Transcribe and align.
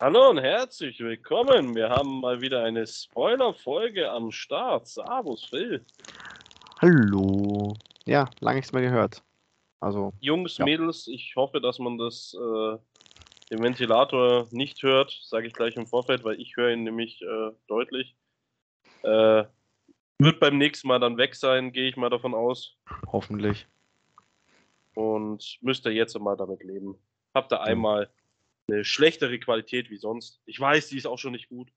Hallo 0.00 0.30
und 0.30 0.38
herzlich 0.38 1.00
willkommen. 1.00 1.74
Wir 1.74 1.88
haben 1.90 2.20
mal 2.20 2.40
wieder 2.40 2.62
eine 2.62 2.86
Spoiler-Folge 2.86 4.10
am 4.10 4.30
Start. 4.30 4.86
Servus, 4.86 5.44
Phil. 5.44 5.84
Hallo. 6.80 7.74
Ja, 8.04 8.28
lange 8.40 8.56
nichts 8.58 8.72
mehr 8.72 8.82
gehört. 8.82 9.22
Also, 9.80 10.12
Jungs, 10.20 10.58
Ja. 10.58 10.64
Mädels, 10.64 11.08
ich 11.08 11.34
hoffe, 11.36 11.60
dass 11.60 11.78
man 11.78 11.98
das 11.98 12.34
äh, 12.34 12.76
den 13.50 13.62
Ventilator 13.62 14.46
nicht 14.50 14.82
hört, 14.82 15.10
sage 15.22 15.46
ich 15.48 15.52
gleich 15.52 15.76
im 15.76 15.86
Vorfeld, 15.86 16.22
weil 16.24 16.40
ich 16.40 16.56
höre 16.56 16.70
ihn 16.72 16.84
nämlich 16.84 17.20
äh, 17.22 17.50
deutlich. 17.66 18.14
Äh, 19.02 19.44
wird 20.20 20.40
beim 20.40 20.58
nächsten 20.58 20.88
Mal 20.88 20.98
dann 21.00 21.16
weg 21.16 21.34
sein, 21.34 21.72
gehe 21.72 21.88
ich 21.88 21.96
mal 21.96 22.10
davon 22.10 22.34
aus. 22.34 22.76
hoffentlich. 23.12 23.66
Und 24.94 25.58
müsst 25.60 25.86
ihr 25.86 25.92
jetzt 25.92 26.18
mal 26.18 26.36
damit 26.36 26.62
leben. 26.64 26.96
Habt 27.34 27.52
ihr 27.52 27.60
einmal 27.60 28.10
eine 28.70 28.84
schlechtere 28.84 29.38
Qualität 29.38 29.90
wie 29.90 29.96
sonst. 29.96 30.40
Ich 30.44 30.60
weiß, 30.60 30.88
die 30.88 30.98
ist 30.98 31.06
auch 31.06 31.18
schon 31.18 31.32
nicht 31.32 31.48
gut, 31.48 31.72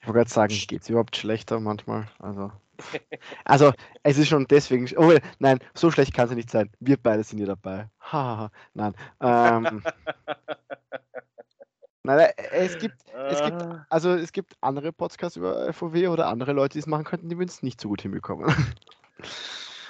Ich 0.00 0.06
wollte 0.06 0.18
gerade 0.18 0.30
sagen, 0.30 0.54
geht 0.66 0.82
es 0.82 0.88
überhaupt 0.88 1.16
schlechter 1.16 1.60
manchmal? 1.60 2.08
Also, 2.18 2.52
also, 3.44 3.72
es 4.02 4.18
ist 4.18 4.28
schon 4.28 4.46
deswegen. 4.46 4.86
Oh, 4.96 5.16
nein, 5.38 5.60
so 5.74 5.90
schlecht 5.90 6.12
kann 6.12 6.28
es 6.28 6.34
nicht 6.34 6.50
sein. 6.50 6.70
Wir 6.78 6.98
beide 6.98 7.24
sind 7.24 7.38
hier 7.38 7.46
dabei. 7.46 7.88
Nein. 8.74 8.94
Ähm, 9.20 9.82
nein, 12.02 12.30
es 12.52 12.78
gibt, 12.78 12.96
es 13.30 13.42
gibt, 13.42 13.62
Ah, 13.62 13.86
also 13.88 14.10
es 14.10 14.30
gibt 14.30 14.56
andere 14.60 14.92
Podcasts 14.92 15.36
über 15.36 15.72
FOW 15.72 16.08
oder 16.08 16.26
andere 16.26 16.52
Leute, 16.52 16.74
die 16.74 16.80
es 16.80 16.86
machen 16.86 17.04
könnten, 17.04 17.30
die 17.30 17.38
würden 17.38 17.48
es 17.48 17.62
nicht 17.62 17.80
so 17.80 17.88
gut 17.88 18.02
hinbekommen. 18.02 18.54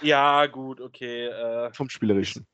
ja, 0.00 0.46
gut, 0.46 0.80
okay. 0.80 1.26
Äh, 1.26 1.72
vom 1.72 1.90
Spielerischen. 1.90 2.46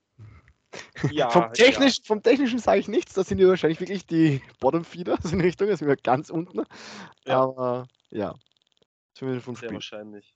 Ja, 1.11 1.31
vom 1.31 1.53
Technischen, 1.53 2.05
vom 2.05 2.23
Technischen 2.23 2.59
sage 2.59 2.81
ich 2.81 2.89
nichts. 2.89 3.15
Da 3.15 3.25
sind 3.25 3.39
wir 3.39 3.49
wahrscheinlich 3.49 3.81
wirklich 3.81 4.07
die 4.07 4.43
Bottom-Feeder 4.61 5.19
so 5.23 5.35
in 5.35 5.41
Richtung, 5.41 5.69
da 5.69 5.77
sind 5.77 5.89
wir 5.89 5.97
ganz 5.97 6.31
unten. 6.31 6.63
Ja. 7.27 7.43
Aber 7.43 7.87
ja. 8.11 8.35
Zumindest 9.15 9.45
vom 9.45 9.55
Ja, 9.55 9.61
sehr 9.61 9.69
Spiel. 9.69 9.75
wahrscheinlich. 9.75 10.35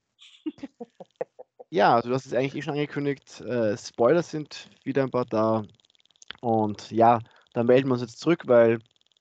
Ja, 1.71 1.95
also 1.97 2.09
du 2.09 2.15
hast 2.15 2.27
es 2.27 2.33
eigentlich 2.33 2.55
eh 2.55 2.63
schon 2.63 2.75
angekündigt. 2.75 3.41
Äh, 3.41 3.77
Spoiler 3.77 4.23
sind 4.23 4.69
wieder 4.85 5.03
ein 5.03 5.11
paar 5.11 5.25
da. 5.25 5.65
Und 6.41 6.91
ja, 6.91 7.19
dann 7.55 7.67
melden 7.67 7.89
wir 7.89 7.95
uns 7.95 8.03
jetzt 8.03 8.21
zurück, 8.21 8.43
weil 8.47 8.79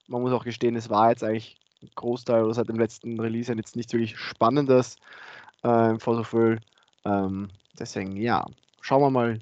man 0.07 0.21
muss 0.21 0.31
auch 0.31 0.43
gestehen, 0.43 0.75
es 0.75 0.89
war 0.89 1.09
jetzt 1.09 1.23
eigentlich 1.23 1.57
ein 1.81 1.89
Großteil 1.95 2.43
oder 2.43 2.53
seit 2.53 2.69
dem 2.69 2.79
letzten 2.79 3.19
Release 3.19 3.51
jetzt 3.53 3.75
nicht 3.75 3.91
wirklich 3.93 4.17
Spannendes 4.17 4.97
äh, 5.63 5.89
im 5.89 5.99
Full. 5.99 6.59
Ähm, 7.05 7.49
deswegen, 7.79 8.15
ja, 8.17 8.45
schauen 8.81 9.01
wir 9.01 9.09
mal 9.09 9.39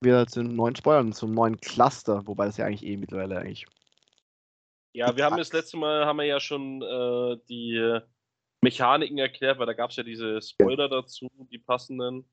wieder 0.00 0.26
zu 0.26 0.42
den 0.42 0.54
neuen 0.54 0.76
Spoilern, 0.76 1.12
zum 1.12 1.32
neuen 1.32 1.60
Cluster, 1.60 2.26
wobei 2.26 2.46
das 2.46 2.56
ja 2.56 2.66
eigentlich 2.66 2.84
eh 2.84 2.96
mittlerweile 2.96 3.38
eigentlich. 3.38 3.66
Ja, 4.92 5.16
wir 5.16 5.24
haben 5.24 5.36
das 5.36 5.52
letzte 5.52 5.76
Mal 5.76 6.06
haben 6.06 6.16
wir 6.16 6.24
ja 6.24 6.40
schon 6.40 6.82
äh, 6.82 7.36
die 7.48 7.76
äh, 7.76 8.00
Mechaniken 8.62 9.18
erklärt, 9.18 9.58
weil 9.58 9.66
da 9.66 9.72
gab 9.72 9.90
es 9.90 9.96
ja 9.96 10.02
diese 10.02 10.40
Spoiler 10.42 10.88
dazu, 10.88 11.28
die 11.50 11.58
passenden. 11.58 12.28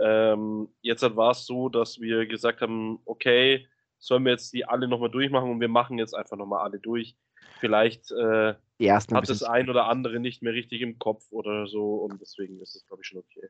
Ähm, 0.00 0.68
jetzt 0.82 1.02
war 1.16 1.30
es 1.30 1.46
so, 1.46 1.68
dass 1.68 2.00
wir 2.00 2.26
gesagt 2.26 2.60
haben, 2.60 2.98
okay, 3.04 3.68
sollen 3.98 4.24
wir 4.24 4.32
jetzt 4.32 4.52
die 4.52 4.64
alle 4.64 4.88
nochmal 4.88 5.10
durchmachen 5.10 5.50
und 5.50 5.60
wir 5.60 5.68
machen 5.68 5.98
jetzt 5.98 6.14
einfach 6.14 6.36
nochmal 6.36 6.64
alle 6.64 6.80
durch. 6.80 7.16
Vielleicht 7.60 8.10
äh, 8.10 8.54
hat 8.54 9.28
das 9.28 9.42
ein 9.42 9.70
oder 9.70 9.86
andere 9.86 10.18
nicht 10.18 10.42
mehr 10.42 10.52
richtig 10.52 10.80
im 10.80 10.98
Kopf 10.98 11.30
oder 11.30 11.66
so 11.66 11.96
und 11.96 12.20
deswegen 12.20 12.60
ist 12.60 12.74
es, 12.74 12.86
glaube 12.86 13.02
ich, 13.02 13.08
schon 13.08 13.20
okay. 13.20 13.48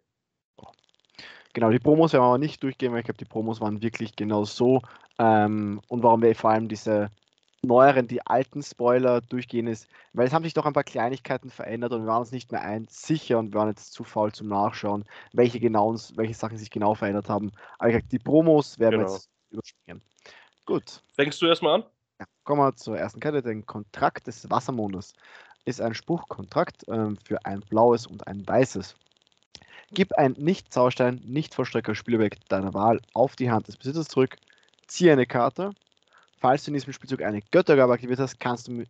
Genau, 1.53 1.71
die 1.71 1.79
Promos 1.79 2.13
werden 2.13 2.23
wir 2.23 2.29
aber 2.29 2.39
nicht 2.39 2.63
durchgehen, 2.63 2.93
weil 2.93 3.01
ich 3.01 3.05
glaube, 3.05 3.19
die 3.19 3.25
Promos 3.25 3.61
waren 3.61 3.81
wirklich 3.83 4.17
genau 4.17 4.45
so. 4.45 4.83
Ähm, 5.19 5.81
und 5.89 6.03
warum 6.03 6.23
wir 6.23 6.35
vor 6.35 6.51
allem 6.51 6.69
diese 6.69 7.11
neueren, 7.63 8.07
die 8.09 8.25
alten 8.27 8.63
Spoiler 8.63 9.21
durchgehen 9.23 9.67
ist, 9.67 9.89
weil 10.13 10.27
es 10.27 10.33
haben 10.33 10.45
sich 10.45 10.55
doch 10.55 10.67
ein 10.67 10.73
paar 10.73 10.85
Kleinigkeiten 10.85 11.51
verändert 11.51 11.93
und 11.93 12.03
wir 12.03 12.09
waren 12.09 12.21
uns 12.21 12.33
nicht 12.33 12.53
mehr 12.53 12.63
ein 12.63 12.87
sicher 12.91 13.39
und 13.39 13.53
wir 13.53 13.61
waren 13.61 13.69
jetzt 13.69 13.93
zu 13.93 14.05
faul 14.05 14.33
zum 14.33 14.49
Nachschauen, 14.49 15.05
welche 15.33 15.61
genau, 15.61 15.95
welche 16.17 16.35
Sachen 16.35 16.59
sich 16.59 16.71
genau 16.71 16.95
verändert 16.95 17.29
haben. 17.29 17.53
Aber 17.79 17.89
ich 17.91 17.97
glaub, 17.97 18.09
die 18.11 18.19
Promos 18.19 18.79
werden 18.79 18.97
wir 18.97 19.05
Genau. 19.05 19.15
jetzt 19.15 19.31
überspringen. 19.51 20.03
Gut, 20.67 21.03
Fängst 21.15 21.41
du 21.41 21.47
erstmal 21.47 21.77
an? 21.77 21.85
ja, 22.21 22.27
kommen 22.45 22.61
wir 22.61 22.75
zur 22.77 22.99
ersten 22.99 23.21
Kette. 23.21 23.43
Den 23.43 23.65
Kontrakt 23.67 24.27
des 24.27 24.49
Wassermondes 24.51 25.15
ist 25.65 25.81
ein 25.81 25.95
Spruchkontrakt 25.95 26.85
ähm, 26.89 27.17
für 27.25 27.45
ein 27.45 27.61
blaues 27.61 28.07
und 28.07 28.27
ein 28.27 28.47
weißes. 28.47 28.95
Gib 29.95 30.13
ein 30.15 30.33
Nicht-Zaustein, 30.33 31.21
nicht-Vollstrecker 31.25 31.95
Spielobjekt 31.95 32.51
deiner 32.51 32.75
Wahl 32.75 33.01
auf 33.13 33.37
die 33.37 33.53
Hand 33.53 33.69
des 33.69 33.77
Besitzers 33.77 34.09
zurück, 34.09 34.37
ziehe 34.89 35.13
eine 35.13 35.25
Karte. 35.25 35.73
Falls 36.41 36.65
du 36.65 36.73
in 36.73 36.75
diesem 36.75 36.93
Spielzug 36.93 37.23
eine 37.23 37.43
Göttergabe 37.53 37.93
aktiviert 37.93 38.19
hast, 38.19 38.41
kannst 38.41 38.67
du 38.67 38.73
mit, 38.73 38.89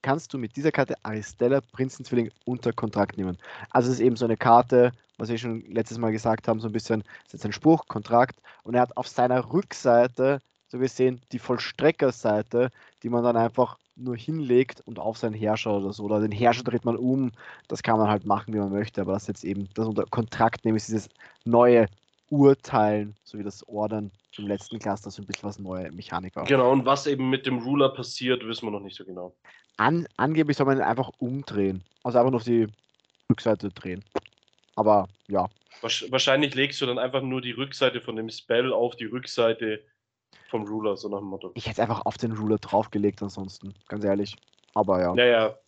kannst 0.00 0.32
du 0.32 0.38
mit 0.38 0.56
dieser 0.56 0.72
Karte 0.72 0.94
Aristella, 1.02 1.60
Prinzenzwilling, 1.72 2.30
unter 2.46 2.72
Kontrakt 2.72 3.18
nehmen. 3.18 3.36
Also 3.68 3.90
es 3.90 3.96
ist 3.96 4.00
eben 4.00 4.16
so 4.16 4.24
eine 4.24 4.38
Karte, 4.38 4.92
was 5.18 5.28
wir 5.28 5.36
schon 5.36 5.62
letztes 5.70 5.98
Mal 5.98 6.10
gesagt 6.10 6.48
haben, 6.48 6.58
so 6.58 6.68
ein 6.68 6.72
bisschen, 6.72 7.02
ist 7.26 7.34
jetzt 7.34 7.44
ein 7.44 7.52
Spruch, 7.52 7.86
Kontrakt, 7.86 8.40
und 8.62 8.74
er 8.74 8.80
hat 8.80 8.96
auf 8.96 9.08
seiner 9.08 9.52
Rückseite, 9.52 10.38
so 10.68 10.78
gesehen, 10.78 11.20
die 11.32 11.38
Vollstreckerseite, 11.38 12.70
die 13.02 13.10
man 13.10 13.24
dann 13.24 13.36
einfach 13.36 13.76
nur 14.00 14.16
hinlegt 14.16 14.82
und 14.86 14.98
auf 14.98 15.18
seinen 15.18 15.34
Herrscher 15.34 15.76
oder 15.76 15.92
so, 15.92 16.04
oder 16.04 16.20
den 16.20 16.32
Herrscher 16.32 16.64
dreht 16.64 16.84
man 16.84 16.96
um, 16.96 17.32
das 17.68 17.82
kann 17.82 17.98
man 17.98 18.08
halt 18.08 18.24
machen, 18.24 18.54
wie 18.54 18.58
man 18.58 18.72
möchte, 18.72 19.00
aber 19.00 19.12
das 19.12 19.26
jetzt 19.26 19.44
eben, 19.44 19.68
das 19.74 19.86
unter 19.86 20.04
Kontrakt 20.04 20.64
ist 20.64 20.88
dieses 20.88 21.08
neue 21.44 21.86
Urteilen, 22.28 23.16
so 23.24 23.38
wie 23.38 23.42
das 23.42 23.66
Ordern 23.68 24.10
im 24.38 24.46
letzten 24.46 24.78
Cluster, 24.78 25.10
so 25.10 25.22
ein 25.22 25.26
bisschen 25.26 25.48
was 25.48 25.58
neue 25.58 25.90
Mechanik 25.92 26.36
war. 26.36 26.44
Genau, 26.44 26.70
und 26.70 26.86
was 26.86 27.06
eben 27.06 27.28
mit 27.30 27.46
dem 27.46 27.58
Ruler 27.58 27.90
passiert, 27.90 28.46
wissen 28.46 28.66
wir 28.66 28.70
noch 28.70 28.80
nicht 28.80 28.96
so 28.96 29.04
genau. 29.04 29.34
An, 29.76 30.06
angeblich 30.16 30.56
soll 30.56 30.66
man 30.66 30.78
ihn 30.78 30.82
einfach 30.82 31.10
umdrehen, 31.18 31.82
also 32.04 32.18
einfach 32.18 32.30
nur 32.30 32.38
auf 32.38 32.44
die 32.44 32.68
Rückseite 33.30 33.70
drehen. 33.70 34.04
Aber 34.76 35.08
ja, 35.28 35.48
Wahrscheinlich 35.82 36.54
legst 36.54 36.80
du 36.80 36.86
dann 36.86 36.98
einfach 36.98 37.22
nur 37.22 37.40
die 37.40 37.52
Rückseite 37.52 38.00
von 38.00 38.16
dem 38.16 38.28
Spell 38.28 38.72
auf 38.72 38.96
die 38.96 39.06
Rückseite 39.06 39.82
vom 40.50 40.66
Ruler, 40.66 40.96
so 40.96 41.08
nach 41.08 41.18
dem 41.18 41.28
Motto. 41.28 41.52
ich 41.54 41.64
hätte 41.66 41.74
es 41.74 41.80
einfach 41.80 42.04
auf 42.04 42.18
den 42.18 42.32
Ruler 42.32 42.58
draufgelegt 42.58 43.22
ansonsten, 43.22 43.74
ganz 43.88 44.04
ehrlich. 44.04 44.36
Aber 44.74 45.00
ja. 45.00 45.14
Naja, 45.14 45.58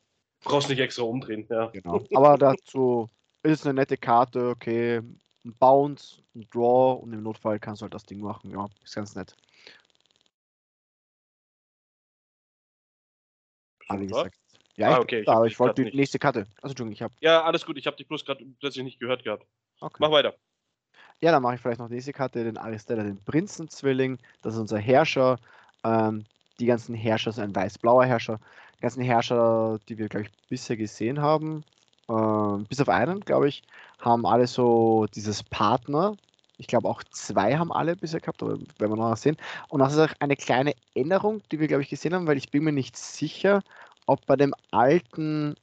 brauchst 0.45 0.69
nicht 0.69 0.79
extra 0.81 1.05
umdrehen, 1.05 1.47
ja. 1.49 1.67
Genau. 1.69 2.05
Aber 2.15 2.37
dazu 2.37 3.09
ist 3.43 3.61
es 3.61 3.67
eine 3.67 3.75
nette 3.75 3.97
Karte, 3.97 4.49
okay. 4.51 4.99
Ein 5.45 5.57
Bounce, 5.59 6.23
ein 6.37 6.47
Draw 6.51 7.01
und 7.03 7.13
im 7.13 7.23
Notfall 7.23 7.59
kannst 7.59 7.81
du 7.81 7.85
halt 7.85 7.95
das 7.95 8.05
Ding 8.05 8.21
machen. 8.21 8.51
Ja, 8.51 8.69
ist 8.85 8.95
ganz 8.95 9.15
nett. 9.17 9.35
Was? 13.89 13.99
gesagt. 14.01 14.39
Ja, 14.77 14.97
Ah, 14.97 15.01
okay, 15.01 15.21
ich 15.21 15.29
aber 15.29 15.47
ich 15.47 15.59
wollte 15.61 15.75
die 15.83 15.85
nicht- 15.87 15.95
nächste 15.97 16.19
Karte. 16.19 16.47
Also 16.63 16.73
Entschuldigung, 16.73 16.93
ich 16.93 17.03
habe. 17.03 17.15
Ja, 17.21 17.43
alles 17.45 17.67
gut, 17.67 17.77
ich 17.77 17.87
habe 17.87 17.97
dich 17.97 18.09
bloß 18.09 18.25
gerade 18.25 18.45
plötzlich 18.59 18.85
nicht 18.85 18.99
gehört 19.01 19.23
gehabt. 19.25 19.47
Okay. 19.81 19.97
Mach 19.99 20.11
weiter. 20.11 20.35
Ja, 21.23 21.31
dann 21.31 21.43
mache 21.43 21.55
ich 21.55 21.61
vielleicht 21.61 21.79
noch 21.79 21.89
die 21.89 21.95
nächste 21.95 22.13
Karte, 22.13 22.43
den 22.43 22.59
Aristella, 22.59 23.05
den 23.05 23.23
Prinzenzwilling. 23.25 24.19
Das 24.43 24.55
ist 24.55 24.61
unser 24.61 24.79
Herrscher. 24.79 25.39
Ähm, 25.85 26.27
die 26.59 26.67
ganzen 26.67 26.95
Herrscher 26.95 27.33
sind 27.33 27.45
ein 27.45 27.55
weiß-blauer 27.55 28.05
Herrscher. 28.05 28.41
Die 28.77 28.81
ganzen 28.83 29.03
Herrscher, 29.03 29.79
die 29.89 29.99
wir, 29.99 30.09
glaube 30.09 30.27
ich, 30.27 30.33
bisher 30.49 30.77
gesehen 30.77 31.21
haben, 31.21 31.65
ähm, 32.09 32.67
bis 32.69 32.81
auf 32.81 32.89
einen, 32.89 33.21
glaube 33.21 33.49
ich, 33.49 33.63
haben 34.01 34.27
alle 34.27 34.49
so 34.49 35.07
dieses 35.15 35.45
Partner. 35.45 36.19
Ich 36.59 36.67
glaube, 36.67 36.89
auch 36.89 37.03
zwei 37.11 37.57
haben 37.57 37.73
alle 37.73 37.97
bisher 37.97 38.21
gehabt, 38.21 38.43
aber 38.43 38.59
werden 38.59 38.91
wir 38.93 38.97
noch 38.97 39.17
sehen. 39.17 39.37
Und 39.69 39.81
das 39.81 39.93
ist 39.93 39.99
auch 40.01 40.15
eine 40.21 40.37
kleine 40.37 40.75
Änderung, 40.95 41.43
die 41.53 41.61
wir, 41.61 41.69
glaube 41.69 41.83
ich, 41.85 41.89
gesehen 41.89 42.15
haben, 42.15 42.27
weil 42.27 42.37
ich 42.37 42.51
bin 42.51 42.65
mir 42.65 42.73
nicht 42.73 42.97
sicher, 42.97 43.63
ob 44.07 44.27
bei 44.27 44.35
dem 44.37 44.55
alten, 44.73 45.55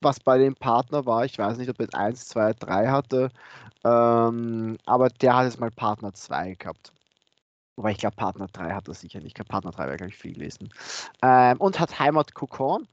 was 0.00 0.20
bei 0.20 0.38
dem 0.38 0.54
Partner 0.54 1.06
war, 1.06 1.24
ich 1.24 1.38
weiß 1.38 1.58
nicht, 1.58 1.70
ob 1.70 1.78
er 1.78 1.84
jetzt 1.84 1.94
1, 1.94 2.28
2, 2.28 2.52
3 2.54 2.88
hatte, 2.88 3.30
ähm, 3.84 4.76
aber 4.86 5.08
der 5.08 5.36
hat 5.36 5.44
jetzt 5.44 5.60
mal 5.60 5.70
Partner 5.70 6.12
2 6.12 6.54
gehabt. 6.54 6.92
Wobei 7.76 7.92
ich 7.92 7.98
glaube, 7.98 8.16
Partner 8.16 8.46
3 8.52 8.72
hat 8.72 8.88
er 8.88 8.94
sicher 8.94 9.20
nicht. 9.20 9.36
Partner 9.48 9.70
3 9.70 9.86
wäre, 9.86 9.96
glaube 9.96 10.10
ich, 10.10 10.18
viel 10.18 10.34
gelesen. 10.34 10.68
Ähm, 11.22 11.56
und 11.58 11.80
hat 11.80 11.98
Heimat 11.98 12.34
Kokon. 12.34 12.86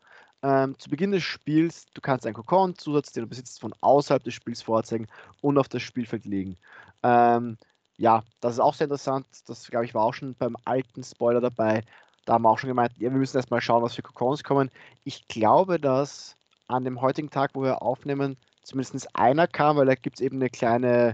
Ähm, 0.44 0.78
zu 0.80 0.90
Beginn 0.90 1.12
des 1.12 1.24
Spiels, 1.24 1.88
du 1.94 2.00
kannst 2.00 2.26
einen 2.26 2.36
Kokon-Zusatz, 2.36 3.12
den 3.12 3.24
du 3.24 3.30
besitzt, 3.30 3.60
von 3.60 3.74
außerhalb 3.82 4.24
des 4.24 4.36
Spiels 4.36 4.62
vorzeigen 4.62 5.08
und 5.42 5.58
auf 5.58 5.68
das 5.68 5.82
Spielfeld 5.82 6.26
legen. 6.26 6.58
Ähm, 7.04 7.58
ja, 7.98 8.24
das 8.40 8.54
ist 8.54 8.60
auch 8.60 8.76
sehr 8.76 8.86
interessant. 8.86 9.26
Das, 9.48 9.68
glaube 9.68 9.86
ich, 9.86 9.94
war 9.96 10.04
auch 10.04 10.14
schon 10.14 10.36
beim 10.36 10.56
alten 10.64 11.04
Spoiler 11.04 11.42
dabei. 11.42 11.84
Da 12.26 12.34
haben 12.34 12.44
wir 12.44 12.50
auch 12.50 12.60
schon 12.60 12.70
gemeint, 12.70 12.94
ja, 12.98 13.12
wir 13.12 13.18
müssen 13.18 13.38
erstmal 13.38 13.62
schauen, 13.62 13.84
was 13.84 13.96
für 13.96 14.04
Kokons 14.04 14.44
kommen. 14.44 14.70
Ich 15.04 15.28
glaube, 15.28 15.80
dass 15.80 16.38
an 16.68 16.84
dem 16.84 17.02
heutigen 17.02 17.30
Tag, 17.30 17.52
wo 17.54 17.64
wir 17.64 17.82
aufnehmen, 17.82 18.38
zumindest 18.64 19.16
einer 19.16 19.48
kam, 19.48 19.78
weil 19.78 19.86
da 19.86 19.96
gibt 19.96 20.18
es 20.18 20.22
eben 20.22 20.38
eine 20.38 20.50
kleine, 20.50 21.14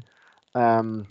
ähm, 0.55 1.07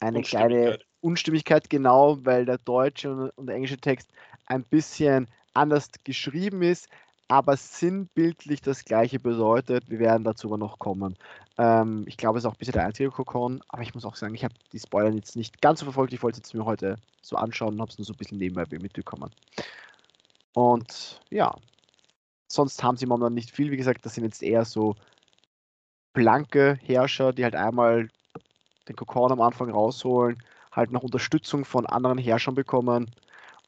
eine 0.00 0.22
kleine 0.22 0.54
Unstimmigkeit. 0.54 0.86
Unstimmigkeit, 1.00 1.70
genau, 1.70 2.18
weil 2.24 2.46
der 2.46 2.58
deutsche 2.58 3.12
und, 3.12 3.30
und 3.30 3.46
der 3.46 3.54
englische 3.54 3.78
Text 3.78 4.10
ein 4.46 4.64
bisschen 4.64 5.28
anders 5.54 5.88
geschrieben 6.04 6.62
ist, 6.62 6.88
aber 7.28 7.56
sinnbildlich 7.56 8.60
das 8.60 8.84
gleiche 8.84 9.18
bedeutet. 9.18 9.88
Wir 9.88 9.98
werden 9.98 10.24
dazu 10.24 10.48
aber 10.48 10.58
noch 10.58 10.78
kommen. 10.78 11.16
Ähm, 11.58 12.04
ich 12.06 12.16
glaube, 12.16 12.38
es 12.38 12.44
ist 12.44 12.50
auch 12.50 12.56
bisher 12.56 12.72
der 12.72 12.86
einzige 12.86 13.10
Kokon, 13.10 13.62
aber 13.68 13.82
ich 13.82 13.94
muss 13.94 14.04
auch 14.04 14.16
sagen, 14.16 14.34
ich 14.34 14.44
habe 14.44 14.54
die 14.72 14.78
Spoiler 14.78 15.10
jetzt 15.10 15.36
nicht 15.36 15.60
ganz 15.60 15.80
so 15.80 15.86
verfolgt. 15.86 16.12
Ich 16.12 16.22
wollte 16.22 16.40
es 16.42 16.54
mir 16.54 16.64
heute 16.64 16.96
so 17.22 17.36
anschauen 17.36 17.74
und 17.74 17.80
habe 17.80 17.90
es 17.90 17.98
nur 17.98 18.04
so 18.04 18.12
ein 18.12 18.16
bisschen 18.16 18.38
nebenbei 18.38 18.64
mitbekommen. 18.78 19.30
Und 20.54 21.20
ja, 21.30 21.54
sonst 22.48 22.82
haben 22.82 22.96
sie 22.96 23.06
momentan 23.06 23.34
nicht 23.34 23.50
viel. 23.50 23.70
Wie 23.70 23.76
gesagt, 23.76 24.04
das 24.06 24.14
sind 24.14 24.24
jetzt 24.24 24.42
eher 24.42 24.64
so 24.64 24.96
blanke 26.12 26.78
Herrscher, 26.82 27.32
die 27.32 27.44
halt 27.44 27.54
einmal 27.54 28.08
den 28.88 28.96
Kokon 28.96 29.32
am 29.32 29.40
Anfang 29.40 29.70
rausholen, 29.70 30.42
halt 30.72 30.92
noch 30.92 31.02
Unterstützung 31.02 31.64
von 31.64 31.86
anderen 31.86 32.18
Herrschern 32.18 32.54
bekommen 32.54 33.10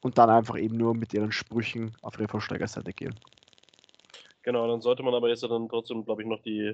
und 0.01 0.17
dann 0.17 0.29
einfach 0.29 0.57
eben 0.57 0.77
nur 0.77 0.93
mit 0.95 1.13
ihren 1.13 1.31
Sprüchen 1.31 1.95
auf 2.01 2.17
ihre 2.17 2.27
Versteigerseite 2.27 2.93
gehen. 2.93 3.15
Genau, 4.43 4.67
dann 4.67 4.81
sollte 4.81 5.03
man 5.03 5.13
aber 5.13 5.29
jetzt 5.29 5.43
dann 5.43 5.67
trotzdem, 5.67 6.05
glaube 6.05 6.21
ich, 6.23 6.27
noch 6.27 6.41
die 6.41 6.73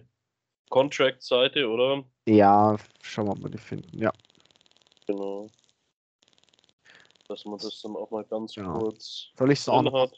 Contract-Seite, 0.69 1.67
oder? 1.67 2.03
Ja, 2.27 2.77
schauen 3.01 3.25
wir 3.27 3.35
mal, 3.35 3.37
ob 3.37 3.43
wir 3.45 3.49
die 3.51 3.57
finden, 3.57 4.01
ja. 4.01 4.13
Genau. 5.07 5.49
Dass 7.27 7.43
man 7.45 7.57
das 7.57 7.81
dann 7.81 7.95
auch 7.95 8.11
mal 8.11 8.23
ganz 8.23 8.55
Genau. 8.55 8.79
kurz 8.79 9.31
Soll 9.37 9.51
ich 9.51 9.59
es 9.59 9.69
auch 9.69 9.81
noch? 9.81 10.11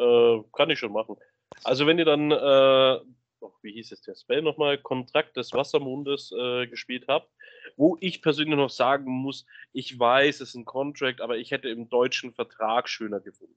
Äh, 0.00 0.42
kann 0.52 0.70
ich 0.70 0.78
schon 0.78 0.92
machen. 0.92 1.16
Also 1.64 1.86
wenn 1.86 1.98
ihr 1.98 2.04
dann, 2.04 2.30
äh, 2.30 3.00
oh, 3.40 3.52
wie 3.62 3.72
hieß 3.72 3.92
es 3.92 4.00
der 4.02 4.14
Spell 4.14 4.40
nochmal, 4.42 4.78
Kontrakt 4.78 5.36
des 5.36 5.52
Wassermondes 5.52 6.32
äh, 6.32 6.66
gespielt 6.66 7.04
habt, 7.08 7.30
wo 7.76 7.96
ich 8.00 8.22
persönlich 8.22 8.56
noch 8.56 8.70
sagen 8.70 9.10
muss, 9.10 9.44
ich 9.72 9.98
weiß, 9.98 10.36
es 10.40 10.50
ist 10.50 10.54
ein 10.54 10.64
Contract, 10.64 11.20
aber 11.20 11.36
ich 11.36 11.50
hätte 11.50 11.68
im 11.68 11.88
deutschen 11.88 12.32
Vertrag 12.32 12.88
schöner 12.88 13.20
gefunden. 13.20 13.56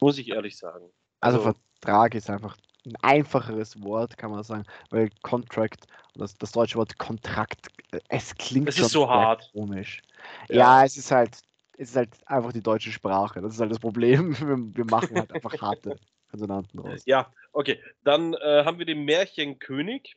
Muss 0.00 0.18
ich 0.18 0.28
ehrlich 0.30 0.56
sagen. 0.56 0.90
Also, 1.20 1.38
Also- 1.38 1.54
Vertrag 1.80 2.14
ist 2.14 2.30
einfach 2.30 2.56
ein 2.84 2.94
einfacheres 3.02 3.82
Wort, 3.82 4.16
kann 4.16 4.30
man 4.30 4.44
sagen, 4.44 4.64
weil 4.90 5.10
Contract, 5.22 5.86
das, 6.14 6.36
das 6.38 6.52
deutsche 6.52 6.76
Wort 6.78 6.96
Kontrakt, 6.98 7.66
äh, 7.90 7.98
es 8.08 8.34
klingt 8.36 8.68
Es 8.68 8.76
schon 8.76 8.88
so 8.88 9.08
hart. 9.08 9.50
komisch. 9.52 10.02
Ja. 10.48 10.56
Ja. 10.56 10.84
es 10.84 10.96
ist 10.96 11.10
halt, 11.10 11.40
es 11.78 11.90
ist 11.90 11.96
halt 11.96 12.10
einfach 12.26 12.52
die 12.52 12.62
deutsche 12.62 12.90
Sprache. 12.90 13.40
Das 13.40 13.54
ist 13.54 13.60
halt 13.60 13.70
das 13.70 13.78
Problem. 13.78 14.36
Wir, 14.38 14.56
wir 14.76 14.84
machen 14.84 15.16
halt 15.16 15.32
einfach 15.32 15.52
harte 15.60 15.96
Konsonanten 16.30 16.80
raus. 16.80 17.02
Ja, 17.06 17.32
okay. 17.52 17.80
Dann 18.02 18.34
äh, 18.34 18.64
haben 18.64 18.78
wir 18.78 18.86
den 18.86 19.04
Märchenkönig. 19.04 20.16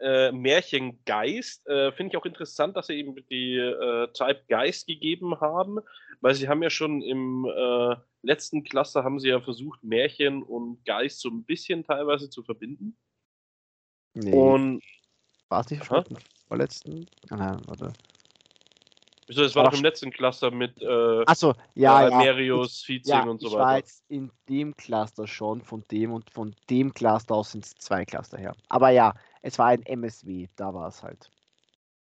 Äh, 0.00 0.32
Märchengeist. 0.32 1.66
Äh, 1.68 1.92
Finde 1.92 2.12
ich 2.12 2.16
auch 2.16 2.26
interessant, 2.26 2.76
dass 2.76 2.88
sie 2.88 2.94
eben 2.94 3.14
die 3.30 3.56
äh, 3.56 4.08
Type 4.12 4.42
Geist 4.48 4.86
gegeben 4.86 5.40
haben, 5.40 5.78
weil 6.20 6.34
sie 6.34 6.48
haben 6.48 6.62
ja 6.62 6.70
schon 6.70 7.00
im 7.00 7.46
äh, 7.46 7.96
letzten 8.22 8.64
Cluster 8.64 9.04
haben 9.04 9.20
sie 9.20 9.28
ja 9.28 9.40
versucht, 9.40 9.84
Märchen 9.84 10.42
und 10.42 10.84
Geist 10.84 11.20
so 11.20 11.28
ein 11.28 11.44
bisschen 11.44 11.84
teilweise 11.84 12.28
zu 12.28 12.42
verbinden. 12.42 12.96
Nee, 14.14 14.32
Und 14.32 14.82
war 15.48 15.60
es 15.60 15.70
nicht 15.70 15.88
im 15.90 16.16
vorletzten? 16.48 17.06
Ah, 17.30 17.36
nein, 17.36 17.62
warte. 17.66 17.92
Wieso, 19.26 19.42
das 19.42 19.54
war 19.54 19.66
Ach, 19.66 19.70
doch 19.70 19.78
im 19.78 19.84
letzten 19.84 20.10
Cluster 20.10 20.50
mit 20.50 20.80
äh, 20.80 21.22
Achso, 21.26 21.54
ja, 21.74 22.08
ja. 22.08 22.18
Merius, 22.18 22.86
Vizing 22.86 23.14
Ja, 23.14 23.24
und 23.24 23.40
so 23.40 23.48
ich 23.48 23.52
war 23.54 23.66
weiter. 23.66 23.78
jetzt 23.78 24.04
in 24.08 24.30
dem 24.48 24.76
Cluster 24.76 25.26
schon, 25.26 25.62
von 25.62 25.84
dem 25.90 26.12
und 26.12 26.30
von 26.30 26.54
dem 26.70 26.92
Cluster 26.94 27.34
aus 27.34 27.52
sind 27.52 27.64
es 27.64 27.74
zwei 27.74 28.04
Cluster 28.04 28.38
her. 28.38 28.54
Aber 28.68 28.90
ja, 28.90 29.14
es 29.42 29.58
war 29.58 29.66
ein 29.68 29.82
MSW, 29.82 30.48
da 30.56 30.72
war 30.74 30.88
es 30.88 31.02
halt. 31.02 31.30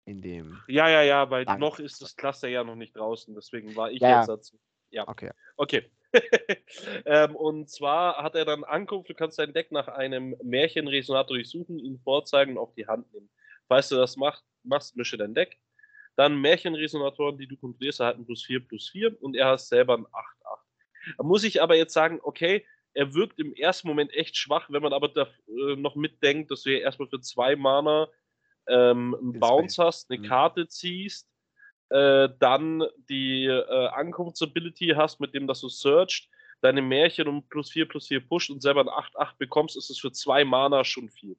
In 0.05 0.23
dem. 0.23 0.59
Ja, 0.69 0.89
ja, 0.89 1.03
ja, 1.03 1.31
weil 1.31 1.45
Danke. 1.45 1.61
noch 1.61 1.79
ist 1.81 2.01
das 2.01 2.15
Cluster 2.15 2.47
ja 2.49 2.63
noch 2.63 2.77
nicht 2.77 2.97
draußen, 2.97 3.35
deswegen 3.35 3.75
war 3.75 3.91
ich 3.91 4.01
Ja, 4.01 4.09
ja. 4.09 4.19
jetzt 4.19 4.29
dazu. 4.29 4.57
Ja. 4.91 5.07
Okay. 5.09 5.31
Okay. 5.57 5.91
ähm, 7.07 7.35
und 7.35 7.69
zwar 7.69 8.23
hat 8.23 8.37
er 8.37 8.45
dann 8.45 8.63
Ankunft, 8.65 9.11
du 9.11 9.15
kannst 9.15 9.39
dein 9.39 9.53
Deck 9.53 9.73
nach 9.73 9.89
einem 9.89 10.37
Märchenresonator 10.43 11.37
durchsuchen, 11.37 11.79
ihn 11.79 11.99
vorzeigen 11.99 12.53
und 12.53 12.59
auf 12.59 12.75
die 12.75 12.87
Hand 12.87 13.13
nehmen. 13.13 13.29
Falls 13.69 13.89
du 13.89 13.97
das 13.97 14.17
mach, 14.17 14.43
machst, 14.63 14.97
mische 14.97 15.17
dein 15.17 15.35
Deck. 15.35 15.59
Dann 16.17 16.41
Märchenresonatoren, 16.41 17.39
die 17.39 17.47
du 17.47 17.57
kontrollierst, 17.57 18.01
erhalten 18.01 18.25
plus 18.25 18.45
4 18.45 18.67
plus 18.67 18.89
4 18.91 19.23
und 19.23 19.37
er 19.37 19.49
hat 19.49 19.61
selber 19.61 19.95
ein 19.97 20.07
8-8. 20.07 20.17
Da 21.19 21.23
muss 21.23 21.45
ich 21.45 21.63
aber 21.63 21.77
jetzt 21.77 21.93
sagen, 21.93 22.19
okay, 22.23 22.67
er 22.95 23.15
wirkt 23.15 23.39
im 23.39 23.53
ersten 23.53 23.89
Moment 23.89 24.13
echt 24.15 24.37
schwach, 24.37 24.69
wenn 24.71 24.83
man 24.83 24.95
aber 24.95 25.09
da, 25.09 25.29
äh, 25.49 25.77
noch 25.77 25.95
mitdenkt, 25.95 26.51
dass 26.51 26.63
du 26.63 26.73
ja 26.73 26.79
erstmal 26.79 27.09
für 27.09 27.21
zwei 27.21 27.55
Mana 27.55 28.09
ähm, 28.67 29.15
einen 29.15 29.39
Bounce 29.39 29.83
hast, 29.83 30.11
eine 30.11 30.21
Mhm. 30.21 30.25
Karte 30.25 30.67
ziehst, 30.67 31.29
äh, 31.91 32.29
dann 32.39 32.83
die 33.09 33.45
äh, 33.45 33.89
Ankunftsability 33.89 34.95
hast, 34.97 35.21
mit 35.21 35.35
dem 35.35 35.47
dass 35.47 35.61
du 35.61 35.69
searcht, 35.69 36.29
deine 36.63 36.81
Märchen 36.83 37.29
um 37.29 37.47
plus 37.47 37.71
4 37.71 37.87
plus 37.87 38.09
4 38.09 38.27
pusht 38.27 38.51
und 38.51 38.63
selber 38.63 38.81
ein 38.81 38.89
8-8 38.89 39.37
bekommst, 39.39 39.77
ist 39.77 39.91
es 39.91 39.99
für 40.01 40.11
zwei 40.11 40.45
Mana 40.45 40.83
schon 40.83 41.11
viel. 41.11 41.37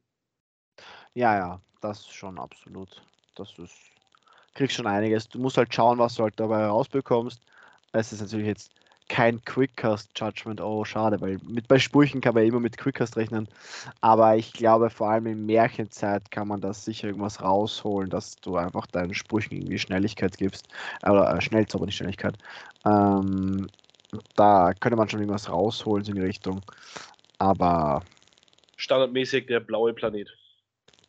Ja, 1.15 1.35
ja, 1.35 1.61
das 1.81 2.07
schon 2.07 2.37
absolut. 2.37 3.01
Das 3.35 3.57
ist. 3.57 3.96
Kriegst 4.57 4.75
schon 4.75 4.87
einiges. 4.87 5.29
Du 5.29 5.37
musst 5.37 5.57
halt 5.57 5.71
schauen, 5.71 5.99
was 5.99 6.15
du 6.15 6.23
halt 6.23 6.33
dabei 6.39 6.65
rausbekommst. 6.65 7.39
Es 7.91 8.11
ist 8.11 8.21
natürlich 8.21 8.47
jetzt 8.47 8.71
kein 9.07 9.39
Quickcast 9.45 10.09
Judgment, 10.15 10.59
oh 10.59 10.83
schade, 10.83 11.21
weil 11.21 11.37
mit 11.47 11.67
bei 11.67 11.77
Sprüchen 11.77 12.21
kann 12.21 12.33
man 12.33 12.43
immer 12.43 12.59
mit 12.59 12.75
Quickcast 12.75 13.17
rechnen. 13.17 13.47
Aber 14.01 14.35
ich 14.35 14.53
glaube, 14.53 14.89
vor 14.89 15.09
allem 15.11 15.27
in 15.27 15.45
Märchenzeit 15.45 16.31
kann 16.31 16.47
man 16.47 16.59
da 16.59 16.73
sicher 16.73 17.07
irgendwas 17.07 17.41
rausholen, 17.41 18.09
dass 18.09 18.35
du 18.37 18.57
einfach 18.57 18.87
deinen 18.87 19.13
Sprüchen 19.13 19.53
irgendwie 19.53 19.77
Schnelligkeit 19.77 20.35
gibst. 20.37 20.67
Oder 21.03 21.35
äh, 21.35 21.39
Schnellzauber, 21.39 21.85
nicht 21.85 21.97
Schnelligkeit. 21.97 22.35
Ähm, 22.83 23.67
da 24.35 24.73
könnte 24.73 24.97
man 24.97 25.07
schon 25.07 25.19
irgendwas 25.19 25.49
rausholen 25.49 26.03
in 26.05 26.15
die 26.15 26.21
Richtung. 26.21 26.61
Aber 27.37 28.01
Standardmäßig 28.75 29.45
der 29.45 29.59
blaue 29.59 29.93
Planet. 29.93 30.35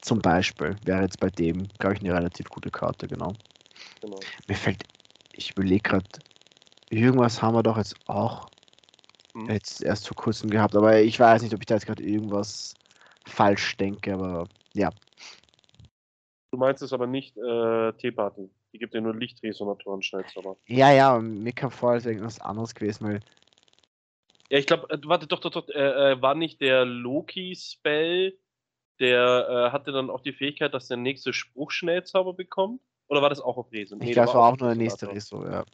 Zum 0.01 0.21
Beispiel 0.21 0.77
wäre 0.85 1.03
jetzt 1.03 1.21
bei 1.21 1.31
dem, 1.31 1.69
glaube 1.79 1.95
ich, 1.95 2.01
eine 2.01 2.15
relativ 2.15 2.49
gute 2.49 2.71
Karte, 2.71 3.09
genau. 3.09 3.35
Genau. 4.01 4.19
Mir 4.47 4.55
fällt, 4.55 4.85
ich 5.33 5.51
überlege 5.53 5.83
gerade, 5.83 6.07
irgendwas 6.91 7.43
haben 7.43 7.55
wir 7.55 7.63
doch 7.63 7.77
jetzt 7.77 7.97
auch 8.07 8.49
Hm. 9.35 9.49
jetzt 9.49 9.83
erst 9.83 10.09
vor 10.09 10.17
kurzem 10.17 10.51
gehabt, 10.51 10.75
aber 10.77 11.01
ich 11.01 11.19
weiß 11.19 11.43
nicht, 11.43 11.55
ob 11.55 11.61
ich 11.61 11.67
da 11.67 11.75
jetzt 11.75 11.87
gerade 11.87 12.03
irgendwas 12.03 12.75
falsch 13.27 13.77
denke, 13.77 14.15
aber 14.15 14.49
ja. 14.75 14.91
Du 16.51 16.59
meinst 16.59 16.83
es 16.83 16.93
aber 16.93 17.07
nicht 17.07 17.37
äh, 17.37 17.93
T-Party. 17.93 18.49
Die 18.73 18.79
gibt 18.79 18.95
ja 18.95 19.01
nur 19.01 19.15
Lichtresonatoren 19.15 20.03
Schnellzauber. 20.03 20.57
Ja, 20.67 20.93
ja, 20.93 21.19
mir 21.19 21.53
kam 21.53 21.71
vor, 21.71 21.93
als 21.93 22.07
irgendwas 22.07 22.41
anderes 22.41 22.75
gewesen, 22.75 23.07
weil 23.07 23.23
Ja, 24.51 24.59
ich 24.59 24.67
glaube, 24.67 24.89
äh, 24.91 24.99
warte, 25.05 25.27
doch, 25.27 25.41
doch, 25.41 25.51
doch, 25.51 25.69
äh, 25.69 26.13
äh, 26.13 26.23
war 26.23 26.35
nicht 26.35 26.61
der 26.61 26.85
Loki-Spell, 26.85 28.39
der 29.01 29.49
äh, 29.69 29.73
hatte 29.73 29.93
dann 29.93 30.11
auch 30.11 30.21
die 30.21 30.33
Fähigkeit, 30.33 30.75
dass 30.75 30.89
der 30.89 30.97
nächste 30.97 31.33
Spruch 31.33 31.71
Schnellzauber 31.71 32.35
bekommt? 32.35 32.81
Oder 33.09 33.23
war 33.23 33.31
das 33.31 33.41
auch 33.41 33.57
auf 33.57 33.73
Resen? 33.73 34.01
ich 34.01 34.09
Nee, 34.09 34.13
glaube, 34.13 34.27
der 34.27 34.33
es 34.33 34.35
war 34.35 34.53
auch 34.53 34.57
nur 34.59 34.69
der 34.69 34.77
nächste. 34.77 35.09
Reso, 35.09 35.45
ja. 35.47 35.65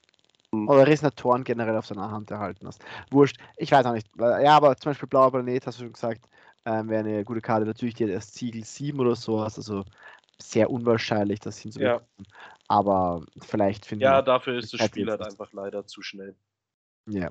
Hm. 0.54 0.68
Oder 0.68 0.86
Resonatoren 0.86 1.42
generell 1.42 1.76
auf 1.76 1.86
seiner 1.86 2.10
Hand 2.10 2.30
erhalten 2.30 2.66
hast. 2.66 2.84
Wurscht, 3.10 3.36
ich 3.56 3.72
weiß 3.72 3.86
auch 3.86 3.92
nicht. 3.92 4.06
weil- 4.14 4.44
Ja, 4.44 4.56
aber 4.56 4.76
zum 4.76 4.90
Beispiel 4.90 5.08
Blauer 5.08 5.32
Planet, 5.32 5.66
hast 5.66 5.78
du 5.78 5.84
schon 5.84 5.92
gesagt, 5.92 6.26
ähm, 6.64 6.88
wäre 6.88 7.00
eine 7.00 7.24
gute 7.24 7.40
Karte. 7.40 7.66
Natürlich, 7.66 7.94
die 7.94 8.04
hat 8.04 8.10
erst 8.10 8.34
Ziegel 8.34 8.64
7 8.64 9.00
oder 9.00 9.16
so, 9.16 9.38
also 9.40 9.84
sehr 10.38 10.70
unwahrscheinlich, 10.70 11.40
das 11.40 11.58
hinzubekommen. 11.58 12.06
Aber 12.68 13.26
vielleicht 13.42 13.84
finden 13.84 14.04
Ja, 14.04 14.18
wir. 14.18 14.22
dafür 14.22 14.58
ist 14.58 14.72
das 14.72 14.80
Spiel 14.80 15.10
halt 15.10 15.20
einfach 15.22 15.52
leider 15.52 15.86
zu 15.86 16.02
schnell. 16.02 16.36
Ja. 17.06 17.30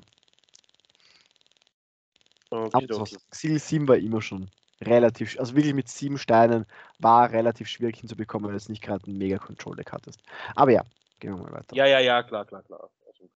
Okay. 2.50 2.86
Ziegel 3.30 3.58
7 3.58 3.88
war 3.88 3.96
immer 3.96 4.20
schon 4.22 4.48
relativ, 4.86 5.38
also 5.38 5.54
wirklich 5.56 5.74
mit 5.74 5.88
sieben 5.88 6.18
Steinen 6.18 6.66
war 6.98 7.30
relativ 7.30 7.68
schwierig 7.68 7.98
hinzubekommen, 7.98 8.46
wenn 8.46 8.52
du 8.52 8.58
jetzt 8.58 8.68
nicht 8.68 8.82
gerade 8.82 9.10
ein 9.10 9.18
mega 9.18 9.38
Control 9.38 9.76
Deck 9.76 9.92
hattest. 9.92 10.20
Aber 10.54 10.70
ja, 10.70 10.82
gehen 11.20 11.36
wir 11.36 11.42
mal 11.42 11.52
weiter. 11.52 11.74
Ja, 11.74 11.86
ja, 11.86 12.00
ja, 12.00 12.22
klar, 12.22 12.44
klar, 12.44 12.62
klar. 12.62 12.90
Also, 13.06 13.28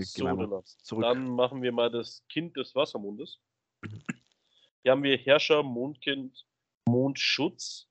so, 0.00 0.62
zurück. 0.82 1.02
Dann 1.02 1.28
machen 1.28 1.62
wir 1.62 1.72
mal 1.72 1.90
das 1.90 2.24
Kind 2.28 2.56
des 2.56 2.74
Wassermondes. 2.74 3.38
Hier 4.82 4.92
haben 4.92 5.02
wir 5.02 5.16
Herrscher, 5.16 5.62
Mondkind, 5.62 6.46
Mondschutz, 6.86 7.88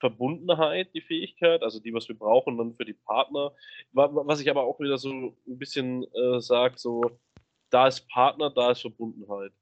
Verbundenheit, 0.00 0.92
die 0.94 1.02
Fähigkeit, 1.02 1.62
also 1.62 1.78
die, 1.78 1.92
was 1.92 2.08
wir 2.08 2.18
brauchen 2.18 2.56
dann 2.56 2.74
für 2.74 2.84
die 2.86 2.94
Partner. 2.94 3.52
Wa- 3.92 4.12
wa- 4.14 4.22
Was 4.26 4.40
ich 4.40 4.50
aber 4.50 4.62
auch 4.62 4.80
wieder 4.80 4.96
so 4.98 5.10
ein 5.10 5.58
bisschen 5.58 6.04
äh, 6.14 6.40
sage, 6.40 6.78
so, 6.78 7.02
da 7.68 7.86
ist 7.86 8.08
Partner, 8.08 8.50
da 8.50 8.70
ist 8.70 8.80
Verbundenheit. 8.80 9.52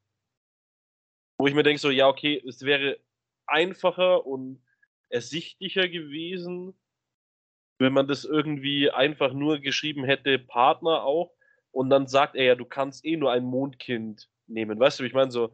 Wo 1.39 1.47
ich 1.47 1.55
mir 1.55 1.63
denke, 1.63 1.81
so, 1.81 1.91
ja, 1.91 2.09
okay, 2.09 2.43
es 2.47 2.63
wäre 2.63 2.99
einfacher 3.47 4.27
und 4.27 4.61
ersichtlicher 5.09 5.89
gewesen, 5.89 6.75
wenn 7.79 7.93
man 7.93 8.09
das 8.09 8.25
irgendwie 8.25 8.91
einfach 8.91 9.33
nur 9.33 9.61
geschrieben 9.61 10.05
hätte, 10.05 10.39
Partner 10.39 11.05
auch, 11.05 11.33
und 11.71 11.91
dann 11.91 12.07
sagt 12.07 12.35
er 12.35 12.45
ja, 12.45 12.55
du 12.55 12.65
kannst 12.65 13.05
eh 13.05 13.17
nur 13.17 13.31
ein 13.31 13.45
Mondkind 13.45 14.29
nehmen. 14.47 14.81
Weißt 14.81 14.99
du, 14.99 15.05
ich 15.05 15.13
meine, 15.13 15.31
so, 15.31 15.53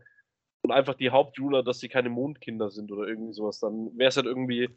und 0.62 0.70
einfach 0.70 0.94
die 0.94 1.10
Hauptruler, 1.10 1.62
dass 1.62 1.80
sie 1.80 1.88
keine 1.88 2.08
Mondkinder 2.08 2.70
sind 2.70 2.90
oder 2.90 3.06
irgendwie 3.06 3.34
sowas, 3.34 3.60
dann 3.60 3.90
wäre 3.98 4.08
es 4.08 4.16
halt 4.16 4.26
irgendwie 4.26 4.70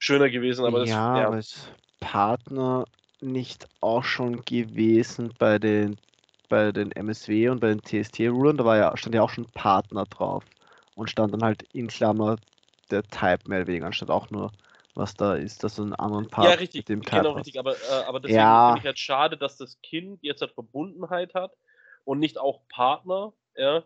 schöner 0.00 0.28
gewesen, 0.28 0.64
aber 0.64 0.80
das 0.80 0.90
ja, 0.90 1.20
ja, 1.20 1.26
aber 1.28 1.38
ist 1.38 1.72
Partner 2.00 2.84
nicht 3.20 3.68
auch 3.80 4.02
schon 4.02 4.44
gewesen 4.44 5.32
bei 5.38 5.60
den 5.60 5.96
bei 6.52 6.70
den 6.70 6.92
MSW 6.92 7.48
und 7.48 7.60
bei 7.60 7.68
den 7.74 7.82
TST-Rulern, 7.82 8.58
da 8.58 8.64
war 8.66 8.76
ja, 8.76 8.94
stand 8.96 9.14
ja 9.14 9.22
auch 9.22 9.30
schon 9.30 9.50
Partner 9.54 10.04
drauf 10.06 10.44
und 10.94 11.08
stand 11.10 11.32
dann 11.32 11.42
halt 11.44 11.62
in 11.72 11.86
Klammer 11.88 12.36
der 12.90 13.08
Type 13.08 13.48
mehr 13.48 13.60
oder 13.60 13.68
weniger, 13.68 13.86
anstatt 13.86 14.10
auch 14.10 14.28
nur, 14.30 14.52
was 14.94 15.16
da 15.16 15.34
ist, 15.34 15.64
dass 15.64 15.76
du 15.76 15.82
einen 15.82 15.94
anderen 15.94 16.28
Part 16.28 16.48
ja, 16.50 16.58
richtig, 16.58 16.80
mit 16.80 16.88
dem 16.90 17.02
Type 17.02 17.16
genau 17.16 17.32
richtig, 17.32 17.58
aber, 17.58 17.80
äh, 17.80 17.86
aber 18.06 18.20
deswegen 18.20 18.40
Ja. 18.40 18.66
finde 18.66 18.80
ich 18.80 18.86
halt 18.86 18.98
schade, 18.98 19.38
dass 19.38 19.56
das 19.56 19.80
Kind 19.82 20.18
jetzt 20.22 20.42
halt 20.42 20.52
Verbundenheit 20.52 21.32
hat 21.34 21.56
und 22.04 22.18
nicht 22.18 22.38
auch 22.38 22.68
Partner, 22.68 23.32
ja. 23.56 23.84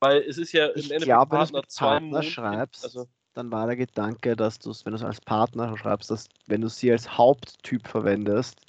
Weil 0.00 0.22
es 0.22 0.36
ist 0.36 0.52
ja 0.52 0.66
im 0.66 0.74
ich 0.76 0.88
Endeffekt 0.90 1.06
glaube, 1.06 1.30
Partner, 1.30 1.60
wenn 1.60 1.62
du 1.62 1.76
Partner 1.76 2.22
schreibst, 2.22 2.84
also, 2.84 3.06
dann 3.34 3.50
war 3.50 3.66
der 3.66 3.76
Gedanke, 3.76 4.36
dass 4.36 4.58
du 4.58 4.70
es, 4.70 4.84
wenn 4.84 4.92
du 4.92 4.96
es 4.98 5.02
als 5.04 5.20
Partner 5.22 5.76
schreibst, 5.78 6.10
dass 6.10 6.28
wenn 6.46 6.60
du 6.60 6.68
sie 6.68 6.92
als 6.92 7.16
Haupttyp 7.16 7.88
verwendest, 7.88 8.60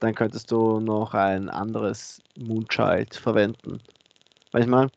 dann 0.00 0.14
könntest 0.14 0.50
du 0.50 0.80
noch 0.80 1.14
ein 1.14 1.48
anderes 1.48 2.22
Moonchild 2.36 3.14
verwenden. 3.14 3.80
Weil 4.52 4.62
ich 4.62 4.68
meine, 4.68 4.90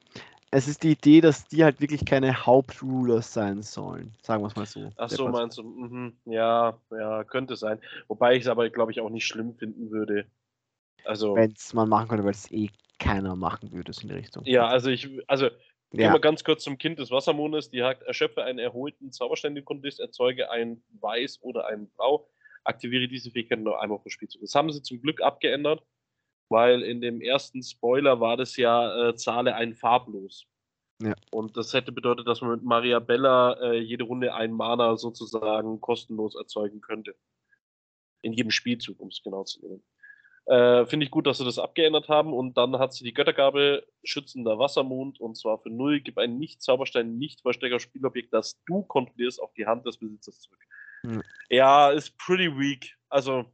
es 0.52 0.68
ist 0.68 0.84
die 0.84 0.92
Idee, 0.92 1.22
dass 1.22 1.48
die 1.48 1.64
halt 1.64 1.80
wirklich 1.80 2.06
keine 2.06 2.46
Hauptrulers 2.46 3.34
sein 3.34 3.62
sollen. 3.62 4.14
Sagen 4.22 4.44
wir 4.44 4.48
es 4.48 4.56
mal 4.56 4.66
so. 4.66 4.92
Ach 4.98 5.10
so, 5.10 5.28
meinst 5.28 5.58
du? 5.58 5.64
Mhm. 5.64 6.18
Ja, 6.26 6.80
ja, 6.92 7.24
könnte 7.24 7.56
sein. 7.56 7.80
Wobei 8.08 8.36
ich 8.36 8.42
es 8.42 8.48
aber, 8.48 8.70
glaube 8.70 8.92
ich, 8.92 9.00
auch 9.00 9.10
nicht 9.10 9.26
schlimm 9.26 9.56
finden 9.56 9.92
würde. 9.92 10.26
Also. 11.06 11.36
Wenn 11.36 11.52
es 11.52 11.74
man 11.74 11.88
machen 11.88 12.08
könnte, 12.08 12.24
weil 12.24 12.32
es 12.32 12.52
eh 12.52 12.70
keiner 12.98 13.36
machen 13.36 13.72
würde, 13.72 13.92
in 14.02 14.10
die 14.10 14.16
Richtung. 14.16 14.44
Ja, 14.46 14.68
also 14.68 14.90
ich, 14.90 15.08
also 15.28 15.50
ja. 15.92 16.04
Gehen 16.04 16.14
wir 16.14 16.20
ganz 16.20 16.44
kurz 16.44 16.64
zum 16.64 16.78
Kind 16.78 17.00
des 17.00 17.10
Wassermondes. 17.10 17.72
Die 17.72 17.82
hat, 17.84 18.04
erschöpfe 18.04 18.44
einen 18.44 18.60
erholten 18.60 19.12
Zauberständigen-Kondist, 19.12 20.00
erzeuge 20.00 20.52
ein 20.52 20.84
Weiß 21.00 21.40
oder 21.42 21.66
ein 21.66 21.88
Blau, 21.88 22.28
aktiviere 22.64 23.08
diese 23.08 23.32
Fähigkeit 23.32 23.60
nur 23.60 23.82
einmal 23.82 24.00
pro 24.00 24.10
Spielzug. 24.10 24.42
Das 24.42 24.56
haben 24.56 24.72
sie 24.72 24.82
zum 24.82 25.02
Glück 25.02 25.22
abgeändert, 25.22 25.84
weil 26.50 26.82
in 26.82 27.02
dem 27.02 27.22
ersten 27.22 27.64
Spoiler 27.64 28.20
war 28.20 28.38
das 28.38 28.58
ja, 28.58 29.10
äh, 29.10 29.16
zahle 29.16 29.56
ein 29.56 29.76
farblos. 29.76 30.48
Ja. 31.02 31.16
Und 31.32 31.56
das 31.56 31.74
hätte 31.74 31.92
bedeutet, 31.92 32.28
dass 32.28 32.42
man 32.42 32.52
mit 32.52 32.64
Maria 32.64 33.00
Bella 33.00 33.54
äh, 33.62 33.80
jede 33.80 34.04
Runde 34.04 34.34
einen 34.34 34.54
Mana 34.54 34.98
sozusagen 34.98 35.80
kostenlos 35.80 36.36
erzeugen 36.36 36.82
könnte. 36.82 37.16
In 38.22 38.34
jedem 38.34 38.52
Spielzug, 38.52 39.00
um 39.00 39.08
es 39.08 39.22
genau 39.24 39.46
zu 39.46 39.62
nehmen. 39.62 39.84
Äh, 40.46 40.88
Finde 40.88 41.06
ich 41.06 41.12
gut, 41.12 41.28
dass 41.28 41.38
sie 41.38 41.46
das 41.46 41.60
abgeändert 41.60 42.10
haben. 42.10 42.34
Und 42.34 42.58
dann 42.58 42.78
hat 42.80 42.94
sie 42.94 43.06
die 43.06 43.14
Göttergabe 43.14 43.86
schützender 44.04 44.60
Wassermond 44.60 45.22
und 45.22 45.38
zwar 45.38 45.60
für 45.60 45.70
null. 45.70 46.02
Gib 46.02 46.18
einen 46.18 46.38
Nicht-Zauberstein, 46.38 47.18
Nicht-Verstecker-Spielobjekt, 47.18 48.34
das 48.34 48.62
du 48.66 48.82
kontrollierst, 48.84 49.42
auf 49.42 49.54
die 49.54 49.68
Hand 49.68 49.86
des 49.86 49.98
Besitzers 49.98 50.42
zurück. 50.42 50.60
Hm. 51.04 51.24
Ja, 51.50 51.90
ist 51.90 52.18
pretty 52.18 52.48
weak. 52.48 52.96
Also. 53.10 53.46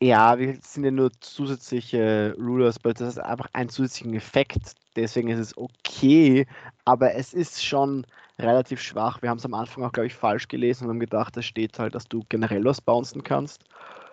Ja, 0.00 0.38
wir 0.38 0.56
sind 0.62 0.84
ja 0.84 0.92
nur 0.92 1.10
zusätzliche 1.20 2.36
Rulers, 2.38 2.76
aber 2.78 2.94
das 2.94 3.08
ist 3.08 3.18
einfach 3.18 3.48
ein 3.52 3.68
zusätzlichen 3.68 4.14
Effekt. 4.14 4.74
Deswegen 4.94 5.28
ist 5.28 5.40
es 5.40 5.56
okay, 5.56 6.46
aber 6.84 7.14
es 7.14 7.34
ist 7.34 7.64
schon 7.64 8.06
relativ 8.38 8.80
schwach. 8.80 9.20
Wir 9.22 9.30
haben 9.30 9.38
es 9.38 9.44
am 9.44 9.54
Anfang 9.54 9.82
auch, 9.84 9.92
glaube 9.92 10.06
ich, 10.06 10.14
falsch 10.14 10.46
gelesen 10.46 10.84
und 10.84 10.90
haben 10.90 11.00
gedacht, 11.00 11.36
es 11.36 11.46
steht 11.46 11.78
halt, 11.80 11.96
dass 11.96 12.06
du 12.06 12.24
generell 12.28 12.64
was 12.64 12.80
bouncen 12.80 13.24
kannst. 13.24 13.64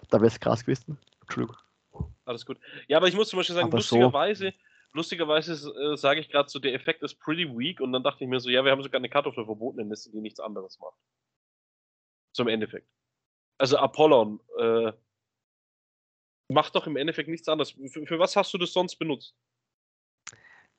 Da 0.10 0.18
wäre 0.18 0.28
es 0.28 0.40
krass 0.40 0.66
gewesen. 0.66 0.98
Entschuldigung. 1.22 1.58
Alles 2.26 2.46
gut. 2.46 2.58
Ja, 2.88 2.98
aber 2.98 3.08
ich 3.08 3.16
muss 3.16 3.30
zum 3.30 3.38
Beispiel 3.38 3.56
sagen, 3.56 3.68
aber 3.68 3.78
lustigerweise, 3.78 4.52
so. 4.52 4.98
lustigerweise 4.98 5.54
äh, 5.54 5.96
sage 5.96 6.20
ich 6.20 6.30
gerade 6.30 6.50
so, 6.50 6.58
der 6.58 6.74
Effekt 6.74 7.04
ist 7.04 7.20
pretty 7.20 7.48
weak 7.48 7.80
und 7.80 7.94
dann 7.94 8.04
dachte 8.04 8.24
ich 8.24 8.30
mir 8.30 8.40
so, 8.40 8.50
ja, 8.50 8.64
wir 8.64 8.72
haben 8.72 8.82
sogar 8.82 9.00
eine 9.00 9.10
Karte 9.10 9.30
auf 9.30 9.36
der 9.36 9.46
verbotenen 9.46 9.90
Liste, 9.90 10.12
die 10.12 10.22
nichts 10.22 10.40
anderes 10.40 10.80
macht. 10.80 10.98
Zum 12.36 12.48
Endeffekt. 12.48 12.88
Also 13.58 13.78
Apollon 13.78 14.40
äh, 14.60 14.92
macht 16.50 16.76
doch 16.76 16.86
im 16.86 16.98
Endeffekt 16.98 17.30
nichts 17.30 17.48
anderes. 17.48 17.72
Für, 17.72 18.06
für 18.06 18.20
was 18.20 18.36
hast 18.36 18.54
du 18.54 18.58
das 18.58 18.74
sonst 18.74 18.98
benutzt? 18.98 19.34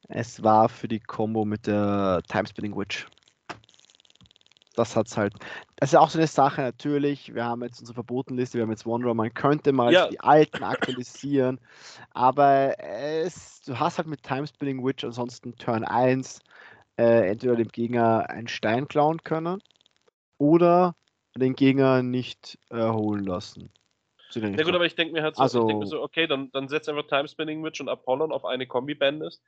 Es 0.09 0.43
war 0.43 0.69
für 0.69 0.87
die 0.87 1.01
Combo 1.01 1.45
mit 1.45 1.67
der 1.67 2.23
Timespinning 2.29 2.77
Witch 2.77 3.07
das 4.77 4.95
hat's 4.95 5.17
halt. 5.17 5.35
Das 5.77 5.91
ist 5.93 5.99
auch 5.99 6.11
so 6.11 6.19
eine 6.19 6.27
Sache, 6.27 6.61
natürlich. 6.61 7.35
Wir 7.35 7.45
haben 7.45 7.63
jetzt 7.63 7.81
unsere 7.81 7.95
Verbotenliste, 7.95 8.59
wir 8.59 8.63
haben 8.63 8.71
jetzt 8.71 8.87
Wanderer, 8.87 9.15
man 9.15 9.33
könnte 9.35 9.73
mal 9.73 9.93
ja. 9.93 10.09
die 10.09 10.21
alten 10.21 10.63
aktualisieren, 10.63 11.59
aber 12.11 12.79
es, 12.79 13.63
du 13.63 13.79
hast 13.79 13.99
halt 13.99 14.07
mit 14.07 14.23
Timespinning 14.23 14.85
Witch 14.85 15.05
ansonsten 15.05 15.57
Turn 15.57 15.85
1 15.85 16.41
äh, 16.99 17.31
entweder 17.31 17.57
dem 17.57 17.69
Gegner 17.69 18.29
einen 18.31 18.49
Stein 18.49 18.89
klauen 18.89 19.23
können 19.23 19.63
oder 20.39 20.95
den 21.37 21.55
Gegner 21.55 22.03
nicht 22.03 22.59
erholen 22.71 23.25
lassen. 23.25 23.71
Ja 24.33 24.65
gut, 24.65 24.75
aber 24.75 24.85
ich 24.85 24.97
denke 24.97 25.15
mir 25.15 25.23
halt 25.23 25.37
so, 25.37 25.43
also, 25.43 25.69
ich 25.71 25.77
mir 25.77 25.87
so 25.87 26.03
okay, 26.03 26.27
dann, 26.27 26.51
dann 26.53 26.69
setzt 26.69 26.89
einfach 26.89 27.07
Timespinning 27.07 27.63
Witch 27.65 27.81
und 27.81 27.89
Apollon 27.89 28.33
auf 28.33 28.45
eine 28.45 28.67
Kombi-Bandlist 28.67 29.43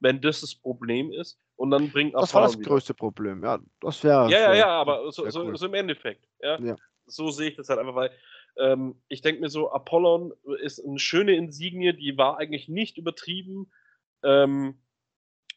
wenn 0.00 0.20
das 0.20 0.40
das 0.40 0.54
Problem 0.54 1.12
ist. 1.12 1.38
Und 1.56 1.70
dann 1.70 1.90
bringt 1.90 2.14
Das 2.14 2.34
war 2.34 2.42
das 2.42 2.58
wieder. 2.58 2.68
größte 2.68 2.94
Problem, 2.94 3.42
ja. 3.42 3.58
Das 3.80 4.02
wäre. 4.04 4.30
Ja, 4.30 4.38
ja, 4.38 4.54
ja, 4.54 4.68
aber 4.68 5.10
so, 5.10 5.28
so, 5.28 5.44
cool. 5.44 5.56
so, 5.56 5.66
im 5.66 5.74
Endeffekt. 5.74 6.26
Ja? 6.40 6.58
ja. 6.60 6.76
So 7.06 7.30
sehe 7.30 7.50
ich 7.50 7.56
das 7.56 7.68
halt 7.68 7.80
einfach, 7.80 7.94
weil 7.94 8.10
ähm, 8.56 9.00
ich 9.08 9.22
denke 9.22 9.40
mir 9.40 9.48
so, 9.48 9.70
Apollon 9.72 10.32
ist 10.60 10.84
eine 10.84 10.98
schöne 10.98 11.34
Insignie, 11.34 11.92
die 11.94 12.16
war 12.16 12.38
eigentlich 12.38 12.68
nicht 12.68 12.98
übertrieben. 12.98 13.70
Ähm, 14.22 14.80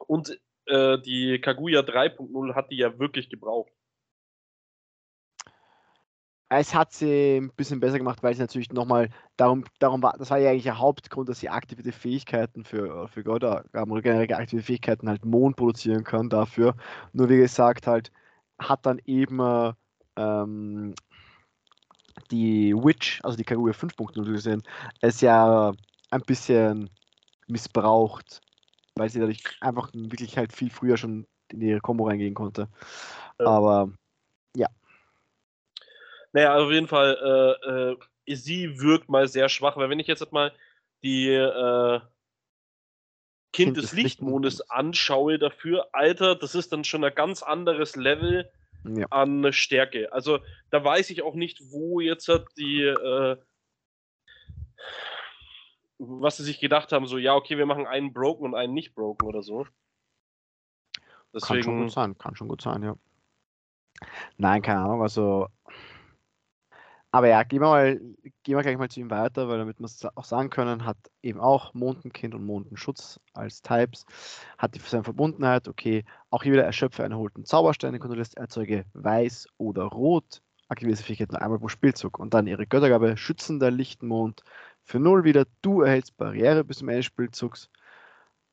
und 0.07 0.39
äh, 0.65 0.97
die 0.99 1.39
Kaguya 1.39 1.81
3.0 1.81 2.55
hat 2.55 2.71
die 2.71 2.77
ja 2.77 2.97
wirklich 2.99 3.29
gebraucht 3.29 3.71
es 6.53 6.75
hat 6.75 6.91
sie 6.91 7.37
ein 7.37 7.49
bisschen 7.55 7.79
besser 7.79 7.97
gemacht, 7.97 8.21
weil 8.23 8.33
sie 8.33 8.41
natürlich 8.41 8.71
nochmal 8.73 9.09
darum, 9.37 9.63
darum 9.79 10.03
war, 10.03 10.17
das 10.17 10.29
war 10.31 10.37
ja 10.37 10.49
eigentlich 10.49 10.63
der 10.63 10.79
Hauptgrund, 10.79 11.29
dass 11.29 11.39
sie 11.39 11.47
aktive 11.47 11.89
Fähigkeiten 11.93 12.65
für, 12.65 13.07
für 13.07 13.23
Göttergaben 13.23 13.89
oder 13.89 14.01
generell 14.01 14.33
aktive 14.33 14.61
Fähigkeiten 14.61 15.07
halt 15.07 15.23
Mond 15.23 15.55
produzieren 15.55 16.03
kann 16.03 16.29
dafür. 16.29 16.75
Nur 17.13 17.29
wie 17.29 17.37
gesagt, 17.37 17.87
halt 17.87 18.11
hat 18.59 18.85
dann 18.85 18.99
eben 19.05 19.39
ähm, 20.17 20.93
die 22.31 22.75
Witch, 22.75 23.21
also 23.23 23.37
die 23.37 23.45
Kaguya 23.45 23.73
5.0 23.73 24.21
gesehen, 24.25 24.61
es 24.99 25.21
ja 25.21 25.71
ein 26.09 26.21
bisschen 26.21 26.89
missbraucht, 27.47 28.41
weil 28.95 29.07
sie 29.07 29.21
dadurch 29.21 29.41
einfach 29.61 29.89
wirklich 29.93 30.37
halt 30.37 30.51
viel 30.51 30.69
früher 30.69 30.97
schon 30.97 31.25
in 31.47 31.61
ihre 31.61 31.79
Combo 31.79 32.07
reingehen 32.07 32.33
konnte. 32.33 32.67
Ja. 33.39 33.45
Aber 33.45 33.89
ja, 34.53 34.67
naja, 36.33 36.55
auf 36.57 36.71
jeden 36.71 36.87
Fall, 36.87 37.57
äh, 37.67 38.31
äh, 38.31 38.35
sie 38.35 38.79
wirkt 38.79 39.09
mal 39.09 39.27
sehr 39.27 39.49
schwach, 39.49 39.77
weil 39.77 39.89
wenn 39.89 39.99
ich 39.99 40.07
jetzt 40.07 40.31
mal 40.31 40.53
die 41.03 41.29
äh, 41.29 41.99
Kind, 43.53 43.75
kind 43.75 43.77
des 43.77 43.91
Lichtmondes, 43.91 44.59
Lichtmondes 44.59 44.69
anschaue 44.69 45.37
dafür, 45.37 45.89
Alter, 45.91 46.35
das 46.35 46.55
ist 46.55 46.71
dann 46.71 46.83
schon 46.83 47.03
ein 47.03 47.13
ganz 47.13 47.43
anderes 47.43 47.95
Level 47.95 48.49
ja. 48.85 49.07
an 49.09 49.51
Stärke. 49.51 50.11
Also 50.13 50.39
da 50.69 50.83
weiß 50.83 51.09
ich 51.09 51.21
auch 51.23 51.35
nicht, 51.35 51.59
wo 51.71 51.99
jetzt 51.99 52.31
die, 52.57 52.83
äh, 52.83 53.37
was 55.97 56.37
sie 56.37 56.43
sich 56.43 56.59
gedacht 56.59 56.93
haben, 56.93 57.07
so, 57.07 57.17
ja, 57.17 57.35
okay, 57.35 57.57
wir 57.57 57.65
machen 57.65 57.85
einen 57.85 58.13
Broken 58.13 58.45
und 58.45 58.55
einen 58.55 58.73
nicht 58.73 58.95
Broken 58.95 59.27
oder 59.27 59.43
so. 59.43 59.67
Deswegen... 61.33 61.61
Kann 61.61 61.63
schon 61.63 61.81
gut 61.81 61.91
sein, 61.91 62.17
kann 62.17 62.35
schon 62.35 62.47
gut 62.47 62.61
sein, 62.61 62.83
ja. 62.83 62.95
Nein, 64.37 64.61
keine 64.61 64.79
Ahnung, 64.79 65.01
also 65.01 65.47
aber 67.11 67.27
ja, 67.27 67.43
gehen 67.43 67.61
wir, 67.61 67.67
mal, 67.67 67.99
gehen 68.43 68.55
wir 68.55 68.61
gleich 68.61 68.77
mal 68.77 68.89
zu 68.89 69.01
ihm 69.01 69.09
weiter, 69.09 69.49
weil 69.49 69.57
damit 69.57 69.79
wir 69.79 69.85
es 69.85 70.05
auch 70.15 70.23
sagen 70.23 70.49
können, 70.49 70.85
hat 70.85 70.97
eben 71.21 71.41
auch 71.41 71.73
Mondenkind 71.73 72.33
und 72.33 72.45
Mondenschutz 72.45 73.19
als 73.33 73.61
Types, 73.61 74.05
hat 74.57 74.75
die 74.75 74.79
seine 74.79 75.03
Verbundenheit, 75.03 75.67
okay, 75.67 76.05
auch 76.29 76.43
hier 76.43 76.53
wieder 76.53 76.63
erschöpfe 76.63 77.03
einen 77.03 77.11
erholten 77.11 77.43
Zauberstein, 77.43 77.91
den 77.91 77.99
kontrollierst, 77.99 78.37
erzeuge 78.37 78.85
weiß 78.93 79.47
oder 79.57 79.83
rot, 79.83 80.41
aktiviere 80.69 80.95
diese 80.95 81.03
Fähigkeit 81.03 81.31
nur 81.31 81.41
einmal 81.41 81.59
pro 81.59 81.67
Spielzug 81.67 82.17
und 82.17 82.33
dann 82.33 82.47
ihre 82.47 82.65
Göttergabe, 82.65 83.17
schützender 83.17 83.71
Lichtmond, 83.71 84.43
für 84.83 84.99
null 84.99 85.25
wieder, 85.25 85.45
du 85.61 85.81
erhältst 85.81 86.15
Barriere 86.15 86.63
bis 86.63 86.77
zum 86.77 86.87
Ende 86.87 86.99
des 86.99 87.07
Spielzugs 87.07 87.69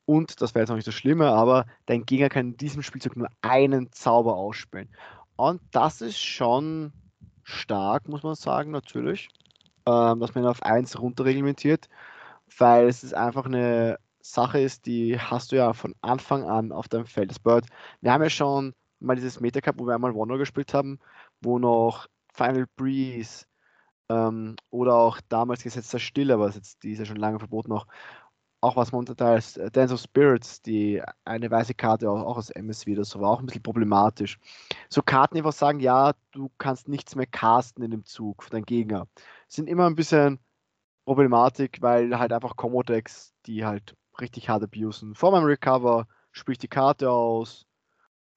und, 0.04 0.40
das 0.40 0.54
wäre 0.54 0.62
jetzt 0.62 0.70
noch 0.70 0.76
nicht 0.76 0.84
so 0.84 0.90
schlimmer, 0.90 1.32
aber 1.32 1.66
dein 1.86 2.04
Gegner 2.06 2.28
kann 2.28 2.48
in 2.48 2.56
diesem 2.56 2.82
Spielzug 2.82 3.16
nur 3.16 3.28
einen 3.42 3.92
Zauber 3.92 4.36
ausspielen. 4.36 4.88
Und 5.36 5.60
das 5.70 6.00
ist 6.00 6.18
schon 6.18 6.92
stark, 7.48 8.08
muss 8.08 8.22
man 8.22 8.34
sagen, 8.34 8.70
natürlich, 8.70 9.28
ähm, 9.86 10.20
dass 10.20 10.34
man 10.34 10.44
ihn 10.44 10.50
auf 10.50 10.62
1 10.62 11.00
runterreglementiert, 11.00 11.88
weil 12.58 12.86
es 12.88 13.04
ist 13.04 13.14
einfach 13.14 13.46
eine 13.46 13.98
Sache 14.20 14.60
ist, 14.60 14.86
die 14.86 15.18
hast 15.18 15.52
du 15.52 15.56
ja 15.56 15.72
von 15.72 15.94
Anfang 16.02 16.44
an 16.44 16.72
auf 16.72 16.88
deinem 16.88 17.06
Feld. 17.06 17.30
Das 17.30 17.38
Bird, 17.38 17.66
wir 18.00 18.12
haben 18.12 18.22
ja 18.22 18.30
schon 18.30 18.74
mal 19.00 19.16
dieses 19.16 19.40
Meta 19.40 19.60
Cup, 19.60 19.76
wo 19.78 19.86
wir 19.86 19.94
einmal 19.94 20.14
Wonder 20.14 20.38
gespielt 20.38 20.74
haben, 20.74 20.98
wo 21.40 21.58
noch 21.58 22.08
Final 22.34 22.66
Breeze 22.76 23.46
ähm, 24.10 24.56
oder 24.70 24.96
auch 24.96 25.20
damals 25.28 25.62
gesetzter 25.62 25.98
Stille, 25.98 26.34
aber 26.34 26.50
jetzt, 26.50 26.82
die 26.82 26.92
ist 26.92 26.98
ja 26.98 27.04
schon 27.06 27.16
lange 27.16 27.38
verboten 27.38 27.70
noch, 27.70 27.86
auch 28.60 28.76
was 28.76 28.92
man 28.92 29.00
unter 29.00 29.24
als 29.26 29.56
äh, 29.56 29.70
Dance 29.70 29.94
of 29.94 30.00
Spirits, 30.00 30.62
die 30.62 31.02
eine 31.24 31.50
weiße 31.50 31.74
Karte 31.74 32.10
auch, 32.10 32.22
auch 32.22 32.36
aus 32.36 32.50
MSV, 32.50 32.94
das 32.96 33.18
war 33.18 33.30
auch 33.30 33.40
ein 33.40 33.46
bisschen 33.46 33.62
problematisch. 33.62 34.38
So 34.88 35.02
Karten, 35.02 35.34
die 35.34 35.40
einfach 35.40 35.52
sagen, 35.52 35.80
ja, 35.80 36.12
du 36.32 36.50
kannst 36.58 36.88
nichts 36.88 37.14
mehr 37.14 37.26
casten 37.26 37.84
in 37.84 37.90
dem 37.90 38.04
Zug 38.04 38.42
für 38.42 38.50
deinen 38.50 38.64
Gegner, 38.66 39.06
sind 39.48 39.68
immer 39.68 39.86
ein 39.86 39.94
bisschen 39.94 40.40
Problematik, 41.04 41.78
weil 41.80 42.18
halt 42.18 42.32
einfach 42.32 42.56
Commodex, 42.56 43.32
die 43.46 43.64
halt 43.64 43.96
richtig 44.20 44.48
hart 44.48 44.62
abusen. 44.64 45.14
Vor 45.14 45.30
meinem 45.30 45.44
Recover 45.44 46.06
sprich 46.32 46.58
die 46.58 46.68
Karte 46.68 47.10
aus, 47.10 47.66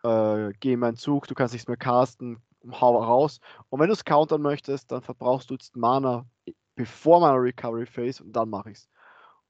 äh, 0.03 0.51
geh 0.59 0.73
in 0.73 0.79
meinen 0.79 0.97
Zug, 0.97 1.27
du 1.27 1.35
kannst 1.35 1.53
nichts 1.53 1.67
mehr 1.67 1.77
casten, 1.77 2.41
hau 2.71 2.97
raus. 3.03 3.39
Und 3.69 3.79
wenn 3.79 3.87
du 3.87 3.93
es 3.93 4.05
countern 4.05 4.41
möchtest, 4.41 4.91
dann 4.91 5.01
verbrauchst 5.01 5.49
du 5.49 5.55
jetzt 5.55 5.75
Mana 5.75 6.25
bevor 6.75 7.19
meiner 7.19 7.41
Recovery 7.41 7.85
Phase 7.85 8.23
und 8.23 8.31
dann 8.33 8.49
mache 8.49 8.71
ich 8.71 8.77
es. 8.77 8.89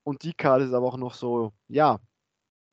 Und 0.03 0.23
die 0.23 0.33
Karte 0.33 0.65
ist 0.65 0.73
aber 0.73 0.87
auch 0.87 0.97
noch 0.97 1.13
so, 1.13 1.53
ja, 1.67 1.99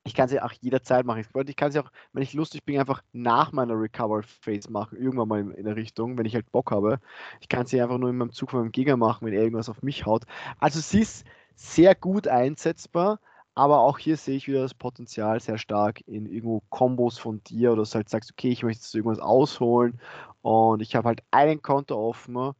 ich 0.08 0.14
kann 0.14 0.28
sie 0.28 0.40
auch 0.40 0.52
jederzeit 0.52 1.04
machen. 1.04 1.24
Ich 1.46 1.56
kann 1.56 1.70
sie 1.70 1.78
auch, 1.78 1.90
wenn 2.12 2.22
ich 2.22 2.32
lustig 2.32 2.64
bin, 2.64 2.78
einfach 2.80 3.02
nach 3.12 3.52
meiner 3.52 3.74
Recover 3.74 4.22
Phase 4.22 4.70
machen, 4.72 4.98
irgendwann 4.98 5.28
mal 5.28 5.50
in 5.52 5.64
der 5.64 5.76
Richtung, 5.76 6.16
wenn 6.18 6.24
ich 6.24 6.34
halt 6.34 6.50
Bock 6.50 6.70
habe. 6.70 6.98
Ich 7.40 7.48
kann 7.48 7.66
sie 7.66 7.80
einfach 7.80 7.98
nur 7.98 8.10
in 8.10 8.16
meinem 8.16 8.32
Zug 8.32 8.50
von 8.50 8.60
meinem 8.60 8.72
Gegner 8.72 8.96
machen, 8.96 9.26
wenn 9.26 9.34
er 9.34 9.42
irgendwas 9.42 9.68
auf 9.68 9.82
mich 9.82 10.06
haut. 10.06 10.24
Also 10.58 10.80
sie 10.80 11.00
ist 11.00 11.26
sehr 11.54 11.94
gut 11.94 12.26
einsetzbar, 12.26 13.20
aber 13.54 13.80
auch 13.80 13.98
hier 13.98 14.16
sehe 14.16 14.36
ich 14.36 14.48
wieder 14.48 14.62
das 14.62 14.74
Potenzial 14.74 15.40
sehr 15.40 15.58
stark 15.58 16.00
in 16.06 16.26
irgendwo 16.26 16.62
Kombos 16.70 17.18
von 17.18 17.42
dir 17.44 17.72
oder 17.72 17.82
dass 17.82 17.90
du 17.90 17.96
halt 17.96 18.08
sagst, 18.08 18.32
okay, 18.32 18.50
ich 18.50 18.62
möchte 18.62 18.82
jetzt 18.82 18.94
irgendwas 18.94 19.18
ausholen 19.18 20.00
und 20.42 20.80
ich 20.80 20.94
habe 20.94 21.08
halt 21.08 21.22
einen 21.32 21.60
Konto 21.60 21.96
offen 21.96 22.54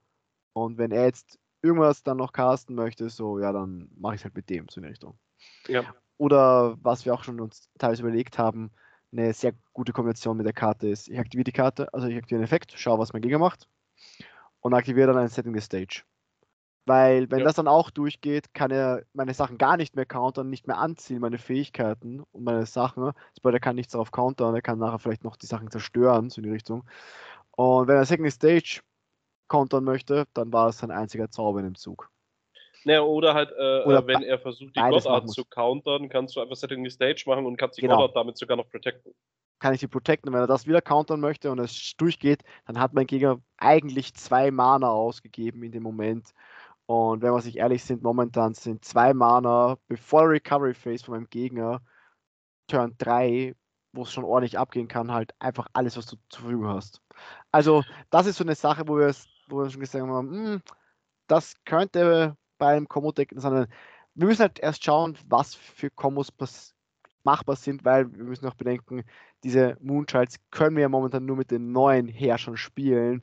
und 0.53 0.79
wenn 0.79 0.91
er 0.91 1.05
jetzt 1.05 1.39
irgendwas 1.63 2.03
dann 2.03 2.17
noch 2.17 2.33
casten 2.33 2.75
möchte, 2.75 3.09
so, 3.11 3.39
ja, 3.39 3.53
dann 3.53 3.91
mache 3.97 4.15
ich 4.15 4.21
es 4.21 4.25
halt 4.25 4.37
mit 4.37 4.49
dem, 4.51 4.67
so 4.69 4.81
in 4.81 4.85
die 4.85 4.91
Richtung. 4.91 5.19
Ja. 5.67 5.83
Oder 6.17 6.77
was 6.83 7.05
wir 7.05 7.15
auch 7.15 7.25
schon 7.25 7.41
uns 7.41 7.69
teilweise 7.79 8.03
überlegt 8.03 8.39
haben, 8.39 8.71
eine 9.13 9.33
sehr 9.33 9.53
gute 9.73 9.93
Kombination 9.93 10.37
mit 10.37 10.47
der 10.47 10.53
Karte 10.53 10.89
ist, 10.89 11.09
ich 11.09 11.19
aktiviere 11.19 11.45
die 11.45 11.53
Karte, 11.53 11.93
also 11.95 12.07
ich 12.09 12.17
aktiviere 12.17 12.41
einen 12.41 12.45
Effekt, 12.45 12.73
schaue, 12.77 12.99
was 12.99 13.13
mein 13.13 13.23
Gegner 13.23 13.39
macht 13.39 13.69
und 14.61 14.75
aktiviere 14.75 15.09
dann 15.09 15.19
ein 15.23 15.29
Setting 15.29 15.55
the 15.55 15.61
Stage. 15.61 16.03
Weil, 16.89 17.31
wenn 17.31 17.41
ja. 17.41 17.45
das 17.45 17.57
dann 17.57 17.69
auch 17.69 17.91
durchgeht, 17.91 18.55
kann 18.55 18.71
er 18.71 19.03
meine 19.13 19.35
Sachen 19.35 19.59
gar 19.59 19.77
nicht 19.77 19.95
mehr 19.95 20.07
countern, 20.07 20.49
nicht 20.49 20.67
mehr 20.67 20.79
anziehen, 20.79 21.21
meine 21.21 21.37
Fähigkeiten 21.37 22.23
und 22.33 22.45
meine 22.45 22.65
Sachen. 22.65 23.13
Weil 23.43 23.53
er 23.53 23.61
kann 23.61 23.77
nichts 23.77 23.93
darauf 23.93 24.11
countern, 24.11 24.55
er 24.55 24.63
kann 24.63 24.79
nachher 24.79 24.99
vielleicht 24.99 25.23
noch 25.23 25.37
die 25.37 25.45
Sachen 25.45 25.71
zerstören, 25.71 26.31
so 26.31 26.41
in 26.41 26.45
die 26.45 26.51
Richtung. 26.51 26.89
Und 27.51 27.89
wenn 27.89 27.97
er 27.97 28.07
Second 28.07 28.33
Stage 28.33 28.81
countern 29.49 29.85
möchte, 29.85 30.27
dann 30.35 30.53
war 30.53 30.69
es 30.69 30.79
sein 30.79 30.91
einziger 30.91 31.31
Zauber 31.31 31.61
in 31.61 31.67
dem 31.67 31.75
Zug. 31.75 32.11
Naja, 32.85 33.03
oder 33.03 33.35
halt, 33.35 33.51
äh, 33.51 33.83
oder 33.85 34.07
wenn 34.07 34.23
er 34.23 34.39
versucht, 34.39 34.77
die 34.77 34.81
Goddard 34.81 35.29
zu 35.29 35.45
countern, 35.45 36.09
kannst 36.09 36.37
du 36.37 36.41
einfach 36.41 36.57
Setting 36.57 36.85
the 36.85 36.91
Stage 36.91 37.25
machen 37.27 37.45
und 37.45 37.57
kannst 37.57 37.77
die 37.77 37.83
genau. 37.83 37.97
Goddard 37.97 38.17
damit 38.17 38.39
sogar 38.39 38.57
noch 38.57 38.69
protecten. 38.69 39.13
Kann 39.59 39.75
ich 39.75 39.81
die 39.81 39.89
protecten. 39.89 40.33
Wenn 40.33 40.41
er 40.41 40.47
das 40.47 40.67
wieder 40.67 40.81
countern 40.81 41.21
möchte 41.21 41.51
und 41.51 41.59
es 41.59 41.95
durchgeht, 41.97 42.43
dann 42.67 42.79
hat 42.79 42.95
mein 42.95 43.07
Gegner 43.07 43.41
eigentlich 43.57 44.15
zwei 44.15 44.53
Mana 44.53 44.89
ausgegeben 44.89 45.65
in 45.65 45.73
dem 45.73 45.83
Moment. 45.83 46.33
Und 46.87 47.21
wenn 47.21 47.33
wir 47.33 47.43
sich 47.43 47.59
ehrlich 47.59 47.85
sind, 47.85 48.03
momentan 48.03 48.55
sind 48.55 48.85
zwei 48.85 49.13
Mana 49.13 49.77
bevor 49.89 50.31
Recovery 50.31 50.73
Phase 50.73 51.05
von 51.05 51.15
meinem 51.15 51.29
Gegner, 51.29 51.83
Turn 52.69 52.95
3, 52.99 53.55
wo 53.93 54.03
es 54.03 54.13
schon 54.13 54.25
ordentlich 54.25 54.59
abgehen 54.59 54.89
kann, 54.89 55.13
halt 55.13 55.35
einfach 55.39 55.67
alles, 55.73 55.97
was 55.97 56.07
du 56.07 56.17
zur 56.29 56.43
Verfügung 56.43 56.69
hast. 56.69 57.03
Also, 57.51 57.83
das 58.11 58.27
ist 58.27 58.37
so 58.37 58.45
eine 58.45 58.55
Sache, 58.55 58.87
wo 58.87 58.97
wir, 58.97 59.15
wo 59.49 59.59
wir 59.59 59.71
schon 59.71 59.81
gesagt 59.81 60.07
haben, 60.07 60.31
hm, 60.31 60.63
das 61.27 61.55
könnte 61.65 62.37
beim 62.59 62.89
Combo-Deck 62.89 63.33
sein. 63.37 63.67
Wir 64.15 64.27
müssen 64.27 64.43
halt 64.43 64.59
erst 64.59 64.85
schauen, 64.85 65.17
was 65.27 65.55
für 65.55 65.91
Kombos 65.91 66.33
machbar 67.25 67.57
sind, 67.57 67.85
weil 67.85 68.13
wir 68.15 68.25
müssen 68.25 68.47
auch 68.47 68.55
bedenken, 68.55 69.05
diese 69.45 69.77
Moonchilds 69.81 70.37
können 70.51 70.77
wir 70.77 70.83
ja 70.83 70.89
momentan 70.89 71.27
nur 71.27 71.37
mit 71.37 71.51
den 71.51 71.73
neuen 71.73 72.09
Herrschern 72.09 72.57
spielen. 72.57 73.23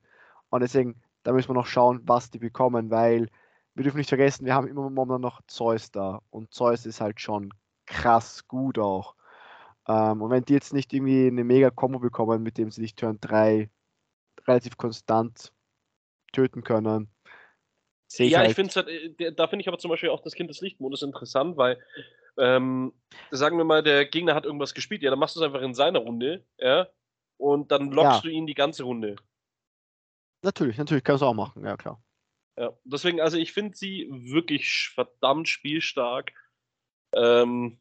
Und 0.49 0.61
deswegen, 0.61 1.01
da 1.23 1.33
müssen 1.33 1.49
wir 1.49 1.55
noch 1.55 1.65
schauen, 1.65 2.01
was 2.05 2.29
die 2.29 2.39
bekommen, 2.39 2.91
weil 2.91 3.29
wir 3.73 3.83
dürfen 3.83 3.97
nicht 3.97 4.09
vergessen, 4.09 4.45
wir 4.45 4.55
haben 4.55 4.67
immer 4.67 4.89
momentan 4.89 5.21
noch 5.21 5.41
Zeus 5.47 5.91
da. 5.91 6.21
Und 6.29 6.53
Zeus 6.53 6.85
ist 6.85 7.01
halt 7.01 7.19
schon 7.19 7.53
krass 7.85 8.47
gut 8.47 8.79
auch. 8.79 9.15
Ähm, 9.87 10.21
und 10.21 10.29
wenn 10.29 10.45
die 10.45 10.53
jetzt 10.53 10.73
nicht 10.73 10.93
irgendwie 10.93 11.27
eine 11.27 11.43
mega 11.43 11.69
Combo 11.71 11.99
bekommen, 11.99 12.41
mit 12.43 12.57
dem 12.57 12.71
sie 12.71 12.81
dich 12.81 12.95
Turn 12.95 13.17
3 13.21 13.69
relativ 14.47 14.77
konstant 14.77 15.51
töten 16.35 16.63
können. 16.63 17.09
Ich 18.17 18.31
ja, 18.31 18.39
halt 18.39 18.49
ich 18.49 18.55
finde 18.55 18.73
halt, 18.73 18.87
äh, 18.87 19.33
da 19.33 19.47
finde 19.47 19.61
ich 19.61 19.67
aber 19.67 19.79
zum 19.79 19.89
Beispiel 19.89 20.09
auch 20.09 20.21
das 20.21 20.35
Kind 20.35 20.49
des 20.49 20.61
Lichtmodus 20.61 21.01
interessant, 21.01 21.57
weil 21.57 21.83
ähm, 22.37 22.93
sagen 23.31 23.57
wir 23.57 23.65
mal, 23.65 23.81
der 23.81 24.05
Gegner 24.05 24.35
hat 24.35 24.45
irgendwas 24.45 24.73
gespielt, 24.73 25.01
ja, 25.01 25.09
dann 25.09 25.19
machst 25.19 25.35
du 25.35 25.39
es 25.39 25.45
einfach 25.45 25.61
in 25.61 25.73
seiner 25.73 25.99
Runde, 25.99 26.45
ja, 26.59 26.87
und 27.37 27.71
dann 27.71 27.91
lockst 27.91 28.23
ja. 28.23 28.29
du 28.29 28.29
ihn 28.29 28.45
die 28.45 28.53
ganze 28.53 28.83
Runde. 28.83 29.15
Natürlich, 30.43 30.77
natürlich 30.77 31.03
kannst 31.03 31.21
du 31.21 31.25
auch 31.25 31.33
machen, 31.33 31.65
ja 31.65 31.75
klar. 31.75 32.01
Ja, 32.57 32.77
deswegen, 32.83 33.19
also 33.19 33.37
ich 33.37 33.51
finde 33.51 33.75
sie 33.75 34.07
wirklich 34.09 34.91
verdammt 34.93 35.49
spielstark. 35.49 36.31
Ähm, 37.13 37.79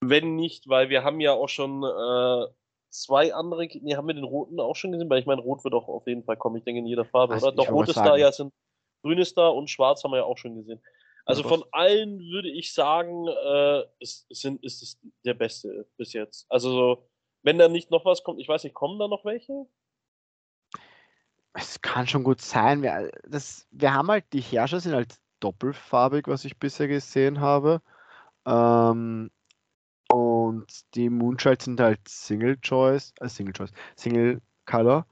wenn 0.00 0.34
nicht, 0.34 0.68
weil 0.68 0.88
wir 0.88 1.04
haben 1.04 1.20
ja 1.20 1.32
auch 1.32 1.48
schon 1.48 1.84
äh, 1.84 2.46
zwei 2.92 3.34
andere, 3.34 3.66
nee, 3.80 3.96
haben 3.96 4.06
wir 4.06 4.14
den 4.14 4.24
roten 4.24 4.60
auch 4.60 4.76
schon 4.76 4.92
gesehen? 4.92 5.10
Weil 5.10 5.20
ich 5.20 5.26
meine, 5.26 5.40
rot 5.40 5.64
wird 5.64 5.74
auch 5.74 5.88
auf 5.88 6.06
jeden 6.06 6.24
Fall 6.24 6.36
kommen, 6.36 6.56
ich 6.56 6.64
denke 6.64 6.80
in 6.80 6.86
jeder 6.86 7.04
Farbe, 7.04 7.34
also 7.34 7.48
oder? 7.48 7.56
Doch, 7.56 7.70
rot 7.70 7.88
ist 7.88 7.96
da, 7.96 8.16
ja, 8.16 8.30
sind 8.30 8.52
grün 9.02 9.18
ist 9.18 9.36
da 9.36 9.48
und 9.48 9.68
schwarz 9.68 10.02
haben 10.04 10.12
wir 10.12 10.18
ja 10.18 10.24
auch 10.24 10.38
schon 10.38 10.54
gesehen. 10.54 10.80
Also 11.24 11.44
von 11.44 11.64
allen 11.70 12.18
würde 12.18 12.48
ich 12.50 12.74
sagen, 12.74 13.28
äh, 13.28 13.84
ist, 14.00 14.26
sind, 14.30 14.62
ist 14.64 14.82
es 14.82 15.00
der 15.24 15.34
beste 15.34 15.86
bis 15.96 16.12
jetzt. 16.12 16.46
Also 16.48 16.70
so, 16.72 17.08
wenn 17.42 17.58
da 17.58 17.68
nicht 17.68 17.90
noch 17.90 18.04
was 18.04 18.24
kommt, 18.24 18.40
ich 18.40 18.48
weiß 18.48 18.64
nicht, 18.64 18.74
kommen 18.74 18.98
da 18.98 19.06
noch 19.06 19.24
welche? 19.24 19.66
Es 21.52 21.80
kann 21.80 22.08
schon 22.08 22.24
gut 22.24 22.40
sein. 22.40 22.82
Wir, 22.82 23.12
das, 23.28 23.68
wir 23.70 23.94
haben 23.94 24.08
halt, 24.08 24.24
die 24.32 24.40
Herrscher 24.40 24.80
sind 24.80 24.94
halt 24.94 25.14
doppelfarbig, 25.38 26.26
was 26.26 26.44
ich 26.44 26.58
bisher 26.58 26.88
gesehen 26.88 27.40
habe. 27.40 27.82
Ähm, 28.44 29.30
und 30.46 30.94
die 30.94 31.10
Moonchild 31.10 31.62
sind 31.62 31.80
halt 31.80 32.00
Single 32.08 32.58
Choice, 32.60 33.12
äh, 33.20 33.28
Single 33.28 33.54
Choice, 33.54 33.72
Single 33.96 34.40
Color. 34.66 35.06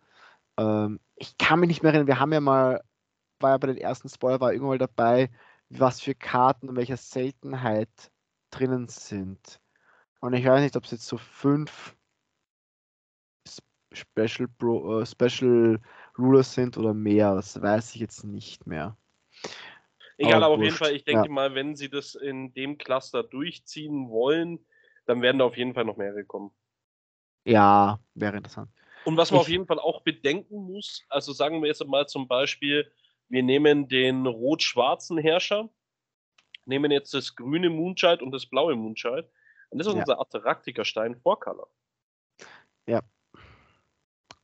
Ähm, 0.58 1.00
ich 1.16 1.36
kann 1.38 1.60
mich 1.60 1.68
nicht 1.68 1.82
mehr 1.82 1.92
erinnern, 1.92 2.06
wir 2.06 2.20
haben 2.20 2.32
ja 2.32 2.40
mal, 2.40 2.82
war 3.40 3.50
ja 3.50 3.58
bei 3.58 3.68
den 3.68 3.78
ersten 3.78 4.08
Spoiler, 4.08 4.40
war 4.40 4.52
irgendwann 4.52 4.70
mal 4.70 4.78
dabei, 4.78 5.30
was 5.68 6.00
für 6.00 6.14
Karten 6.14 6.68
und 6.68 6.76
welcher 6.76 6.96
Seltenheit 6.96 8.10
drinnen 8.50 8.88
sind. 8.88 9.60
Und 10.20 10.34
ich 10.34 10.44
weiß 10.44 10.60
nicht, 10.62 10.76
ob 10.76 10.84
es 10.84 10.90
jetzt 10.90 11.06
so 11.06 11.16
fünf 11.16 11.96
Special, 13.92 14.48
Pro, 14.58 15.00
äh, 15.00 15.06
Special 15.06 15.80
Rulers 16.18 16.54
sind 16.54 16.76
oder 16.76 16.94
mehr. 16.94 17.34
Das 17.34 17.60
weiß 17.60 17.94
ich 17.94 18.00
jetzt 18.00 18.24
nicht 18.24 18.66
mehr. 18.66 18.96
Egal, 20.18 20.42
aber, 20.42 20.46
aber 20.46 20.54
auf 20.56 20.62
jeden 20.62 20.76
Fall, 20.76 20.94
ich 20.94 21.04
denke 21.04 21.26
ja. 21.26 21.32
mal, 21.32 21.54
wenn 21.54 21.74
sie 21.74 21.88
das 21.88 22.14
in 22.14 22.52
dem 22.52 22.76
Cluster 22.78 23.22
durchziehen 23.22 24.10
wollen, 24.10 24.64
dann 25.06 25.22
werden 25.22 25.38
da 25.38 25.44
auf 25.44 25.56
jeden 25.56 25.74
Fall 25.74 25.84
noch 25.84 25.96
mehrere 25.96 26.24
kommen. 26.24 26.50
Ja, 27.44 27.98
wäre 28.14 28.36
interessant. 28.36 28.70
Und 29.04 29.16
was 29.16 29.30
man 29.30 29.38
ich, 29.38 29.42
auf 29.42 29.48
jeden 29.48 29.66
Fall 29.66 29.78
auch 29.78 30.02
bedenken 30.02 30.56
muss, 30.56 31.04
also 31.08 31.32
sagen 31.32 31.62
wir 31.62 31.68
jetzt 31.68 31.84
mal 31.86 32.06
zum 32.06 32.28
Beispiel, 32.28 32.90
wir 33.28 33.42
nehmen 33.42 33.88
den 33.88 34.26
rot-schwarzen 34.26 35.18
Herrscher, 35.18 35.70
nehmen 36.66 36.90
jetzt 36.90 37.14
das 37.14 37.34
grüne 37.34 37.70
Moonchild 37.70 38.22
und 38.22 38.32
das 38.32 38.46
blaue 38.46 38.76
Moonchild. 38.76 39.30
Und 39.70 39.78
das 39.78 39.86
ist 39.86 39.94
ja. 39.94 40.00
unser 40.00 40.20
Atraktikerstein 40.20 41.16
Vorcolor. 41.16 41.70
Ja. 42.86 43.00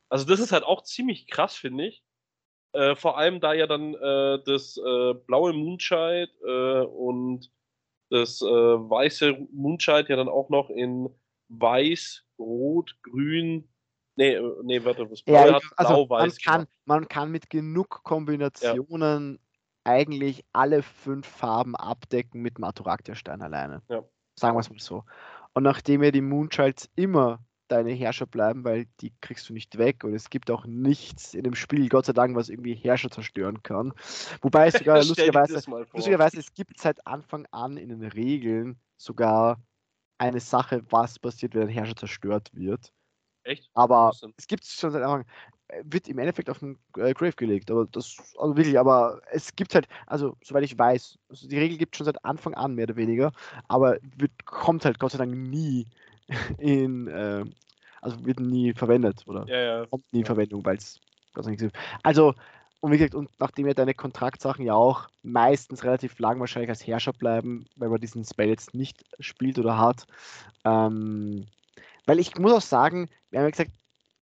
Also 0.09 0.25
das 0.25 0.39
ist 0.39 0.51
halt 0.53 0.63
auch 0.63 0.83
ziemlich 0.83 1.27
krass, 1.27 1.55
finde 1.55 1.87
ich. 1.87 2.03
Äh, 2.73 2.95
vor 2.95 3.17
allem 3.17 3.39
da 3.39 3.53
ja 3.53 3.67
dann 3.67 3.93
äh, 3.93 4.41
das 4.43 4.77
äh, 4.77 5.13
blaue 5.13 5.53
Moonchild 5.53 6.31
äh, 6.45 6.81
und 6.81 7.51
das 8.09 8.41
äh, 8.41 8.45
weiße 8.45 9.47
Moonchild 9.51 10.09
ja 10.09 10.15
dann 10.15 10.29
auch 10.29 10.49
noch 10.49 10.69
in 10.69 11.09
weiß, 11.49 12.23
rot, 12.39 12.95
grün. 13.03 13.67
Nee, 14.15 14.35
äh, 14.35 14.53
nee, 14.63 14.83
warte, 14.83 15.09
was 15.09 15.21
ja, 15.27 15.53
hat 15.53 15.63
also 15.75 16.05
blau, 16.05 16.09
weiß. 16.09 16.37
Man 16.45 16.53
kann, 16.53 16.67
man 16.85 17.07
kann 17.07 17.31
mit 17.31 17.49
genug 17.49 18.03
Kombinationen 18.03 19.33
ja. 19.33 19.91
eigentlich 19.91 20.43
alle 20.53 20.81
fünf 20.83 21.27
Farben 21.27 21.75
abdecken 21.75 22.41
mit 22.41 22.59
Maturaktia-Stein 22.59 23.41
alleine. 23.41 23.81
Ja. 23.89 24.03
Sagen 24.35 24.55
wir 24.55 24.61
es 24.61 24.69
mal 24.69 24.79
so. 24.79 25.03
Und 25.53 25.63
nachdem 25.63 26.03
ja 26.03 26.11
die 26.11 26.21
Moonchilds 26.21 26.89
immer 26.95 27.39
deine 27.67 27.91
Herrscher 27.91 28.25
bleiben, 28.25 28.63
weil 28.63 28.87
die 29.01 29.13
kriegst 29.21 29.49
du 29.49 29.53
nicht 29.53 29.77
weg 29.77 30.03
und 30.03 30.13
es 30.13 30.29
gibt 30.29 30.49
auch 30.51 30.65
nichts 30.65 31.33
in 31.33 31.43
dem 31.43 31.55
Spiel, 31.55 31.89
Gott 31.89 32.05
sei 32.05 32.13
Dank, 32.13 32.35
was 32.35 32.49
irgendwie 32.49 32.75
Herrscher 32.75 33.09
zerstören 33.09 33.63
kann. 33.63 33.93
Wobei 34.41 34.67
es 34.67 34.73
sogar 34.79 34.97
lustigerweise, 35.03 35.61
lustigerweise, 35.93 36.39
es 36.39 36.53
gibt 36.53 36.79
seit 36.79 37.05
Anfang 37.05 37.45
an 37.51 37.77
in 37.77 37.89
den 37.89 38.03
Regeln 38.03 38.79
sogar 38.97 39.61
eine 40.17 40.39
Sache, 40.39 40.83
was 40.89 41.19
passiert, 41.19 41.53
wenn 41.53 41.63
ein 41.63 41.69
Herrscher 41.69 41.95
zerstört 41.95 42.49
wird. 42.53 42.91
Echt? 43.43 43.69
Aber 43.73 44.11
es 44.37 44.47
gibt 44.47 44.63
es 44.63 44.73
schon 44.73 44.91
seit 44.91 45.03
Anfang 45.03 45.25
wird 45.83 46.07
im 46.07 46.17
Endeffekt 46.17 46.49
auf 46.49 46.59
den 46.59 46.77
äh, 46.97 47.13
Grave 47.13 47.33
gelegt, 47.33 47.69
aber 47.69 47.85
das, 47.87 48.15
also 48.37 48.55
wirklich, 48.55 48.79
aber 48.79 49.21
es 49.31 49.55
gibt 49.55 49.75
halt, 49.75 49.87
also 50.05 50.37
soweit 50.41 50.63
ich 50.63 50.77
weiß, 50.77 51.17
also 51.29 51.47
die 51.47 51.57
Regel 51.57 51.77
gibt 51.77 51.93
es 51.93 51.97
schon 51.97 52.05
seit 52.05 52.23
Anfang 52.23 52.53
an 52.53 52.75
mehr 52.75 52.85
oder 52.85 52.95
weniger, 52.95 53.31
aber 53.67 53.97
wird, 54.15 54.31
kommt 54.45 54.85
halt 54.85 54.99
Gott 54.99 55.11
sei 55.11 55.17
Dank 55.17 55.33
nie 55.33 55.85
in, 56.57 57.07
äh, 57.07 57.45
also 58.01 58.25
wird 58.25 58.39
nie 58.39 58.73
verwendet 58.73 59.23
oder 59.27 59.45
ja, 59.47 59.79
ja. 59.79 59.85
kommt 59.85 60.11
nie 60.13 60.19
in 60.19 60.25
Verwendung, 60.25 60.65
weil 60.65 60.77
es 60.77 60.99
Also, 62.03 62.33
und 62.79 62.91
wie 62.91 62.97
gesagt, 62.97 63.15
und 63.15 63.29
nachdem 63.39 63.67
ja 63.67 63.73
deine 63.73 63.93
Kontraktsachen 63.93 64.65
ja 64.65 64.73
auch 64.73 65.07
meistens 65.23 65.83
relativ 65.83 66.17
lang 66.19 66.39
wahrscheinlich 66.39 66.69
als 66.69 66.85
Herrscher 66.85 67.13
bleiben, 67.13 67.65
weil 67.75 67.89
man 67.89 68.01
diesen 68.01 68.23
Spell 68.23 68.49
jetzt 68.49 68.73
nicht 68.73 69.03
spielt 69.19 69.59
oder 69.59 69.77
hat, 69.77 70.05
ähm, 70.63 71.47
weil 72.05 72.19
ich 72.19 72.37
muss 72.37 72.53
auch 72.53 72.61
sagen, 72.61 73.09
wir 73.29 73.39
haben 73.39 73.45
ja 73.45 73.51
gesagt, 73.51 73.71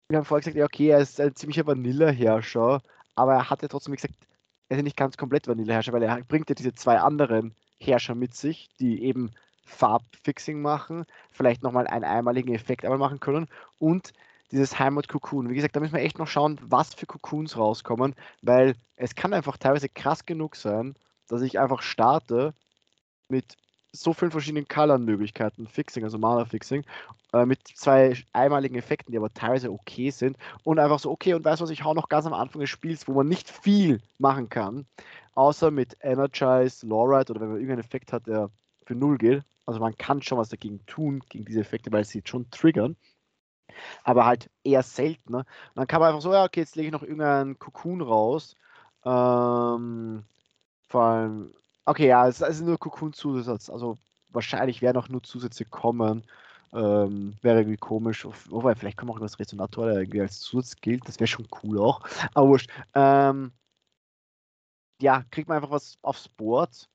wir 0.08 0.18
haben 0.18 0.24
vorher 0.24 0.42
gesagt, 0.42 0.56
ja, 0.56 0.64
okay, 0.64 0.88
er 0.88 1.00
ist 1.00 1.20
ein 1.20 1.34
ziemlicher 1.34 1.66
Vanilla-Herrscher, 1.66 2.82
aber 3.14 3.34
er 3.34 3.50
hat 3.50 3.62
ja 3.62 3.68
trotzdem 3.68 3.94
gesagt, 3.94 4.14
er 4.68 4.76
ist 4.76 4.80
ja 4.80 4.82
nicht 4.82 4.96
ganz 4.96 5.16
komplett 5.16 5.48
Vanilla-Herrscher, 5.48 5.92
weil 5.92 6.02
er 6.02 6.22
bringt 6.22 6.48
ja 6.48 6.54
diese 6.54 6.74
zwei 6.74 6.98
anderen 6.98 7.54
Herrscher 7.78 8.14
mit 8.14 8.34
sich, 8.34 8.68
die 8.78 9.02
eben 9.02 9.32
Farbfixing 9.64 10.60
machen, 10.60 11.04
vielleicht 11.30 11.62
nochmal 11.62 11.86
einen 11.86 12.04
einmaligen 12.04 12.54
Effekt 12.54 12.84
einmal 12.84 12.98
machen 12.98 13.20
können 13.20 13.48
und 13.78 14.12
dieses 14.50 14.78
Heimat 14.78 15.08
Cocoon. 15.08 15.48
Wie 15.48 15.54
gesagt, 15.54 15.74
da 15.74 15.80
müssen 15.80 15.94
wir 15.94 16.02
echt 16.02 16.18
noch 16.18 16.28
schauen, 16.28 16.58
was 16.62 16.94
für 16.94 17.06
Cocoons 17.06 17.56
rauskommen, 17.56 18.14
weil 18.42 18.74
es 18.96 19.14
kann 19.14 19.32
einfach 19.32 19.56
teilweise 19.56 19.88
krass 19.88 20.26
genug 20.26 20.56
sein, 20.56 20.94
dass 21.28 21.42
ich 21.42 21.58
einfach 21.58 21.82
starte 21.82 22.52
mit 23.28 23.56
so 23.92 24.12
vielen 24.12 24.30
verschiedenen 24.30 24.68
Color-Möglichkeiten, 24.68 25.66
Fixing, 25.66 26.04
also 26.04 26.18
Mana-Fixing, 26.18 26.84
äh, 27.32 27.44
mit 27.44 27.60
zwei 27.74 28.16
einmaligen 28.32 28.76
Effekten, 28.76 29.12
die 29.12 29.18
aber 29.18 29.32
teilweise 29.32 29.70
okay 29.70 30.10
sind 30.10 30.36
und 30.64 30.78
einfach 30.78 30.98
so, 30.98 31.10
okay, 31.10 31.34
und 31.34 31.44
weißt 31.44 31.60
du 31.60 31.64
was, 31.64 31.70
ich 31.70 31.84
hau 31.84 31.92
noch 31.94 32.08
ganz 32.08 32.26
am 32.26 32.32
Anfang 32.32 32.60
des 32.60 32.70
Spiels, 32.70 33.06
wo 33.06 33.12
man 33.12 33.28
nicht 33.28 33.50
viel 33.50 34.00
machen 34.18 34.48
kann, 34.48 34.86
außer 35.34 35.70
mit 35.70 35.96
Energize, 36.00 36.86
Lawrite 36.86 37.32
oder 37.32 37.42
wenn 37.42 37.48
man 37.48 37.56
irgendeinen 37.56 37.84
Effekt 37.84 38.12
hat, 38.12 38.26
der 38.26 38.50
für 38.92 38.98
null 38.98 39.18
geht. 39.18 39.42
Also 39.66 39.80
man 39.80 39.96
kann 39.96 40.22
schon 40.22 40.38
was 40.38 40.48
dagegen 40.48 40.84
tun, 40.86 41.22
gegen 41.28 41.44
diese 41.44 41.60
Effekte, 41.60 41.92
weil 41.92 42.04
sie 42.04 42.22
schon 42.24 42.50
triggern. 42.50 42.96
Aber 44.04 44.26
halt 44.26 44.50
eher 44.64 44.82
seltener. 44.82 45.46
Dann 45.74 45.86
kann 45.86 46.00
man 46.00 46.10
einfach 46.10 46.22
so, 46.22 46.32
ja, 46.32 46.44
okay, 46.44 46.60
jetzt 46.60 46.76
lege 46.76 46.88
ich 46.88 46.92
noch 46.92 47.02
irgendeinen 47.02 47.58
Cocoon 47.58 48.02
raus. 48.02 48.56
Ähm, 49.04 50.24
vor 50.88 51.02
allem 51.02 51.54
Okay, 51.84 52.06
ja, 52.08 52.28
es 52.28 52.40
ist 52.40 52.60
nur 52.62 52.78
Cocoon-Zusatz. 52.78 53.68
Also 53.68 53.98
wahrscheinlich 54.30 54.82
werden 54.82 54.98
auch 54.98 55.08
nur 55.08 55.22
Zusätze 55.22 55.64
kommen. 55.64 56.24
Ähm, 56.72 57.36
wäre 57.42 57.60
irgendwie 57.60 57.76
komisch. 57.76 58.26
Wobei, 58.48 58.74
vielleicht 58.74 58.96
kommt 58.96 59.10
auch 59.10 59.18
das 59.20 59.38
Resonator, 59.38 59.86
der 59.86 60.00
irgendwie 60.00 60.20
als 60.20 60.40
Zusatz 60.40 60.76
gilt. 60.76 61.06
Das 61.08 61.18
wäre 61.20 61.28
schon 61.28 61.48
cool 61.62 61.78
auch. 61.80 62.00
Aber 62.34 62.48
wurscht. 62.48 62.70
Ähm, 62.94 63.52
ja, 65.00 65.24
kriegt 65.30 65.48
man 65.48 65.56
einfach 65.56 65.70
was 65.70 65.98
aufs 66.02 66.28
Board, 66.28 66.88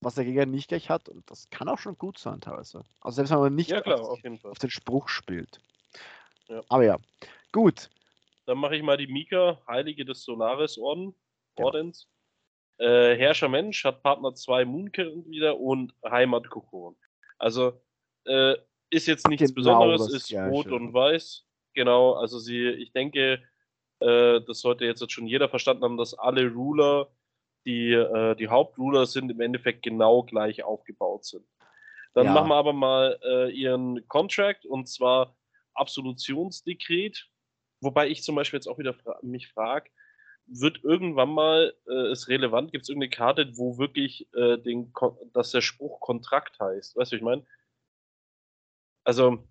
was 0.00 0.14
der 0.14 0.24
Gegner 0.24 0.46
nicht 0.46 0.68
gleich 0.68 0.90
hat. 0.90 1.08
Und 1.08 1.28
das 1.30 1.48
kann 1.50 1.68
auch 1.68 1.78
schon 1.78 1.98
gut 1.98 2.18
sein 2.18 2.40
teilweise. 2.40 2.84
Also 3.00 3.16
selbst 3.16 3.30
wenn 3.30 3.38
man 3.38 3.54
nicht 3.54 3.70
ja, 3.70 3.80
klar, 3.80 4.00
auf, 4.00 4.20
auf, 4.44 4.58
den 4.58 4.70
Spruch 4.70 5.08
spielt. 5.08 5.60
Ja. 6.48 6.62
Aber 6.68 6.84
ja, 6.84 6.96
gut. 7.52 7.90
Dann 8.46 8.58
mache 8.58 8.76
ich 8.76 8.82
mal 8.82 8.96
die 8.96 9.08
Mika, 9.08 9.60
Heilige 9.66 10.04
des 10.04 10.22
Solaris-Orden. 10.24 11.14
Ordens. 11.56 12.08
Äh, 12.78 13.16
Herrscher 13.16 13.48
Mensch 13.48 13.84
hat 13.84 14.02
Partner 14.02 14.34
2 14.34 14.64
Moonkern 14.64 15.24
wieder 15.28 15.58
und 15.58 15.92
Heimat 16.04 16.48
Kokon. 16.48 16.96
Also 17.38 17.80
äh, 18.24 18.54
ist 18.90 19.06
jetzt 19.06 19.26
nichts 19.28 19.54
genau 19.54 19.80
Besonderes, 19.80 20.12
ist 20.12 20.28
Gleiche. 20.28 20.50
rot 20.50 20.68
und 20.68 20.94
weiß. 20.94 21.44
Genau, 21.74 22.14
also 22.14 22.38
sie, 22.38 22.68
ich 22.68 22.92
denke, 22.92 23.42
äh, 24.00 24.40
das 24.40 24.60
sollte 24.60 24.84
jetzt 24.84 25.10
schon 25.10 25.26
jeder 25.26 25.48
verstanden 25.48 25.84
haben, 25.84 25.96
dass 25.96 26.14
alle 26.14 26.48
Ruler, 26.50 27.08
die 27.64 27.92
äh, 27.92 28.34
die 28.36 28.48
Hauptruler 28.48 29.06
sind, 29.06 29.30
im 29.30 29.40
Endeffekt 29.40 29.82
genau 29.82 30.22
gleich 30.22 30.62
aufgebaut 30.62 31.24
sind. 31.24 31.46
Dann 32.14 32.26
ja. 32.26 32.32
machen 32.32 32.48
wir 32.48 32.56
aber 32.56 32.72
mal 32.72 33.18
äh, 33.22 33.50
ihren 33.50 34.06
Contract 34.08 34.66
und 34.66 34.88
zwar 34.88 35.36
Absolutionsdekret, 35.74 37.28
wobei 37.80 38.08
ich 38.08 38.22
zum 38.22 38.34
Beispiel 38.34 38.58
jetzt 38.58 38.66
auch 38.66 38.78
wieder 38.78 38.94
fra 38.94 39.18
mich 39.22 39.48
frage, 39.48 39.90
wird 40.48 40.82
irgendwann 40.82 41.30
mal 41.30 41.74
äh, 41.86 42.10
es 42.10 42.28
relevant, 42.28 42.72
gibt 42.72 42.82
es 42.82 42.88
irgendeine 42.88 43.10
Karte, 43.10 43.52
wo 43.56 43.78
wirklich 43.78 44.26
äh, 44.34 44.58
den, 44.58 44.92
dass 45.32 45.50
der 45.50 45.60
Spruch 45.60 46.00
Kontrakt 46.00 46.58
heißt. 46.58 46.96
Weißt 46.96 47.12
du, 47.12 47.16
ich 47.16 47.22
meine? 47.22 47.46
Also, 49.04 49.46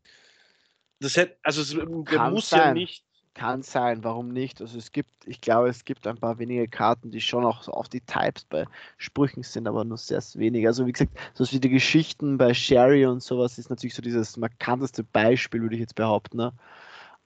das 0.99 1.15
hätte, 1.15 1.37
also 1.43 1.61
es, 1.61 1.69
der 2.11 2.29
muss 2.29 2.49
sein. 2.49 2.59
ja 2.59 2.73
nicht. 2.73 3.06
Kann 3.37 3.61
sein, 3.61 4.03
warum 4.03 4.29
nicht? 4.29 4.61
Also 4.61 4.79
es 4.79 4.91
gibt, 4.91 5.11
ich 5.27 5.41
glaube, 5.41 5.69
es 5.69 5.85
gibt 5.85 6.07
ein 6.07 6.17
paar 6.17 6.39
wenige 6.39 6.67
Karten, 6.67 7.11
die 7.11 7.21
schon 7.21 7.45
auch 7.45 7.67
auf 7.67 7.87
die 7.87 8.01
Types 8.01 8.45
bei 8.45 8.65
Sprüchen 8.97 9.43
sind, 9.43 9.67
aber 9.67 9.85
nur 9.85 9.99
sehr 9.99 10.23
wenig. 10.33 10.65
Also 10.65 10.87
wie 10.87 10.91
gesagt, 10.91 11.11
so 11.35 11.45
wie 11.51 11.59
die 11.59 11.69
Geschichten 11.69 12.39
bei 12.39 12.55
Sherry 12.55 13.05
und 13.05 13.21
sowas 13.21 13.59
ist 13.59 13.69
natürlich 13.69 13.93
so 13.93 14.01
dieses 14.01 14.37
markanteste 14.37 15.03
Beispiel, 15.03 15.61
würde 15.61 15.75
ich 15.75 15.81
jetzt 15.81 15.93
behaupten. 15.93 16.37
Ne? 16.37 16.51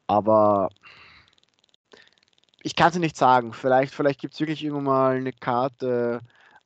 Aber 0.08 0.68
ich 2.62 2.76
kann 2.76 2.90
es 2.90 2.98
nicht 2.98 3.16
sagen. 3.16 3.54
Vielleicht, 3.54 3.94
vielleicht 3.94 4.20
gibt 4.20 4.34
es 4.34 4.42
wirklich 4.42 4.66
irgendwann 4.66 4.84
mal 4.84 5.16
eine 5.16 5.32
Karte, 5.32 6.20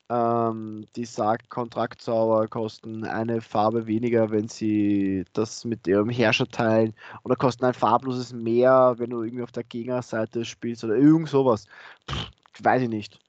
ähm, 0.09 0.85
die 0.95 1.05
sagt, 1.05 1.49
Kontraktzauber 1.49 2.47
kosten 2.47 3.05
eine 3.05 3.41
Farbe 3.41 3.87
weniger, 3.87 4.29
wenn 4.31 4.47
sie 4.47 5.25
das 5.33 5.65
mit 5.65 5.87
ihrem 5.87 6.09
Herrscher 6.09 6.47
teilen. 6.47 6.93
Oder 7.23 7.35
kosten 7.35 7.65
ein 7.65 7.73
farbloses 7.73 8.33
mehr, 8.33 8.95
wenn 8.97 9.09
du 9.09 9.23
irgendwie 9.23 9.43
auf 9.43 9.51
der 9.51 9.63
Gegnerseite 9.63 10.45
spielst 10.45 10.83
oder 10.83 10.95
irgend 10.95 11.29
sowas. 11.29 11.65
Pff, 12.09 12.29
weiß 12.61 12.83
ich 12.83 12.89
nicht. 12.89 13.19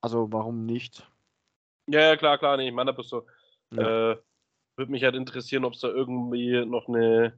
Also 0.00 0.32
warum 0.32 0.64
nicht? 0.64 1.08
Ja, 1.86 2.00
ja 2.00 2.16
klar, 2.16 2.38
klar. 2.38 2.56
Nee, 2.56 2.68
ich 2.68 2.74
meine, 2.74 2.90
aber 2.90 3.02
so. 3.02 3.26
Ja. 3.72 4.12
Äh, 4.12 4.18
würde 4.76 4.92
mich 4.92 5.04
halt 5.04 5.14
interessieren, 5.14 5.64
ob 5.64 5.74
es 5.74 5.80
da 5.80 5.88
irgendwie 5.88 6.64
noch 6.64 6.88
eine 6.88 7.34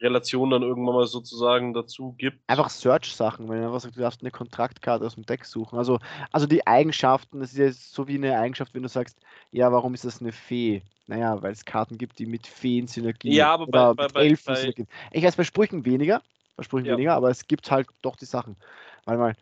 Relation 0.00 0.50
dann 0.50 0.62
irgendwann 0.62 0.94
mal 0.94 1.06
sozusagen 1.06 1.74
dazu 1.74 2.14
gibt. 2.18 2.38
Einfach 2.46 2.70
Search-Sachen, 2.70 3.48
wenn 3.48 3.60
du 3.60 3.66
einfach 3.66 3.80
sagst, 3.80 3.96
du 3.96 4.00
darfst 4.00 4.22
eine 4.22 4.30
Kontraktkarte 4.30 5.04
aus 5.04 5.14
dem 5.14 5.26
Deck 5.26 5.44
suchen. 5.44 5.78
Also, 5.78 5.98
also 6.32 6.46
die 6.46 6.66
Eigenschaften, 6.66 7.40
das 7.40 7.52
ist 7.52 7.58
ja 7.58 7.70
so 7.72 8.06
wie 8.08 8.14
eine 8.14 8.38
Eigenschaft, 8.38 8.74
wenn 8.74 8.82
du 8.82 8.88
sagst, 8.88 9.18
ja, 9.50 9.72
warum 9.72 9.94
ist 9.94 10.04
das 10.04 10.20
eine 10.20 10.32
Fee? 10.32 10.82
Naja, 11.06 11.40
weil 11.42 11.52
es 11.52 11.64
Karten 11.64 11.98
gibt, 11.98 12.18
die 12.18 12.26
mit 12.26 12.46
Feen 12.46 12.86
Synergien 12.86 13.34
ja, 13.34 13.52
aber 13.52 13.66
oder 13.68 13.94
bei, 13.94 14.08
bei, 14.08 14.24
Elfen 14.26 14.54
bei, 14.54 14.60
Synergien. 14.60 14.88
Ich 15.10 15.24
weiß 15.24 15.36
bei 15.36 15.44
Sprüchen 15.44 15.84
weniger, 15.84 16.22
bei 16.56 16.62
Sprüchen 16.62 16.86
ja. 16.86 16.92
weniger, 16.92 17.14
aber 17.14 17.30
es 17.30 17.46
gibt 17.46 17.70
halt 17.70 17.88
doch 18.02 18.16
die 18.16 18.26
Sachen. 18.26 18.56
Weil 19.04 19.16
mal, 19.16 19.34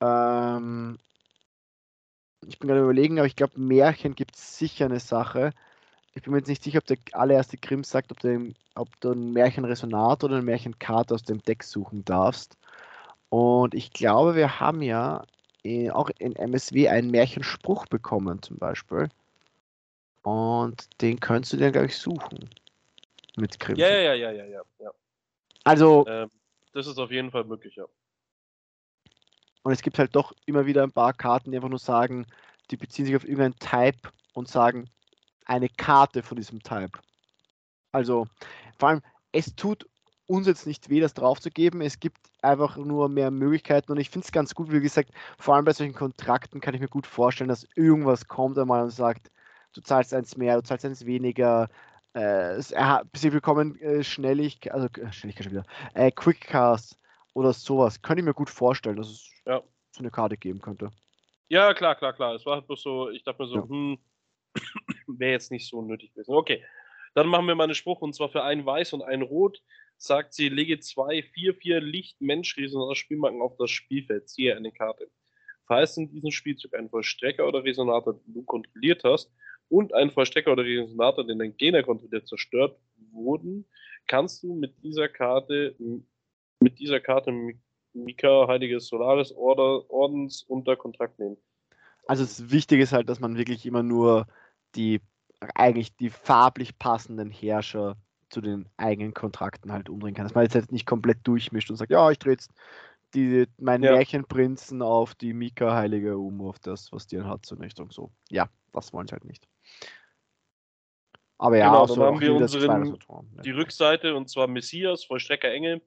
ähm, 0.00 0.98
ich 2.46 2.58
bin 2.58 2.68
gerade 2.68 2.82
überlegen, 2.82 3.18
aber 3.18 3.26
ich 3.26 3.36
glaube, 3.36 3.58
Märchen 3.60 4.16
gibt 4.16 4.34
es 4.34 4.58
sicher 4.58 4.86
eine 4.86 5.00
Sache, 5.00 5.52
ich 6.14 6.22
bin 6.22 6.32
mir 6.32 6.38
jetzt 6.38 6.48
nicht 6.48 6.62
sicher, 6.62 6.78
ob 6.78 6.86
der 6.86 6.98
allererste 7.12 7.56
Grimm 7.56 7.84
sagt, 7.84 8.12
ob, 8.12 8.20
du, 8.20 8.52
ob 8.74 8.88
du 9.00 9.12
ein 9.12 9.32
Märchenresonat 9.32 10.24
oder 10.24 10.36
ein 10.36 10.44
Märchenkarte 10.44 11.14
aus 11.14 11.22
dem 11.22 11.42
Deck 11.42 11.62
suchen 11.62 12.04
darfst. 12.04 12.58
Und 13.30 13.74
ich 13.74 13.92
glaube, 13.92 14.34
wir 14.34 14.60
haben 14.60 14.82
ja 14.82 15.24
in, 15.62 15.90
auch 15.90 16.10
in 16.18 16.36
MSW 16.36 16.88
einen 16.88 17.10
Märchenspruch 17.10 17.86
bekommen, 17.86 18.42
zum 18.42 18.58
Beispiel. 18.58 19.08
Und 20.22 20.88
den 21.00 21.18
könntest 21.18 21.54
du 21.54 21.56
dir, 21.56 21.72
glaube 21.72 21.86
ich, 21.86 21.96
suchen. 21.96 22.50
Mit 23.36 23.58
Grimm. 23.58 23.76
Ja, 23.76 23.88
ja, 23.88 24.12
ja, 24.12 24.30
ja, 24.30 24.44
ja, 24.44 24.62
ja. 24.78 24.90
Also. 25.64 26.06
Ähm, 26.06 26.30
das 26.74 26.86
ist 26.86 26.98
auf 26.98 27.10
jeden 27.10 27.30
Fall 27.30 27.44
möglich, 27.44 27.76
ja. 27.76 27.84
Und 29.62 29.72
es 29.72 29.82
gibt 29.82 29.98
halt 29.98 30.14
doch 30.14 30.32
immer 30.44 30.66
wieder 30.66 30.82
ein 30.82 30.92
paar 30.92 31.12
Karten, 31.12 31.50
die 31.50 31.56
einfach 31.56 31.68
nur 31.68 31.78
sagen, 31.78 32.26
die 32.70 32.76
beziehen 32.76 33.06
sich 33.06 33.16
auf 33.16 33.24
irgendeinen 33.24 33.56
Type 33.56 34.10
und 34.34 34.48
sagen, 34.48 34.90
eine 35.46 35.68
Karte 35.68 36.22
von 36.22 36.36
diesem 36.36 36.62
Type. 36.62 36.98
Also 37.92 38.26
vor 38.78 38.88
allem, 38.88 39.02
es 39.32 39.54
tut 39.54 39.86
uns 40.26 40.46
jetzt 40.46 40.66
nicht 40.66 40.88
weh, 40.88 41.00
das 41.00 41.14
draufzugeben. 41.14 41.80
Es 41.80 42.00
gibt 42.00 42.18
einfach 42.40 42.76
nur 42.76 43.08
mehr 43.08 43.30
Möglichkeiten 43.30 43.92
und 43.92 43.98
ich 43.98 44.10
finde 44.10 44.24
es 44.24 44.32
ganz 44.32 44.54
gut, 44.54 44.72
wie 44.72 44.80
gesagt, 44.80 45.10
vor 45.38 45.54
allem 45.54 45.64
bei 45.64 45.72
solchen 45.72 45.94
Kontrakten 45.94 46.60
kann 46.60 46.74
ich 46.74 46.80
mir 46.80 46.88
gut 46.88 47.06
vorstellen, 47.06 47.48
dass 47.48 47.66
irgendwas 47.76 48.26
kommt 48.26 48.58
einmal 48.58 48.82
und 48.82 48.90
sagt, 48.90 49.30
du 49.74 49.80
zahlst 49.80 50.14
eins 50.14 50.36
mehr, 50.36 50.56
du 50.56 50.62
zahlst 50.62 50.84
eins 50.84 51.06
weniger. 51.06 51.68
Äh, 52.14 52.60
sie 52.60 53.30
bekommen 53.30 53.78
äh, 53.80 54.02
Schnellig, 54.04 54.72
also 54.72 54.86
äh, 54.86 55.12
Schnelligkeit 55.12 55.44
schon 55.44 55.52
wieder, 55.52 55.64
äh, 55.94 56.10
Quickcast 56.10 56.98
oder 57.34 57.52
sowas. 57.52 58.02
Könnte 58.02 58.20
ich 58.20 58.26
mir 58.26 58.34
gut 58.34 58.50
vorstellen, 58.50 58.96
dass 58.96 59.08
es 59.08 59.30
ja. 59.46 59.62
so 59.92 60.00
eine 60.00 60.10
Karte 60.10 60.36
geben 60.36 60.60
könnte. 60.60 60.90
Ja, 61.48 61.72
klar, 61.74 61.94
klar, 61.94 62.12
klar. 62.12 62.34
Es 62.34 62.44
war 62.44 62.56
halt 62.56 62.66
bloß 62.66 62.82
so, 62.82 63.10
ich 63.10 63.24
dachte 63.24 63.42
mir 63.42 63.48
so, 63.48 63.56
ja. 63.56 63.68
hm, 63.68 63.98
wäre 65.06 65.32
jetzt 65.32 65.50
nicht 65.50 65.68
so 65.68 65.82
nötig 65.82 66.12
gewesen. 66.12 66.34
Okay, 66.34 66.62
dann 67.14 67.28
machen 67.28 67.46
wir 67.46 67.54
mal 67.54 67.64
einen 67.64 67.74
Spruch 67.74 68.00
und 68.00 68.14
zwar 68.14 68.30
für 68.30 68.42
ein 68.42 68.64
Weiß 68.64 68.92
und 68.92 69.02
ein 69.02 69.22
Rot. 69.22 69.62
Sagt 69.96 70.34
sie, 70.34 70.48
lege 70.48 70.80
zwei 70.80 71.20
4-4 71.20 71.78
Licht-Mensch-Resonator 71.78 72.90
aus 72.90 72.98
Spielmarken 72.98 73.40
auf 73.40 73.56
das 73.56 73.70
Spielfeld. 73.70 74.28
Ziehe 74.28 74.56
eine 74.56 74.72
Karte. 74.72 75.08
Falls 75.66 75.96
in 75.96 76.10
diesem 76.10 76.30
Spielzug 76.30 76.74
ein 76.74 76.88
Vollstrecker 76.88 77.46
oder 77.46 77.62
Resonator, 77.62 78.14
den 78.14 78.34
du 78.34 78.42
kontrolliert 78.42 79.04
hast, 79.04 79.32
und 79.68 79.94
ein 79.94 80.10
Vollstrecker 80.10 80.52
oder 80.52 80.64
Resonator, 80.64 81.26
den 81.26 81.38
dein 81.38 81.56
Gegner 81.56 81.82
kontrolliert, 81.82 82.28
zerstört 82.28 82.78
wurden, 83.10 83.64
kannst 84.06 84.42
du 84.42 84.54
mit 84.54 84.82
dieser 84.82 85.08
Karte, 85.08 85.76
mit 86.60 86.78
dieser 86.78 87.00
Karte 87.00 87.32
Mika, 87.94 88.46
Heiliges 88.48 88.88
Solaris 88.88 89.32
Order, 89.32 89.88
Ordens 89.90 90.42
unter 90.42 90.76
Kontrakt 90.76 91.18
nehmen. 91.18 91.36
Also 92.06 92.24
das 92.24 92.50
Wichtige 92.50 92.82
ist 92.82 92.92
halt, 92.92 93.08
dass 93.08 93.20
man 93.20 93.38
wirklich 93.38 93.64
immer 93.64 93.82
nur 93.82 94.26
die 94.74 95.00
eigentlich 95.54 95.96
die 95.96 96.10
farblich 96.10 96.78
passenden 96.78 97.30
Herrscher 97.30 97.96
zu 98.28 98.40
den 98.40 98.68
eigenen 98.76 99.14
Kontrakten 99.14 99.72
halt 99.72 99.88
umdrehen 99.88 100.14
kann. 100.14 100.24
Dass 100.24 100.34
man 100.34 100.44
jetzt 100.44 100.54
halt 100.54 100.72
nicht 100.72 100.86
komplett 100.86 101.18
durchmischt 101.24 101.70
und 101.70 101.76
sagt, 101.76 101.90
ja, 101.90 102.10
ich 102.10 102.18
drehe 102.18 102.32
jetzt 102.32 102.50
die, 103.14 103.46
meinen 103.58 103.84
ja. 103.84 103.92
Märchenprinzen 103.92 104.82
auf 104.82 105.14
die 105.14 105.34
Mika-Heilige 105.34 106.16
um, 106.16 106.40
auf 106.40 106.58
das, 106.58 106.92
was 106.92 107.06
die 107.06 107.20
hat, 107.20 107.44
so 107.44 107.54
in 107.56 107.62
Richtung 107.62 107.90
so. 107.90 108.10
Ja, 108.30 108.48
das 108.72 108.92
wollen 108.92 109.06
sie 109.06 109.12
halt 109.12 109.24
nicht. 109.24 109.46
Aber 111.38 111.58
ja, 111.58 111.66
genau, 111.66 111.86
dann 111.86 111.96
so 111.96 112.04
haben 112.04 112.20
wir 112.20 112.34
unseren, 112.34 112.98
die 113.44 113.50
Rückseite 113.50 114.14
und 114.14 114.30
zwar 114.30 114.46
Messias, 114.46 115.04
Vollstrecker 115.04 115.50
Engel, 115.50 115.82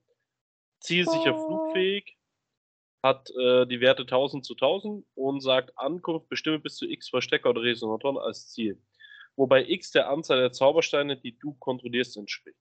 zielsicher, 0.81 1.33
oh. 1.33 1.47
flugfähig, 1.47 2.14
hat 3.05 3.29
äh, 3.39 3.67
die 3.67 3.79
Werte 3.81 4.01
1000 4.01 4.43
zu 4.43 4.55
1000 4.55 5.05
und 5.13 5.39
sagt 5.39 5.77
Ankunft 5.77 6.27
bestimme 6.27 6.59
bis 6.59 6.75
zu 6.75 6.89
x 6.89 7.09
Verstecker 7.09 7.51
oder 7.51 7.61
Resonatoren 7.61 8.17
als 8.17 8.51
Ziel. 8.51 8.81
Wobei 9.35 9.63
x 9.69 9.91
der 9.91 10.09
Anzahl 10.09 10.39
der 10.39 10.51
Zaubersteine, 10.51 11.15
die 11.15 11.37
du 11.37 11.53
kontrollierst, 11.53 12.17
entspricht. 12.17 12.57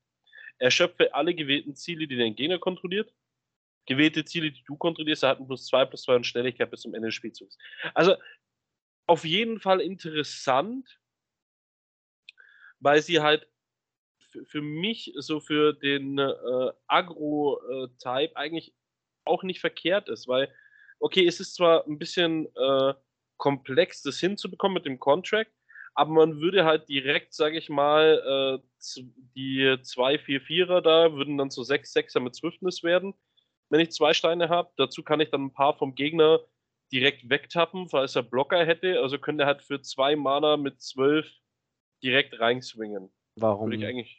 Erschöpfe 0.59 1.15
alle 1.15 1.35
gewählten 1.35 1.75
Ziele, 1.75 2.07
die 2.07 2.19
dein 2.19 2.37
Gegner 2.37 2.59
kontrolliert. 2.59 3.13
Gewählte 3.87 4.25
Ziele, 4.25 4.53
die 4.53 4.63
du 4.65 4.77
kontrollierst, 4.77 5.23
erhalten 5.23 5.47
plus 5.47 5.67
2 5.67 5.87
plus 5.87 6.03
2 6.03 6.17
und 6.17 6.27
Schnelligkeit 6.27 6.71
bis 6.71 6.83
zum 6.83 6.95
Ende 6.95 7.09
des 7.09 7.15
Spielzugs. 7.15 7.57
Also 7.95 8.17
auf 9.07 9.25
jeden 9.25 9.61
Fall 9.61 9.81
interessant, 9.81 11.01
weil 12.81 13.01
sie 13.03 13.21
halt 13.21 13.49
für 14.47 14.61
mich 14.61 15.13
so 15.17 15.41
für 15.41 15.73
den 15.73 16.19
äh, 16.19 16.73
Agro-Type 16.87 18.37
eigentlich 18.37 18.75
auch 19.25 19.43
nicht 19.43 19.61
verkehrt 19.61 20.09
ist, 20.09 20.29
weil, 20.29 20.53
okay, 21.01 21.27
es 21.27 21.41
ist 21.41 21.55
zwar 21.55 21.87
ein 21.87 21.99
bisschen 21.99 22.47
äh, 22.57 22.95
komplex, 23.37 24.03
das 24.03 24.21
hinzubekommen 24.21 24.75
mit 24.75 24.87
dem 24.87 24.99
Contract, 24.99 25.51
aber 25.95 26.11
man 26.11 26.41
würde 26.41 26.65
halt 26.65 26.89
direkt, 26.89 27.35
sage 27.35 27.57
ich 27.57 27.69
mal, 27.69 28.61
äh, 28.63 28.67
die 29.37 29.63
2-4-4er 29.63 30.81
da 30.81 31.13
würden 31.13 31.39
dann 31.39 31.51
zu 31.51 31.63
6-6er 31.63 32.21
mit 32.21 32.35
Swiftness 32.35 32.83
werden, 32.83 33.15
wenn 33.71 33.81
ich 33.81 33.93
zwei 33.93 34.13
Steine 34.13 34.49
habe. 34.49 34.71
Dazu 34.77 35.03
kann 35.03 35.21
ich 35.21 35.31
dann 35.31 35.47
ein 35.47 35.53
paar 35.53 35.77
vom 35.79 35.95
Gegner 35.95 36.41
direkt 36.93 37.29
wegtappen, 37.29 37.89
falls 37.89 38.17
er 38.17 38.23
Blocker 38.23 38.65
hätte. 38.65 39.01
Also 39.01 39.19
könnte 39.19 39.45
er 39.45 39.47
halt 39.49 39.63
für 39.63 39.81
zwei 39.83 40.17
Mana 40.17 40.57
mit 40.57 40.81
12 40.81 41.29
direkt 42.03 42.39
reinswingen. 42.41 43.11
Warum 43.37 43.71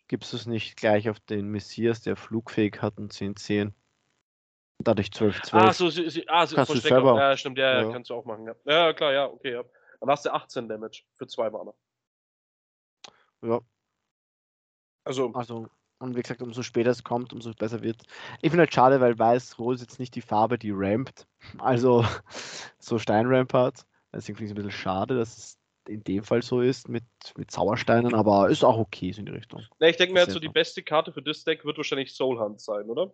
gibst 0.08 0.34
du 0.34 0.38
es 0.38 0.46
nicht 0.46 0.76
gleich 0.76 1.10
auf 1.10 1.20
den 1.22 1.48
Messias, 1.48 2.02
der 2.02 2.16
flugfähig 2.16 2.82
hat 2.82 2.98
und 2.98 3.14
10-10? 3.14 3.72
Dadurch 4.80 5.12
12, 5.12 5.42
12. 5.44 5.64
Ah, 5.64 5.74
so, 5.74 5.90
sie, 5.90 6.10
sie, 6.10 6.28
ah, 6.28 6.46
so 6.46 6.56
kannst 6.56 6.74
du 6.74 6.78
selber. 6.78 7.18
Ja, 7.18 7.38
stimmt, 7.38 7.58
ja, 7.58 7.82
ja, 7.82 7.92
kannst 7.92 8.10
du 8.10 8.16
auch 8.16 8.26
machen. 8.26 8.46
Ja, 8.46 8.56
ja 8.66 8.94
klar, 8.94 9.14
ja, 9.14 9.26
okay, 9.26 9.54
ja. 9.54 9.64
Dann 10.00 10.10
hast 10.10 10.26
du 10.26 10.34
18 10.34 10.68
Damage 10.68 11.04
für 11.16 11.28
zwei 11.28 11.50
Mana. 11.50 11.74
Ja. 13.42 13.62
Also. 15.04 15.32
Also, 15.34 15.68
und 16.00 16.16
wie 16.16 16.22
gesagt, 16.22 16.42
umso 16.42 16.62
später 16.62 16.92
es 16.92 17.04
kommt, 17.04 17.32
umso 17.32 17.54
besser 17.54 17.82
wird. 17.82 18.04
Ich 18.42 18.50
finde 18.50 18.64
halt 18.64 18.74
schade, 18.74 19.00
weil 19.00 19.18
Weiß-Rot 19.18 19.76
ist 19.76 19.82
jetzt 19.82 20.00
nicht 20.00 20.16
die 20.16 20.22
Farbe, 20.22 20.58
die 20.58 20.72
rampt. 20.72 21.26
Also, 21.58 22.06
so 22.80 23.00
Steinramp 23.00 23.54
hat. 23.54 23.86
Deswegen 24.14 24.38
finde 24.38 24.46
ich 24.46 24.52
es 24.52 24.54
ein 24.54 24.68
bisschen 24.68 24.84
schade, 24.84 25.16
dass 25.16 25.38
es 25.38 25.60
in 25.88 26.04
dem 26.04 26.24
Fall 26.24 26.42
so 26.42 26.62
ist 26.62 26.90
mit, 26.90 27.04
mit 27.38 27.52
Sauersteinen, 27.52 28.14
aber 28.16 28.50
ist 28.50 28.64
auch 28.64 28.78
okay 28.78 29.12
so 29.12 29.20
in 29.20 29.28
die 29.28 29.32
Richtung. 29.32 29.64
Na, 29.80 29.88
ich 29.88 29.98
denke 29.98 30.14
mir, 30.14 30.22
halt 30.22 30.32
so 30.32 30.40
die 30.40 30.50
beste 30.50 30.82
Karte 30.84 31.12
für 31.12 31.22
das 31.22 31.44
Deck 31.44 31.64
wird 31.66 31.78
wahrscheinlich 31.78 32.14
Soul 32.14 32.40
Hunt 32.40 32.60
sein, 32.60 32.90
oder? 32.90 33.14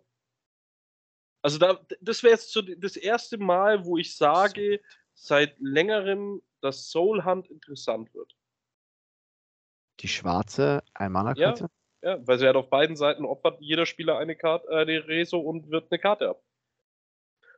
Also 1.42 1.58
da, 1.58 1.80
das 2.00 2.22
wäre 2.22 2.34
jetzt 2.34 2.52
so 2.52 2.62
das 2.62 2.96
erste 2.96 3.36
Mal, 3.36 3.84
wo 3.84 3.98
ich 3.98 4.16
sage, 4.16 4.80
seit 5.14 5.58
längerem, 5.58 6.40
dass 6.60 6.90
Soul 6.90 7.24
Hunt 7.24 7.48
interessant 7.48 8.14
wird. 8.14 8.34
Die 10.00 10.08
schwarze 10.08 10.82
Almana-Karte? 10.94 11.68
Ja, 12.02 12.10
ja, 12.10 12.26
weil 12.26 12.38
sie 12.38 12.48
hat 12.48 12.56
auf 12.56 12.70
beiden 12.70 12.96
Seiten 12.96 13.24
opfert 13.24 13.60
jeder 13.60 13.86
Spieler 13.86 14.18
eine 14.18 14.36
Karte, 14.36 14.68
äh, 14.68 14.82
eine 14.82 15.06
Reso 15.06 15.38
und 15.38 15.70
wird 15.70 15.90
eine 15.90 15.98
Karte 15.98 16.30
ab. 16.30 16.42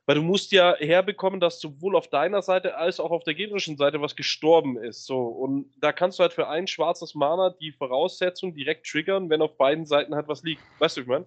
Weil 0.07 0.17
du 0.17 0.23
musst 0.23 0.53
ja 0.53 0.77
herbekommen, 0.77 1.41
dass 1.41 1.61
sowohl 1.61 1.97
auf 1.97 2.09
deiner 2.09 2.43
Seite 2.43 2.77
als 2.77 3.01
auch 3.01 3.11
auf 3.11 3.25
der 3.25 3.33
gegnerischen 3.35 3.79
Seite 3.79 4.03
was 4.03 4.17
gestorben 4.17 4.77
ist. 4.77 5.07
So. 5.07 5.21
Und 5.21 5.73
da 5.79 5.93
kannst 5.93 6.19
du 6.19 6.23
halt 6.23 6.35
für 6.35 6.49
ein 6.49 6.67
schwarzes 6.67 7.15
Mana 7.15 7.51
die 7.51 7.73
Voraussetzung 7.73 8.55
direkt 8.55 8.87
triggern, 8.87 9.31
wenn 9.31 9.41
auf 9.41 9.57
beiden 9.57 9.87
Seiten 9.87 10.15
halt 10.15 10.29
was 10.29 10.43
liegt. 10.43 10.63
Weißt 10.79 10.99
du, 10.99 11.03
ich 11.03 11.07
meine? 11.07 11.25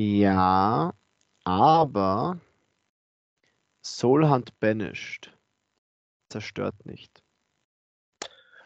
Ja, 0.00 0.94
aber 1.42 2.40
Soulhunt 3.82 4.56
Banished 4.60 5.36
zerstört 6.28 6.86
nicht. 6.86 7.20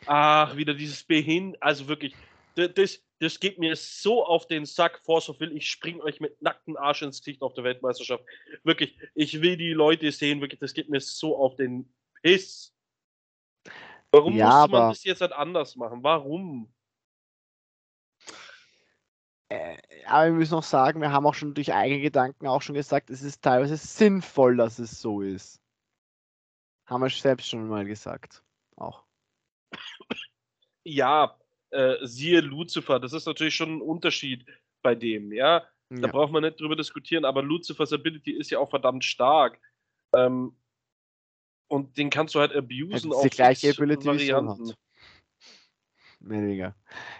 Ach, 0.04 0.54
wieder 0.56 0.74
dieses 0.74 1.02
Behin, 1.04 1.56
also 1.58 1.88
wirklich, 1.88 2.14
das, 2.54 3.02
das 3.18 3.40
geht 3.40 3.58
mir 3.58 3.74
so 3.76 4.26
auf 4.26 4.46
den 4.46 4.66
Sack, 4.66 4.98
Force 4.98 5.30
of 5.30 5.40
Will, 5.40 5.56
ich 5.56 5.70
spring 5.70 6.02
euch 6.02 6.20
mit 6.20 6.42
nacktem 6.42 6.76
Arsch 6.76 7.00
ins 7.00 7.20
Gesicht 7.20 7.40
auf 7.40 7.54
der 7.54 7.64
Weltmeisterschaft. 7.64 8.24
Wirklich, 8.62 8.98
ich 9.14 9.40
will 9.40 9.56
die 9.56 9.72
Leute 9.72 10.12
sehen, 10.12 10.42
wirklich, 10.42 10.60
das 10.60 10.74
geht 10.74 10.90
mir 10.90 11.00
so 11.00 11.38
auf 11.38 11.56
den 11.56 11.90
Piss. 12.20 12.74
Warum 14.10 14.36
ja, 14.36 14.60
muss 14.60 14.70
man 14.70 14.88
das 14.90 15.04
jetzt 15.04 15.22
halt 15.22 15.32
anders 15.32 15.76
machen? 15.76 16.02
Warum? 16.02 16.70
Äh, 19.52 19.76
aber 20.06 20.26
wir 20.26 20.32
müssen 20.32 20.54
auch 20.54 20.62
sagen, 20.62 21.00
wir 21.00 21.12
haben 21.12 21.26
auch 21.26 21.34
schon 21.34 21.54
durch 21.54 21.72
eigene 21.72 22.00
Gedanken 22.00 22.46
auch 22.46 22.62
schon 22.62 22.74
gesagt, 22.74 23.10
es 23.10 23.22
ist 23.22 23.42
teilweise 23.42 23.76
sinnvoll, 23.76 24.56
dass 24.56 24.78
es 24.78 25.00
so 25.00 25.20
ist. 25.20 25.60
Haben 26.86 27.02
wir 27.02 27.10
selbst 27.10 27.48
schon 27.48 27.68
mal 27.68 27.84
gesagt. 27.84 28.42
Auch. 28.76 29.04
Ja, 30.84 31.38
äh, 31.70 31.96
siehe 32.02 32.40
Lucifer, 32.40 32.98
das 32.98 33.12
ist 33.12 33.26
natürlich 33.26 33.54
schon 33.54 33.76
ein 33.76 33.82
Unterschied 33.82 34.44
bei 34.82 34.94
dem, 34.94 35.32
ja. 35.32 35.66
Da 35.90 36.06
ja. 36.06 36.12
braucht 36.12 36.32
man 36.32 36.42
nicht 36.42 36.58
drüber 36.58 36.74
diskutieren, 36.74 37.24
aber 37.26 37.42
Lucifers 37.42 37.92
Ability 37.92 38.32
ist 38.32 38.50
ja 38.50 38.58
auch 38.58 38.70
verdammt 38.70 39.04
stark. 39.04 39.60
Ähm, 40.14 40.56
und 41.68 41.96
den 41.98 42.08
kannst 42.08 42.34
du 42.34 42.40
halt 42.40 42.54
abusen 42.54 43.10
ja, 43.10 43.16
auf 43.16 43.22
die 43.22 43.30
gleiche 43.30 43.70
Ability 43.70 44.06
Varianten. 44.06 44.74
Weniger. 46.20 46.74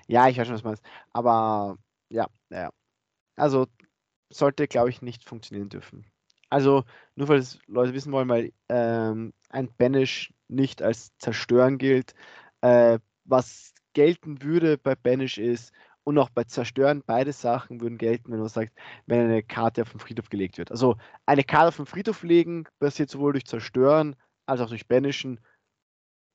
Ja, 0.07 0.29
ich 0.29 0.39
weiß 0.39 0.47
schon, 0.47 0.55
was 0.55 0.63
du 0.63 0.69
meinst. 0.69 0.85
Aber 1.13 1.79
ja, 2.13 2.27
ja. 2.51 2.71
Also 3.37 3.67
sollte, 4.31 4.69
glaube 4.69 4.91
ich, 4.91 5.03
nicht 5.03 5.25
funktionieren 5.25 5.69
dürfen. 5.69 6.07
Also, 6.51 6.85
nur 7.17 7.29
weil 7.29 7.39
es 7.39 7.59
Leute 7.67 7.95
wissen 7.95 8.13
wollen, 8.13 8.29
weil 8.29 8.53
ähm, 8.69 9.33
ein 9.49 9.71
Banish 9.79 10.33
nicht 10.49 10.83
als 10.83 11.17
Zerstören 11.19 11.79
gilt. 11.79 12.15
Äh, 12.61 12.99
was 13.25 13.73
gelten 13.95 14.43
würde 14.43 14.79
bei 14.79 14.95
Banish 14.95 15.39
ist, 15.39 15.73
und 16.05 16.19
auch 16.19 16.31
bei 16.31 16.45
Zerstören, 16.45 17.03
beide 17.07 17.33
Sachen 17.33 17.81
würden 17.81 17.99
gelten, 17.99 18.33
wenn 18.33 18.41
man 18.41 18.49
sagt, 18.49 18.73
wenn 19.07 19.21
eine 19.21 19.43
Karte 19.43 19.83
auf 19.83 19.91
den 19.91 20.01
Friedhof 20.01 20.29
gelegt 20.29 20.59
wird. 20.59 20.71
Also 20.71 20.97
eine 21.27 21.45
Karte 21.45 21.69
auf 21.69 21.77
den 21.77 21.87
Friedhof 21.87 22.23
legen 22.23 22.65
passiert 22.79 23.11
sowohl 23.11 23.33
durch 23.33 23.47
Zerstören 23.47 24.17
als 24.47 24.61
auch 24.61 24.69
durch 24.69 24.89
Banishen 24.89 25.41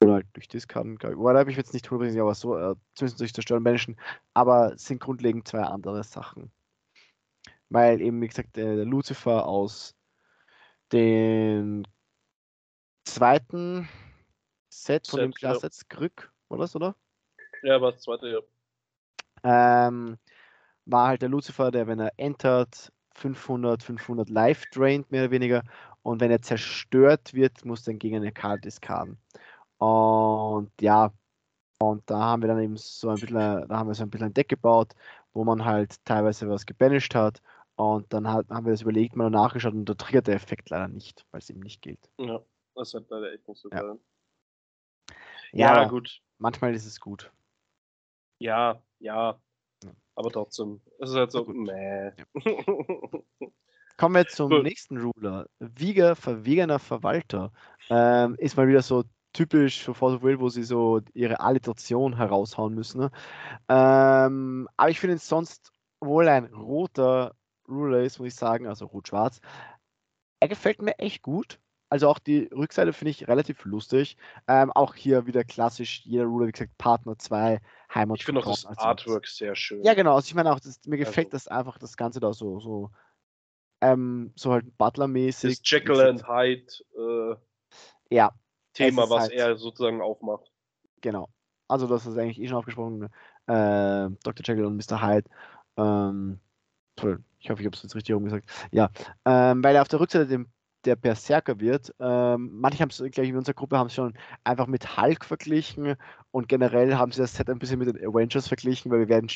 oder 0.01 0.13
halt 0.13 0.27
durch 0.33 0.47
Discarden, 0.47 0.97
glaube 0.97 1.15
ich. 1.15 1.21
Habe 1.21 1.51
ich 1.51 1.57
jetzt 1.57 1.73
nicht 1.73 1.88
100%, 1.88 2.19
aber 2.21 2.36
so, 2.36 2.57
äh, 2.57 2.75
zumindest 2.93 3.19
durch 3.19 3.33
Zerstören 3.33 3.63
Banishen, 3.63 3.97
aber 4.33 4.77
sind 4.77 4.99
grundlegend 4.99 5.47
zwei 5.47 5.62
andere 5.62 6.03
Sachen. 6.03 6.51
Weil 7.69 8.01
eben, 8.01 8.21
wie 8.21 8.27
gesagt, 8.27 8.55
der 8.55 8.86
Lucifer 8.86 9.45
aus 9.45 9.95
dem 10.91 11.83
zweiten 13.03 13.89
Set 14.69 15.07
von 15.07 15.19
Set, 15.19 15.25
dem 15.25 15.33
Klassetz 15.33 15.81
ja. 15.81 15.95
Krück, 15.95 16.31
war 16.49 16.57
das, 16.57 16.75
oder? 16.75 16.95
Ja, 17.63 17.81
war 17.81 17.91
das 17.91 18.01
zweite, 18.01 18.29
ja. 18.29 18.39
Ähm, 19.43 20.17
war 20.86 21.07
halt 21.07 21.21
der 21.21 21.29
Lucifer, 21.29 21.71
der, 21.71 21.88
wenn 21.88 21.99
er 21.99 22.13
entert, 22.17 22.91
500, 23.15 23.83
500 23.83 24.29
live 24.29 24.63
drained, 24.71 25.12
mehr 25.12 25.23
oder 25.23 25.31
weniger. 25.31 25.63
Und 26.03 26.21
wenn 26.21 26.31
er 26.31 26.41
zerstört 26.41 27.33
wird, 27.33 27.65
muss 27.65 27.83
dann 27.83 27.99
gegen 27.99 28.17
eine 28.17 28.31
Karte 28.31 28.62
discarden. 28.62 29.17
Und 29.77 30.71
ja, 30.81 31.11
und 31.79 32.09
da 32.09 32.19
haben 32.19 32.41
wir 32.41 32.47
dann 32.47 32.61
eben 32.61 32.77
so 32.77 33.09
ein 33.09 33.15
bisschen, 33.15 33.35
da 33.35 33.67
haben 33.69 33.87
wir 33.87 33.93
so 33.93 34.03
ein 34.03 34.09
bisschen 34.09 34.27
ein 34.27 34.33
Deck 34.33 34.49
gebaut, 34.49 34.93
wo 35.33 35.43
man 35.43 35.63
halt 35.63 36.03
teilweise 36.05 36.49
was 36.49 36.65
gebanished 36.65 37.13
hat. 37.13 37.41
Und 37.75 38.11
dann 38.11 38.27
hat, 38.27 38.49
haben 38.49 38.65
wir 38.65 38.73
das 38.73 38.81
überlegt, 38.81 39.15
mal 39.15 39.29
nachgeschaut 39.29 39.73
und 39.73 39.85
da 39.85 39.93
triggert 39.93 40.25
der 40.27 40.35
Effekt 40.35 40.71
leider 40.71 40.87
nicht, 40.87 41.25
weil 41.31 41.39
es 41.39 41.49
eben 41.49 41.59
nicht 41.59 41.81
gilt. 41.83 42.09
Ja, 42.17 42.41
das 42.73 42.93
hat 42.95 43.05
leider 43.09 43.31
echt 43.33 43.47
nicht 43.47 43.61
so 43.61 43.69
ja. 43.69 43.95
Ja, 45.53 45.81
ja, 45.81 45.87
gut. 45.87 46.21
Manchmal 46.39 46.73
ist 46.73 46.85
es 46.85 46.99
gut. 46.99 47.31
Ja, 48.39 48.81
ja. 48.99 49.39
Aber 50.15 50.31
trotzdem, 50.31 50.81
es 50.99 51.11
ist 51.11 51.15
halt 51.15 51.31
so, 51.31 51.45
meh. 51.45 52.11
Ja. 52.17 52.25
Kommen 53.97 54.15
wir 54.15 54.27
zum 54.27 54.49
Gut. 54.49 54.63
nächsten 54.63 54.97
Ruler. 54.97 55.47
Wieger, 55.59 56.15
verwegener 56.15 56.79
Verwalter. 56.79 57.51
Ähm, 57.89 58.35
ist 58.39 58.57
mal 58.57 58.67
wieder 58.67 58.81
so 58.81 59.03
typisch 59.38 59.84
für 59.84 59.93
Force 59.93 60.15
of 60.15 60.23
Will, 60.23 60.39
wo 60.39 60.50
sie 60.50 60.63
so 60.63 61.02
ihre 61.13 61.39
Alliteration 61.39 62.17
heraushauen 62.17 62.73
müssen. 62.73 63.02
Ne? 63.02 63.12
Ähm, 63.69 64.67
aber 64.78 64.89
ich 64.89 65.00
finde 65.00 65.15
es 65.15 65.28
sonst, 65.28 65.71
wohl 66.00 66.28
ein 66.28 66.45
roter 66.45 67.36
Ruler 67.69 68.02
ist, 68.02 68.19
muss 68.19 68.30
ich 68.30 68.36
sagen, 68.36 68.67
also 68.67 68.86
rot-schwarz, 68.86 69.39
er 70.39 70.47
gefällt 70.47 70.82
mir 70.82 70.97
echt 70.97 71.21
gut. 71.21 71.60
Also 71.89 72.10
auch 72.10 72.19
die 72.19 72.50
Rückseite 72.54 72.93
finde 72.93 73.12
ich 73.12 73.28
relativ 73.28 73.63
lustig. 73.63 74.17
Ähm, 74.47 74.71
auch 74.71 74.95
hier 74.95 75.26
wieder 75.26 75.43
klassisch, 75.43 76.02
jeder 76.04 76.26
Ruler, 76.26 76.47
wie 76.47 76.52
gesagt, 76.52 76.78
Partner 76.78 77.17
2, 77.17 77.62
Heimat. 77.93 78.17
Ich 78.17 78.26
finde 78.26 78.41
auch 78.41 78.45
das 78.45 78.65
also 78.65 78.82
Artwork 78.82 79.23
das, 79.23 79.38
sehr 79.38 79.56
schön. 79.56 79.84
Ja, 79.84 79.93
genau. 79.93 80.15
Also 80.15 80.28
ich 80.28 80.36
meine 80.36 80.52
auch, 80.52 80.60
das, 80.60 80.82
mir 80.86 80.97
gefällt 80.97 81.28
also, 81.28 81.36
das 81.36 81.47
einfach, 81.47 81.78
das 81.78 81.95
Ganze 81.95 82.19
da 82.19 82.34
so, 82.34 82.60
so, 82.60 82.91
ähm, 83.82 84.34
so 84.36 84.52
halt 84.52 84.78
Butler-mäßig. 84.78 85.62
Das 85.62 85.69
Jekyll 85.69 86.02
and 86.02 86.28
Hyde 86.28 86.65
äh, 86.97 87.36
ja, 88.10 88.34
Thema, 88.77 89.09
was 89.09 89.23
halt, 89.23 89.33
er 89.33 89.55
sozusagen 89.57 90.01
aufmacht. 90.01 90.51
Genau. 91.01 91.29
Also 91.67 91.87
das 91.87 92.05
ist 92.05 92.17
eigentlich 92.17 92.39
eh 92.39 92.47
schon 92.47 92.57
aufgesprochen. 92.57 93.09
Äh, 93.47 94.09
Dr. 94.23 94.43
Jekyll 94.43 94.65
und 94.65 94.77
Mr. 94.77 95.01
Hyde. 95.01 95.29
Ähm, 95.75 96.39
Toll. 96.97 97.23
Ich 97.39 97.49
hoffe, 97.49 97.61
ich 97.61 97.65
habe 97.65 97.75
es 97.75 97.83
jetzt 97.83 97.95
richtig 97.95 98.15
umgesagt. 98.15 98.49
Ja, 98.71 98.89
ähm, 99.23 99.63
weil 99.63 99.75
er 99.75 99.83
auf 99.83 99.87
der 99.87 99.99
Rückseite 99.99 100.27
dem, 100.27 100.47
der 100.83 100.95
Berserker 100.95 101.59
wird. 101.59 101.93
Ähm, 101.99 102.49
manche 102.53 102.79
haben 102.79 102.89
es, 102.89 102.97
glaube 102.97 103.23
ich, 103.23 103.29
in 103.29 103.37
unserer 103.37 103.53
Gruppe 103.53 103.77
haben 103.77 103.87
es 103.87 103.93
schon 103.93 104.17
einfach 104.43 104.67
mit 104.67 104.97
Hulk 104.97 105.23
verglichen 105.23 105.95
und 106.31 106.49
generell 106.49 106.95
haben 106.95 107.11
sie 107.11 107.21
das 107.21 107.35
Set 107.35 107.49
ein 107.49 107.59
bisschen 107.59 107.79
mit 107.79 107.87
den 107.87 108.05
Avengers 108.05 108.47
verglichen, 108.47 108.91
weil 108.91 108.99
wir 108.99 109.09
werden 109.09 109.29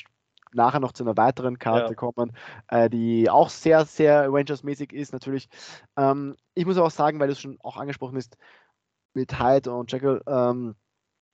nachher 0.53 0.79
noch 0.79 0.91
zu 0.91 1.03
einer 1.03 1.15
weiteren 1.15 1.59
Karte 1.59 1.89
ja. 1.89 1.93
kommen, 1.93 2.33
äh, 2.67 2.89
die 2.89 3.29
auch 3.29 3.49
sehr, 3.49 3.85
sehr 3.85 4.23
Avengers-mäßig 4.23 4.91
ist, 4.91 5.13
natürlich. 5.13 5.47
Ähm, 5.95 6.35
ich 6.55 6.65
muss 6.65 6.77
aber 6.77 6.87
auch 6.87 6.91
sagen, 6.91 7.19
weil 7.19 7.27
du 7.27 7.33
es 7.33 7.39
schon 7.39 7.57
auch 7.61 7.77
angesprochen 7.77 8.17
ist, 8.17 8.37
mit 9.13 9.39
Hyde 9.39 9.71
und 9.71 9.91
Jekyll, 9.91 10.21
ähm, 10.27 10.75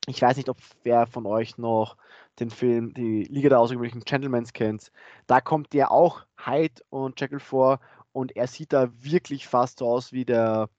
ich 0.07 0.21
weiß 0.21 0.37
nicht, 0.37 0.49
ob 0.49 0.57
wer 0.83 1.07
von 1.07 1.25
euch 1.25 1.57
noch 1.57 1.97
den 2.39 2.49
Film 2.49 2.93
Die 2.93 3.23
Liga 3.23 3.49
der 3.49 3.59
außergewöhnlichen 3.59 4.03
Gentlemans 4.03 4.53
kennt. 4.53 4.91
Da 5.27 5.41
kommt 5.41 5.73
ja 5.73 5.89
auch 5.89 6.25
Hyde 6.37 6.81
und 6.89 7.19
Jekyll 7.19 7.39
vor 7.39 7.79
und 8.13 8.35
er 8.35 8.47
sieht 8.47 8.73
da 8.73 8.89
wirklich 9.01 9.47
fast 9.47 9.79
so 9.79 9.87
aus 9.87 10.13
wie 10.13 10.25
der 10.25 10.69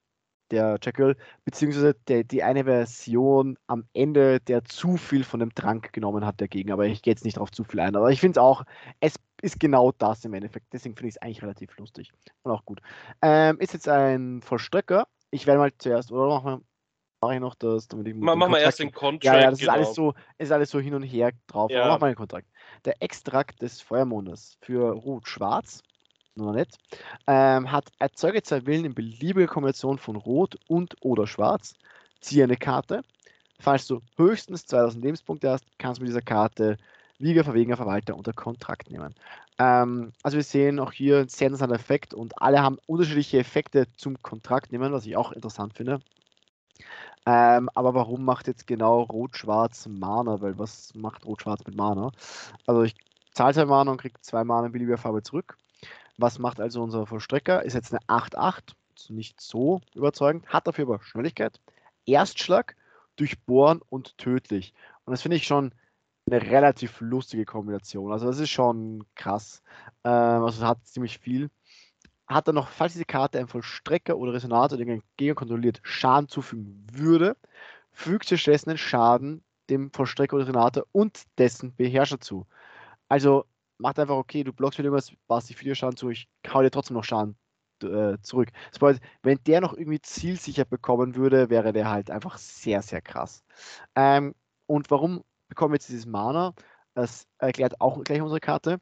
der 0.50 0.78
Jekyll, 0.82 1.16
beziehungsweise 1.44 1.94
der, 2.08 2.24
die 2.24 2.42
eine 2.42 2.64
Version 2.64 3.58
am 3.66 3.84
Ende, 3.92 4.40
der 4.40 4.64
zu 4.64 4.96
viel 4.96 5.24
von 5.24 5.40
dem 5.40 5.54
Trank 5.54 5.92
genommen 5.92 6.24
hat, 6.24 6.40
dagegen. 6.40 6.72
Aber 6.72 6.86
ich 6.86 7.02
gehe 7.02 7.12
jetzt 7.12 7.24
nicht 7.24 7.36
darauf 7.36 7.50
zu 7.50 7.64
viel 7.64 7.80
ein. 7.80 7.96
Aber 7.96 8.10
ich 8.10 8.20
finde 8.20 8.38
es 8.40 8.42
auch, 8.42 8.64
es 9.00 9.16
ist 9.42 9.60
genau 9.60 9.92
das 9.92 10.24
im 10.24 10.34
Endeffekt. 10.34 10.72
Deswegen 10.72 10.96
finde 10.96 11.08
ich 11.08 11.16
es 11.16 11.22
eigentlich 11.22 11.42
relativ 11.42 11.76
lustig 11.76 12.12
und 12.42 12.52
auch 12.52 12.64
gut. 12.64 12.80
Ähm, 13.22 13.58
ist 13.60 13.74
jetzt 13.74 13.88
ein 13.88 14.42
Vollstrecker. 14.42 15.06
Ich 15.30 15.46
werde 15.46 15.58
mal 15.60 15.72
zuerst, 15.76 16.10
oder 16.10 16.28
machen 16.28 16.64
mache 17.20 17.34
ich 17.34 17.40
noch 17.40 17.54
das, 17.54 17.88
damit 17.88 18.08
ich 18.08 18.14
Mach, 18.14 18.36
mach 18.36 18.48
mal 18.48 18.58
erst 18.58 18.80
den 18.80 18.92
Kontrakt. 18.92 19.24
Ja, 19.24 19.40
ja, 19.40 19.50
das 19.50 19.58
genau. 19.58 19.72
ist 19.72 19.76
alles 19.76 19.94
so, 19.94 20.14
ist 20.38 20.52
alles 20.52 20.70
so 20.70 20.80
hin 20.80 20.94
und 20.94 21.02
her 21.02 21.32
drauf. 21.46 21.70
Ja. 21.70 21.88
mach 21.88 22.00
mal 22.00 22.08
den 22.08 22.16
Kontrakt. 22.16 22.48
Der 22.84 23.02
Extrakt 23.02 23.60
des 23.62 23.80
Feuermondes 23.80 24.56
für 24.60 24.92
Rot-Schwarz 24.92 25.82
nur 26.38 26.52
nett, 26.52 26.76
ähm, 27.26 27.70
hat 27.70 27.90
erzeuge 27.98 28.42
zwei 28.42 28.64
Willen 28.64 28.84
in 28.86 28.94
beliebiger 28.94 29.48
Kombination 29.48 29.98
von 29.98 30.16
Rot 30.16 30.56
und 30.68 30.96
oder 31.00 31.26
Schwarz. 31.26 31.74
Ziehe 32.20 32.44
eine 32.44 32.56
Karte. 32.56 33.02
Falls 33.60 33.86
du 33.86 34.00
höchstens 34.16 34.64
2000 34.66 35.04
Lebenspunkte 35.04 35.50
hast, 35.50 35.64
kannst 35.78 35.98
du 35.98 36.04
mit 36.04 36.10
dieser 36.10 36.22
Karte 36.22 36.76
Wieger, 37.18 37.42
Verwegener, 37.42 37.76
Verwalter 37.76 38.16
unter 38.16 38.32
Kontrakt 38.32 38.90
nehmen. 38.90 39.12
Ähm, 39.58 40.12
also 40.22 40.36
wir 40.36 40.44
sehen 40.44 40.78
auch 40.78 40.92
hier 40.92 41.18
einen 41.18 41.28
sehr 41.28 41.48
interessanten 41.48 41.74
Effekt 41.74 42.14
und 42.14 42.40
alle 42.40 42.62
haben 42.62 42.78
unterschiedliche 42.86 43.40
Effekte 43.40 43.88
zum 43.96 44.22
Kontrakt 44.22 44.70
nehmen, 44.70 44.92
was 44.92 45.04
ich 45.04 45.16
auch 45.16 45.32
interessant 45.32 45.74
finde. 45.74 45.98
Ähm, 47.26 47.68
aber 47.74 47.94
warum 47.94 48.24
macht 48.24 48.46
jetzt 48.46 48.66
genau 48.66 49.02
Rot-Schwarz 49.02 49.86
Mana? 49.86 50.40
Weil 50.40 50.58
was 50.58 50.94
macht 50.94 51.26
Rot-Schwarz 51.26 51.62
mit 51.66 51.76
Mana? 51.76 52.10
Also 52.66 52.82
ich 52.82 52.94
zahle 53.32 53.54
zwei 53.54 53.66
Mana 53.66 53.90
und 53.92 54.00
kriege 54.00 54.20
zwei 54.20 54.44
Mana 54.44 54.66
in 54.66 54.72
beliebiger 54.72 54.98
Farbe 54.98 55.22
zurück. 55.22 55.56
Was 56.18 56.38
macht 56.38 56.60
also 56.60 56.82
unser 56.82 57.06
Vollstrecker? 57.06 57.62
Ist 57.64 57.74
jetzt 57.74 57.92
eine 57.92 58.00
8-8, 58.08 58.74
nicht 59.08 59.40
so 59.40 59.80
überzeugend, 59.94 60.46
hat 60.48 60.66
dafür 60.66 60.86
aber 60.86 61.02
Schnelligkeit, 61.02 61.60
Erstschlag, 62.06 62.74
Durchbohren 63.16 63.80
und 63.88 64.18
tödlich. 64.18 64.74
Und 65.04 65.12
das 65.12 65.22
finde 65.22 65.36
ich 65.36 65.46
schon 65.46 65.72
eine 66.30 66.42
relativ 66.42 67.00
lustige 67.00 67.44
Kombination. 67.44 68.12
Also 68.12 68.26
das 68.26 68.38
ist 68.38 68.50
schon 68.50 69.04
krass. 69.14 69.62
Ähm, 70.04 70.42
also 70.42 70.66
hat 70.66 70.84
ziemlich 70.86 71.18
viel. 71.18 71.50
Hat 72.28 72.46
dann 72.48 72.54
noch, 72.56 72.68
falls 72.68 72.92
diese 72.92 73.04
Karte 73.04 73.38
ein 73.38 73.48
Vollstrecker 73.48 74.16
oder 74.16 74.34
Resonator, 74.34 74.76
den 74.78 75.02
Gegner 75.16 75.34
kontrolliert, 75.34 75.80
Schaden 75.82 76.28
zufügen 76.28 76.86
würde, 76.92 77.36
fügt 77.92 78.28
sie 78.28 78.38
stattdessen 78.38 78.70
den 78.70 78.78
Schaden 78.78 79.42
dem 79.70 79.90
Vollstrecker 79.92 80.36
oder 80.36 80.44
Resonator 80.46 80.84
und 80.92 81.22
dessen 81.38 81.74
Beherrscher 81.74 82.20
zu. 82.20 82.46
Also 83.08 83.44
macht 83.78 83.98
einfach, 83.98 84.16
okay, 84.16 84.44
du 84.44 84.52
blockst 84.52 84.78
mir 84.78 84.84
irgendwas, 84.84 85.12
warst 85.26 85.48
dich 85.48 85.78
Schaden 85.78 85.96
zu, 85.96 86.10
ich 86.10 86.28
hau 86.52 86.62
dir 86.62 86.70
trotzdem 86.70 86.96
noch 86.96 87.04
Schaden 87.04 87.36
äh, 87.82 88.18
zurück. 88.22 88.50
Das 88.70 88.78
bedeutet, 88.78 89.02
wenn 89.22 89.38
der 89.46 89.60
noch 89.60 89.74
irgendwie 89.74 90.00
zielsicher 90.00 90.64
bekommen 90.64 91.14
würde, 91.14 91.50
wäre 91.50 91.72
der 91.72 91.90
halt 91.90 92.10
einfach 92.10 92.38
sehr, 92.38 92.82
sehr 92.82 93.00
krass. 93.00 93.44
Ähm, 93.94 94.34
und 94.66 94.90
warum 94.90 95.22
bekommen 95.48 95.72
wir 95.72 95.76
jetzt 95.76 95.88
dieses 95.88 96.06
Mana? 96.06 96.54
Das 96.94 97.26
erklärt 97.38 97.80
auch 97.80 98.02
gleich 98.02 98.20
unsere 98.20 98.40
Karte. 98.40 98.80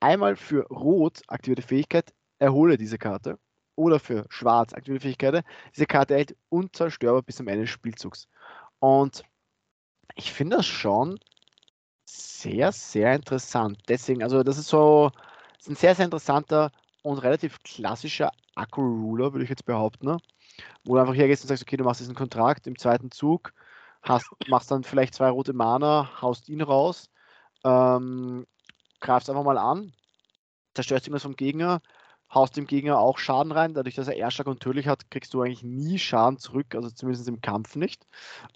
Einmal 0.00 0.36
für 0.36 0.66
Rot 0.66 1.22
aktivierte 1.28 1.62
Fähigkeit, 1.62 2.12
erhole 2.42 2.76
diese 2.76 2.98
Karte. 2.98 3.38
Oder 3.74 3.98
für 3.98 4.26
Schwarz 4.28 4.74
aktivierte 4.74 5.06
Fähigkeit. 5.06 5.44
Diese 5.74 5.86
Karte 5.86 6.14
hält 6.14 6.36
unzerstörbar 6.50 7.22
bis 7.22 7.36
zum 7.36 7.48
Ende 7.48 7.62
des 7.62 7.70
Spielzugs. 7.70 8.28
Und 8.80 9.22
ich 10.14 10.32
finde 10.32 10.56
das 10.56 10.66
schon 10.66 11.18
sehr, 12.04 12.72
sehr 12.72 13.14
interessant. 13.14 13.78
Deswegen, 13.88 14.22
also 14.22 14.42
das 14.42 14.58
ist 14.58 14.68
so, 14.68 15.10
ist 15.58 15.70
ein 15.70 15.76
sehr, 15.76 15.94
sehr 15.94 16.04
interessanter 16.04 16.70
und 17.02 17.18
relativ 17.18 17.62
klassischer 17.62 18.30
Akku-Ruler, 18.54 19.32
würde 19.32 19.44
ich 19.44 19.50
jetzt 19.50 19.64
behaupten. 19.64 20.06
Ne? 20.06 20.18
Wo 20.84 20.94
du 20.94 21.00
einfach 21.00 21.14
hergehst 21.14 21.42
und 21.44 21.48
sagst, 21.48 21.62
okay, 21.62 21.76
du 21.76 21.84
machst 21.84 22.00
diesen 22.00 22.14
Kontrakt 22.14 22.66
im 22.66 22.76
zweiten 22.76 23.10
Zug, 23.10 23.54
hast, 24.02 24.26
machst 24.48 24.70
dann 24.70 24.84
vielleicht 24.84 25.14
zwei 25.14 25.30
rote 25.30 25.54
Mana, 25.54 26.10
haust 26.20 26.48
ihn 26.48 26.60
raus, 26.60 27.08
ähm, 27.64 28.46
greifst 29.00 29.30
einfach 29.30 29.44
mal 29.44 29.58
an, 29.58 29.92
zerstörst 30.74 31.06
irgendwas 31.06 31.22
vom 31.22 31.36
Gegner, 31.36 31.80
haust 32.34 32.56
dem 32.56 32.66
Gegner 32.66 32.98
auch 32.98 33.18
Schaden 33.18 33.52
rein. 33.52 33.74
Dadurch, 33.74 33.94
dass 33.94 34.08
er 34.08 34.16
Erschlag 34.16 34.46
und 34.46 34.60
tödlich 34.60 34.88
hat, 34.88 35.10
kriegst 35.10 35.34
du 35.34 35.42
eigentlich 35.42 35.62
nie 35.62 35.98
Schaden 35.98 36.38
zurück, 36.38 36.74
also 36.74 36.90
zumindest 36.90 37.28
im 37.28 37.40
Kampf 37.40 37.76
nicht. 37.76 38.06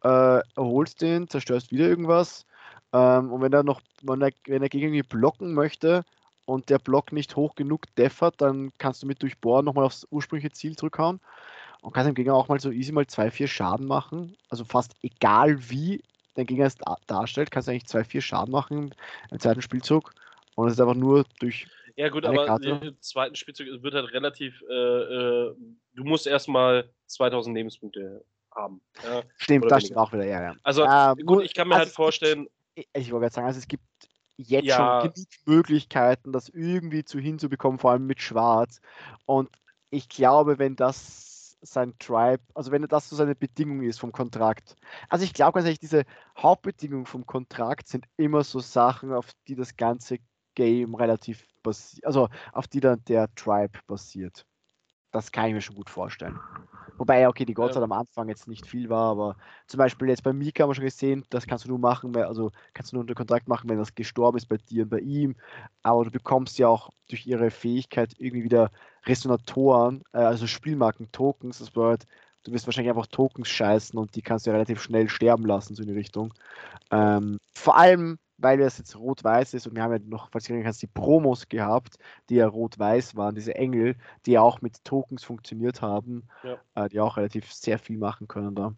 Äh, 0.02 0.40
erholst 0.56 1.02
den, 1.02 1.28
zerstörst 1.28 1.70
wieder 1.70 1.86
irgendwas, 1.86 2.46
ähm, 2.92 3.32
und 3.32 3.42
wenn 3.42 3.52
er 3.52 3.62
noch, 3.62 3.80
wenn 4.02 4.22
er, 4.22 4.30
wenn 4.46 4.62
er 4.62 4.68
gegen 4.68 4.86
irgendwie 4.86 5.02
blocken 5.02 5.54
möchte 5.54 6.04
und 6.44 6.70
der 6.70 6.78
Block 6.78 7.12
nicht 7.12 7.36
hoch 7.36 7.54
genug 7.54 7.94
deffert, 7.96 8.40
dann 8.40 8.72
kannst 8.78 9.02
du 9.02 9.06
mit 9.06 9.22
Durchbohren 9.22 9.64
nochmal 9.64 9.84
aufs 9.84 10.06
ursprüngliche 10.10 10.52
Ziel 10.52 10.76
zurückhauen 10.76 11.20
und 11.82 11.92
kannst 11.92 12.08
dem 12.08 12.14
Gegner 12.14 12.34
auch 12.34 12.48
mal 12.48 12.60
so 12.60 12.70
easy 12.70 12.92
mal 12.92 13.04
2-4 13.04 13.48
Schaden 13.48 13.86
machen. 13.86 14.36
Also 14.50 14.64
fast 14.64 14.94
egal 15.02 15.58
wie 15.70 16.02
dein 16.34 16.46
Gegner 16.46 16.66
es 16.66 16.76
darstellt, 17.06 17.50
kannst 17.50 17.68
du 17.68 17.72
eigentlich 17.72 17.84
2-4 17.84 18.20
Schaden 18.20 18.52
machen 18.52 18.94
im 19.30 19.40
zweiten 19.40 19.62
Spielzug. 19.62 20.14
Und 20.54 20.68
es 20.68 20.74
ist 20.74 20.80
einfach 20.80 20.94
nur 20.94 21.24
durch. 21.38 21.66
Ja, 21.96 22.10
gut, 22.10 22.26
aber 22.26 22.46
Karte. 22.46 22.68
im 22.68 23.00
zweiten 23.00 23.34
Spielzug 23.34 23.66
wird 23.82 23.94
halt 23.94 24.12
relativ. 24.12 24.62
Äh, 24.68 24.74
äh, 24.74 25.54
du 25.94 26.04
musst 26.04 26.26
erstmal 26.26 26.90
2000 27.06 27.56
Lebenspunkte 27.56 28.24
haben. 28.54 28.82
Ja, 29.02 29.22
Stimmt, 29.36 29.70
das 29.70 29.84
steht 29.84 29.96
auch 29.96 30.12
wieder, 30.12 30.26
ja. 30.26 30.42
ja. 30.42 30.54
Also, 30.62 30.84
äh, 30.84 31.14
gut, 31.24 31.44
ich 31.44 31.54
kann 31.54 31.68
mir 31.68 31.74
also 31.74 31.86
halt 31.86 31.94
vorstellen, 31.94 32.48
ich 32.92 33.12
wollte 33.12 33.32
sagen, 33.32 33.46
also 33.46 33.58
es 33.58 33.68
gibt 33.68 33.84
jetzt 34.36 34.66
ja. 34.66 35.00
schon 35.00 35.12
genug 35.12 35.28
Möglichkeiten, 35.46 36.32
das 36.32 36.48
irgendwie 36.48 37.04
zu 37.04 37.18
hinzubekommen, 37.18 37.78
vor 37.78 37.92
allem 37.92 38.06
mit 38.06 38.20
Schwarz. 38.20 38.80
Und 39.24 39.48
ich 39.90 40.08
glaube, 40.08 40.58
wenn 40.58 40.76
das 40.76 41.56
sein 41.62 41.94
Tribe, 41.98 42.42
also 42.54 42.70
wenn 42.70 42.82
das 42.82 43.08
so 43.08 43.16
seine 43.16 43.34
Bedingung 43.34 43.82
ist 43.82 43.98
vom 43.98 44.12
Kontrakt. 44.12 44.76
Also 45.08 45.24
ich 45.24 45.32
glaube 45.32 45.54
ganz 45.54 45.64
ehrlich, 45.64 45.80
diese 45.80 46.04
Hauptbedingungen 46.36 47.06
vom 47.06 47.26
Kontrakt 47.26 47.88
sind 47.88 48.06
immer 48.16 48.44
so 48.44 48.60
Sachen, 48.60 49.12
auf 49.12 49.30
die 49.48 49.56
das 49.56 49.76
ganze 49.76 50.18
Game 50.56 50.96
relativ 50.96 51.46
basiert, 51.62 52.04
also 52.04 52.28
auf 52.52 52.66
die 52.66 52.80
dann 52.80 53.04
der 53.04 53.32
Tribe 53.36 53.78
basiert. 53.86 54.44
Das 55.12 55.30
kann 55.30 55.46
ich 55.46 55.54
mir 55.54 55.60
schon 55.60 55.76
gut 55.76 55.88
vorstellen. 55.88 56.38
Wobei, 56.98 57.28
okay, 57.28 57.44
die 57.44 57.54
Godzeit 57.54 57.76
ja. 57.76 57.82
am 57.82 57.92
Anfang 57.92 58.28
jetzt 58.28 58.48
nicht 58.48 58.66
viel 58.66 58.88
war, 58.88 59.10
aber 59.12 59.36
zum 59.66 59.78
Beispiel 59.78 60.08
jetzt 60.08 60.22
bei 60.22 60.32
Mika 60.32 60.62
haben 60.62 60.70
wir 60.70 60.74
schon 60.74 60.84
gesehen, 60.84 61.24
das 61.30 61.46
kannst 61.46 61.64
du 61.64 61.68
nur 61.68 61.78
machen, 61.78 62.14
weil, 62.14 62.24
also 62.24 62.50
kannst 62.74 62.92
du 62.92 62.96
nur 62.96 63.02
unter 63.02 63.14
Kontrakt 63.14 63.48
machen, 63.48 63.68
wenn 63.68 63.78
das 63.78 63.94
gestorben 63.94 64.38
ist 64.38 64.48
bei 64.48 64.56
dir 64.56 64.84
und 64.84 64.88
bei 64.88 65.00
ihm. 65.00 65.36
Aber 65.82 66.04
du 66.04 66.10
bekommst 66.10 66.58
ja 66.58 66.68
auch 66.68 66.90
durch 67.08 67.26
ihre 67.26 67.50
Fähigkeit 67.50 68.14
irgendwie 68.18 68.44
wieder 68.44 68.70
Resonatoren, 69.04 70.02
äh, 70.12 70.18
also 70.18 70.46
Spielmarken-Tokens. 70.46 71.58
Das 71.58 71.70
bedeutet, 71.70 72.08
du 72.44 72.52
wirst 72.52 72.66
wahrscheinlich 72.66 72.90
einfach 72.90 73.06
Tokens 73.06 73.48
scheißen 73.48 73.98
und 73.98 74.14
die 74.16 74.22
kannst 74.22 74.46
du 74.46 74.50
ja 74.50 74.54
relativ 74.54 74.82
schnell 74.82 75.08
sterben 75.08 75.44
lassen, 75.44 75.74
so 75.74 75.82
in 75.82 75.88
die 75.88 75.94
Richtung. 75.94 76.32
Ähm, 76.90 77.38
vor 77.54 77.76
allem, 77.76 78.18
weil 78.38 78.60
es 78.60 78.78
jetzt 78.78 78.96
rot-weiß 78.96 79.54
ist 79.54 79.66
und 79.66 79.74
wir 79.74 79.82
haben 79.82 79.92
ja 79.92 79.98
noch, 79.98 80.30
falls 80.30 80.44
du 80.44 80.52
erinnern 80.52 80.66
kannst, 80.66 80.82
die 80.82 80.86
Promos 80.86 81.48
gehabt, 81.48 81.96
die 82.28 82.36
ja 82.36 82.46
rot-weiß 82.46 83.16
waren, 83.16 83.34
diese 83.34 83.54
Engel, 83.54 83.96
die 84.26 84.32
ja 84.32 84.42
auch 84.42 84.60
mit 84.60 84.84
Tokens 84.84 85.24
funktioniert 85.24 85.82
haben, 85.82 86.28
ja. 86.42 86.60
äh, 86.74 86.88
die 86.88 87.00
auch 87.00 87.16
relativ 87.16 87.52
sehr 87.52 87.78
viel 87.78 87.98
machen 87.98 88.28
können 88.28 88.54
da. 88.54 88.74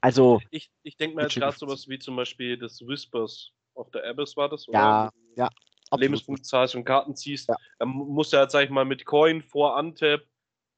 Also. 0.00 0.40
Ich, 0.50 0.70
ich 0.82 0.96
denke 0.96 1.16
mir 1.16 1.22
jetzt 1.22 1.34
gerade 1.34 1.56
sowas 1.56 1.88
wie 1.88 1.98
zum 1.98 2.16
Beispiel 2.16 2.56
das 2.56 2.80
Whispers 2.80 3.52
of 3.74 3.88
the 3.92 4.00
Abyss 4.00 4.36
war 4.36 4.48
das, 4.48 4.68
oder? 4.68 4.78
Ja, 4.78 5.10
ja. 5.36 5.50
Lebenspunkt 5.96 6.44
zahlst 6.44 6.74
und 6.74 6.84
Karten 6.84 7.14
ziehst. 7.14 7.48
Ja. 7.48 7.56
Dann 7.78 7.90
musst 7.90 8.32
du 8.32 8.38
halt, 8.38 8.50
sag 8.50 8.64
ich 8.64 8.70
mal, 8.70 8.84
mit 8.84 9.04
Coin 9.04 9.42
vor 9.42 9.76
Untap 9.76 10.22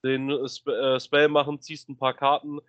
den 0.05 0.31
äh, 0.31 1.01
Spell 1.01 1.29
machen, 1.29 1.61
ziehst 1.61 1.89
ein 1.89 1.97
paar 1.97 2.15
Karten. 2.15 2.61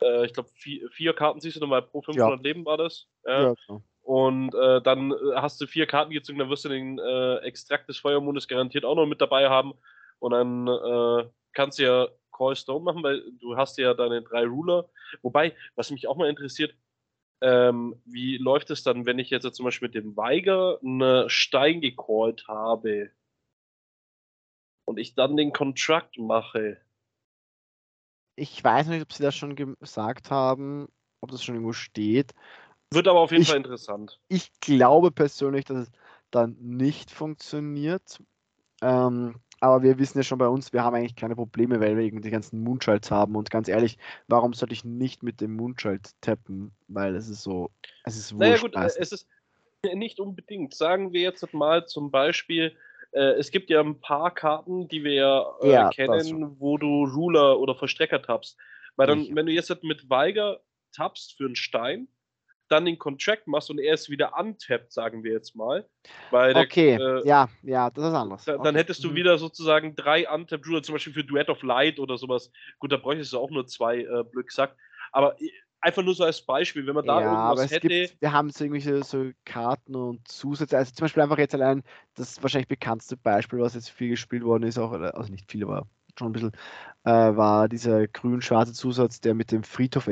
Äh, 0.00 0.26
ich 0.26 0.32
glaube, 0.32 0.48
vier, 0.54 0.88
vier, 0.90 1.12
Karten 1.12 1.40
ziehst 1.40 1.56
du 1.56 1.60
nochmal 1.60 1.82
pro 1.82 2.02
500 2.02 2.38
ja. 2.38 2.42
Leben 2.42 2.64
war 2.64 2.76
das. 2.76 3.08
Ja, 3.24 3.54
genau. 3.66 3.82
Und 4.08 4.54
äh, 4.54 4.80
dann 4.80 5.12
äh, 5.12 5.16
hast 5.34 5.60
du 5.60 5.66
vier 5.66 5.86
Karten 5.86 6.12
gezogen, 6.12 6.38
dann 6.38 6.48
wirst 6.48 6.64
du 6.64 6.70
den 6.70 6.98
äh, 6.98 7.36
Extrakt 7.38 7.88
des 7.88 7.98
Feuermondes 7.98 8.48
garantiert 8.48 8.86
auch 8.86 8.94
noch 8.94 9.06
mit 9.06 9.20
dabei 9.20 9.50
haben. 9.50 9.74
Und 10.18 10.32
dann 10.32 10.66
äh, 10.66 11.28
kannst 11.52 11.78
du 11.78 11.82
ja 11.82 12.08
Call 12.32 12.56
Stone 12.56 12.84
machen, 12.84 13.02
weil 13.02 13.22
du 13.38 13.56
hast 13.56 13.76
ja 13.76 13.92
deine 13.92 14.22
drei 14.22 14.46
Ruler. 14.46 14.88
Wobei, 15.20 15.54
was 15.74 15.90
mich 15.90 16.08
auch 16.08 16.16
mal 16.16 16.30
interessiert, 16.30 16.74
ähm, 17.42 18.00
wie 18.06 18.38
läuft 18.38 18.70
es 18.70 18.82
dann, 18.82 19.04
wenn 19.04 19.18
ich 19.18 19.28
jetzt 19.28 19.54
zum 19.54 19.64
Beispiel 19.64 19.88
mit 19.88 19.94
dem 19.94 20.16
Weiger 20.16 20.78
einen 20.82 21.28
Stein 21.28 21.80
gecallt 21.82 22.48
habe? 22.48 23.10
und 24.88 24.98
ich 24.98 25.14
dann 25.14 25.36
den 25.36 25.52
Contract 25.52 26.18
mache. 26.18 26.80
Ich 28.36 28.64
weiß 28.64 28.88
nicht, 28.88 29.02
ob 29.02 29.12
sie 29.12 29.22
das 29.22 29.36
schon 29.36 29.54
gesagt 29.54 30.30
haben, 30.30 30.88
ob 31.20 31.30
das 31.30 31.44
schon 31.44 31.56
irgendwo 31.56 31.74
steht. 31.74 32.32
Wird 32.92 33.06
aber 33.08 33.20
auf 33.20 33.30
jeden 33.30 33.42
Ich- 33.42 33.48
Fall 33.48 33.58
interessant. 33.58 34.18
Ich 34.28 34.50
glaube 34.60 35.10
persönlich, 35.10 35.64
dass 35.64 35.78
es 35.78 35.92
dann 36.30 36.56
nicht 36.60 37.10
funktioniert. 37.10 38.22
Ähm, 38.82 39.36
aber 39.60 39.82
wir 39.82 39.98
wissen 39.98 40.18
ja 40.18 40.22
schon 40.22 40.38
bei 40.38 40.46
uns, 40.48 40.72
wir 40.72 40.84
haben 40.84 40.94
eigentlich 40.94 41.16
keine 41.16 41.34
Probleme, 41.34 41.80
weil 41.80 41.96
wir 41.96 42.04
eben 42.04 42.22
die 42.22 42.30
ganzen 42.30 42.60
Moonchild 42.62 43.10
haben. 43.10 43.34
Und 43.34 43.50
ganz 43.50 43.68
ehrlich, 43.68 43.98
warum 44.28 44.52
sollte 44.54 44.72
ich 44.72 44.84
nicht 44.84 45.22
mit 45.22 45.40
dem 45.40 45.56
Moonchild 45.56 46.12
tappen? 46.20 46.72
Weil 46.86 47.16
es 47.16 47.28
ist 47.28 47.42
so, 47.42 47.70
es 48.04 48.16
ist 48.16 48.32
wurscht. 48.32 48.40
Naja 48.40 48.58
gut, 48.58 48.74
äh, 48.74 48.78
meistens. 48.80 49.12
es 49.12 49.12
ist 49.22 49.28
nicht 49.94 50.20
unbedingt. 50.20 50.74
Sagen 50.74 51.12
wir 51.12 51.22
jetzt 51.22 51.52
mal 51.52 51.86
zum 51.86 52.10
Beispiel, 52.10 52.76
äh, 53.12 53.32
es 53.32 53.50
gibt 53.50 53.68
ja 53.70 53.80
ein 53.80 54.00
paar 54.00 54.32
Karten, 54.32 54.88
die 54.88 55.02
wir 55.02 55.12
ja, 55.14 55.54
äh, 55.60 55.72
Ja, 55.72 55.90
kennen, 55.90 56.56
wo 56.60 56.78
du 56.78 57.04
Ruler 57.04 57.58
oder 57.58 57.74
Verstrecker 57.74 58.22
tappst. 58.22 58.56
Weil 58.96 59.08
dann, 59.08 59.22
Sicher. 59.22 59.34
wenn 59.34 59.46
du 59.46 59.52
jetzt 59.52 59.82
mit 59.82 60.08
Weiger 60.08 60.60
tappst 60.92 61.36
für 61.36 61.46
einen 61.46 61.56
Stein, 61.56 62.08
dann 62.68 62.84
den 62.84 62.98
Contract 62.98 63.46
machst 63.46 63.70
und 63.70 63.78
er 63.78 63.94
ist 63.94 64.10
wieder 64.10 64.32
untappt, 64.38 64.92
sagen 64.92 65.24
wir 65.24 65.32
jetzt 65.32 65.56
mal. 65.56 65.86
Weil 66.30 66.54
der, 66.54 66.62
okay, 66.62 66.94
äh, 66.94 67.26
ja, 67.26 67.48
ja, 67.62 67.90
das 67.90 68.04
ist 68.04 68.14
anders. 68.14 68.44
da, 68.44 68.54
okay. 68.54 68.64
dann 68.64 68.76
hättest 68.76 69.02
du 69.04 69.10
mhm. 69.10 69.14
wieder 69.16 69.38
sozusagen 69.38 69.96
drei 69.96 70.28
Untapped 70.28 70.66
Ruler, 70.66 70.82
zum 70.82 70.94
Beispiel 70.94 71.12
für 71.12 71.24
Duet 71.24 71.48
of 71.48 71.62
Light 71.62 71.98
oder 71.98 72.16
sowas. 72.18 72.50
Gut, 72.78 72.92
da 72.92 72.96
bräuchtest 72.96 73.32
du 73.32 73.38
auch 73.38 73.50
nur 73.50 73.66
zwei, 73.66 74.00
äh, 74.00 74.24
blöd 74.30 74.46
gesagt. 74.46 74.76
Aber 75.12 75.36
einfach 75.80 76.02
nur 76.02 76.14
so 76.14 76.24
als 76.24 76.42
Beispiel, 76.42 76.86
wenn 76.86 76.94
man 76.94 77.06
da 77.06 77.20
ja, 77.20 77.30
aber 77.30 77.62
irgendwas 77.62 77.64
es 77.66 77.70
hätte. 77.72 77.88
gibt, 77.88 78.20
wir 78.20 78.32
haben 78.32 78.50
so 78.50 78.64
irgendwelche 78.64 79.02
so 79.04 79.30
Karten 79.44 79.94
und 79.94 80.26
Zusätze. 80.28 80.76
Also 80.76 80.92
zum 80.92 81.04
Beispiel 81.04 81.22
einfach 81.22 81.38
jetzt 81.38 81.54
allein 81.54 81.82
das 82.14 82.42
wahrscheinlich 82.42 82.68
bekannteste 82.68 83.16
Beispiel, 83.16 83.60
was 83.60 83.74
jetzt 83.74 83.90
viel 83.90 84.10
gespielt 84.10 84.44
worden 84.44 84.64
ist, 84.64 84.78
auch, 84.78 84.92
also 84.92 85.32
nicht 85.32 85.50
viel, 85.50 85.64
aber 85.64 85.86
schon 86.18 86.30
ein 86.30 86.32
bisschen, 86.32 86.52
äh, 87.04 87.10
war 87.10 87.68
dieser 87.68 88.08
grün-schwarze 88.08 88.72
Zusatz, 88.72 89.20
der 89.20 89.34
mit 89.34 89.52
dem 89.52 89.62
Friedhof 89.62 90.08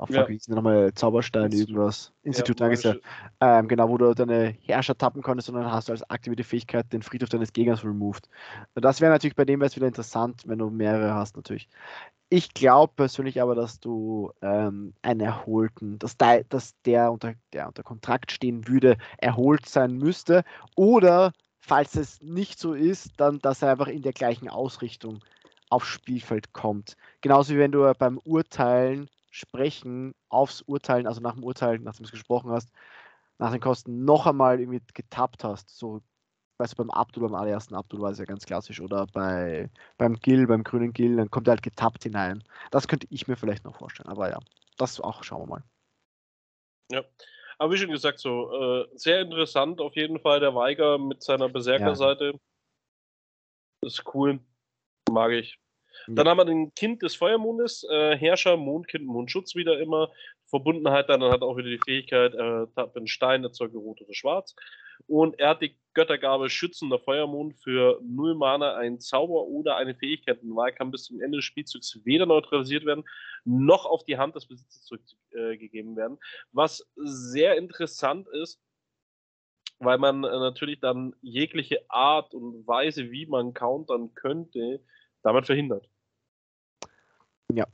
Auf 0.00 0.08
Ja. 0.08 0.22
verwiesen, 0.22 0.54
nochmal 0.54 0.94
Zauberstein, 0.94 1.52
irgendwas. 1.52 2.10
Institut, 2.22 2.58
Ja, 2.58 2.66
danke 2.66 2.80
sehr. 2.80 2.96
Ähm, 3.42 3.68
genau, 3.68 3.90
wo 3.90 3.98
du 3.98 4.14
deine 4.14 4.56
Herrscher 4.62 4.96
tappen 4.96 5.20
konntest 5.20 5.50
und 5.50 5.56
dann 5.56 5.70
hast 5.70 5.88
du 5.88 5.92
als 5.92 6.08
aktivierte 6.08 6.42
Fähigkeit 6.42 6.90
den 6.90 7.02
Friedhof 7.02 7.28
deines 7.28 7.52
Gegners 7.52 7.84
removed. 7.84 8.26
Und 8.74 8.82
das 8.82 9.02
wäre 9.02 9.12
natürlich 9.12 9.36
bei 9.36 9.44
dem 9.44 9.60
es 9.60 9.76
wieder 9.76 9.86
interessant, 9.86 10.44
wenn 10.46 10.58
du 10.58 10.70
mehrere 10.70 11.12
hast, 11.12 11.36
natürlich. 11.36 11.68
Ich 12.30 12.54
glaube 12.54 12.94
persönlich 12.96 13.42
aber, 13.42 13.54
dass 13.54 13.78
du 13.78 14.32
ähm, 14.40 14.94
einen 15.02 15.20
erholten, 15.20 15.98
dass, 15.98 16.16
der, 16.16 16.44
dass 16.44 16.80
der, 16.86 17.12
unter, 17.12 17.34
der 17.52 17.66
unter 17.66 17.82
Kontrakt 17.82 18.32
stehen 18.32 18.66
würde, 18.68 18.96
erholt 19.18 19.66
sein 19.66 19.98
müsste. 19.98 20.44
Oder, 20.76 21.32
falls 21.58 21.94
es 21.96 22.22
nicht 22.22 22.58
so 22.58 22.72
ist, 22.72 23.10
dann, 23.18 23.38
dass 23.40 23.60
er 23.60 23.72
einfach 23.72 23.88
in 23.88 24.00
der 24.00 24.12
gleichen 24.14 24.48
Ausrichtung 24.48 25.22
aufs 25.68 25.88
Spielfeld 25.88 26.54
kommt. 26.54 26.96
Genauso 27.20 27.52
wie 27.52 27.58
wenn 27.58 27.72
du 27.72 27.92
beim 27.98 28.16
Urteilen 28.24 29.10
sprechen, 29.30 30.14
aufs 30.28 30.62
Urteilen, 30.62 31.06
also 31.06 31.20
nach 31.20 31.34
dem 31.34 31.44
Urteilen, 31.44 31.84
nachdem 31.84 32.04
du 32.04 32.08
es 32.08 32.12
gesprochen 32.12 32.50
hast, 32.50 32.70
nach 33.38 33.52
den 33.52 33.60
Kosten 33.60 34.04
noch 34.04 34.26
einmal 34.26 34.60
irgendwie 34.60 34.82
getappt 34.92 35.44
hast. 35.44 35.70
So, 35.70 36.02
weißt 36.58 36.74
du, 36.74 36.76
beim 36.76 36.90
Abdul, 36.90 37.22
beim 37.22 37.34
allerersten 37.34 37.74
Abdul 37.74 38.00
war 38.00 38.10
es 38.10 38.18
ja 38.18 38.26
ganz 38.26 38.44
klassisch. 38.44 38.80
Oder 38.80 39.06
bei, 39.06 39.70
beim 39.96 40.16
Gill, 40.16 40.46
beim 40.46 40.62
grünen 40.62 40.92
Gill, 40.92 41.16
dann 41.16 41.30
kommt 41.30 41.48
er 41.48 41.52
halt 41.52 41.62
getappt 41.62 42.02
hinein. 42.02 42.44
Das 42.70 42.86
könnte 42.86 43.06
ich 43.10 43.28
mir 43.28 43.36
vielleicht 43.36 43.64
noch 43.64 43.76
vorstellen. 43.76 44.10
Aber 44.10 44.28
ja, 44.30 44.38
das 44.76 45.00
auch 45.00 45.24
schauen 45.24 45.42
wir 45.42 45.46
mal. 45.46 45.62
Ja. 46.90 47.04
Aber 47.58 47.72
wie 47.72 47.78
schon 47.78 47.90
gesagt, 47.90 48.18
so 48.18 48.52
äh, 48.52 48.88
sehr 48.94 49.20
interessant 49.20 49.80
auf 49.80 49.94
jeden 49.94 50.18
Fall 50.18 50.40
der 50.40 50.54
Weiger 50.54 50.98
mit 50.98 51.22
seiner 51.22 51.48
Berserker-Seite. 51.48 52.38
Ist 53.82 54.02
cool. 54.14 54.40
Mag 55.10 55.32
ich. 55.32 55.58
Dann 56.06 56.28
haben 56.28 56.38
wir 56.38 56.44
den 56.44 56.74
Kind 56.74 57.02
des 57.02 57.16
Feuermondes, 57.16 57.86
äh, 57.90 58.16
Herrscher, 58.16 58.56
Mondkind, 58.56 59.06
Mondschutz 59.06 59.54
wieder 59.54 59.78
immer. 59.78 60.10
Verbundenheit 60.46 61.08
dann 61.08 61.22
hat 61.22 61.42
auch 61.42 61.56
wieder 61.56 61.70
die 61.70 61.80
Fähigkeit, 61.84 62.34
äh, 62.34 62.66
einen 62.76 63.06
Stein, 63.06 63.44
erzeuge 63.44 63.78
rot 63.78 64.00
oder 64.00 64.14
schwarz. 64.14 64.54
Und 65.06 65.38
er 65.38 65.50
hat 65.50 65.62
die 65.62 65.76
Göttergabe 65.94 66.50
Schützender 66.50 66.98
Feuermond 66.98 67.56
für 67.56 68.00
0 68.02 68.34
Mana, 68.34 68.76
ein 68.76 69.00
Zauber 69.00 69.44
oder 69.44 69.76
eine 69.76 69.94
Fähigkeit 69.94 70.42
in 70.42 70.54
Wahl 70.54 70.72
kann 70.72 70.90
bis 70.90 71.04
zum 71.04 71.20
Ende 71.20 71.38
des 71.38 71.44
Spielzugs 71.44 72.00
weder 72.04 72.26
neutralisiert 72.26 72.84
werden, 72.84 73.04
noch 73.44 73.86
auf 73.86 74.04
die 74.04 74.18
Hand 74.18 74.36
des 74.36 74.46
Besitzers 74.46 74.84
zurückgegeben 74.84 75.96
werden. 75.96 76.18
Was 76.52 76.86
sehr 76.96 77.56
interessant 77.56 78.28
ist, 78.28 78.60
weil 79.80 79.98
man 79.98 80.24
äh, 80.24 80.28
natürlich 80.28 80.80
dann 80.80 81.14
jegliche 81.22 81.82
Art 81.88 82.34
und 82.34 82.66
Weise, 82.66 83.10
wie 83.10 83.26
man 83.26 83.54
countern 83.54 84.14
könnte, 84.14 84.80
damit 85.22 85.46
verhindert. 85.46 85.88
Ja. 87.52 87.66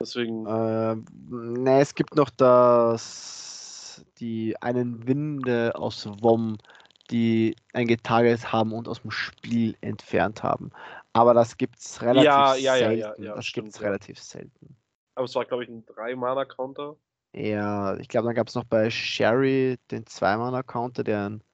Deswegen, 0.00 0.46
Ähm, 0.48 1.04
ne, 1.30 1.80
es 1.80 1.94
gibt 1.94 2.16
noch 2.16 2.30
das, 2.30 4.04
die 4.18 4.56
einen 4.60 5.06
Winde 5.06 5.72
aus 5.76 6.08
WOM, 6.20 6.58
die 7.10 7.54
ein 7.72 7.86
getarget 7.86 8.52
haben 8.52 8.72
und 8.72 8.88
aus 8.88 9.02
dem 9.02 9.10
Spiel 9.10 9.76
entfernt 9.80 10.42
haben. 10.42 10.70
Aber 11.12 11.34
das 11.34 11.56
gibt 11.56 11.78
es 11.78 12.02
relativ 12.02 12.24
Ja, 12.24 12.54
ja, 12.56 12.76
ja, 12.76 12.90
ja, 12.90 13.06
selten. 13.08 13.22
ja, 13.22 13.34
das 13.36 13.46
stimmt, 13.46 13.66
gibt 13.66 13.74
es 13.76 13.80
ja. 13.80 13.86
relativ 13.86 14.18
selten. 14.18 14.76
aber 15.14 15.24
es 15.26 15.34
war, 15.34 15.44
glaube 15.44 15.64
ich, 15.64 15.68
ein 15.68 15.84
3-Mana-Counter. 15.86 16.96
Ja, 17.34 17.96
ich 17.96 18.08
glaube, 18.08 18.26
dann 18.26 18.34
gab 18.34 18.48
es 18.48 18.54
noch 18.54 18.64
bei 18.64 18.90
Sherry 18.90 19.78
den 19.90 20.06
Zweimann-Counter, 20.06 21.04
der 21.04 21.26
einen 21.26 21.44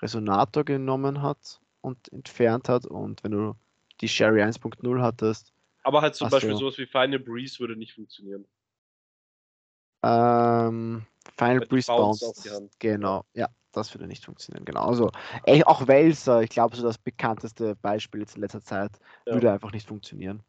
Resonator 0.00 0.64
genommen 0.64 1.20
hat 1.22 1.60
und 1.80 2.12
entfernt 2.12 2.68
hat. 2.68 2.86
Und 2.86 3.22
wenn 3.24 3.32
du 3.32 3.54
die 4.00 4.08
Sherry 4.08 4.42
1.0 4.42 5.02
hattest, 5.02 5.52
Aber 5.82 6.02
halt 6.02 6.14
zum 6.14 6.28
Beispiel 6.28 6.52
so. 6.52 6.60
sowas 6.60 6.78
wie 6.78 6.86
Final 6.86 7.18
Breeze 7.18 7.58
würde 7.58 7.76
nicht 7.76 7.94
funktionieren. 7.94 8.46
ähm, 10.04 11.04
Final 11.36 11.66
Breeze 11.66 11.86
Bounce 11.86 12.20
Bounce. 12.24 12.70
Genau, 12.78 13.24
ja, 13.34 13.48
das 13.72 13.92
würde 13.94 14.06
nicht 14.06 14.24
funktionieren. 14.24 14.64
Genau. 14.64 14.86
Also, 14.86 15.10
ey, 15.44 15.64
auch 15.64 15.86
Welser, 15.88 16.42
ich 16.42 16.50
glaube, 16.50 16.76
so 16.76 16.82
das 16.82 16.98
bekannteste 16.98 17.74
Beispiel 17.76 18.20
jetzt 18.20 18.36
in 18.36 18.42
letzter 18.42 18.62
Zeit, 18.62 18.92
Ja. 19.26 19.34
würde 19.34 19.52
einfach 19.52 19.72
nicht 19.72 19.88
funktionieren. 19.88 20.42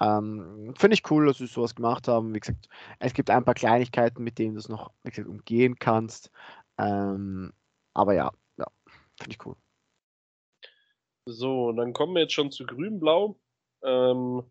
Ähm, 0.00 0.74
Finde 0.78 0.94
ich 0.94 1.10
cool, 1.10 1.26
dass 1.26 1.38
sie 1.38 1.46
sowas 1.46 1.74
gemacht 1.74 2.08
haben. 2.08 2.34
Wie 2.34 2.40
gesagt, 2.40 2.68
es 3.00 3.12
gibt 3.12 3.28
ein 3.30 3.44
paar 3.44 3.54
Kleinigkeiten, 3.54 4.22
mit 4.24 4.38
denen 4.38 4.54
du 4.54 4.60
es 4.60 4.68
noch 4.68 4.92
wie 5.02 5.10
gesagt, 5.10 5.28
umgehen 5.28 5.76
kannst. 5.78 6.30
Ähm, 6.78 7.52
aber 7.92 8.14
ja, 8.14 8.30
ja, 8.56 8.66
finde 9.20 9.32
ich 9.32 9.44
cool. 9.46 9.56
So, 11.26 11.72
dann 11.72 11.92
kommen 11.92 12.14
wir 12.14 12.22
jetzt 12.22 12.32
schon 12.32 12.50
zu 12.50 12.66
Grün-Blau. 12.66 13.38
Ähm, 13.82 14.42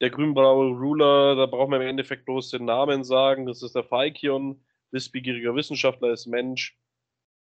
der 0.00 0.10
grün-blaue 0.10 0.76
Ruler, 0.76 1.34
da 1.34 1.46
brauchen 1.46 1.72
wir 1.72 1.80
im 1.80 1.86
Endeffekt 1.86 2.24
bloß 2.24 2.50
den 2.50 2.64
Namen 2.64 3.04
sagen. 3.04 3.46
Das 3.46 3.62
ist 3.62 3.74
der 3.74 3.84
Falkion, 3.84 4.64
wissbegieriger 4.90 5.54
Wissenschaftler, 5.54 6.12
ist 6.12 6.26
Mensch. 6.26 6.78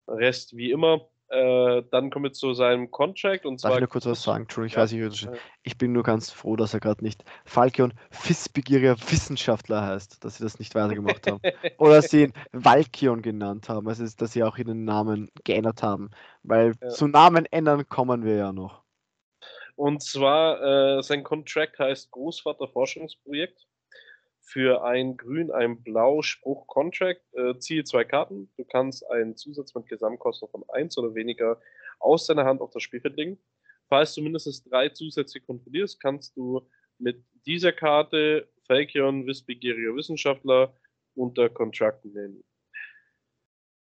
Rest 0.07 0.55
wie 0.57 0.71
immer. 0.71 1.10
Äh, 1.31 1.83
dann 1.91 2.09
kommen 2.09 2.25
wir 2.25 2.33
zu 2.33 2.53
seinem 2.53 2.91
Contract 2.91 3.45
und 3.45 3.61
Darf 3.61 3.61
zwar. 3.61 3.77
ich 3.77 3.79
nur 3.79 3.87
kurz 3.87 4.05
was 4.05 4.21
sagen? 4.21 4.41
Entschuldigung, 4.43 4.67
ich 4.67 4.75
Ja. 4.75 4.81
weiß 4.81 4.91
nicht, 5.11 5.23
Ja. 5.23 5.31
ich 5.63 5.77
bin 5.77 5.93
nur 5.93 6.03
ganz 6.03 6.29
froh, 6.29 6.57
dass 6.57 6.73
er 6.73 6.81
gerade 6.81 7.03
nicht 7.03 7.23
Falkion 7.45 7.93
wissbegieriger 8.25 8.97
Wissenschaftler 9.09 9.81
heißt, 9.81 10.23
dass 10.25 10.37
sie 10.37 10.43
das 10.43 10.59
nicht 10.59 10.75
weitergemacht 10.75 11.27
haben. 11.27 11.41
Oder 11.79 12.01
sie 12.01 12.23
ihn 12.23 12.33
Valkion 12.51 13.21
genannt 13.21 13.69
haben, 13.69 13.87
also 13.87 14.05
dass 14.17 14.33
sie 14.33 14.43
auch 14.43 14.57
ihren 14.57 14.83
Namen 14.83 15.29
geändert 15.45 15.83
haben. 15.83 16.09
Weil 16.43 16.73
Ja. 16.81 16.89
zu 16.89 17.07
Namen 17.07 17.45
ändern 17.45 17.87
kommen 17.87 18.25
wir 18.25 18.35
ja 18.35 18.51
noch. 18.51 18.81
Und 19.77 20.03
zwar, 20.03 20.97
äh, 20.99 21.01
sein 21.01 21.23
Contract 21.23 21.79
heißt 21.79 22.11
Großvater 22.11 22.67
Forschungsprojekt. 22.67 23.67
Für 24.41 24.83
ein 24.83 25.17
Grün, 25.17 25.51
ein 25.51 25.81
Blau 25.83 26.21
Spruch 26.21 26.67
Contract 26.67 27.21
äh, 27.33 27.57
ziehe 27.57 27.83
zwei 27.83 28.03
Karten. 28.03 28.51
Du 28.57 28.65
kannst 28.65 29.09
einen 29.09 29.37
Zusatz 29.37 29.73
mit 29.75 29.87
Gesamtkosten 29.87 30.49
von 30.49 30.63
1 30.69 30.97
oder 30.97 31.15
weniger 31.15 31.61
aus 31.99 32.27
deiner 32.27 32.45
Hand 32.45 32.61
auf 32.61 32.71
das 32.71 32.83
Spielfeld 32.83 33.15
legen. 33.17 33.39
Falls 33.87 34.15
du 34.15 34.21
mindestens 34.21 34.63
drei 34.63 34.89
Zusätze 34.89 35.39
kontrollierst, 35.39 35.99
kannst 36.01 36.35
du 36.35 36.67
mit 36.97 37.23
dieser 37.45 37.71
Karte 37.71 38.49
Falkion, 38.67 39.27
wissbegieriger 39.27 39.95
Wissenschaftler 39.95 40.75
unter 41.15 41.49
Contract 41.49 42.05
nehmen. 42.05 42.43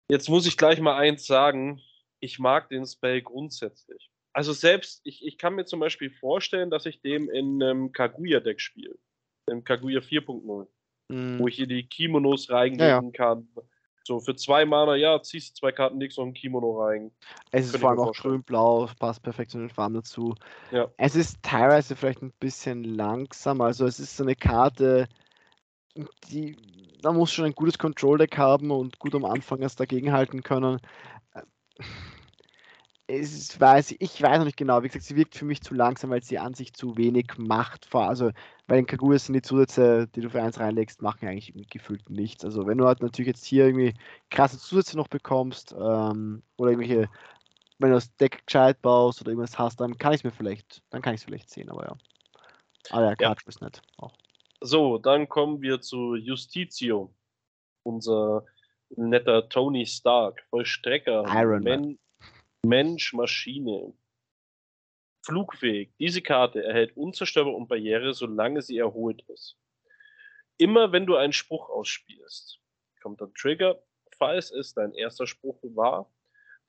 Jetzt 0.10 0.30
muss 0.30 0.48
ich 0.48 0.56
gleich 0.56 0.80
mal 0.80 0.96
eins 0.96 1.26
sagen. 1.26 1.82
Ich 2.20 2.40
mag 2.40 2.70
den 2.70 2.86
Spell 2.86 3.22
grundsätzlich. 3.22 4.12
Also 4.34 4.54
selbst, 4.54 5.02
ich, 5.04 5.26
ich 5.26 5.38
kann 5.38 5.56
mir 5.56 5.66
zum 5.66 5.80
Beispiel 5.80 6.12
vorstellen, 6.12 6.70
dass 6.70 6.86
ich 6.86 7.02
dem 7.02 7.30
in 7.30 7.62
einem 7.62 7.92
Kaguya-Deck 7.92 8.62
spiele. 8.62 8.98
Im 9.48 9.64
Kaguya 9.64 10.00
4.0. 10.00 10.68
Mm, 11.10 11.40
Wo 11.40 11.48
ich 11.48 11.56
hier 11.56 11.68
die 11.68 11.88
Kimonos 11.88 12.50
reingeben 12.50 13.12
kann. 13.14 13.48
So 14.08 14.22
für 14.22 14.36
zwei 14.36 14.66
Mana, 14.66 14.96
ja, 14.96 15.22
ziehst 15.22 15.50
du 15.50 15.60
zwei 15.60 15.74
Karten, 15.74 16.00
legst 16.00 16.18
noch 16.18 16.26
ein 16.26 16.34
Kimono 16.34 16.82
rein. 16.82 17.12
Es 17.52 17.66
ist 17.66 17.72
könnte 17.72 17.82
vor 17.82 17.90
allem 17.90 18.00
auch 18.00 18.14
grün-blau, 18.14 18.90
passt 19.00 19.22
perfekt 19.22 19.52
zu 19.52 19.58
den 19.58 19.70
Farben 19.70 19.96
dazu. 19.96 20.34
Ja. 20.72 20.90
Es 20.96 21.18
ist 21.18 21.44
teilweise 21.44 21.98
vielleicht 21.98 22.22
ein 22.22 22.32
bisschen 22.40 22.86
langsam, 22.86 23.60
also 23.60 23.86
es 23.86 24.00
ist 24.00 24.16
so 24.16 24.24
eine 24.24 24.36
Karte, 24.36 25.10
die, 26.30 26.56
da 27.02 27.12
muss 27.12 27.34
schon 27.34 27.44
ein 27.44 27.56
gutes 27.56 27.78
Control-Deck 27.78 28.38
haben 28.38 28.72
und 28.72 28.98
gut 28.98 29.14
am 29.14 29.26
Anfang 29.26 29.62
erst 29.62 29.82
dagegenhalten 29.82 30.42
können. 30.42 30.80
Es 33.10 33.58
weiß, 33.60 33.96
ich 34.00 34.22
weiß 34.22 34.40
noch 34.40 34.46
nicht 34.46 34.58
genau. 34.58 34.84
Wie 34.84 34.88
gesagt, 34.88 35.06
sie 35.06 35.16
wirkt 35.16 35.36
für 35.36 35.46
mich 35.46 35.62
zu 35.62 35.74
langsam, 35.74 36.10
weil 36.10 36.24
sie 36.24 36.40
an 36.40 36.54
sich 36.54 36.74
zu 36.74 36.98
wenig 36.98 37.38
macht. 37.38 37.88
Also, 37.94 38.32
weil 38.68 38.80
in 38.80 38.86
Kaguya 38.86 39.18
sind 39.18 39.34
die 39.34 39.42
Zusätze, 39.42 40.08
die 40.08 40.20
du 40.20 40.30
für 40.30 40.42
eins 40.42 40.60
reinlegst, 40.60 41.02
machen 41.02 41.28
eigentlich 41.28 41.54
gefühlt 41.70 42.10
nichts. 42.10 42.44
Also, 42.44 42.68
wenn 42.68 42.78
du 42.78 42.86
halt 42.86 43.02
natürlich 43.02 43.28
jetzt 43.28 43.46
hier 43.46 43.66
irgendwie 43.66 43.94
krasse 44.30 44.60
Zusätze 44.60 44.98
noch 44.98 45.08
bekommst 45.08 45.72
ähm, 45.72 46.44
oder 46.58 46.72
irgendwelche, 46.72 47.10
wenn 47.80 47.90
du 47.90 47.96
das 47.96 48.14
Deck 48.18 48.46
gescheit 48.46 48.82
baust 48.82 49.22
oder 49.22 49.32
irgendwas 49.32 49.58
hast, 49.58 49.80
dann 49.80 49.98
kann 49.98 50.12
ich 50.12 50.20
es 50.20 50.24
mir 50.26 50.32
vielleicht, 50.32 50.84
dann 50.90 51.02
kann 51.02 51.14
ich 51.14 51.22
es 51.22 51.26
vielleicht 51.26 51.50
sehen, 51.50 51.70
aber 51.70 51.86
ja. 51.86 51.98
Aber 52.90 53.04
ja, 53.04 53.10
Ja. 53.12 53.16
Card 53.16 53.44
ist 53.48 53.62
nett. 53.62 53.82
Auch. 53.98 54.14
So, 54.60 54.98
dann 54.98 55.30
kommen 55.30 55.62
wir 55.62 55.80
zu 55.80 56.16
Justizio. 56.16 57.14
Unser 57.84 58.44
netter 58.90 59.48
Tony 59.50 59.86
Stark, 59.86 60.44
Vollstrecker, 60.50 61.24
Iron 61.30 61.64
Man. 61.64 61.98
Men 62.68 62.88
Mensch, 62.88 63.14
Maschine. 63.14 63.94
Flugfähig. 65.22 65.94
Diese 66.00 66.22
Karte 66.22 66.62
erhält 66.62 66.98
unzerstörbar 66.98 67.56
und 67.56 67.70
Barriere, 67.70 68.14
solange 68.14 68.62
sie 68.62 68.78
erholt 68.78 69.24
ist. 69.30 69.56
Immer 70.58 70.92
wenn 70.92 71.06
du 71.06 71.16
einen 71.16 71.32
Spruch 71.32 71.70
ausspielst, 71.70 72.60
kommt 73.02 73.22
ein 73.22 73.34
Trigger. 73.36 73.82
Falls 74.18 74.52
es 74.52 74.74
dein 74.74 74.94
erster 74.94 75.28
Spruch 75.28 75.58
war, 75.64 76.12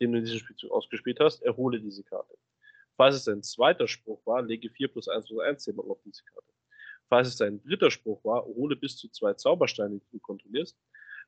den 0.00 0.12
du 0.12 0.18
in 0.18 0.24
diesem 0.24 0.38
Spielzug 0.38 0.70
ausgespielt 0.70 1.18
hast, 1.18 1.42
erhole 1.42 1.80
diese 1.80 2.04
Karte. 2.04 2.38
Falls 2.96 3.16
es 3.16 3.24
dein 3.24 3.42
zweiter 3.42 3.88
Spruch 3.88 4.24
war, 4.24 4.42
lege 4.42 4.70
4 4.70 4.92
plus 4.92 5.08
1 5.08 5.26
plus 5.26 5.40
1 5.40 5.64
Zählmarken 5.64 5.90
auf 5.90 6.02
diese 6.04 6.22
Karte. 6.22 6.52
Falls 7.08 7.26
es 7.26 7.36
dein 7.38 7.60
dritter 7.64 7.90
Spruch 7.90 8.22
war, 8.24 8.44
hole 8.44 8.76
bis 8.76 8.96
zu 8.98 9.08
zwei 9.08 9.34
Zaubersteine, 9.34 9.98
die 9.98 10.10
du 10.12 10.20
kontrollierst. 10.20 10.78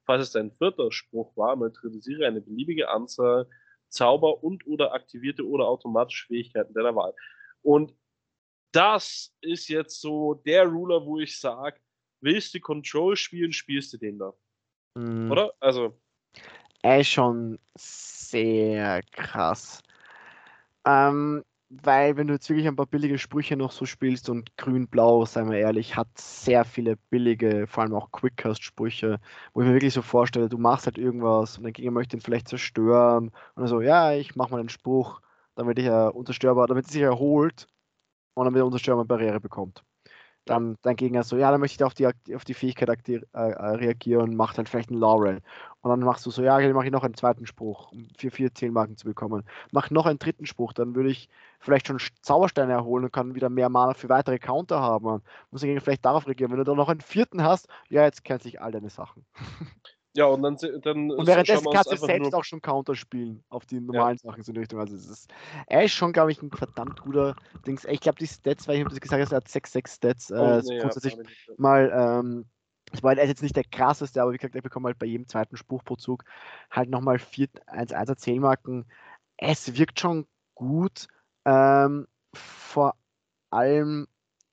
Falls 0.04 0.22
es 0.22 0.30
dein 0.30 0.52
vierter 0.52 0.92
Spruch 0.92 1.36
war, 1.36 1.56
neutralisiere 1.56 2.28
eine 2.28 2.40
beliebige 2.40 2.88
Anzahl 2.88 3.48
Zauber 3.90 4.42
und 4.42 4.66
oder 4.66 4.92
aktivierte 4.94 5.46
oder 5.46 5.66
automatische 5.66 6.26
Fähigkeiten 6.26 6.72
deiner 6.74 6.94
Wahl. 6.94 7.14
Und 7.62 7.94
das 8.72 9.34
ist 9.40 9.68
jetzt 9.68 10.00
so 10.00 10.34
der 10.34 10.66
Ruler, 10.66 11.04
wo 11.04 11.18
ich 11.18 11.38
sage, 11.38 11.80
willst 12.20 12.54
du 12.54 12.60
Control 12.60 13.16
spielen, 13.16 13.52
spielst 13.52 13.92
du 13.92 13.98
den 13.98 14.18
da. 14.18 14.32
Mhm. 14.94 15.30
Oder? 15.30 15.52
Also, 15.60 16.00
Er 16.82 17.00
ist 17.00 17.08
schon 17.08 17.58
sehr 17.76 19.02
krass. 19.12 19.82
Ähm, 20.86 21.44
weil 21.70 22.16
wenn 22.16 22.26
du 22.26 22.34
jetzt 22.34 22.48
wirklich 22.48 22.66
ein 22.66 22.74
paar 22.76 22.86
billige 22.86 23.18
Sprüche 23.18 23.56
noch 23.56 23.70
so 23.70 23.86
spielst 23.86 24.28
und 24.28 24.56
grün-blau, 24.56 25.24
seien 25.24 25.50
wir 25.50 25.58
ehrlich, 25.58 25.96
hat 25.96 26.08
sehr 26.18 26.64
viele 26.64 26.96
billige, 27.10 27.66
vor 27.68 27.84
allem 27.84 27.94
auch 27.94 28.10
Quickcast-Sprüche, 28.10 29.20
wo 29.54 29.60
ich 29.60 29.68
mir 29.68 29.74
wirklich 29.74 29.94
so 29.94 30.02
vorstelle, 30.02 30.48
du 30.48 30.58
machst 30.58 30.86
halt 30.86 30.98
irgendwas 30.98 31.58
und 31.58 31.64
dein 31.64 31.72
Gegner 31.72 31.92
möchte 31.92 32.16
ihn 32.16 32.20
vielleicht 32.22 32.48
zerstören 32.48 33.28
und 33.28 33.32
dann 33.56 33.68
so, 33.68 33.80
ja, 33.80 34.12
ich 34.14 34.34
mach 34.34 34.50
mal 34.50 34.58
einen 34.60 34.68
Spruch, 34.68 35.20
damit 35.54 35.78
er 35.78 36.14
unzerstörbar, 36.16 36.66
damit 36.66 36.86
er 36.86 36.92
sich 36.92 37.02
erholt 37.02 37.68
und 38.34 38.46
damit 38.46 38.58
er 38.60 38.66
unzerstörbar 38.66 39.04
Barriere 39.04 39.40
bekommt. 39.40 39.84
Dann 40.46 40.76
dein 40.82 40.96
Gegner 40.96 41.22
so, 41.22 41.36
ja, 41.36 41.50
dann 41.52 41.60
möchte 41.60 41.74
ich 41.74 41.78
da 41.78 41.86
auf 41.86 41.94
die, 41.94 42.06
auf 42.34 42.44
die 42.44 42.54
Fähigkeit 42.54 42.88
äh, 43.08 43.38
reagieren, 43.38 44.34
macht 44.36 44.58
halt 44.58 44.68
vielleicht 44.68 44.90
einen 44.90 45.00
Laurel. 45.00 45.42
Und 45.82 45.90
dann 45.90 46.00
machst 46.00 46.26
du 46.26 46.30
so, 46.30 46.42
ja, 46.42 46.58
dann 46.60 46.72
mache 46.72 46.86
ich 46.86 46.92
noch 46.92 47.04
einen 47.04 47.14
zweiten 47.14 47.46
Spruch, 47.46 47.92
um 47.92 48.08
für 48.18 48.30
vier 48.30 48.54
Zählmarken 48.54 48.96
zu 48.96 49.06
bekommen. 49.06 49.44
Mach 49.72 49.90
noch 49.90 50.06
einen 50.06 50.18
dritten 50.18 50.46
Spruch, 50.46 50.72
dann 50.74 50.94
würde 50.94 51.10
ich 51.10 51.28
vielleicht 51.58 51.86
schon 51.86 51.98
Sch- 51.98 52.12
Zaubersteine 52.22 52.72
erholen 52.72 53.04
und 53.04 53.12
kann 53.12 53.34
wieder 53.34 53.48
mehr 53.48 53.68
Mana 53.70 53.94
für 53.94 54.08
weitere 54.10 54.38
Counter 54.38 54.80
haben. 54.80 55.22
Muss 55.50 55.62
Gegner 55.62 55.80
vielleicht 55.80 56.04
darauf 56.04 56.26
reagieren. 56.26 56.50
Wenn 56.52 56.58
du 56.58 56.64
dann 56.64 56.76
noch 56.76 56.88
einen 56.90 57.00
vierten 57.00 57.42
hast, 57.42 57.68
ja, 57.88 58.04
jetzt 58.04 58.24
kennt 58.24 58.42
sich 58.42 58.60
all 58.60 58.72
deine 58.72 58.90
Sachen. 58.90 59.24
ja, 60.14 60.26
und 60.26 60.42
dann, 60.42 60.56
dann 60.82 61.10
Und 61.16 61.26
währenddessen 61.26 61.68
kannst 61.68 61.92
du 61.92 61.96
selbst 61.96 62.34
auch 62.34 62.44
schon 62.44 62.62
Counter 62.62 62.94
spielen 62.94 63.44
auf 63.48 63.66
die 63.66 63.80
normalen 63.80 64.16
Sachen 64.16 64.42
so 64.42 64.50
in 64.50 64.54
die 64.54 64.60
Richtung. 64.60 64.80
Also 64.80 64.96
es 64.96 65.06
ist, 65.08 65.30
er 65.66 65.84
ist 65.84 65.92
schon, 65.92 66.12
glaube 66.12 66.32
ich, 66.32 66.40
ein 66.42 66.50
verdammt 66.50 67.00
guter 67.00 67.34
Dings. 67.66 67.84
Ich 67.84 68.00
glaube, 68.00 68.18
die 68.18 68.26
Stats, 68.26 68.66
weil 68.68 68.76
ich 68.76 68.80
habe 68.80 68.90
das 68.90 69.00
gesagt, 69.00 69.22
habe, 69.22 69.34
er 69.34 69.36
hat 69.36 69.48
6-6 69.48 69.96
Stats. 69.96 70.30
Äh, 70.30 70.36
Oh, 70.38 70.60
so 70.62 70.70
nee, 70.70 70.78
ja, 70.78 70.92
grundsätzlich 70.92 71.14
ich 71.14 71.18
nicht. 71.18 71.50
mal, 71.56 71.90
ähm, 71.94 72.46
er 72.92 73.22
ist 73.22 73.28
jetzt 73.28 73.42
nicht 73.42 73.56
der 73.56 73.64
krasseste, 73.64 74.22
aber 74.22 74.32
wie 74.32 74.36
gesagt, 74.36 74.54
er 74.54 74.62
bekommt 74.62 74.86
halt 74.86 74.98
bei 74.98 75.06
jedem 75.06 75.26
zweiten 75.26 75.56
Spruch 75.56 75.84
pro 75.84 75.96
Zug 75.96 76.24
halt 76.70 76.90
nochmal 76.90 77.18
4 77.18 77.48
1-1er 77.66 78.16
Zählmarken. 78.16 78.86
Es 79.36 79.76
wirkt 79.76 80.00
schon 80.00 80.26
gut. 80.54 81.06
Ähm, 81.44 82.06
vor 82.34 82.94
allem, 83.50 84.06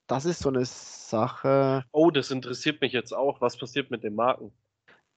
das 0.07 0.25
ist 0.25 0.39
so 0.39 0.49
eine 0.49 0.65
Sache. 0.65 1.83
Oh, 1.91 2.11
das 2.11 2.31
interessiert 2.31 2.81
mich 2.81 2.93
jetzt 2.93 3.13
auch. 3.13 3.41
Was 3.41 3.57
passiert 3.57 3.91
mit 3.91 4.03
den 4.03 4.15
Marken? 4.15 4.51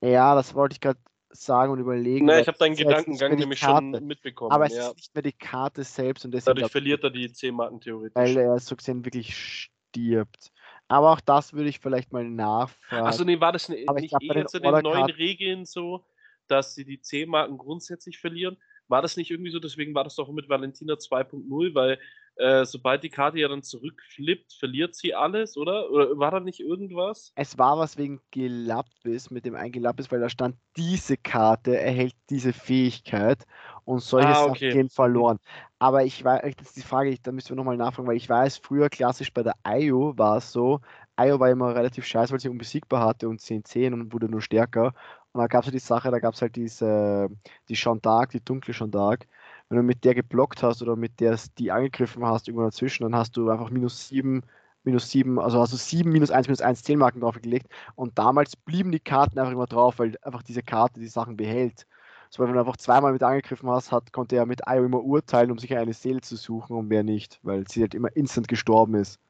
Ja, 0.00 0.34
das 0.34 0.54
wollte 0.54 0.74
ich 0.74 0.80
gerade 0.80 0.98
sagen 1.30 1.72
und 1.72 1.78
überlegen. 1.78 2.26
Na, 2.26 2.34
weil 2.34 2.42
ich 2.42 2.48
habe 2.48 2.58
deinen 2.58 2.76
das 2.76 2.84
Gedankengang 2.84 3.36
nämlich 3.36 3.58
schon 3.60 3.90
mitbekommen. 3.90 4.50
Aber 4.50 4.66
es 4.66 4.74
ja. 4.74 4.88
ist 4.88 4.96
nicht 4.96 5.14
mehr 5.14 5.22
die 5.22 5.32
Karte 5.32 5.84
selbst 5.84 6.24
und 6.24 6.32
deswegen, 6.32 6.56
Dadurch 6.56 6.72
verliert 6.72 7.04
er 7.04 7.10
die 7.10 7.32
10 7.32 7.54
Marken 7.54 7.80
theoretisch. 7.80 8.14
weil 8.14 8.36
er 8.36 8.58
so 8.58 8.74
gesehen 8.76 9.04
wirklich 9.04 9.36
stirbt. 9.36 10.52
Aber 10.90 11.12
auch 11.12 11.20
das 11.20 11.52
würde 11.52 11.68
ich 11.68 11.78
vielleicht 11.78 12.12
mal 12.12 12.24
nachfragen. 12.24 13.06
Achso, 13.06 13.24
nee, 13.24 13.40
war 13.40 13.52
das 13.52 13.68
ne- 13.68 13.76
nicht 13.94 14.10
glaub, 14.10 14.22
eh 14.22 14.38
jetzt 14.38 14.54
in 14.56 14.62
den 14.62 14.72
neuen 14.72 14.86
Orderkarten- 14.86 15.14
Regeln 15.16 15.64
so, 15.64 16.04
dass 16.48 16.74
sie 16.74 16.84
die 16.84 17.00
10 17.00 17.30
Marken 17.30 17.56
grundsätzlich 17.58 18.18
verlieren? 18.18 18.56
War 18.88 19.00
das 19.00 19.16
nicht 19.16 19.30
irgendwie 19.30 19.52
so? 19.52 19.60
Deswegen 19.60 19.94
war 19.94 20.02
das 20.02 20.16
doch 20.16 20.28
mit 20.32 20.48
Valentina 20.48 20.94
2.0, 20.94 21.74
weil 21.76 22.00
äh, 22.40 22.64
sobald 22.66 23.02
die 23.04 23.10
Karte 23.10 23.38
ja 23.38 23.48
dann 23.48 23.62
zurückflippt, 23.62 24.52
verliert 24.54 24.94
sie 24.94 25.14
alles, 25.14 25.56
oder? 25.56 25.90
Oder 25.90 26.18
war 26.18 26.30
da 26.30 26.40
nicht 26.40 26.60
irgendwas? 26.60 27.36
Es 27.36 27.56
war 27.58 27.78
was 27.78 27.96
wegen 27.96 28.20
Gelappis, 28.32 29.30
mit 29.30 29.46
dem 29.46 29.54
ein 29.54 29.72
Gelappis, 29.72 30.10
weil 30.12 30.20
da 30.20 30.28
stand, 30.28 30.56
diese 30.76 31.16
Karte 31.16 31.78
erhält 31.78 32.14
diese 32.28 32.52
Fähigkeit 32.52 33.46
und 33.84 34.00
solche 34.00 34.34
Ah, 34.34 34.34
Sachen 34.34 34.66
okay. 34.66 34.68
gehen 34.68 34.90
verloren. 34.90 35.38
Aber 35.78 36.04
ich 36.04 36.22
weiß, 36.22 36.54
das 36.56 36.68
ist 36.68 36.76
die 36.76 36.82
Frage, 36.82 37.16
da 37.22 37.32
müssen 37.32 37.50
wir 37.50 37.56
nochmal 37.56 37.76
nachfragen, 37.78 38.08
weil 38.08 38.16
ich 38.16 38.28
weiß, 38.28 38.58
früher 38.58 38.90
klassisch 38.90 39.32
bei 39.32 39.42
der 39.42 39.54
IO 39.66 40.18
war 40.18 40.36
es 40.38 40.52
so, 40.52 40.80
IO 41.18 41.40
war 41.40 41.48
immer 41.50 41.74
relativ 41.74 42.04
scheiße, 42.04 42.32
weil 42.32 42.40
sie 42.40 42.48
unbesiegbar 42.50 43.02
hatte 43.06 43.28
und 43.28 43.40
10-10 43.40 43.94
und 43.94 44.12
wurde 44.12 44.28
nur 44.28 44.42
stärker. 44.42 44.92
Und 45.32 45.40
da 45.40 45.46
gab 45.46 45.60
es 45.62 45.66
ja 45.66 45.72
die 45.72 45.78
Sache, 45.78 46.10
da 46.10 46.18
gab 46.18 46.34
es 46.34 46.42
halt 46.42 46.56
diese, 46.56 47.28
die 47.68 47.74
Jeanne 47.74 48.00
d'Arc, 48.00 48.30
die 48.32 48.44
dunkle 48.44 48.74
Jeanne 48.74 48.90
d'Arc. 48.92 49.22
Wenn 49.70 49.78
du 49.78 49.82
mit 49.84 50.04
der 50.04 50.14
geblockt 50.14 50.62
hast 50.62 50.82
oder 50.82 50.96
mit 50.96 51.20
der 51.20 51.38
die 51.58 51.70
angegriffen 51.72 52.26
hast, 52.26 52.48
irgendwo 52.48 52.64
dazwischen, 52.64 53.04
dann 53.04 53.16
hast 53.16 53.36
du 53.36 53.50
einfach 53.50 53.70
minus 53.70 54.08
7, 54.08 54.42
minus 54.84 55.10
7, 55.10 55.38
also 55.38 55.60
hast 55.60 55.72
du 55.72 55.76
7, 55.76 56.10
minus 56.10 56.30
1, 56.30 56.48
minus 56.48 56.60
1 56.60 56.82
Zählmarken 56.82 57.20
draufgelegt. 57.20 57.68
Und 57.94 58.18
damals 58.18 58.56
blieben 58.56 58.92
die 58.92 59.00
Karten 59.00 59.38
einfach 59.38 59.52
immer 59.52 59.66
drauf, 59.66 59.98
weil 59.98 60.16
einfach 60.22 60.42
diese 60.42 60.62
Karte 60.62 61.00
die 61.00 61.08
Sachen 61.08 61.36
behält. 61.36 61.86
So, 62.30 62.42
wenn 62.42 62.52
du 62.52 62.58
einfach 62.60 62.76
zweimal 62.76 63.12
mit 63.12 63.22
angegriffen 63.22 63.70
hast, 63.70 63.92
hat, 63.92 64.12
konnte 64.12 64.36
er 64.36 64.46
mit 64.46 64.60
Io 64.68 64.84
immer 64.84 65.02
urteilen, 65.02 65.50
um 65.50 65.58
sich 65.58 65.76
eine 65.76 65.92
Seele 65.92 66.20
zu 66.20 66.36
suchen 66.36 66.76
und 66.76 66.88
mehr 66.88 67.02
nicht, 67.04 67.40
weil 67.42 67.66
sie 67.68 67.82
halt 67.82 67.94
immer 67.94 68.14
instant 68.16 68.48
gestorben 68.48 68.94
ist 68.94 69.20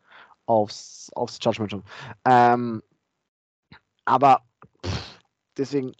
aufs, 0.46 1.10
aufs 1.14 1.38
Judgment 1.42 1.70
schon. 1.70 1.84
Ähm, 2.24 2.82
aber 4.04 4.42
pff, 4.84 5.18
deswegen, 5.56 5.92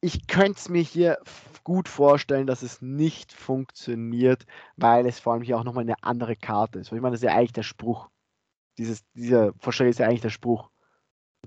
ich 0.00 0.26
könnte 0.26 0.58
es 0.58 0.68
mir 0.68 0.82
hier 0.82 1.18
gut 1.62 1.88
vorstellen, 1.88 2.46
dass 2.46 2.62
es 2.62 2.80
nicht 2.80 3.32
funktioniert, 3.32 4.46
weil 4.76 5.06
es 5.06 5.20
vor 5.20 5.34
allem 5.34 5.42
hier 5.42 5.58
auch 5.58 5.64
nochmal 5.64 5.82
eine 5.84 6.02
andere 6.02 6.36
Karte 6.36 6.78
ist. 6.78 6.86
Ich 6.86 6.92
meine, 6.92 7.12
das 7.12 7.20
ist 7.20 7.26
ja 7.28 7.34
eigentlich 7.36 7.52
der 7.52 7.62
Spruch. 7.62 8.08
Dieses, 8.78 9.04
dieser 9.12 9.52
Vorstellung 9.58 9.90
ist 9.90 9.98
ja 9.98 10.06
eigentlich 10.06 10.22
der 10.22 10.30
Spruch. 10.30 10.70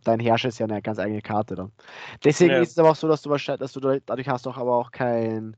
Dein 0.03 0.19
Herrscher 0.19 0.49
ist 0.49 0.59
ja 0.59 0.65
eine 0.65 0.81
ganz 0.81 0.99
eigene 0.99 1.21
Karte 1.21 1.55
dann. 1.55 1.71
Deswegen 2.23 2.51
Ja. 2.51 2.61
ist 2.61 2.71
es 2.71 2.77
aber 2.77 2.91
auch 2.91 2.95
so, 2.95 3.07
dass 3.07 3.21
du 3.21 3.29
wahrscheinlich, 3.29 3.61
dass 3.61 3.73
du 3.73 3.79
da- 3.79 3.99
dadurch 4.05 4.27
hast 4.27 4.45
doch 4.45 4.57
aber 4.57 4.75
auch 4.75 4.91
kein, 4.91 5.57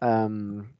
ähm, 0.00 0.70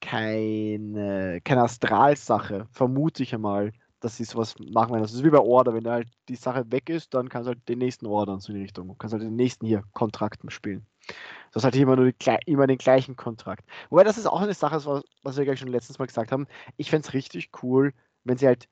keine, 0.00 1.40
keine 1.44 1.62
Astralsache, 1.62 2.66
vermute 2.70 3.22
ich 3.22 3.34
einmal, 3.34 3.72
dass 4.00 4.16
sie 4.16 4.24
sowas 4.24 4.54
machen 4.58 4.92
werden. 4.92 5.02
Das 5.02 5.12
ist 5.12 5.24
wie 5.24 5.30
bei 5.30 5.38
Order, 5.38 5.74
wenn 5.74 5.86
halt 5.88 6.08
die 6.28 6.36
Sache 6.36 6.70
weg 6.72 6.88
ist, 6.88 7.14
dann 7.14 7.28
kannst 7.28 7.46
du 7.46 7.54
halt 7.54 7.68
den 7.68 7.78
nächsten 7.78 8.06
ordern, 8.06 8.40
so 8.40 8.52
in 8.52 8.56
die 8.56 8.62
Richtung. 8.62 8.88
Du 8.88 8.94
kannst 8.94 9.12
halt 9.12 9.22
den 9.22 9.36
nächsten 9.36 9.66
hier 9.66 9.84
Kontrakt 9.92 10.40
spielen. 10.52 10.86
Du 11.06 11.56
hast 11.56 11.64
halt 11.64 11.76
immer 11.76 11.96
nur 11.96 12.12
die, 12.12 12.36
immer 12.46 12.66
den 12.66 12.78
gleichen 12.78 13.16
Kontrakt. 13.16 13.64
Wobei 13.90 14.04
das 14.04 14.18
ist 14.18 14.26
auch 14.26 14.40
eine 14.40 14.54
Sache, 14.54 14.84
was, 14.84 15.04
was 15.22 15.36
wir 15.36 15.44
gleich 15.44 15.58
schon 15.58 15.68
letztens 15.68 15.98
mal 15.98 16.06
gesagt 16.06 16.32
haben. 16.32 16.46
Ich 16.76 16.90
fände 16.90 17.06
es 17.06 17.14
richtig 17.14 17.50
cool, 17.62 17.92
wenn 18.24 18.36
sie 18.36 18.46
halt 18.46 18.68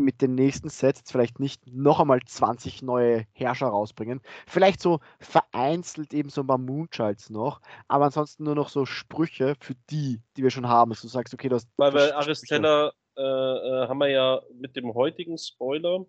mit 0.00 0.20
den 0.20 0.34
nächsten 0.34 0.68
Sets 0.68 1.00
jetzt 1.00 1.12
vielleicht 1.12 1.38
nicht 1.38 1.66
noch 1.66 2.00
einmal 2.00 2.20
20 2.20 2.82
neue 2.82 3.26
Herrscher 3.32 3.68
rausbringen. 3.68 4.20
Vielleicht 4.46 4.80
so 4.80 5.00
vereinzelt 5.20 6.12
eben 6.12 6.30
so 6.30 6.42
ein 6.42 6.46
paar 6.46 6.58
Moonchilds 6.58 7.30
noch, 7.30 7.60
aber 7.86 8.06
ansonsten 8.06 8.44
nur 8.44 8.54
noch 8.54 8.68
so 8.68 8.86
Sprüche 8.86 9.54
für 9.60 9.74
die, 9.90 10.20
die 10.36 10.42
wir 10.42 10.50
schon 10.50 10.68
haben. 10.68 10.90
Dass 10.90 11.02
du 11.02 11.08
sagst, 11.08 11.32
okay, 11.32 11.48
du 11.48 11.56
hast. 11.56 11.68
Weil 11.76 11.92
Sprüche. 11.92 12.16
Aristella 12.16 12.92
äh, 13.16 13.22
äh, 13.22 13.88
haben 13.88 13.98
wir 13.98 14.08
ja 14.08 14.42
mit 14.54 14.76
dem 14.76 14.92
heutigen 14.94 15.38
Spoiler 15.38 16.04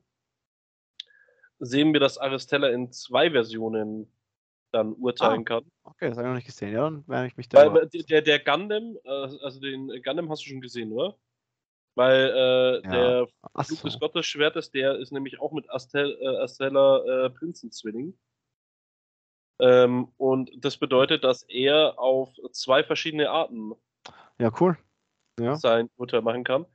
sehen 1.60 1.94
wir, 1.94 2.00
dass 2.00 2.18
Aristella 2.18 2.70
in 2.70 2.92
zwei 2.92 3.32
Versionen 3.32 4.12
dann 4.72 4.94
urteilen 4.94 5.42
Ah. 5.42 5.44
kann. 5.44 5.72
Okay, 5.84 6.10
das 6.10 6.18
habe 6.18 6.28
ich 6.28 6.30
noch 6.30 6.36
nicht 6.36 6.48
gesehen. 6.48 6.74
Ja, 6.74 6.84
dann 6.84 7.08
werde 7.08 7.28
ich 7.28 7.38
mich 7.38 7.48
da. 7.48 7.74
Weil 7.74 7.88
der, 7.88 8.22
der, 8.22 8.40
Gundam, 8.40 8.98
äh, 9.04 9.10
also 9.10 9.60
den 9.62 9.88
Gundam 10.04 10.30
hast 10.30 10.44
du 10.46 10.50
schon 10.50 10.60
gesehen, 10.62 10.92
oder? 10.92 11.18
Weil 11.96 12.30
äh, 12.30 12.74
Ja. 12.84 12.92
der 12.92 13.28
Ach 13.54 13.66
Flug 13.66 13.82
des 13.84 14.00
Gottesschwertes, 14.00 14.72
der 14.72 14.98
ist 15.00 15.14
nämlich 15.14 15.40
auch 15.40 15.54
mit 15.54 15.70
Astel, 15.70 16.18
äh, 16.22 16.38
Astella 16.44 17.26
äh, 17.26 17.30
Prinzenzwilling. 17.30 18.18
Ähm, 19.60 20.12
und 20.18 20.52
das 20.58 20.76
bedeutet, 20.76 21.24
dass 21.24 21.44
er 21.44 21.98
auf 21.98 22.34
zwei 22.52 22.84
verschiedene 22.84 23.30
Arten 23.30 23.72
Ja, 24.38 24.52
cool. 24.60 24.78
Ja. 25.40 25.56
sein 25.56 25.90
Urteil 25.96 26.22
machen 26.22 26.44
kann. 26.44 26.66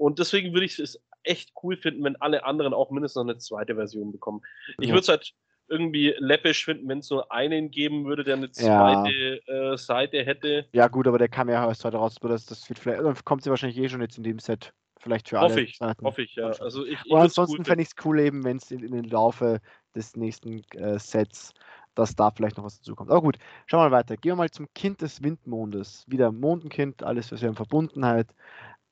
Und 0.00 0.18
deswegen 0.18 0.54
würde 0.54 0.64
ich 0.64 0.78
es 0.78 0.98
echt 1.24 1.52
cool 1.62 1.76
finden, 1.76 2.02
wenn 2.04 2.16
alle 2.16 2.44
anderen 2.44 2.72
auch 2.72 2.90
mindestens 2.90 3.16
noch 3.16 3.30
eine 3.30 3.36
zweite 3.36 3.74
Version 3.74 4.12
bekommen. 4.12 4.40
Ich 4.78 4.88
Ja. 4.88 4.94
würde 4.94 5.00
es 5.00 5.08
halt 5.08 5.34
irgendwie 5.68 6.14
läppisch 6.18 6.64
finden, 6.64 6.88
wenn 6.88 7.00
es 7.00 7.10
nur 7.10 7.30
einen 7.30 7.70
geben 7.70 8.06
würde, 8.06 8.24
der 8.24 8.36
eine 8.36 8.46
Ja. 8.46 9.02
zweite 9.02 9.46
äh, 9.46 9.76
Seite 9.76 10.24
hätte. 10.24 10.64
Ja, 10.72 10.88
gut, 10.88 11.06
aber 11.06 11.18
der 11.18 11.28
kam 11.28 11.50
ja 11.50 11.68
erst 11.68 11.84
heute 11.84 11.98
raus. 11.98 12.16
Das, 12.22 12.46
das 12.46 12.66
wird 12.70 12.78
vielleicht, 12.78 13.02
dann 13.02 13.14
kommt 13.26 13.44
sie 13.44 13.50
wahrscheinlich 13.50 13.78
eh 13.78 13.90
schon 13.90 14.00
jetzt 14.00 14.16
in 14.16 14.24
dem 14.24 14.38
Set. 14.38 14.72
Vielleicht 14.98 15.28
für 15.28 15.38
alle. 15.38 15.50
Hoffe 15.50 15.60
ich, 15.60 15.76
Seiten. 15.76 16.04
hoffe 16.04 16.22
ich, 16.22 16.34
ja. 16.34 16.48
Also 16.48 16.86
ich, 16.86 16.92
ich 16.92 17.10
Und 17.10 17.20
würd's 17.20 17.38
ansonsten 17.38 17.64
fände 17.66 17.82
ich 17.82 17.88
es 17.88 18.04
cool 18.04 18.20
eben, 18.20 18.42
wenn 18.44 18.56
es 18.56 18.70
in, 18.70 18.82
in 18.82 18.92
den 18.92 19.04
Laufe 19.04 19.60
des 19.94 20.16
nächsten 20.16 20.62
äh, 20.76 20.98
Sets, 20.98 21.52
dass 21.94 22.14
da 22.14 22.30
vielleicht 22.30 22.56
noch 22.56 22.64
was 22.64 22.78
dazu 22.78 22.94
kommt. 22.94 23.10
Aber 23.10 23.20
gut, 23.20 23.38
schauen 23.66 23.80
wir 23.80 23.90
mal 23.90 23.96
weiter. 23.98 24.16
Gehen 24.16 24.32
wir 24.32 24.36
mal 24.36 24.50
zum 24.50 24.66
Kind 24.74 25.00
des 25.02 25.22
Windmondes. 25.22 26.04
Wieder 26.06 26.32
Mondenkind, 26.32 27.02
alles 27.02 27.32
was 27.32 27.40
wir 27.40 27.48
haben 27.48 27.56
Verbundenheit. 27.56 28.28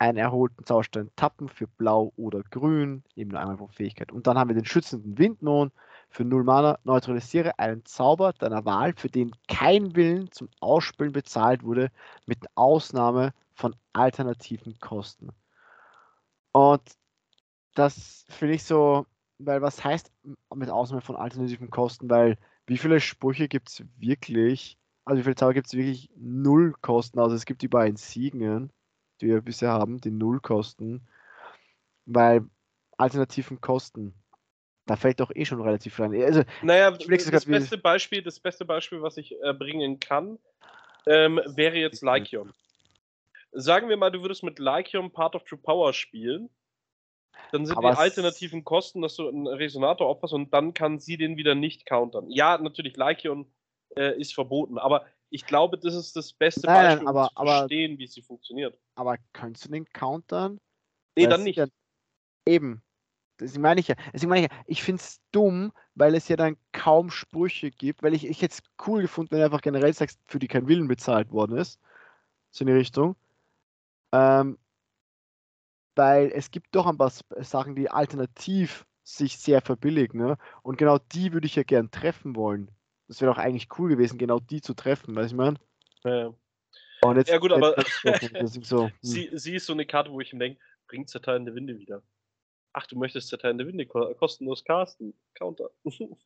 Einen 0.01 0.19
erholten 0.19 0.65
Zauberstein 0.65 1.11
tappen 1.17 1.49
für 1.49 1.67
blau 1.67 2.13
oder 2.17 2.43
grün, 2.45 3.03
eben 3.17 3.31
nur 3.31 3.41
einmal 3.41 3.57
pro 3.57 3.67
Fähigkeit. 3.67 4.13
Und 4.13 4.29
dann 4.29 4.39
haben 4.39 4.49
wir 4.49 4.55
den 4.55 4.65
schützenden 4.65 5.19
Windmond 5.19 5.73
für 6.09 6.25
0 6.25 6.45
Mana. 6.45 6.79
Neutralisiere 6.85 7.59
einen 7.59 7.85
Zauber 7.85 8.33
deiner 8.33 8.65
Wahl, 8.65 8.95
für 8.97 9.09
den 9.09 9.33
kein 9.49 9.97
Willen 9.97 10.31
zum 10.31 10.49
Ausspielen 10.61 11.13
bezahlt 11.13 11.65
wurde, 11.65 11.91
mit 12.27 12.39
Ausnahme 12.55 13.33
von 13.55 13.75
alternativen 13.93 14.79
Kosten. 14.79 15.31
Und 16.53 16.83
das 17.75 18.25
finde 18.29 18.55
ich 18.55 18.65
so, 18.65 19.07
weil 19.39 19.63
was 19.63 19.83
heißt 19.85 20.13
mit 20.55 20.71
Ausnahme 20.71 21.03
von 21.03 21.17
alternativen 21.17 21.71
Kosten? 21.71 22.09
Weil 22.09 22.39
wie 22.67 22.79
viele 22.79 23.01
Sprüche 23.01 23.49
gibt 23.49 23.69
es 23.69 23.85
wirklich, 23.97 24.79
also 25.05 25.19
wie 25.19 25.25
viele 25.25 25.37
Zauber 25.37 25.55
gibt 25.55 25.67
es 25.69 25.75
wirklich 25.75 26.11
null 26.17 26.75
Kosten? 26.81 27.19
Also 27.19 27.35
es 27.35 27.47
gibt 27.47 27.63
die 27.63 27.69
beiden 27.69 27.97
Siegen, 27.97 28.71
die 29.21 29.27
wir 29.27 29.41
bisher 29.41 29.71
haben, 29.71 30.01
die 30.01 30.11
null 30.11 30.41
Kosten, 30.41 31.07
weil 32.07 32.45
alternativen 32.97 33.61
Kosten, 33.61 34.15
da 34.87 34.97
fällt 34.97 35.21
doch 35.21 35.31
eh 35.35 35.45
schon 35.45 35.61
relativ 35.61 35.95
viel 35.95 36.07
rein. 36.07 36.23
Also 36.23 36.43
Naja, 36.63 36.91
das 36.91 37.45
beste 37.45 37.79
Beispiel, 37.79 38.23
das 38.23 38.41
beste 38.41 38.65
Beispiel, 38.65 39.03
was 39.03 39.17
ich 39.17 39.35
äh, 39.43 39.53
bringen 39.53 40.01
kann, 40.01 40.39
ähm, 41.07 41.41
wäre 41.47 41.77
jetzt 41.77 42.03
Lycium. 42.03 42.53
Sagen 43.53 43.89
wir 43.89 43.97
mal, 43.97 44.11
du 44.11 44.23
würdest 44.23 44.43
mit 44.43 44.59
Lycium 44.59 45.11
Part 45.11 45.35
of 45.35 45.45
True 45.45 45.59
Power 45.59 45.93
spielen. 45.93 46.51
Dann 47.53 47.65
sind 47.65 47.77
Aber 47.77 47.93
die 47.93 47.99
alternativen 47.99 48.65
Kosten, 48.65 49.01
dass 49.01 49.17
du 49.17 49.29
einen 49.29 49.47
Resonator 49.47 50.09
opferst 50.09 50.35
und 50.35 50.53
dann 50.53 50.75
kann 50.75 50.99
sie 50.99 51.17
den 51.17 51.37
wieder 51.37 51.55
nicht 51.55 51.87
countern. 51.87 52.31
Ja, 52.31 52.59
natürlich, 52.59 52.97
Lycium 52.97 53.51
äh, 53.97 54.19
ist 54.21 54.35
verboten, 54.35 54.79
aber 54.79 55.07
ich 55.31 55.47
glaube, 55.47 55.79
das 55.79 55.95
ist 55.95 56.17
das 56.17 56.33
beste 56.33 56.67
Nein, 56.67 56.75
nein, 56.75 56.85
Beispiel, 56.87 57.03
um 57.03 57.09
aber- 57.09 57.29
zu 57.29 57.37
aber- 57.37 57.59
verstehen, 57.59 57.99
wie 57.99 58.07
sie 58.07 58.23
funktioniert. 58.23 58.79
aber 58.95 59.17
kannst 59.33 59.65
du 59.65 59.71
den 59.71 59.85
countern? 59.93 60.61
Nee, 61.17 61.27
dann 61.27 61.43
nicht. 61.43 61.57
Ja, 61.57 61.67
eben. 62.47 62.83
Deswegen 63.41 63.63
meine 63.63 63.81
ich 63.81 63.89
ja. 63.89 63.95
Deswegen 64.13 64.31
meine 64.31 64.47
ich 64.47 64.51
ja, 64.53 64.59
ich 64.67 64.83
finde 64.83 65.01
es 65.03 65.21
dumm, 65.31 65.73
weil 65.95 66.15
es 66.15 66.27
ja 66.29 66.37
dann 66.37 66.57
kaum 66.73 67.11
Sprüche 67.11 67.71
gibt, 67.71 68.03
weil 68.03 68.15
ich, 68.15 68.27
ich 68.27 68.43
hätte 68.43 68.55
es 68.55 68.87
cool 68.87 69.03
gefunden, 69.03 69.31
wenn 69.33 69.39
du 69.41 69.45
einfach 69.45 69.61
generell 69.61 69.93
sagst, 69.93 70.19
für 70.27 70.39
die 70.41 70.49
kein 70.49 70.67
Willen 70.67 70.89
bezahlt 70.89 71.31
worden 71.31 71.57
ist. 71.57 71.79
So 72.51 72.63
in 72.63 72.67
die 72.69 72.73
Richtung. 72.73 73.15
Ähm, 74.13 74.59
weil 75.95 76.31
es 76.33 76.51
gibt 76.51 76.69
doch 76.75 76.87
ein 76.87 76.97
paar 76.99 77.11
Sachen, 77.41 77.75
die 77.75 77.91
alternativ 77.91 78.87
sich 79.03 79.39
sehr 79.39 79.61
verbilligen. 79.63 80.19
Ne? 80.21 80.37
Und 80.63 80.79
genau 80.79 80.99
die 80.99 81.33
würde 81.33 81.47
ich 81.47 81.57
ja 81.57 81.63
gern 81.63 81.91
treffen 81.91 82.37
wollen. 82.37 82.71
Das 83.09 83.21
wäre 83.21 83.33
doch 83.33 83.39
eigentlich 83.39 83.69
cool 83.79 83.89
gewesen, 83.89 84.19
genau 84.19 84.39
die 84.39 84.61
zu 84.61 84.75
treffen, 84.75 85.17
weißt 85.17 85.33
du, 85.33 85.35
ich 85.35 85.39
meine? 85.39 85.57
Äh, 86.05 86.31
Und 87.03 87.17
jetzt, 87.17 87.31
Ja, 87.31 87.39
gut, 87.39 87.53
aber- 87.53 87.75
das 87.75 88.53
so, 88.63 88.87
hm. 88.89 88.93
sie, 89.01 89.31
sie 89.33 89.55
ist 89.57 89.67
so 89.67 89.73
eine 89.73 89.87
Karte, 89.87 90.13
wo 90.13 90.21
ich 90.21 90.33
mir 90.33 90.41
denke, 90.41 90.61
bringt 90.87 91.09
zerteilende 91.09 91.55
Winde 91.55 91.79
wieder. 91.79 92.03
Ach, 92.73 92.87
du 92.87 92.97
möchtest 92.99 93.29
zerteilende 93.29 93.67
Winde 93.67 93.87
ko 93.87 94.15
kostenlos 94.15 94.65
casten. 94.65 95.15
Counter. 95.35 95.71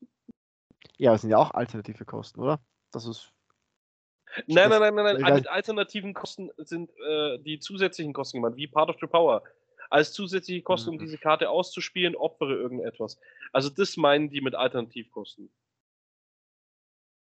Ja, 0.98 1.10
aber 1.10 1.14
es 1.16 1.20
sind 1.22 1.30
ja 1.30 1.38
auch 1.38 1.52
alternative 1.52 2.04
Kosten, 2.04 2.40
oder? 2.40 2.60
Das 2.90 3.06
ist. 3.06 3.32
Nein, 4.46 4.68
nein, 4.68 4.80
nein, 4.80 4.94
nein, 4.94 5.16
nein. 5.20 5.34
Mit 5.34 5.46
alternativen 5.48 6.12
Kosten 6.12 6.50
sind 6.58 6.90
äh, 7.06 7.38
die 7.38 7.60
zusätzlichen 7.60 8.12
Kosten 8.12 8.38
gemeint, 8.38 8.56
wie 8.56 8.66
Part 8.66 8.90
of 8.90 8.96
the 9.00 9.06
Power. 9.06 9.42
Als 9.90 10.12
zusätzliche 10.12 10.62
Kosten, 10.62 10.90
um 10.90 10.96
Mhm. 10.96 11.00
diese 11.00 11.18
Karte 11.18 11.50
auszuspielen, 11.50 12.16
opfere 12.16 12.54
irgendetwas. 12.56 13.18
Also 13.52 13.70
das 13.70 13.96
meinen 13.96 14.28
die 14.28 14.40
mit 14.40 14.54
Alternativkosten. 14.54 15.50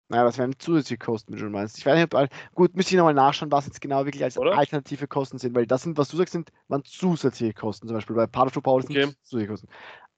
Naja, 0.09 0.25
was 0.25 0.37
wären 0.37 0.57
zusätzliche 0.57 0.97
Kosten, 0.97 1.35
wie 1.35 1.39
du 1.39 1.49
meinst? 1.49 1.77
Ich 1.77 1.85
weiß 1.85 1.95
nicht, 1.95 2.13
ob. 2.13 2.29
Gut, 2.55 2.75
müsste 2.75 2.91
ich 2.93 2.97
nochmal 2.97 3.13
nachschauen, 3.13 3.51
was 3.51 3.65
jetzt 3.65 3.81
genau 3.81 4.05
wirklich 4.05 4.23
als 4.23 4.37
Oder? 4.37 4.51
alternative 4.51 5.07
Kosten 5.07 5.37
sind, 5.37 5.53
weil 5.53 5.67
das 5.67 5.83
sind, 5.83 5.97
was 5.97 6.07
du 6.09 6.17
sagst, 6.17 6.31
sind 6.31 6.51
waren 6.69 6.83
zusätzliche 6.85 7.53
Kosten. 7.53 7.87
Zum 7.87 7.95
Beispiel 7.95 8.15
bei 8.15 8.25
Part 8.27 8.55
of 8.55 8.63
Power 8.63 8.81
sind 8.81 8.91
Okay. 8.91 9.03
zusätzliche 9.03 9.47
Kosten. 9.47 9.67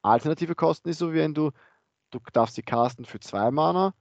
Alternative 0.04 0.56
Kosten 0.56 0.90
ist 0.90 1.00
so, 1.00 1.12
wie 1.14 1.18
wenn 1.18 1.34
du. 1.34 1.52
Du 2.12 2.20
darfst 2.34 2.58
die 2.58 2.64
casten 2.64 3.06
für 3.06 3.20
zwei 3.20 3.52
Mana, 3.52 3.94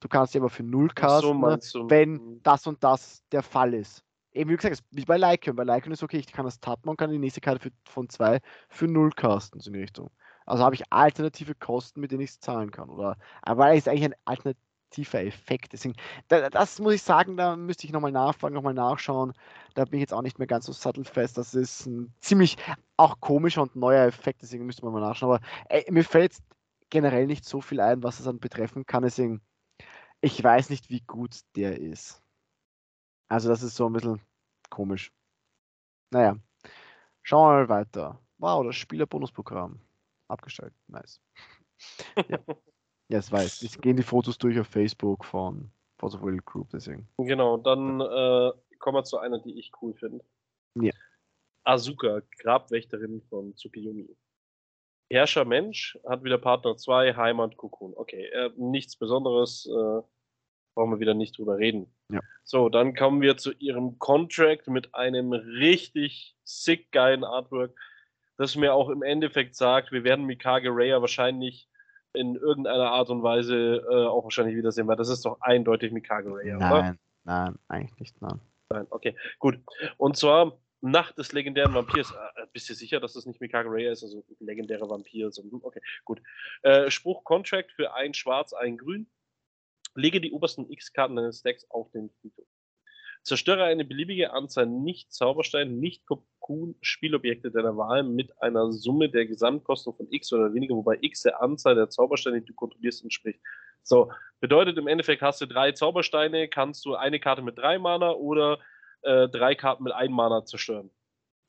du 0.00 0.08
kannst 0.08 0.32
sie 0.32 0.38
aber 0.38 0.50
für 0.50 0.62
null 0.62 0.88
casten, 0.90 1.60
so 1.60 1.88
wenn 1.90 2.22
Mhm. 2.22 2.40
das 2.42 2.66
und 2.66 2.84
das 2.84 3.24
der 3.32 3.42
Fall 3.42 3.74
ist. 3.74 4.04
Eben 4.32 4.50
wie 4.50 4.56
gesagt 4.56 4.82
wie 4.90 5.04
bei 5.04 5.16
Lycan. 5.16 5.56
Bei 5.56 5.64
Lycan 5.64 5.92
ist 5.92 6.02
okay, 6.02 6.18
ich 6.18 6.32
kann 6.32 6.44
das 6.44 6.60
tappen 6.60 6.88
und 6.90 6.96
kann 6.98 7.10
die 7.10 7.18
nächste 7.18 7.40
Karte 7.40 7.60
für, 7.60 7.70
von 7.90 8.08
zwei 8.08 8.40
für 8.68 8.86
null 8.86 9.10
casten, 9.12 9.60
so 9.60 9.68
in 9.70 9.74
die 9.74 9.80
Richtung. 9.80 10.10
Also 10.46 10.64
habe 10.64 10.74
ich 10.74 10.92
alternative 10.92 11.54
Kosten, 11.54 12.00
mit 12.00 12.12
denen 12.12 12.22
ich 12.22 12.30
es 12.30 12.40
zahlen 12.40 12.70
kann. 12.70 12.90
Oder, 12.90 13.16
aber 13.42 13.70
es 13.72 13.78
ist 13.78 13.88
eigentlich 13.88 14.04
ein 14.04 14.14
alternativer 14.88 15.24
Effekt. 15.24 15.72
Deswegen, 15.72 15.94
da, 16.28 16.50
das 16.50 16.78
muss 16.78 16.94
ich 16.94 17.02
sagen, 17.02 17.36
da 17.36 17.56
müsste 17.56 17.86
ich 17.86 17.92
nochmal 17.92 18.12
nachfragen, 18.12 18.54
nochmal 18.54 18.74
nachschauen. 18.74 19.32
Da 19.74 19.84
bin 19.84 19.98
ich 19.98 20.02
jetzt 20.02 20.14
auch 20.14 20.22
nicht 20.22 20.38
mehr 20.38 20.46
ganz 20.46 20.66
so 20.66 20.72
sattelfest. 20.72 21.36
Das 21.38 21.54
ist 21.54 21.86
ein 21.86 22.12
ziemlich 22.20 22.56
auch 22.96 23.20
komischer 23.20 23.62
und 23.62 23.76
neuer 23.76 24.06
Effekt, 24.06 24.42
deswegen 24.42 24.66
müsste 24.66 24.84
man 24.84 24.94
mal 24.94 25.00
nachschauen. 25.00 25.34
Aber 25.34 25.44
ey, 25.68 25.84
mir 25.90 26.04
fällt 26.04 26.32
jetzt 26.32 26.42
generell 26.90 27.26
nicht 27.26 27.44
so 27.44 27.60
viel 27.60 27.80
ein, 27.80 28.02
was 28.02 28.18
es 28.18 28.24
dann 28.24 28.40
betreffen 28.40 28.86
kann. 28.86 29.02
Deswegen, 29.02 29.40
ich 30.20 30.42
weiß 30.42 30.70
nicht, 30.70 30.90
wie 30.90 31.00
gut 31.00 31.40
der 31.56 31.78
ist. 31.78 32.22
Also 33.28 33.48
das 33.48 33.62
ist 33.62 33.76
so 33.76 33.86
ein 33.86 33.92
bisschen 33.92 34.20
komisch. 34.70 35.12
Naja, 36.10 36.36
schauen 37.22 37.50
wir 37.50 37.66
mal 37.66 37.68
weiter. 37.68 38.18
Wow, 38.38 38.64
das 38.64 38.76
Spielerbonusprogramm. 38.76 39.80
Abgestellt. 40.28 40.74
Nice. 40.88 41.20
ja. 42.28 42.38
Ja, 43.08 43.18
es 43.18 43.32
weiß. 43.32 43.62
Es 43.62 43.80
gehen 43.80 43.96
die 43.96 44.02
Fotos 44.02 44.38
durch 44.38 44.58
auf 44.58 44.66
Facebook 44.66 45.24
von 45.24 45.70
Force 45.98 46.14
of 46.14 46.22
Will 46.22 46.38
Group, 46.44 46.68
deswegen. 46.72 47.08
Genau, 47.18 47.56
dann 47.56 48.00
äh, 48.00 48.52
kommen 48.78 48.96
wir 48.96 49.04
zu 49.04 49.18
einer, 49.18 49.38
die 49.38 49.58
ich 49.58 49.72
cool 49.82 49.94
finde. 49.94 50.24
Ja. 50.74 50.92
Asuka, 51.64 52.22
Grabwächterin 52.38 53.22
von 53.28 53.54
Tsukiyomi. 53.56 54.08
Herrscher 55.10 55.44
Mensch, 55.44 55.98
hat 56.06 56.22
wieder 56.22 56.38
Partner 56.38 56.76
2, 56.76 57.14
Heimat 57.14 57.56
Cocoon. 57.56 57.94
Okay, 57.96 58.26
äh, 58.26 58.50
nichts 58.56 58.96
Besonderes, 58.96 59.66
äh, 59.66 60.02
brauchen 60.74 60.92
wir 60.92 61.00
wieder 61.00 61.14
nicht 61.14 61.38
drüber 61.38 61.58
reden. 61.58 61.92
Ja. 62.12 62.20
So, 62.44 62.68
dann 62.68 62.94
kommen 62.94 63.22
wir 63.22 63.38
zu 63.38 63.52
ihrem 63.52 63.98
Contract 63.98 64.68
mit 64.68 64.94
einem 64.94 65.32
richtig 65.32 66.36
sick 66.44 66.92
geilen 66.92 67.24
Artwork, 67.24 67.78
das 68.36 68.54
mir 68.54 68.74
auch 68.74 68.90
im 68.90 69.02
Endeffekt 69.02 69.54
sagt, 69.56 69.92
wir 69.92 70.04
werden 70.04 70.26
Mikage 70.26 70.70
Raya 70.70 71.00
wahrscheinlich 71.00 71.68
in 72.18 72.34
irgendeiner 72.36 72.90
Art 72.90 73.10
und 73.10 73.22
Weise 73.22 73.84
äh, 73.88 74.06
auch 74.06 74.24
wahrscheinlich 74.24 74.56
wiedersehen, 74.56 74.86
weil 74.88 74.96
das 74.96 75.08
ist 75.08 75.24
doch 75.24 75.40
eindeutig 75.40 75.92
Mikage 75.92 76.30
Raya, 76.30 76.56
oder? 76.56 76.68
Nein, 76.68 76.98
nein, 77.24 77.58
eigentlich 77.68 77.98
nicht, 77.98 78.20
nein. 78.20 78.40
Nein, 78.70 78.86
okay, 78.90 79.16
gut. 79.38 79.58
Und 79.96 80.16
zwar 80.16 80.58
Nacht 80.80 81.18
des 81.18 81.32
legendären 81.32 81.74
Vampirs. 81.74 82.12
Äh, 82.12 82.46
bist 82.52 82.68
du 82.68 82.74
sicher, 82.74 83.00
dass 83.00 83.14
das 83.14 83.26
nicht 83.26 83.40
Mikage 83.40 83.68
Raya 83.68 83.90
ist? 83.90 84.02
Also 84.02 84.24
legendärer 84.38 84.88
Vampir. 84.88 85.30
So, 85.32 85.42
hm, 85.42 85.60
okay, 85.62 85.80
gut. 86.04 86.22
Äh, 86.62 86.90
Spruch 86.90 87.24
Contract 87.24 87.72
für 87.72 87.94
ein 87.94 88.14
Schwarz, 88.14 88.52
ein 88.52 88.76
Grün. 88.76 89.08
Lege 89.94 90.20
die 90.20 90.32
obersten 90.32 90.70
X-Karten 90.70 91.16
deines 91.16 91.42
Decks 91.42 91.68
auf 91.70 91.90
den 91.90 92.10
Friedhof. 92.20 92.46
Zerstöre 93.22 93.64
eine 93.64 93.84
beliebige 93.84 94.32
Anzahl 94.32 94.66
Nicht-Zauberstein, 94.66 95.78
Nicht-Cocoon-Spielobjekte 95.78 97.50
deiner 97.50 97.76
Wahl 97.76 98.02
mit 98.02 98.40
einer 98.42 98.72
Summe 98.72 99.08
der 99.10 99.26
Gesamtkosten 99.26 99.94
von 99.94 100.06
X 100.10 100.32
oder 100.32 100.54
weniger, 100.54 100.74
wobei 100.74 100.98
X 101.00 101.22
der 101.22 101.42
Anzahl 101.42 101.74
der 101.74 101.90
Zaubersteine, 101.90 102.40
die 102.40 102.46
du 102.46 102.54
kontrollierst, 102.54 103.02
entspricht. 103.02 103.40
So, 103.82 104.12
bedeutet 104.40 104.78
im 104.78 104.86
Endeffekt, 104.86 105.22
hast 105.22 105.40
du 105.40 105.46
drei 105.46 105.72
Zaubersteine, 105.72 106.48
kannst 106.48 106.84
du 106.84 106.94
eine 106.94 107.20
Karte 107.20 107.42
mit 107.42 107.58
drei 107.58 107.78
Mana 107.78 108.12
oder 108.12 108.58
äh, 109.02 109.28
drei 109.28 109.54
Karten 109.54 109.84
mit 109.84 109.92
einem 109.92 110.14
Mana 110.14 110.44
zerstören. 110.44 110.90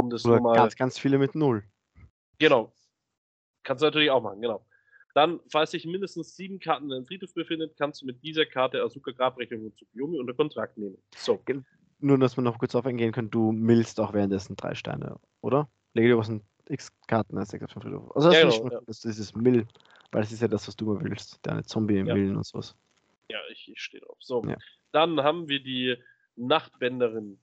Um 0.02 0.10
das 0.10 0.26
Oder 0.26 0.40
mal. 0.40 0.56
ganz, 0.56 0.76
ganz 0.76 0.98
viele 0.98 1.18
mit 1.18 1.36
null. 1.36 1.64
Genau. 2.38 2.72
Kannst 3.64 3.82
du 3.82 3.88
natürlich 3.88 4.12
auch 4.12 4.22
machen, 4.22 4.42
genau. 4.42 4.66
Dann, 5.16 5.40
falls 5.50 5.72
sich 5.72 5.86
mindestens 5.86 6.36
sieben 6.36 6.60
Karten 6.60 6.86
in 6.86 6.90
deinem 6.92 7.06
Friedhof 7.06 7.34
befindet, 7.34 7.76
kannst 7.78 8.02
du 8.02 8.06
mit 8.06 8.22
dieser 8.24 8.46
Karte 8.46 8.82
Asuka 8.84 9.12
Grabrechnung 9.12 9.66
und 9.66 9.78
Tsukiyomi 9.78 10.20
unter 10.20 10.34
Kontrakt 10.34 10.78
nehmen. 10.78 10.98
So. 11.16 11.42
Nur, 12.00 12.18
dass 12.18 12.38
wir 12.38 12.44
noch 12.44 12.60
kurz 12.60 12.76
auf 12.76 12.86
eingehen 12.86 13.12
können, 13.12 13.30
du 13.30 13.52
millst 13.52 14.00
auch 14.00 14.14
währenddessen 14.14 14.56
drei 14.56 14.76
Steine, 14.76 15.20
oder? 15.42 15.70
Lege 15.94 16.10
dir 16.10 16.18
was 16.18 16.30
in 16.30 16.42
X-Karten 16.70 17.38
als 17.38 17.50
Deck 17.50 17.64
auf 17.64 17.74
den 17.74 17.82
Friedhof. 17.82 18.16
Also 18.16 18.30
das, 18.30 18.42
Ja, 18.42 18.48
ist 18.48 18.62
genau, 18.62 18.74
ja. 18.74 18.82
das, 18.86 19.04
ist 19.04 19.36
Mill, 19.36 19.68
weil 20.12 20.22
das 20.22 20.32
ist 20.32 20.42
ja 20.42 20.48
das, 20.48 20.68
was 20.68 20.76
du 20.76 20.86
mal 20.86 21.04
willst. 21.04 21.40
Deine 21.42 21.64
Zombie 21.64 21.98
im 21.98 22.08
Ja. 22.08 22.14
Millen 22.14 22.38
und 22.38 22.46
sowas. 22.46 22.76
Ja, 23.30 23.40
ich, 23.52 23.70
ich 23.72 23.82
stehe 23.82 24.02
drauf. 24.02 24.18
So. 24.20 24.44
Ja. 24.46 24.56
Dann 24.92 25.22
haben 25.22 25.50
wir 25.50 25.62
die 25.62 25.98
Nachtbänderin. 26.36 27.40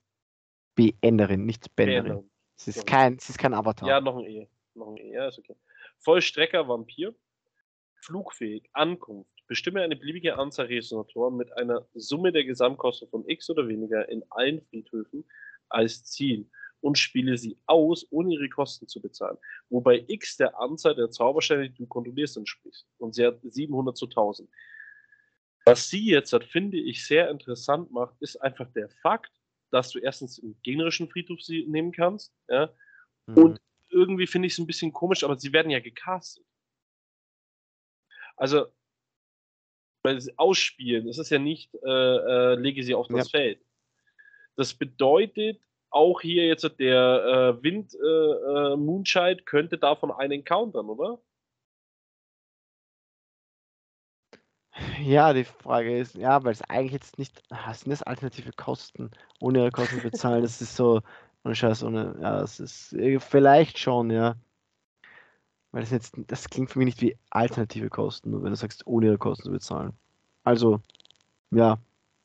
Beenderin, 0.75 1.45
nicht 1.45 1.75
Bänderin. 1.77 2.05
Beenderin. 2.05 2.31
Sie 2.57 2.71
ist 2.71 2.87
kein, 2.87 3.19
sie 3.19 3.33
ist 3.33 3.39
kein 3.39 3.53
Avatar. 3.53 3.89
Ja, 3.89 4.01
noch 4.01 4.17
ein 4.17 4.25
E. 4.25 4.49
Noch 4.75 4.89
ein 4.89 4.97
E, 4.97 5.13
ja, 5.13 5.29
ist 5.29 5.39
okay. 5.39 5.57
Vollstrecker 5.99 6.67
Vampir. 6.67 7.15
Flugfähig. 8.01 8.69
Ankunft. 8.73 9.31
Bestimme 9.47 9.83
eine 9.83 9.97
beliebige 9.97 10.37
Anzahl 10.37 10.67
Resonatoren 10.67 11.37
mit 11.37 11.53
einer 11.57 11.87
Summe 11.95 12.33
der 12.33 12.45
Gesamtkosten 12.45 13.09
von 13.09 13.29
X 13.29 13.49
oder 13.51 13.69
weniger 13.69 14.09
in 14.09 14.25
allen 14.31 14.61
Friedhöfen 14.63 15.25
als 15.69 16.05
Ziel 16.05 16.49
und 16.81 16.99
spiele 16.99 17.37
sie 17.37 17.59
aus, 17.67 18.07
ohne 18.11 18.35
ihre 18.35 18.49
Kosten 18.49 18.89
zu 18.89 19.01
bezahlen. 19.01 19.39
Wobei 19.71 20.05
X 20.09 20.37
der 20.37 20.59
Anzahl 20.59 20.95
der 20.95 21.11
Zaubersteine, 21.11 21.71
die 21.71 21.79
du 21.79 21.87
kontrollierst, 21.87 22.37
entspricht. 22.37 22.87
Und 22.99 23.15
sie 23.15 23.27
hat 23.27 23.39
700 23.43 23.97
zu 23.97 24.07
1000. 24.07 24.49
Was 25.65 25.89
sie 25.89 26.07
jetzt 26.07 26.33
hat, 26.33 26.45
finde 26.45 26.79
ich, 26.79 27.05
sehr 27.05 27.29
interessant 27.29 27.91
macht, 27.91 28.15
ist 28.21 28.37
einfach 28.37 28.71
der 28.73 28.89
Fakt, 28.89 29.33
dass 29.71 29.91
du 29.91 29.99
erstens 29.99 30.39
im 30.39 30.57
gegnerischen 30.63 31.09
Friedhof 31.09 31.43
sie 31.43 31.67
nehmen 31.67 31.91
kannst. 31.91 32.33
Ja? 32.49 32.73
Mhm. 33.27 33.37
Und 33.37 33.61
irgendwie 33.89 34.27
finde 34.27 34.47
ich 34.47 34.53
es 34.53 34.59
ein 34.59 34.67
bisschen 34.67 34.93
komisch, 34.93 35.25
aber 35.25 35.37
sie 35.37 35.53
werden 35.53 35.71
ja 35.71 35.81
gecastet. 35.81 36.46
Also, 38.37 38.67
weil 40.03 40.21
sie 40.21 40.39
ausspielen, 40.39 41.09
es 41.09 41.19
ist 41.19 41.31
ja 41.31 41.39
nicht, 41.39 41.75
äh, 41.83 41.89
äh, 41.89 42.55
lege 42.55 42.83
sie 42.83 42.95
auf 42.95 43.09
das 43.09 43.31
Feld. 43.31 43.61
Das 44.57 44.75
bedeutet, 44.75 45.61
auch 45.91 46.21
hier 46.21 46.47
jetzt 46.47 46.79
der 46.79 47.57
äh, 47.59 47.63
Wind 47.63 47.95
äh, 47.95 48.07
äh, 48.07 48.77
Moonshine 48.77 49.37
könnte 49.45 49.79
davon 49.79 50.11
einen 50.11 50.45
countern, 50.45 50.89
oder? 50.89 51.21
Ja, 55.01 55.33
die 55.33 55.45
Frage 55.45 55.99
ist, 55.99 56.15
ja, 56.17 56.43
weil 56.45 56.53
es 56.53 56.63
eigentlich 56.63 56.93
jetzt 56.93 57.19
nicht, 57.19 57.43
ah, 57.51 57.73
sind 57.73 57.91
das 57.91 58.03
alternative 58.03 58.53
Kosten, 58.53 59.11
ohne 59.41 59.61
ihre 59.61 59.71
Kosten 59.71 59.97
zu 59.97 60.03
bezahlen, 60.03 60.43
das 60.43 60.61
ist 60.61 60.77
so, 60.77 61.01
ohne 61.45 61.55
Scheiß, 61.55 61.83
ohne, 61.83 62.15
ja, 62.21 62.41
das 62.41 62.61
ist 62.61 62.93
äh, 62.93 63.19
vielleicht 63.19 63.79
schon, 63.79 64.11
ja. 64.11 64.37
Weil 65.77 65.83
das 65.83 65.91
jetzt, 65.91 66.15
das 66.29 66.49
klingt 66.49 66.71
für 66.71 66.79
mich 66.79 66.87
nicht 66.87 67.03
wie 67.03 67.19
alternative 67.29 67.91
Kosten, 67.91 68.31
nur 68.31 68.43
wenn 68.43 68.49
du 68.49 68.57
sagst, 68.57 68.87
ohne 68.87 69.09
ihre 69.09 69.19
Kosten 69.19 69.43
zu 69.45 69.51
bezahlen. 69.51 69.93
Also, 70.43 70.81
ja. 71.51 71.77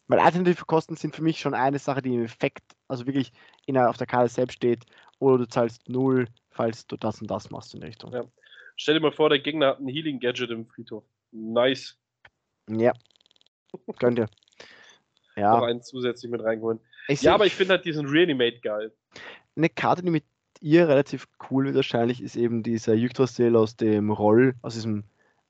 Weil 0.08 0.20
alternative 0.20 0.64
Kosten 0.64 0.96
sind 0.96 1.14
für 1.14 1.22
mich 1.22 1.42
schon 1.42 1.54
eine 1.54 1.78
Sache, 1.78 2.02
die 2.02 2.16
im 2.16 2.24
Effekt, 2.24 2.64
also 2.88 3.06
wirklich 3.08 3.34
in 3.66 3.78
auf 3.78 3.98
der 3.98 4.08
Karte 4.08 4.30
selbst 4.30 4.56
steht, 4.56 4.86
oder 5.20 5.40
du 5.40 5.50
zahlst 5.50 5.90
null, 5.90 6.30
falls 6.52 6.88
du 6.88 6.96
das 6.96 7.20
und 7.20 7.30
das 7.30 7.52
machst 7.52 7.74
in 7.74 7.82
der 7.82 7.90
Richtung. 7.90 8.14
Ja. 8.14 8.24
Stell 8.78 8.94
dir 8.94 9.02
mal 9.02 9.12
vor, 9.12 9.28
der 9.28 9.40
Gegner 9.40 9.68
hat 9.68 9.82
ein 9.82 9.90
Healing 9.90 10.22
Gadget 10.22 10.50
im 10.50 10.66
Friedhof. 10.66 11.04
Nice. 11.34 11.98
Ja. 12.70 12.94
Könnt 14.00 14.20
ihr. 14.20 14.30
Ja. 15.36 15.58
Noch 15.58 15.66
einen 15.66 15.84
zusätzlich 15.84 16.32
mit 16.32 16.42
reingeholt. 16.42 16.80
Ich 17.10 17.22
Ja, 17.22 17.34
aber 17.34 17.48
ich 17.48 17.54
finde 17.54 17.74
halt 17.74 17.84
diesen 17.84 18.08
Reanimate 18.08 18.62
geil. 18.62 18.94
eine 19.58 19.68
Karte, 19.68 20.04
die 20.04 20.10
mit 20.10 20.24
ihr 20.62 20.88
relativ 20.88 21.28
cool 21.50 21.66
wird 21.66 21.76
wahrscheinlich, 21.76 22.22
ist 22.22 22.36
eben 22.36 22.64
dieser 22.64 22.94
Yggdrasil 22.94 23.56
aus 23.56 23.76
dem 23.76 24.12
Roll, 24.12 24.56
aus 24.62 24.76
diesem 24.76 25.04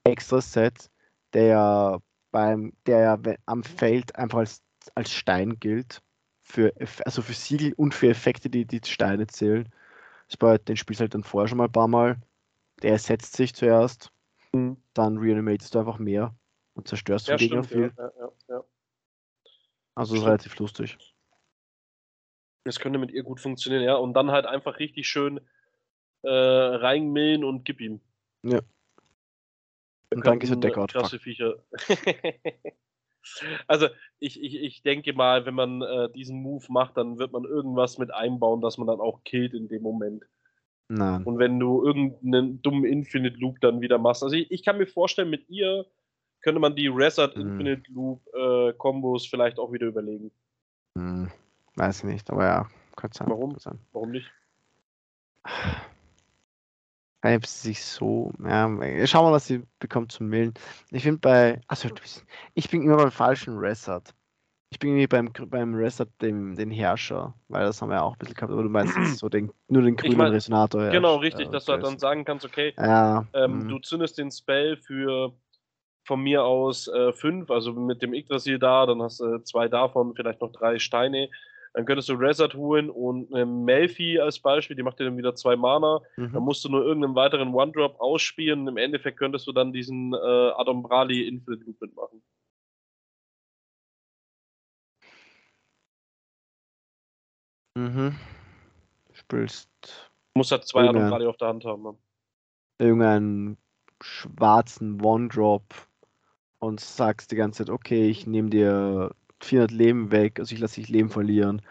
Extra-Set, 0.04 0.90
der 1.34 1.46
ja 1.46 2.00
beim, 2.32 2.74
der 2.88 3.20
am 3.46 3.64
Feld 3.64 4.16
einfach 4.16 4.40
als, 4.40 4.64
als 4.96 5.12
Stein 5.12 5.60
gilt. 5.60 6.02
Für, 6.44 6.74
also 7.06 7.22
für 7.22 7.34
Siegel 7.34 7.74
und 7.74 7.94
für 7.94 8.10
Effekte, 8.10 8.50
die 8.50 8.66
die 8.66 8.82
Steine 8.84 9.28
zählen. 9.28 9.70
Das 10.28 10.38
bei, 10.38 10.58
den 10.58 10.76
spielst 10.76 11.00
du 11.00 11.04
halt 11.04 11.14
dann 11.14 11.24
vorher 11.24 11.48
schon 11.48 11.58
mal 11.58 11.66
ein 11.66 11.72
paar 11.72 11.88
Mal. 11.88 12.18
Der 12.82 12.92
ersetzt 12.92 13.38
sich 13.38 13.54
zuerst, 13.54 14.12
dann 14.52 15.18
reanimatest 15.18 15.76
du 15.76 15.80
einfach 15.80 16.00
mehr 16.00 16.36
und 16.74 16.88
zerstörst 16.88 17.28
Ja, 17.28 17.38
den 17.38 17.48
Gegner 17.50 17.64
viel. 17.64 17.94
Ja, 17.98 18.12
ja. 18.50 18.64
Also 19.96 20.22
relativ 20.24 20.58
lustig. 20.58 20.98
Das 22.64 22.80
könnte 22.80 23.00
mit 23.00 23.12
ihr 23.12 23.24
gut 23.24 23.40
funktionieren, 23.40 23.84
ja. 23.84 23.96
Und 23.96 24.14
dann 24.14 24.32
halt 24.32 24.46
einfach 24.46 24.80
richtig 24.80 25.08
schön 25.08 25.40
äh, 26.24 26.30
reinmillen 26.30 27.44
und 27.44 27.66
gib 27.66 27.82
ihm. 27.82 28.02
Ja. 28.44 28.60
Wir 30.10 30.18
Und 30.18 30.26
dann 30.26 30.40
gehst 30.40 30.54
du 30.54 30.60
äh, 30.60 30.88
Krasse 30.88 31.20
Viecher. 31.20 31.56
also, 33.68 33.88
ich, 34.20 34.42
ich, 34.42 34.56
ich 34.56 34.84
denke 34.84 35.14
mal, 35.14 35.46
wenn 35.46 35.56
man 35.56 35.82
äh, 35.82 36.10
diesen 36.12 36.42
Move 36.42 36.66
macht, 36.70 36.98
dann 36.98 37.18
wird 37.18 37.32
man 37.32 37.46
irgendwas 37.46 37.98
mit 37.98 38.14
einbauen, 38.14 38.62
dass 38.62 38.78
man 38.78 38.88
dann 38.88 39.00
auch 39.00 39.24
killt 39.24 39.54
in 39.54 39.68
dem 39.68 39.82
Moment. 39.82 40.24
Nein. 40.90 41.24
Und 41.24 41.40
wenn 41.40 41.60
du 41.60 41.84
irgendeinen 41.84 42.62
dummen 42.62 42.84
Infinite 42.84 43.38
Loop 43.38 43.62
dann 43.62 43.82
wieder 43.82 43.98
machst. 43.98 44.24
Also, 44.24 44.36
ich, 44.36 44.52
ich 44.52 44.64
kann 44.64 44.78
mir 44.78 44.88
vorstellen, 44.88 45.30
mit 45.30 45.50
ihr 45.50 45.86
könnte 46.42 46.60
man 46.60 46.76
die 46.76 46.88
Reset 46.88 47.30
Mhm. 47.36 47.42
Infinite 47.42 47.92
Loop 47.92 48.22
äh, 48.34 48.74
Kombos 48.74 49.26
vielleicht 49.26 49.58
auch 49.58 49.72
wieder 49.72 49.88
überlegen. 49.88 50.32
Hm, 50.98 51.32
weiß 51.76 52.00
ich 52.00 52.04
nicht, 52.06 52.30
aber 52.30 52.46
ja, 52.46 52.70
könnte 52.96 53.18
sein. 53.18 53.30
Warum? 53.30 53.58
sein. 53.60 53.80
Warum 53.92 54.12
nicht? 54.12 54.32
Sie 57.24 57.38
sich 57.46 57.84
so, 57.84 58.34
ja, 58.44 58.68
schauen 59.06 59.26
wir 59.26 59.30
mal, 59.30 59.32
was 59.34 59.46
sie 59.46 59.64
bekommt 59.78 60.12
zum 60.12 60.28
Millen. 60.28 60.56
Ich 60.90 61.04
finde 61.04 61.20
bei, 61.20 61.62
also 61.68 61.88
du 61.90 61.96
bist- 61.96 62.26
ich 62.56 62.70
bin 62.70 62.82
immer 62.82 62.98
beim 62.98 63.12
falschen 63.12 63.60
Reset. 63.60 64.02
Ich 64.72 64.80
bin 64.80 64.92
irgendwie 64.92 65.08
beim, 65.08 65.32
beim 65.50 65.76
Reset 65.76 66.08
dem, 66.22 66.56
den 66.56 66.72
Herrscher, 66.72 67.36
weil 67.48 67.66
das 67.66 67.80
haben 67.82 67.90
wir 67.90 67.98
ja 67.98 68.02
auch 68.02 68.14
ein 68.14 68.18
bisschen 68.18 68.34
gehabt, 68.36 68.52
aber 68.52 68.64
du 68.64 68.70
meinst 68.70 68.96
so 69.20 69.30
den, 69.30 69.52
nur 69.68 69.84
den 69.84 69.98
grünen 69.98 70.18
mein, 70.18 70.32
Resonator. 70.32 70.90
Genau, 70.90 71.18
richtig, 71.18 71.50
äh, 71.50 71.52
dass 71.52 71.66
du 71.66 71.74
halt 71.74 71.84
dann 71.84 72.00
sagen 72.00 72.26
kannst, 72.26 72.44
okay, 72.46 72.74
Ja, 72.78 73.28
ähm, 73.34 73.62
hm, 73.62 73.68
du 73.68 73.80
zündest 73.80 74.18
den 74.18 74.32
Spell 74.32 74.78
für 74.78 75.34
von 76.04 76.22
mir 76.22 76.44
aus 76.44 76.88
äh, 76.88 77.14
fünf, 77.14 77.52
also 77.52 77.74
mit 77.74 78.02
dem 78.02 78.14
Yggdrasil 78.16 78.58
da, 78.58 78.88
dann 78.88 79.02
hast 79.04 79.20
du 79.20 79.38
zwei 79.44 79.68
davon, 79.68 80.16
vielleicht 80.16 80.42
noch 80.42 80.52
drei 80.52 80.80
Steine. 80.80 81.30
Dann 81.74 81.86
könntest 81.86 82.10
du 82.10 82.14
Reset 82.14 82.50
holen 82.54 82.90
und 82.90 83.34
eine 83.34 83.46
Melfi 83.46 84.20
als 84.20 84.40
Beispiel, 84.40 84.76
die 84.76 84.84
macht 84.84 85.00
dir 85.00 85.06
dann 85.06 85.18
wieder 85.18 85.36
zwei 85.36 85.56
Mana. 85.56 86.02
Dann 86.18 86.32
mhm. 86.32 86.40
musst 86.40 86.66
du 86.66 86.70
nur 86.70 86.84
irgendeinen 86.84 87.16
weiteren 87.16 87.54
One-Drop 87.54 88.00
ausspielen. 88.00 88.68
Im 88.68 88.78
Endeffekt 88.78 89.18
könntest 89.18 89.48
du 89.48 89.54
dann 89.54 89.72
diesen 89.72 90.14
äh, 90.14 90.18
Adombrali 90.18 91.28
Infinite 91.28 91.64
Loop 91.66 91.82
mitmachen. 91.82 92.22
Mhm. 97.76 98.16
Spielst 99.14 99.70
Du 100.34 100.40
musst 100.40 100.52
halt 100.52 100.66
zwei. 100.66 100.88
Adombrali 100.88 101.26
auf 101.26 101.38
der 101.38 101.48
Hand 101.48 101.64
haben. 101.66 101.84
Ne? 101.84 101.98
irgendeinen 102.82 103.58
schwarzen 104.02 105.02
One-Drop 105.02 105.64
und 106.60 106.80
sagst 106.80 107.32
die 107.32 107.36
ganze 107.36 107.60
Zeit, 107.64 107.70
okay, 107.70 108.10
ich 108.10 108.26
nehme 108.26 108.50
dir 108.50 109.12
400 109.44 109.72
Leben 109.72 110.12
weg, 110.12 110.40
also 110.40 110.54
ich 110.54 110.60
lasse 110.62 110.76
dich 110.82 110.90
Leben 110.90 111.10
verlieren, 111.10 111.62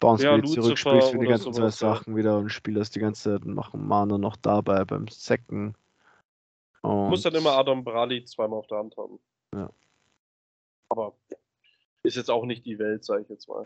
bounce 0.00 0.24
Ja, 0.24 0.36
wieder 0.36 0.46
zurück, 0.46 0.78
spielst 0.78 1.10
für 1.10 1.18
die 1.18 1.26
ganzen 1.26 1.52
zwei 1.52 1.62
sowas, 1.62 1.80
ja. 1.80 1.94
Sachen 1.94 2.16
wieder 2.16 2.38
und 2.38 2.50
spiel 2.50 2.74
das 2.74 2.90
die 2.90 3.00
ganze 3.00 3.22
Zeit 3.38 3.46
und 3.46 3.54
machen 3.54 3.86
Mana 3.86 4.18
noch 4.18 4.36
dabei 4.36 4.84
beim 4.84 5.08
Second. 5.08 5.76
Du 6.82 6.88
musst 6.88 7.24
dann 7.24 7.34
Und- 7.34 7.40
immer 7.40 7.52
Adombrali 7.52 8.24
zweimal 8.24 8.58
auf 8.60 8.66
der 8.68 8.78
Hand 8.78 8.96
haben. 8.96 9.18
Ja. 9.54 9.70
Aber 10.88 11.16
ist 12.04 12.16
jetzt 12.16 12.30
auch 12.30 12.44
nicht 12.44 12.64
die 12.64 12.78
Welt, 12.78 13.04
sage 13.04 13.22
ich 13.22 13.28
jetzt 13.28 13.48
mal. 13.48 13.64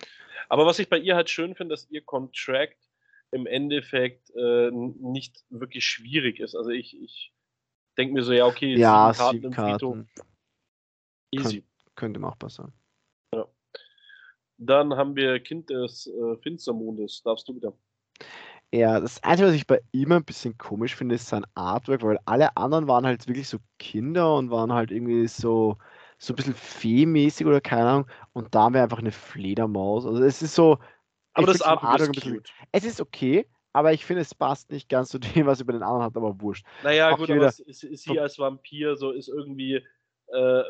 Aber 0.49 0.65
was 0.65 0.79
ich 0.79 0.89
bei 0.89 0.97
ihr 0.99 1.15
halt 1.17 1.29
schön 1.29 1.55
finde, 1.55 1.75
dass 1.75 1.91
ihr 1.91 2.01
Contract 2.01 2.79
im 3.33 3.47
Endeffekt 3.47 4.31
äh, 4.35 4.71
nicht 4.73 5.45
wirklich 5.51 5.85
schwierig 5.85 6.41
ist. 6.41 6.55
Also 6.57 6.71
ich, 6.71 6.99
ich 7.01 7.33
denke 7.99 8.15
mir 8.15 8.23
so, 8.23 8.33
ja, 8.33 8.47
okay, 8.47 8.75
ja, 8.77 9.13
sieben 9.13 9.51
Karten 9.53 9.79
sieben 9.79 10.09
Karten 10.09 10.09
easy. 11.33 11.65
könnte 11.95 12.19
machbar 12.19 12.49
sein. 12.49 12.73
Dann 14.63 14.95
haben 14.95 15.17
wir 15.17 15.41
Kind 15.41 15.71
des 15.71 16.07
äh, 16.07 16.37
Finstermondes. 16.43 17.23
Darfst 17.23 17.49
du 17.49 17.57
wieder. 17.57 17.73
Ja, 18.73 19.01
das 19.01 19.23
Einzige, 19.25 19.49
was 19.49 19.57
ich 19.57 19.67
bei 19.67 19.81
ihm 19.91 20.13
ein 20.13 20.25
bisschen 20.25 20.57
komisch 20.57 20.95
finde, 20.95 21.17
ist 21.17 21.27
sein 21.27 21.45
Artwork, 21.55 22.03
weil 22.03 22.19
alle 22.27 22.57
anderen 22.57 22.87
waren 22.87 23.05
halt 23.05 23.27
wirklich 23.27 23.49
so 23.49 23.59
Kinder 23.79 24.37
und 24.37 24.51
waren 24.51 24.73
halt 24.73 24.93
irgendwie 24.93 25.27
so, 25.27 25.77
so 26.19 26.33
ein 26.33 26.37
bisschen 26.37 26.55
feenmäßig 26.55 27.47
oder 27.47 27.61
keine 27.61 27.89
Ahnung. 27.89 28.07
Und 28.33 28.55
da 28.55 28.65
haben 28.65 28.75
wir 28.75 28.83
einfach 28.83 28.99
eine 28.99 29.13
Fledermaus. 29.13 30.07
Also 30.07 30.23
es 30.23 30.43
ist 30.43 30.55
so. 30.55 30.79
Aber 31.33 31.51
ich 31.51 31.59
das 31.59 31.67
vom 31.67 31.79
Artwork 31.79 32.17
ist 32.17 32.23
bisschen-. 32.23 32.43
Es 32.71 32.85
ist 32.85 33.01
okay, 33.01 33.47
aber 33.73 33.93
ich 33.93 34.05
finde, 34.05 34.23
es 34.23 34.35
passt 34.35 34.71
nicht 34.71 34.89
ganz 34.89 35.09
zu 35.09 35.19
dem, 35.43 35.47
was 35.47 35.61
über 35.61 35.73
den 35.73 35.83
anderen 35.83 36.05
hat, 36.05 36.17
aber 36.17 36.39
wurscht. 36.41 36.67
Naja, 36.85 37.11
Auch 37.11 37.19
gut, 37.19 37.31
aber 37.31 37.51
sie 37.51 38.21
als 38.21 38.39
Vampir 38.39 38.95
so, 38.97 39.11
ist 39.11 39.29
irgendwie, 39.29 39.77
äh, 39.77 40.63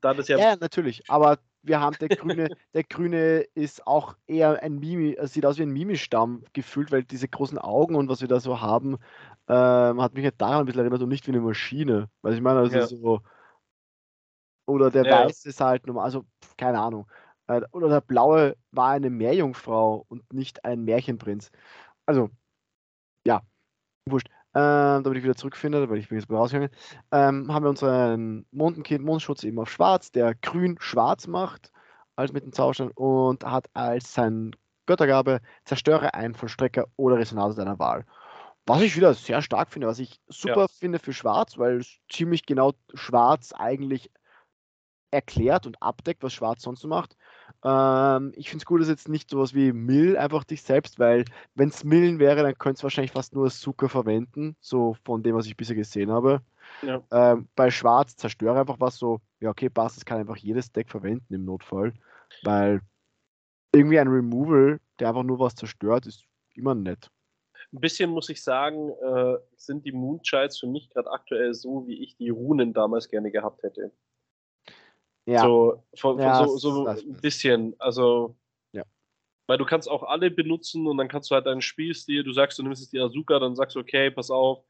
da 0.00 0.14
das 0.14 0.28
ja, 0.28 0.38
Ja, 0.38 0.56
natürlich, 0.56 1.10
aber 1.10 1.40
wir 1.64 1.80
haben 1.80 1.98
der 1.98 2.10
Grüne, 2.10 2.50
der 2.74 2.84
Grüne 2.84 3.40
ist 3.54 3.86
auch 3.86 4.16
eher 4.26 4.62
ein 4.62 4.78
Mimi, 4.78 5.12
äh, 5.14 5.26
sieht 5.26 5.46
aus 5.46 5.58
wie 5.58 5.62
ein 5.62 5.70
Mimistamm 5.72 6.44
gefühlt, 6.52 6.92
weil 6.92 7.04
diese 7.04 7.28
großen 7.28 7.58
Augen 7.58 7.96
und 7.96 8.08
was 8.08 8.20
wir 8.20 8.28
da 8.28 8.40
so 8.40 8.60
haben, 8.60 8.98
ähm, 9.48 10.00
hat 10.02 10.14
mich 10.14 10.24
halt 10.24 10.40
daran 10.40 10.60
ein 10.60 10.66
bisschen 10.66 10.80
erinnert 10.82 11.02
und 11.02 11.08
nicht 11.08 11.26
wie 11.26 11.32
eine 11.32 11.40
Maschine. 11.40 12.10
Weil 12.22 12.34
ich 12.34 12.40
meine, 12.40 12.60
also 12.60 12.78
Ja. 12.78 12.86
so. 12.86 13.20
Oder 14.66 14.90
der 14.90 15.04
Ja. 15.04 15.26
Weiße 15.26 15.48
ist 15.50 15.60
halt 15.60 15.86
normal, 15.86 16.04
also 16.04 16.24
keine 16.56 16.80
Ahnung. 16.80 17.06
Äh, 17.46 17.62
Oder 17.72 17.88
der 17.88 18.00
Blaue 18.00 18.56
war 18.70 18.90
eine 18.90 19.10
Meerjungfrau 19.10 20.04
und 20.08 20.32
nicht 20.32 20.64
ein 20.64 20.84
Märchenprinz. 20.84 21.50
Also, 22.06 22.30
ja, 23.26 23.42
wurscht. 24.08 24.28
Ähm, 24.56 25.02
damit 25.02 25.18
ich 25.18 25.24
wieder 25.24 25.34
zurückfinde, 25.34 25.90
weil 25.90 25.98
ich 25.98 26.08
bin 26.08 26.18
jetzt 26.18 26.30
rausgegangen, 26.30 26.70
ähm, 27.10 27.52
haben 27.52 27.64
wir 27.64 27.70
unseren 27.70 28.46
Mondenkind 28.52 29.04
Mondschutz 29.04 29.42
eben 29.42 29.58
auf 29.58 29.68
schwarz, 29.68 30.12
der 30.12 30.34
grün-schwarz 30.36 31.26
macht, 31.26 31.72
als 32.14 32.32
mit 32.32 32.44
dem 32.44 32.52
Zauberstein 32.52 32.92
und 32.92 33.44
hat 33.44 33.68
als 33.74 34.14
sein 34.14 34.54
Göttergabe, 34.86 35.40
zerstöre 35.64 36.14
einen 36.14 36.34
Vollstrecker 36.34 36.86
oder 36.96 37.18
Resonator 37.18 37.56
deiner 37.56 37.78
Wahl. 37.80 38.04
Was 38.66 38.80
ich 38.80 38.96
wieder 38.96 39.12
sehr 39.14 39.42
stark 39.42 39.70
finde, 39.70 39.88
was 39.88 39.98
ich 39.98 40.20
super 40.28 40.62
ja. 40.62 40.68
finde 40.68 40.98
für 40.98 41.12
Schwarz, 41.12 41.58
weil 41.58 41.78
es 41.78 41.98
ziemlich 42.08 42.46
genau 42.46 42.72
Schwarz 42.94 43.52
eigentlich 43.52 44.10
erklärt 45.10 45.66
und 45.66 45.82
abdeckt, 45.82 46.22
was 46.22 46.32
Schwarz 46.32 46.62
sonst 46.62 46.80
so 46.80 46.88
macht. 46.88 47.16
Ähm, 47.64 48.32
ich 48.36 48.50
finde 48.50 48.62
es 48.62 48.66
gut, 48.66 48.80
dass 48.80 48.88
jetzt 48.88 49.08
nicht 49.08 49.30
sowas 49.30 49.54
wie 49.54 49.72
Mill 49.72 50.16
einfach 50.16 50.44
dich 50.44 50.62
selbst, 50.62 50.98
weil 50.98 51.24
wenn 51.54 51.70
es 51.70 51.82
Millen 51.82 52.18
wäre, 52.18 52.42
dann 52.42 52.58
könnte 52.58 52.78
es 52.78 52.82
wahrscheinlich 52.82 53.12
fast 53.12 53.34
nur 53.34 53.50
Zucker 53.50 53.88
verwenden, 53.88 54.56
so 54.60 54.96
von 55.04 55.22
dem, 55.22 55.34
was 55.34 55.46
ich 55.46 55.56
bisher 55.56 55.76
gesehen 55.76 56.10
habe. 56.10 56.42
Ja. 56.82 57.02
Ähm, 57.10 57.48
bei 57.56 57.70
Schwarz 57.70 58.16
zerstöre 58.16 58.60
einfach 58.60 58.80
was 58.80 58.96
so, 58.96 59.20
ja 59.40 59.50
okay, 59.50 59.70
passt, 59.70 59.96
das 59.96 60.04
kann 60.04 60.18
einfach 60.18 60.36
jedes 60.36 60.72
Deck 60.72 60.90
verwenden 60.90 61.32
im 61.32 61.44
Notfall, 61.44 61.94
weil 62.42 62.80
irgendwie 63.74 63.98
ein 63.98 64.08
Removal, 64.08 64.80
der 64.98 65.08
einfach 65.08 65.22
nur 65.22 65.38
was 65.38 65.54
zerstört, 65.54 66.06
ist 66.06 66.24
immer 66.54 66.74
nett. 66.74 67.10
Ein 67.72 67.80
bisschen 67.80 68.10
muss 68.10 68.28
ich 68.28 68.42
sagen, 68.42 68.90
äh, 68.90 69.36
sind 69.56 69.84
die 69.84 69.92
Moonchides 69.92 70.58
für 70.58 70.66
mich 70.66 70.90
gerade 70.90 71.10
aktuell 71.10 71.54
so, 71.54 71.86
wie 71.86 72.02
ich 72.02 72.16
die 72.16 72.28
Runen 72.28 72.72
damals 72.72 73.08
gerne 73.08 73.30
gehabt 73.30 73.62
hätte. 73.62 73.90
Ja. 75.26 75.42
So, 75.42 75.82
von, 75.96 76.16
von 76.16 76.20
ja, 76.20 76.46
so, 76.46 76.56
so 76.56 76.86
ein 76.86 77.20
bisschen. 77.20 77.74
Also, 77.78 78.36
ja. 78.72 78.84
weil 79.46 79.58
du 79.58 79.64
kannst 79.64 79.88
auch 79.88 80.02
alle 80.02 80.30
benutzen 80.30 80.86
und 80.86 80.98
dann 80.98 81.08
kannst 81.08 81.30
du 81.30 81.34
halt 81.34 81.46
deinen 81.46 81.62
Spielstil, 81.62 82.24
du 82.24 82.32
sagst, 82.32 82.58
du 82.58 82.62
nimmst 82.62 82.82
jetzt 82.82 82.92
die 82.92 83.00
Azuka, 83.00 83.38
dann 83.38 83.56
sagst 83.56 83.76
du, 83.76 83.80
okay, 83.80 84.10
pass 84.10 84.30
auf, 84.30 84.64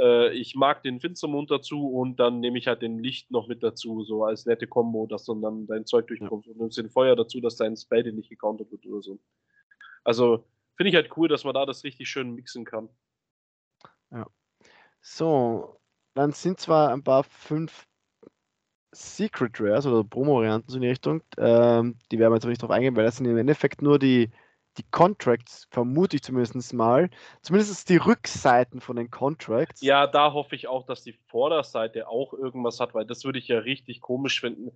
äh, 0.00 0.32
ich 0.32 0.54
mag 0.54 0.82
den 0.82 1.00
Finstermond 1.00 1.50
dazu 1.50 1.88
und 1.88 2.16
dann 2.16 2.40
nehme 2.40 2.58
ich 2.58 2.66
halt 2.66 2.82
den 2.82 2.98
Licht 2.98 3.30
noch 3.30 3.48
mit 3.48 3.62
dazu, 3.62 4.02
so 4.04 4.24
als 4.24 4.46
nette 4.46 4.66
Kombo, 4.66 5.06
dass 5.06 5.26
dann, 5.26 5.42
dann 5.42 5.66
dein 5.66 5.84
Zeug 5.84 6.06
durchkommt 6.06 6.46
ja. 6.46 6.52
und 6.52 6.58
nimmst 6.60 6.78
den 6.78 6.90
Feuer 6.90 7.14
dazu, 7.14 7.40
dass 7.40 7.56
dein 7.56 7.76
Spell 7.76 8.10
nicht 8.12 8.30
gecountert 8.30 8.70
wird 8.72 8.86
oder 8.86 9.02
so. 9.02 9.18
Also, 10.02 10.46
finde 10.76 10.88
ich 10.90 10.96
halt 10.96 11.14
cool, 11.18 11.28
dass 11.28 11.44
man 11.44 11.52
da 11.52 11.66
das 11.66 11.84
richtig 11.84 12.08
schön 12.08 12.34
mixen 12.34 12.64
kann. 12.64 12.88
Ja. 14.10 14.26
So, 15.02 15.78
dann 16.14 16.32
sind 16.32 16.58
zwar 16.58 16.90
ein 16.90 17.04
paar 17.04 17.24
fünf 17.24 17.86
Secret 18.92 19.60
Rares 19.60 19.86
oder 19.86 20.04
Promo-Varianten 20.04 20.70
so 20.70 20.76
in 20.76 20.82
die 20.82 20.88
Richtung. 20.88 21.22
Ähm, 21.38 21.96
die 22.10 22.18
werden 22.18 22.32
wir 22.32 22.36
jetzt 22.36 22.44
aber 22.44 22.50
nicht 22.50 22.62
drauf 22.62 22.70
eingehen, 22.70 22.96
weil 22.96 23.04
das 23.04 23.16
sind 23.16 23.26
im 23.26 23.36
Endeffekt 23.36 23.82
nur 23.82 23.98
die, 23.98 24.30
die 24.76 24.84
Contracts, 24.90 25.68
vermute 25.70 26.16
ich 26.16 26.22
zumindest 26.22 26.72
mal. 26.72 27.10
Zumindest 27.42 27.88
die 27.88 27.96
Rückseiten 27.96 28.80
von 28.80 28.96
den 28.96 29.10
Contracts. 29.10 29.80
Ja, 29.80 30.06
da 30.06 30.32
hoffe 30.32 30.54
ich 30.54 30.68
auch, 30.68 30.86
dass 30.86 31.02
die 31.02 31.12
Vorderseite 31.28 32.08
auch 32.08 32.32
irgendwas 32.32 32.80
hat, 32.80 32.94
weil 32.94 33.06
das 33.06 33.24
würde 33.24 33.38
ich 33.38 33.48
ja 33.48 33.58
richtig 33.58 34.00
komisch 34.00 34.40
finden, 34.40 34.72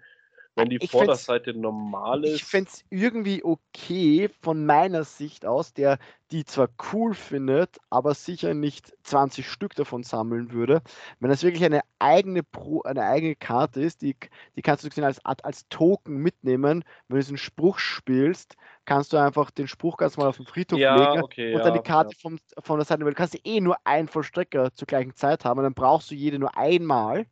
wenn 0.56 0.68
die 0.68 0.86
Vorderseite 0.86 1.52
normal 1.54 2.24
ist. 2.24 2.36
Ich 2.36 2.44
fände 2.44 2.70
es 2.72 2.84
irgendwie 2.90 3.42
okay 3.42 4.30
von 4.40 4.64
meiner 4.66 5.04
Sicht 5.04 5.46
aus, 5.46 5.72
der 5.72 5.98
die 6.30 6.44
zwar 6.44 6.68
cool 6.92 7.14
findet, 7.14 7.76
aber 7.90 8.14
sicher 8.14 8.54
nicht 8.54 8.92
20 9.04 9.48
Stück 9.48 9.74
davon 9.74 10.02
sammeln 10.02 10.52
würde. 10.52 10.82
Wenn 11.20 11.30
das 11.30 11.42
wirklich 11.42 11.64
eine 11.64 11.82
eigene 11.98 12.42
Pro, 12.42 12.82
eine 12.82 13.04
eigene 13.04 13.36
Karte 13.36 13.80
ist, 13.80 14.02
die, 14.02 14.16
die 14.56 14.62
kannst 14.62 14.84
du 14.84 15.04
als, 15.04 15.24
als 15.24 15.68
Token 15.68 16.16
mitnehmen. 16.16 16.84
Wenn 17.08 17.14
du 17.14 17.20
diesen 17.20 17.36
Spruch 17.36 17.78
spielst, 17.78 18.56
kannst 18.84 19.12
du 19.12 19.16
einfach 19.16 19.50
den 19.50 19.68
Spruch 19.68 19.96
ganz 19.96 20.16
mal 20.16 20.26
auf 20.26 20.36
den 20.36 20.46
Friedhof 20.46 20.78
ja, 20.78 20.96
legen 20.96 21.22
okay, 21.22 21.54
und 21.54 21.60
dann 21.60 21.74
ja, 21.74 21.80
die 21.80 21.88
Karte 21.88 22.14
ja. 22.14 22.20
vom, 22.20 22.38
von 22.62 22.78
der 22.78 22.86
Seite, 22.86 23.04
weil 23.04 23.12
du 23.12 23.16
kannst 23.16 23.38
eh 23.44 23.60
nur 23.60 23.76
einen 23.84 24.08
Vollstrecker 24.08 24.72
zur 24.72 24.86
gleichen 24.86 25.14
Zeit 25.14 25.44
haben 25.44 25.58
und 25.58 25.64
dann 25.64 25.74
brauchst 25.74 26.10
du 26.10 26.14
jede 26.14 26.38
nur 26.38 26.56
einmal. 26.56 27.26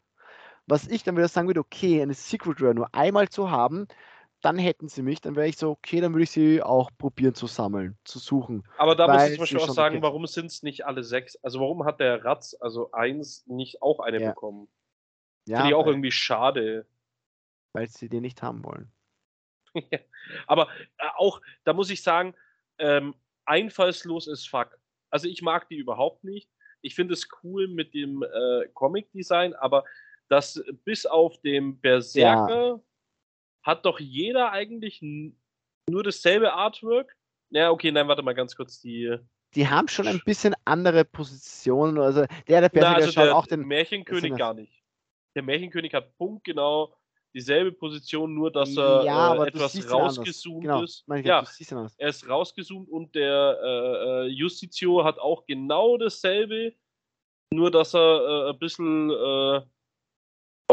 Was 0.73 0.89
ich 0.89 1.03
dann 1.03 1.19
wieder 1.19 1.29
sagen 1.29 1.49
würde, 1.49 1.61
okay, 1.61 2.01
eine 2.01 2.15
Secret 2.15 2.63
Rare 2.63 2.75
nur 2.75 2.95
einmal 2.95 3.29
zu 3.29 3.51
haben, 3.51 3.87
dann 4.41 4.57
hätten 4.57 4.89
sie 4.89 5.03
mich, 5.03 5.21
dann 5.21 5.37
wäre 5.37 5.47
ich 5.47 5.59
so, 5.59 5.69
okay, 5.69 6.01
dann 6.01 6.15
würde 6.15 6.23
ich 6.23 6.31
sie 6.31 6.63
auch 6.63 6.91
probieren 6.97 7.35
zu 7.35 7.47
sammeln, 7.47 7.99
zu 8.05 8.19
suchen. 8.19 8.67
Aber 8.79 8.97
da 8.97 9.07
muss 9.07 9.23
ich 9.25 9.33
zum 9.33 9.41
Beispiel 9.41 9.59
auch 9.59 9.69
sagen, 9.69 9.97
okay. 9.97 10.03
warum 10.03 10.27
sind 10.27 10.47
es 10.47 10.63
nicht 10.63 10.87
alle 10.87 11.05
sechs? 11.05 11.37
Also 11.43 11.61
warum 11.61 11.85
hat 11.85 12.01
der 12.01 12.25
Ratz, 12.25 12.57
also 12.59 12.91
eins, 12.93 13.47
nicht 13.47 13.83
auch 13.83 14.01
eine 14.01 14.19
ja. 14.19 14.31
bekommen? 14.31 14.67
Ja, 15.47 15.59
Finde 15.59 15.73
ich 15.73 15.75
auch 15.75 15.87
irgendwie 15.87 16.11
schade. 16.11 16.87
Weil 17.75 17.89
sie 17.89 18.09
den 18.09 18.23
nicht 18.23 18.41
haben 18.41 18.65
wollen. 18.65 18.91
Aber 20.47 20.69
äh, 20.97 21.09
auch, 21.19 21.43
da 21.65 21.75
muss 21.75 21.91
ich 21.91 22.03
sagen, 22.03 22.35
ähm, 22.79 23.15
einfallslos 23.45 24.27
ist 24.27 24.49
fuck. 24.49 24.79
Also 25.11 25.29
ich 25.29 25.43
mag 25.43 25.69
die 25.69 25.77
überhaupt 25.77 26.25
nicht. 26.25 26.49
Ich 26.81 26.95
finde 26.95 27.13
es 27.13 27.29
cool 27.43 27.69
mit 27.69 27.93
dem 27.93 28.23
äh, 28.23 28.69
Comic-Design, 28.73 29.53
aber 29.53 29.85
dass 30.33 30.65
bis 30.87 31.05
auf 31.05 31.39
den 31.43 31.79
Berserker 31.79 32.67
ja. 32.67 32.81
hat 33.63 33.85
doch 33.85 34.01
jeder 34.01 34.51
eigentlich 34.51 35.03
nur 35.03 36.03
dasselbe 36.03 36.55
Artwork. 36.55 37.15
Ja, 37.51 37.71
okay, 37.71 37.93
nein, 37.93 38.09
warte 38.09 38.23
mal 38.23 38.35
ganz 38.35 38.57
kurz, 38.57 38.81
die. 38.81 39.15
Die 39.55 39.69
haben 39.69 39.89
schon 39.89 40.09
ein 40.09 40.23
bisschen 40.25 40.55
andere 40.65 41.05
Positionen. 41.05 41.99
Also 41.99 42.25
der, 42.49 42.63
der 42.63 42.71
Berserker 42.71 42.81
Na, 42.81 42.95
also 42.95 43.13
schaut 43.13 43.29
auch 43.29 43.47
den. 43.47 43.67
Märchenkönig 43.67 44.35
gar 44.37 44.55
nicht. 44.55 44.83
Der 45.35 45.43
Märchenkönig 45.43 45.93
hat 45.93 46.17
punktgenau 46.17 46.95
dieselbe 47.35 47.73
Position, 47.73 48.35
nur 48.35 48.51
dass 48.51 48.75
er 48.75 49.05
ja, 49.05 49.35
äh, 49.35 49.49
etwas 49.49 49.91
rausgezoomt 49.91 50.63
genau, 50.63 50.83
ist. 50.83 51.05
Ja, 51.25 51.45
er 51.99 52.09
ist 52.09 52.27
rausgezoomt 52.27 52.89
und 52.89 53.15
der 53.15 53.59
äh, 53.63 53.67
äh, 53.67 54.27
Justizio 54.29 55.05
hat 55.05 55.19
auch 55.19 55.45
genau 55.45 55.99
dasselbe, 55.99 56.75
nur 57.53 57.71
dass 57.71 57.95
er 57.95 58.01
äh, 58.49 58.51
ein 58.51 58.59
bisschen 58.59 59.11
äh, 59.11 59.61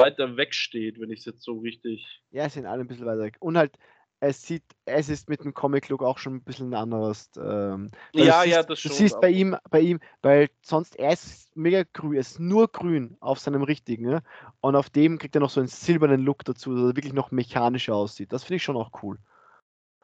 weiter 0.03 0.37
weg 0.37 0.53
steht, 0.53 0.99
wenn 0.99 1.11
ich 1.11 1.19
es 1.19 1.25
jetzt 1.25 1.43
so 1.43 1.59
richtig. 1.59 2.21
Ja, 2.31 2.49
sind 2.49 2.65
alle 2.65 2.81
ein 2.81 2.87
bisschen 2.87 3.05
weiter 3.05 3.21
weg. 3.21 3.37
Und 3.39 3.57
halt, 3.57 3.77
es 4.21 4.41
sieht, 4.41 4.63
es 4.85 5.09
ist 5.09 5.29
mit 5.29 5.43
dem 5.43 5.53
Comic-Look 5.53 6.03
auch 6.03 6.17
schon 6.17 6.35
ein 6.35 6.43
bisschen 6.43 6.73
anderes. 6.73 7.29
Ähm, 7.37 7.89
ja, 8.13 8.43
ja, 8.43 8.63
das 8.63 8.79
schon. 8.79 8.91
Du 8.91 8.97
siehst 8.97 9.19
bei 9.21 9.29
ihm, 9.29 9.55
bei 9.69 9.79
ihm, 9.79 9.99
weil 10.21 10.49
sonst 10.61 10.97
er 10.97 11.13
ist 11.13 11.55
mega 11.55 11.83
grün, 11.93 12.15
er 12.15 12.19
ist 12.19 12.39
nur 12.39 12.67
grün 12.67 13.15
auf 13.21 13.39
seinem 13.39 13.63
richtigen, 13.63 14.05
ne? 14.05 14.23
Und 14.61 14.75
auf 14.75 14.89
dem 14.89 15.17
kriegt 15.19 15.35
er 15.35 15.41
noch 15.41 15.49
so 15.49 15.61
einen 15.61 15.69
silbernen 15.69 16.21
Look 16.21 16.43
dazu, 16.43 16.73
dass 16.73 16.91
er 16.91 16.95
wirklich 16.95 17.13
noch 17.13 17.31
mechanischer 17.31 17.95
aussieht. 17.95 18.33
Das 18.33 18.43
finde 18.43 18.57
ich 18.57 18.63
schon 18.63 18.77
auch 18.77 18.91
cool. 19.03 19.19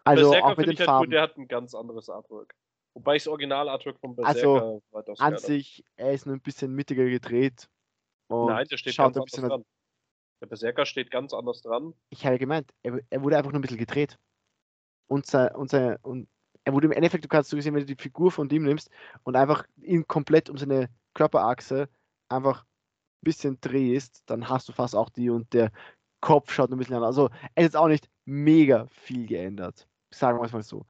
Also 0.05 0.31
Berserker 0.31 0.45
auch 0.45 0.57
mit 0.57 0.67
den 0.67 0.77
halt 0.77 0.85
Farben. 0.85 1.05
Cool, 1.05 1.11
der 1.11 1.21
hat 1.21 1.37
ein 1.37 1.47
ganz 1.47 1.75
anderes 1.75 2.09
Artwork. 2.09 2.55
Wobei 2.93 3.17
ich 3.17 3.23
das 3.23 3.27
Original-Artwork 3.27 3.99
von 3.99 4.15
Berserker 4.15 4.81
also, 4.93 5.13
an 5.17 5.37
sich, 5.37 5.83
er 5.97 6.13
ist 6.13 6.25
nur 6.25 6.35
ein 6.35 6.41
bisschen 6.41 6.73
mittiger 6.73 7.05
gedreht. 7.05 7.67
Nein, 8.29 8.65
der 8.71 8.77
steht 8.77 8.95
ganz 8.95 9.17
ein 9.17 9.23
bisschen 9.23 9.49
dran. 9.49 9.65
Der 10.45 10.49
Berserker 10.49 10.85
steht 10.85 11.09
ganz 11.09 11.33
anders 11.33 11.63
dran. 11.63 11.95
Ich 12.11 12.23
habe 12.23 12.37
gemeint, 12.37 12.71
er, 12.83 12.99
er, 13.09 13.23
wurde 13.23 13.35
einfach 13.35 13.51
nur 13.51 13.59
ein 13.59 13.63
bisschen 13.63 13.79
gedreht. 13.79 14.19
Und, 15.07 15.33
und, 15.33 15.73
und 16.03 16.27
er 16.63 16.73
wurde 16.73 16.85
im 16.85 16.91
Endeffekt, 16.91 17.23
du 17.23 17.27
kannst 17.27 17.49
so 17.49 17.55
gesehen, 17.55 17.73
wenn 17.73 17.81
du 17.81 17.95
die 17.95 18.01
Figur 18.01 18.31
von 18.31 18.47
ihm 18.51 18.63
nimmst 18.63 18.91
und 19.23 19.35
einfach 19.35 19.65
ihn 19.81 20.07
komplett 20.07 20.51
um 20.51 20.57
seine 20.57 20.89
Körperachse 21.15 21.89
einfach 22.29 22.61
ein 22.61 23.23
bisschen 23.23 23.57
drehst, 23.59 24.21
dann 24.27 24.47
hast 24.47 24.69
du 24.69 24.71
fast 24.71 24.95
auch 24.95 25.09
die 25.09 25.31
und 25.31 25.51
der 25.51 25.71
Kopf 26.21 26.51
schaut 26.51 26.71
ein 26.71 26.77
bisschen 26.77 26.95
anders. 26.95 27.17
Also 27.17 27.31
es 27.55 27.69
ist 27.69 27.75
auch 27.75 27.87
nicht 27.87 28.07
mega 28.25 28.85
viel 28.87 29.25
geändert. 29.25 29.87
Sagen 30.11 30.37
wir 30.39 30.45
es 30.45 30.53
mal 30.53 30.61
so. 30.61 30.85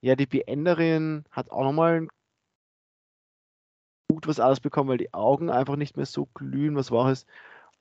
Ja, 0.00 0.14
die 0.14 0.26
Beenderin 0.26 1.24
hat 1.32 1.50
auch 1.50 1.64
nochmal 1.64 2.06
gut 4.08 4.28
was 4.28 4.38
alles 4.38 4.60
bekommen, 4.60 4.90
weil 4.90 4.98
die 4.98 5.12
Augen 5.12 5.50
einfach 5.50 5.74
nicht 5.74 5.96
mehr 5.96 6.06
so 6.06 6.26
glühen, 6.26 6.76
was 6.76 6.92
war 6.92 7.10
es 7.10 7.26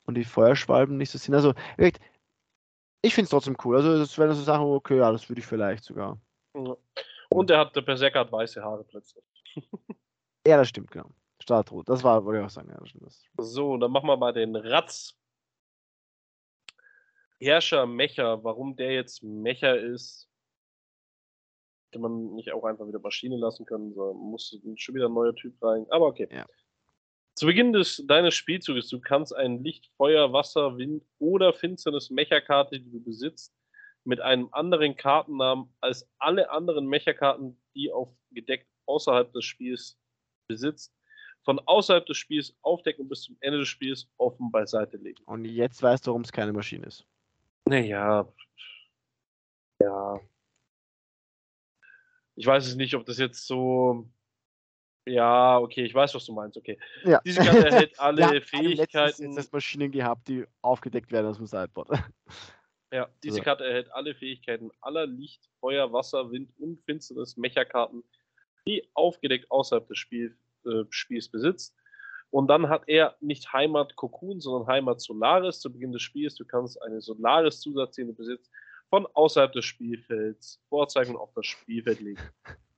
und 0.05 0.15
die 0.15 0.23
Feuerschwalben 0.23 0.97
nicht 0.97 1.11
so 1.11 1.17
sind. 1.17 1.35
Also, 1.35 1.53
ich 1.77 3.13
finde 3.13 3.25
es 3.25 3.29
trotzdem 3.29 3.57
cool. 3.63 3.77
Also, 3.77 3.97
das 3.97 4.17
wäre 4.17 4.33
so 4.33 4.43
Sachen, 4.43 4.65
okay, 4.65 4.97
ja, 4.97 5.11
das 5.11 5.29
würde 5.29 5.39
ich 5.39 5.45
vielleicht 5.45 5.83
sogar. 5.83 6.19
Und 6.53 7.49
er 7.49 7.59
hat, 7.59 7.75
der 7.75 7.81
Berserker 7.81 8.19
hat 8.19 8.31
weiße 8.31 8.61
Haare 8.61 8.83
plötzlich. 8.83 9.23
ja, 10.47 10.57
das 10.57 10.69
stimmt, 10.69 10.91
genau. 10.91 11.09
Startrot, 11.41 11.89
das 11.89 12.03
war, 12.03 12.23
wollte 12.23 12.39
ich 12.39 12.45
auch 12.45 12.49
sagen. 12.49 12.69
Ja, 12.69 12.77
das 12.77 12.89
stimmt. 12.89 13.11
So, 13.37 13.77
dann 13.77 13.91
machen 13.91 14.07
wir 14.07 14.17
mal 14.17 14.33
den 14.33 14.55
Ratz. 14.55 15.17
Herrscher 17.39 17.87
Mecher, 17.87 18.43
warum 18.43 18.75
der 18.75 18.93
jetzt 18.93 19.23
Mecher 19.23 19.75
ist, 19.75 20.29
hätte 21.91 21.99
man 21.99 22.35
nicht 22.35 22.51
auch 22.53 22.63
einfach 22.63 22.87
wieder 22.87 22.99
Maschine 22.99 23.37
lassen 23.37 23.65
können, 23.65 23.93
sondern 23.93 24.17
muss 24.17 24.57
schon 24.75 24.95
wieder 24.95 25.07
ein 25.07 25.13
neuer 25.13 25.35
Typ 25.35 25.61
rein. 25.63 25.85
Aber 25.89 26.05
okay. 26.05 26.27
Ja. 26.31 26.45
Zu 27.35 27.45
Beginn 27.45 27.73
des, 27.73 28.03
deines 28.07 28.35
Spielzuges, 28.35 28.89
du 28.89 28.99
kannst 28.99 29.35
ein 29.35 29.63
Licht, 29.63 29.89
Feuer, 29.97 30.31
Wasser, 30.33 30.77
Wind 30.77 31.03
oder 31.19 31.53
Finsternis 31.53 32.09
Mecha-Karte, 32.09 32.79
die 32.79 32.91
du 32.91 33.01
besitzt, 33.01 33.53
mit 34.03 34.19
einem 34.19 34.49
anderen 34.51 34.95
Kartennamen 34.95 35.73
als 35.79 36.09
alle 36.19 36.49
anderen 36.49 36.87
Mecha-Karten, 36.87 37.57
die 37.75 37.91
auf 37.91 38.09
gedeckt 38.31 38.67
außerhalb 38.85 39.31
des 39.33 39.45
Spiels 39.45 39.97
besitzt, 40.47 40.93
von 41.43 41.59
außerhalb 41.59 42.05
des 42.05 42.17
Spiels 42.17 42.55
aufdecken 42.61 43.03
und 43.03 43.09
bis 43.09 43.23
zum 43.23 43.37
Ende 43.39 43.59
des 43.59 43.67
Spiels 43.67 44.09
offen 44.17 44.51
beiseite 44.51 44.97
legen. 44.97 45.23
Und 45.25 45.45
jetzt 45.45 45.81
weißt 45.81 46.05
du, 46.05 46.11
warum 46.11 46.21
es 46.21 46.31
keine 46.31 46.53
Maschine 46.53 46.87
ist. 46.87 47.05
Naja. 47.65 48.27
Ja. 49.79 50.19
Ich 52.35 52.45
weiß 52.45 52.67
es 52.67 52.75
nicht, 52.75 52.95
ob 52.95 53.05
das 53.05 53.17
jetzt 53.17 53.47
so 53.47 54.09
ja, 55.07 55.57
okay, 55.59 55.83
ich 55.85 55.93
weiß, 55.93 56.13
was 56.15 56.25
du 56.25 56.33
meinst. 56.33 56.57
Okay. 56.57 56.77
Ja. 57.03 57.19
Diese 57.25 57.41
Karte 57.41 57.65
erhält 57.67 57.93
alle 57.99 58.21
ja, 58.21 58.41
Fähigkeiten. 58.41 59.33
jetzt 59.33 59.51
Maschinen 59.53 59.91
gehabt, 59.91 60.27
die 60.27 60.45
aufgedeckt 60.61 61.11
werden 61.11 61.27
aus 61.27 61.37
dem 61.37 61.47
Sideboard. 61.47 61.89
Ja, 62.93 63.07
diese 63.23 63.35
Also- 63.35 63.43
Karte 63.45 63.63
erhält 63.65 63.89
alle 63.93 64.13
Fähigkeiten 64.13 64.69
aller 64.81 65.07
Licht, 65.07 65.49
Feuer, 65.61 65.93
Wasser, 65.93 66.29
Wind 66.29 66.51
und 66.59 66.81
Finsternis 66.83 67.37
Mecha-Karten, 67.37 68.03
die 68.67 68.85
aufgedeckt 68.95 69.49
außerhalb 69.49 69.87
des 69.87 69.97
Spiel, 69.97 70.37
äh, 70.65 70.83
Spiels 70.89 71.29
besitzt. 71.29 71.73
Und 72.31 72.49
dann 72.49 72.67
hat 72.67 72.83
er 72.87 73.15
nicht 73.21 73.53
Heimat 73.53 73.95
Cocoon, 73.95 74.41
sondern 74.41 74.67
Heimat 74.67 74.99
Solaris 74.99 75.61
zu 75.61 75.71
Beginn 75.71 75.93
des 75.93 76.01
Spiels. 76.01 76.35
Du 76.35 76.43
kannst 76.43 76.81
eine 76.81 76.99
Solaris-Zusatz, 76.99 77.95
den 77.95 78.07
du 78.07 78.13
besitzt, 78.13 78.51
von 78.89 79.07
außerhalb 79.13 79.53
des 79.53 79.63
Spielfelds 79.63 80.61
vorzeigen 80.67 81.11
und 81.15 81.21
auf 81.21 81.31
das 81.33 81.45
Spielfeld 81.45 82.01
legen. 82.01 82.19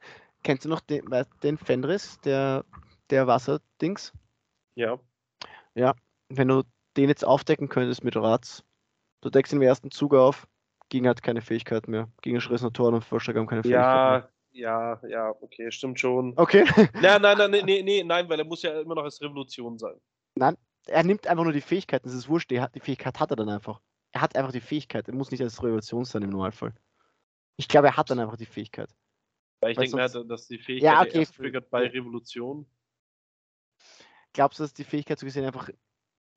Kennst 0.43 0.65
du 0.65 0.69
noch 0.69 0.81
den, 0.81 1.05
den 1.41 1.57
Fenris, 1.57 2.19
der, 2.21 2.65
der 3.09 3.27
Wasserdings? 3.27 4.11
Ja. 5.75 5.93
Wenn 6.29 6.47
du 6.49 6.63
den 6.97 7.09
jetzt 7.09 7.25
aufdecken 7.25 7.69
könntest 7.69 8.03
mit 8.03 8.15
Rats, 8.15 8.63
du 9.21 9.29
deckst 9.29 9.53
ihn 9.53 9.57
im 9.61 9.67
ersten 9.67 9.91
Zug 9.91 10.13
auf, 10.13 10.47
Gegner 10.89 11.11
hat 11.11 11.23
keine 11.23 11.41
Fähigkeit 11.41 11.87
mehr. 11.87 12.09
Gegner 12.21 12.47
Resonatoren 12.49 12.95
und 12.95 13.03
Vorschlag 13.03 13.35
haben 13.35 13.47
keine 13.47 13.63
Fähigkeit 13.63 14.29
Ja, 14.51 14.99
ja, 15.01 15.07
ja, 15.07 15.29
okay, 15.41 15.71
stimmt 15.71 15.99
schon. 15.99 16.29
mehr. 16.29 16.39
Okay. 16.39 16.65
Nein, 17.01 17.21
nein, 17.21 17.37
nein, 17.37 17.51
nee, 17.51 17.81
nee, 17.81 18.03
nein, 18.03 18.29
weil 18.29 18.39
er 18.39 18.45
muss 18.45 18.61
ja 18.61 18.79
immer 18.79 18.95
noch 18.95 19.03
als 19.03 19.21
Revolution 19.21 19.77
sein. 19.77 19.99
er 20.85 21.03
nimmt 21.03 21.25
einfach 21.27 21.43
nur 21.43 21.53
die 21.53 21.61
Fähigkeiten, 21.61 22.07
das 22.07 22.13
ist 22.15 22.29
wurscht, 22.29 22.51
die, 22.51 22.63
die 22.75 22.79
Fähigkeit 22.79 23.19
hat 23.19 23.31
er 23.31 23.35
dann 23.37 23.49
einfach. 23.49 23.79
Er 24.11 24.21
hat 24.21 24.35
einfach 24.35 24.51
die 24.51 24.61
Fähigkeit, 24.61 25.07
er 25.07 25.15
muss 25.15 25.31
nicht 25.31 25.41
als 25.41 25.63
Revolution 25.63 26.05
sein 26.05 26.21
im 26.21 26.29
Normalfall. 26.29 26.73
Ich 27.55 27.67
glaube, 27.67 27.87
er 27.87 27.97
hat 27.97 28.09
dann 28.09 28.19
einfach 28.19 28.37
die 28.37 28.45
Fähigkeit. 28.45 28.89
Weil 29.63 29.71
ich 29.71 29.77
denke 29.77 30.09
sonst- 30.09 30.29
dass 30.29 30.47
die 30.47 30.57
Fähigkeit 30.59 31.07
okay, 31.07 31.19
erst 31.19 31.35
für- 31.35 31.43
triggert 31.43 31.69
bei 31.69 31.83
ja. 31.85 31.89
Revolution. 31.91 32.65
Glaubst 34.33 34.59
du, 34.59 34.63
dass 34.63 34.73
die 34.73 34.83
Fähigkeit 34.83 35.19
so 35.19 35.25
gesehen 35.25 35.45
einfach. 35.45 35.69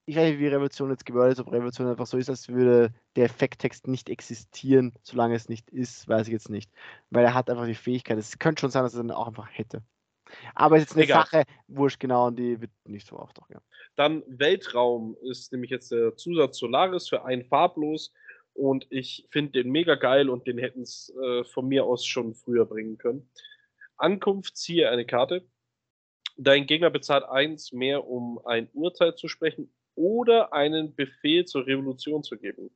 Ich 0.09 0.15
weiß 0.15 0.31
nicht, 0.31 0.39
wie 0.39 0.47
Revolution 0.47 0.91
jetzt 0.91 1.05
geworden 1.05 1.33
ist, 1.33 1.41
ob 1.41 1.51
Revolution 1.51 1.89
einfach 1.89 2.07
so 2.07 2.17
ist, 2.17 2.31
als 2.31 2.49
würde 2.49 2.95
der 3.17 3.25
Effekttext 3.25 3.89
nicht 3.89 4.09
existieren, 4.09 4.93
solange 5.03 5.35
es 5.35 5.49
nicht 5.49 5.69
ist, 5.71 6.07
weiß 6.07 6.29
ich 6.29 6.33
jetzt 6.33 6.49
nicht. 6.49 6.71
Weil 7.11 7.25
er 7.25 7.35
hat 7.35 7.51
einfach 7.51 7.67
die 7.67 7.75
Fähigkeit. 7.75 8.17
Es 8.17 8.39
könnte 8.39 8.61
schon 8.61 8.71
sein, 8.71 8.85
dass 8.85 8.95
er 8.95 8.99
dann 8.99 9.11
auch 9.11 9.27
einfach 9.27 9.49
hätte. 9.51 9.83
Aber 10.55 10.77
es 10.77 10.83
ist 10.83 10.91
jetzt 10.91 10.97
eine 10.97 11.05
Egal. 11.05 11.23
Sache, 11.25 11.43
wurscht 11.67 11.99
genau, 11.99 12.29
und 12.29 12.37
die 12.37 12.61
wird 12.61 12.71
nicht 12.85 13.07
so 13.07 13.19
oft 13.19 13.41
auch, 13.41 13.49
ja. 13.51 13.61
Dann 13.97 14.23
Weltraum 14.27 15.17
ist 15.23 15.51
nämlich 15.53 15.71
jetzt 15.71 15.91
der 15.91 16.15
Zusatz 16.17 16.59
Solaris 16.59 17.09
für 17.09 17.25
ein 17.25 17.45
farblos. 17.45 18.13
Und 18.57 18.87
ich 18.91 19.27
finde 19.31 19.53
den 19.53 19.71
mega 19.71 19.95
geil 19.95 20.31
und 20.31 20.47
den 20.47 20.59
hätten 20.59 20.83
es 20.83 21.15
äh, 21.23 21.45
von 21.45 21.69
mir 21.69 21.85
aus 21.85 22.07
schon 22.07 22.35
früher 22.35 22.65
bringen 22.65 22.97
können. 22.99 23.29
Ankunft, 23.97 24.57
ziehe 24.57 24.89
eine 24.91 25.05
Karte. 25.05 25.47
Dein 26.37 26.67
Gegner 26.67 26.91
bezahlt 26.91 27.25
eins 27.25 27.73
mehr, 27.73 28.07
um 28.07 28.39
ein 28.45 28.69
Urteil 28.73 29.15
zu 29.15 29.29
sprechen 29.29 29.73
oder 29.95 30.53
einen 30.53 30.95
Befehl 30.95 31.45
zur 31.45 31.67
Revolution 31.67 32.23
zu 32.23 32.37
geben. 32.37 32.71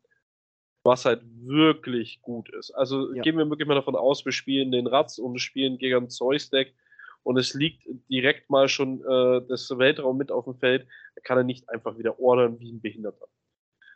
Was 0.82 1.04
halt 1.04 1.20
wirklich 1.24 2.22
gut 2.22 2.48
ist. 2.50 2.70
Also 2.70 3.12
Ja. 3.12 3.22
gehen 3.22 3.36
wir 3.36 3.48
wirklich 3.50 3.68
mal 3.68 3.74
davon 3.74 3.96
aus, 3.96 4.24
wir 4.24 4.32
spielen 4.32 4.72
den 4.72 4.86
Ratz 4.86 5.18
und 5.18 5.38
spielen 5.38 5.76
gegen 5.76 6.04
ein 6.04 6.10
Zeus-Deck 6.10 6.74
und 7.22 7.36
es 7.36 7.52
liegt 7.52 7.82
direkt 8.08 8.48
mal 8.48 8.68
schon 8.68 9.02
äh, 9.02 9.42
das 9.46 9.68
Weltraum 9.76 10.16
mit 10.16 10.32
auf 10.32 10.44
dem 10.44 10.54
Feld, 10.56 10.86
da 11.14 11.20
kann 11.20 11.36
er 11.36 11.44
nicht 11.44 11.68
einfach 11.68 11.98
wieder 11.98 12.18
ordern 12.18 12.58
wie 12.60 12.72
ein 12.72 12.80
Behinderter. 12.80 13.28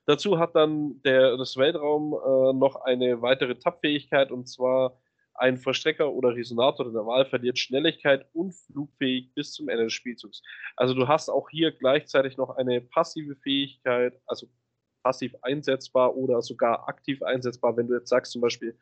Dazu 0.06 0.38
hat 0.38 0.54
dann 0.54 1.00
der, 1.02 1.36
das 1.36 1.56
Weltraum 1.56 2.12
äh, 2.12 2.52
noch 2.52 2.76
eine 2.76 3.22
weitere 3.22 3.54
Tab-Fähigkeit 3.54 4.30
und 4.30 4.46
zwar 4.46 5.00
ein 5.34 5.56
Verstrecker 5.56 6.12
oder 6.12 6.34
Resonator 6.34 6.92
der 6.92 7.06
Wahl 7.06 7.26
verliert 7.26 7.58
Schnelligkeit 7.58 8.26
und 8.32 8.52
flugfähig 8.52 9.34
bis 9.34 9.52
zum 9.52 9.68
Ende 9.68 9.84
des 9.84 9.92
Spielzugs. 9.92 10.42
Also 10.76 10.94
du 10.94 11.08
hast 11.08 11.28
auch 11.28 11.48
hier 11.50 11.72
gleichzeitig 11.72 12.36
noch 12.36 12.50
eine 12.50 12.80
passive 12.80 13.34
Fähigkeit, 13.36 14.20
also 14.26 14.46
passiv 15.02 15.34
einsetzbar 15.42 16.14
oder 16.16 16.40
sogar 16.40 16.88
aktiv 16.88 17.22
einsetzbar, 17.22 17.76
wenn 17.76 17.88
du 17.88 17.94
jetzt 17.94 18.08
sagst 18.08 18.32
zum 18.32 18.42
Beispiel, 18.42 18.78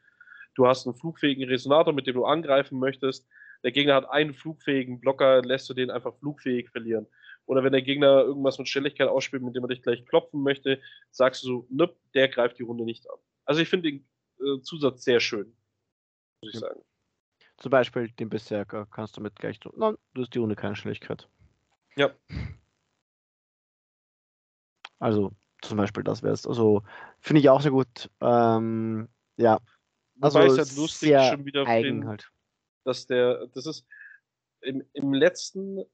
du 0.55 0.67
hast 0.67 0.87
einen 0.87 0.97
flugfähigen 0.97 1.49
Resonator, 1.49 1.93
mit 1.93 2.07
dem 2.07 2.15
du 2.15 2.25
angreifen 2.25 2.79
möchtest, 2.79 3.27
der 3.65 3.73
Gegner 3.73 3.95
hat 3.95 4.11
einen 4.11 4.35
flugfähigen 4.35 5.01
Blocker, 5.01 5.43
lässt 5.43 5.71
du 5.71 5.75
den 5.75 5.91
einfach 5.91 6.15
flugfähig 6.19 6.71
verlieren. 6.71 7.07
Oder 7.47 7.65
wenn 7.65 7.73
der 7.73 7.83
Gegner 7.83 8.23
irgendwas 8.23 8.59
mit 8.59 8.69
Schnelligkeit 8.69 9.09
ausspielt, 9.09 9.43
mit 9.43 9.57
dem 9.57 9.65
er 9.65 9.69
dich 9.69 9.83
gleich 9.83 10.05
klopfen 10.07 10.43
möchte, 10.43 10.81
sagst 11.11 11.43
du 11.43 11.47
so, 11.47 11.67
nöp, 11.71 11.97
der 12.15 12.29
greift 12.29 12.59
die 12.59 12.63
Runde 12.63 12.85
nicht 12.85 13.09
an. 13.11 13.19
Also 13.45 13.61
ich 13.61 13.69
finde 13.69 13.91
den 13.91 14.09
äh, 14.41 14.61
Zusatz 14.63 15.05
sehr 15.05 15.21
schön, 15.21 15.55
muss 16.43 16.55
ich 16.55 16.61
sagen. 16.61 16.81
Zum 17.59 17.71
Beispiel 17.71 18.11
den 18.11 18.29
Berserker 18.29 18.87
kannst 18.87 19.17
du 19.17 19.21
mit 19.21 19.37
gleich 19.37 19.59
tun. 19.61 19.73
Nein, 19.77 19.97
du 20.15 20.23
hast 20.23 20.35
die 20.35 20.39
Runde 20.39 20.57
keine 20.57 20.77
Schnelligkeit. 20.77 21.29
Ja. 21.97 22.13
Also, 24.99 25.33
zum 25.63 25.77
Beispiel 25.77 26.03
das 26.05 26.23
wäre 26.23 26.33
es. 26.33 26.47
Also, 26.47 26.83
finde 27.21 27.41
ich 27.41 27.49
auch 27.51 27.61
sehr 27.61 27.71
gut. 27.71 28.09
Ähm, 28.21 29.09
ja, 29.37 29.61
also 30.21 30.39
Wobei 30.39 30.47
ich 30.47 30.53
es 30.53 30.59
halt 30.59 30.77
lustig 30.77 31.11
schon 31.11 31.45
wieder 31.45 31.67
eigen 31.67 31.89
finde, 31.89 32.07
halt. 32.07 32.31
dass 32.85 33.07
der, 33.07 33.49
das 33.49 33.67
ist 33.67 33.87
im, 34.61 34.85
im 34.93 35.13
letzten 35.13 35.85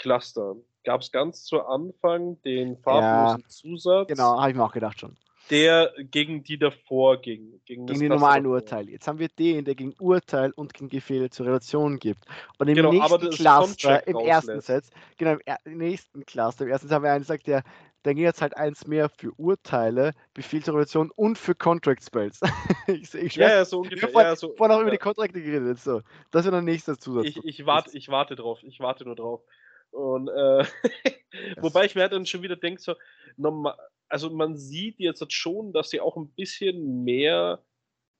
Cluster 0.00 0.56
gab 0.84 1.02
es 1.02 1.12
ganz 1.12 1.44
zu 1.44 1.60
Anfang 1.62 2.40
den 2.42 2.76
farblosen 2.78 3.44
Zusatz, 3.48 4.08
Genau, 4.08 4.40
habe 4.40 4.50
ich 4.50 4.56
mir 4.56 4.64
auch 4.64 4.72
gedacht 4.72 4.98
schon. 4.98 5.16
der 5.50 5.92
gegen 5.98 6.42
die 6.42 6.58
davor 6.58 7.20
ging. 7.20 7.60
Gegen, 7.66 7.86
Gegen 7.86 8.00
die 8.00 8.08
normalen 8.08 8.44
davor. 8.44 8.56
Urteile. 8.58 8.90
Jetzt 8.92 9.06
haben 9.08 9.18
wir 9.18 9.28
den, 9.28 9.64
der 9.64 9.74
gegen 9.74 9.94
Urteil 9.98 10.52
und 10.52 10.72
gegen 10.74 10.88
Befehle 10.88 11.28
zur 11.30 11.46
Relation 11.46 11.98
gibt. 11.98 12.24
Und 12.58 12.68
im 12.68 12.74
Genau, 12.76 12.92
nächsten 12.92 13.30
Cluster, 13.30 14.06
im 14.06 14.16
ersten. 14.18 14.60
Set, 14.60 14.84
genau, 15.18 15.36
im, 15.64 15.78
nächsten 15.78 16.24
Cluster, 16.24 16.64
im 16.64 16.70
ersten 16.70 16.88
Set 16.88 16.94
haben 16.94 17.02
wir 17.02 17.10
einen 17.12 17.20
gesagt, 17.22 17.46
der, 17.48 17.62
der 18.04 18.14
ging 18.14 18.22
jetzt 18.24 18.40
halt 18.40 18.56
eins 18.56 18.86
mehr 18.86 19.08
für 19.10 19.32
Urteile, 19.38 20.12
Befehl 20.34 20.62
zur 20.62 20.74
Relation 20.74 21.10
und 21.16 21.36
für 21.36 21.54
Contract 21.56 22.02
Spells. 22.04 22.40
ich 22.86 23.12
ich 23.14 23.34
Ja, 23.34 23.48
ja, 23.48 23.64
so 23.64 23.80
ungefähr. 23.80 24.08
vorhin, 24.08 24.30
Ja, 24.30 24.36
so, 24.36 24.54
vorhin 24.56 24.74
auch 24.76 24.80
über 24.80 24.88
ja. 24.88 24.92
die 24.92 24.98
Kontrakte 24.98 25.42
geredet. 25.42 25.78
So. 25.80 26.00
Das 26.30 26.44
wird 26.44 26.54
der 26.54 26.62
nächste 26.62 26.96
Zusatz. 26.96 27.26
ich, 27.26 27.44
ich, 27.44 27.66
warte, 27.66 27.90
ich 27.96 28.08
warte 28.08 28.36
drauf, 28.36 28.60
ich 28.62 28.78
warte 28.80 29.04
nur 29.04 29.16
drauf. 29.16 29.42
Und 29.90 30.28
äh, 30.28 30.64
wobei 31.60 31.84
ich 31.86 31.94
mir 31.94 32.02
halt 32.02 32.12
dann 32.12 32.26
schon 32.26 32.42
wieder 32.42 32.56
denke, 32.56 32.80
so, 32.80 32.94
norma- 33.36 33.76
also 34.08 34.30
man 34.30 34.56
sieht 34.56 34.98
jetzt 34.98 35.20
halt 35.20 35.32
schon, 35.32 35.72
dass 35.72 35.90
sie 35.90 36.00
auch 36.00 36.16
ein 36.16 36.30
bisschen 36.32 37.04
mehr 37.04 37.62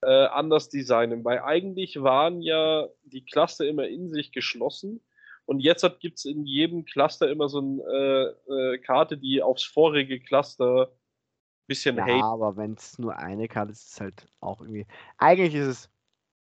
äh, 0.03 0.27
anders 0.27 0.69
designen, 0.71 1.25
weil 1.25 1.41
eigentlich 1.41 2.03
waren 2.03 2.43
ja 2.43 2.89
die 3.05 3.25
Cluster 3.25 3.67
immer 3.67 3.87
in 3.89 4.11
sich 4.11 4.33
geschlossen 4.33 5.01
und 5.47 5.61
jetzt 5.61 5.83
gibt 6.01 6.19
es 6.19 6.25
in 6.25 6.47
jedem 6.47 6.85
Cluster 6.85 7.29
immer 7.31 7.49
so 7.49 7.59
eine 7.59 8.37
äh, 8.49 8.75
äh, 8.75 8.79
Karte, 8.79 9.19
die 9.19 9.43
aufs 9.43 9.65
vorige 9.65 10.21
Cluster 10.21 10.93
ein 10.93 11.67
bisschen 11.67 11.97
Ja, 11.97 12.05
hate. 12.05 12.25
aber 12.25 12.57
wenn 12.57 12.75
es 12.75 12.99
nur 12.99 13.17
eine 13.17 13.49
Karte 13.49 13.73
ist, 13.73 13.83
ist 13.83 13.93
es 13.95 14.01
halt 14.01 14.27
auch 14.41 14.61
irgendwie. 14.61 14.87
Eigentlich 15.19 15.55
ist 15.55 15.67
es 15.67 15.91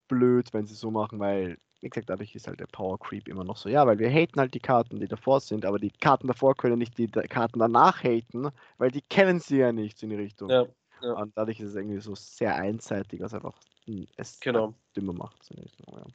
blöd, 0.08 0.54
wenn 0.54 0.68
sie 0.68 0.74
es 0.74 0.80
so 0.80 0.92
machen, 0.92 1.20
weil, 1.20 1.58
wie 1.82 1.90
gesagt, 1.90 2.10
dadurch 2.10 2.36
ist 2.36 2.48
halt 2.48 2.60
der 2.60 2.68
Power 2.68 3.00
Creep 3.00 3.28
immer 3.28 3.44
noch 3.44 3.58
so. 3.58 3.70
Ja, 3.70 3.86
weil 3.88 4.00
wir 4.00 4.10
haten 4.10 4.40
halt 4.40 4.54
die 4.54 4.60
Karten, 4.60 5.00
die 5.00 5.08
davor 5.08 5.40
sind, 5.40 5.66
aber 5.66 5.80
die 5.80 5.92
Karten 5.92 6.28
davor 6.28 6.56
können 6.56 6.78
nicht 6.80 6.98
die 6.98 7.08
Karten 7.08 7.60
danach 7.60 8.04
haten, 8.04 8.50
weil 8.78 8.92
die 8.92 9.02
kennen 9.02 9.40
sie 9.40 9.58
ja 9.58 9.72
nicht 9.72 10.02
in 10.04 10.12
die 10.12 10.16
Richtung. 10.16 10.50
Ja, 10.50 10.66
ja. 11.02 11.14
Und 11.14 11.36
dadurch 11.36 11.60
ist 11.60 11.70
es 11.70 11.76
irgendwie 11.76 12.00
so 12.00 12.16
sehr 12.16 12.56
einseitig, 12.56 13.20
was 13.22 13.34
einfach 13.34 13.54
hm, 13.88 14.08
es 14.18 14.40
Genau. 14.40 14.74
dümmer 14.96 15.14
macht. 15.14 15.44
So 15.44 15.54
in 15.56 15.62
die 15.62 15.68
Richtung, 15.68 15.98
ja. 15.98 16.06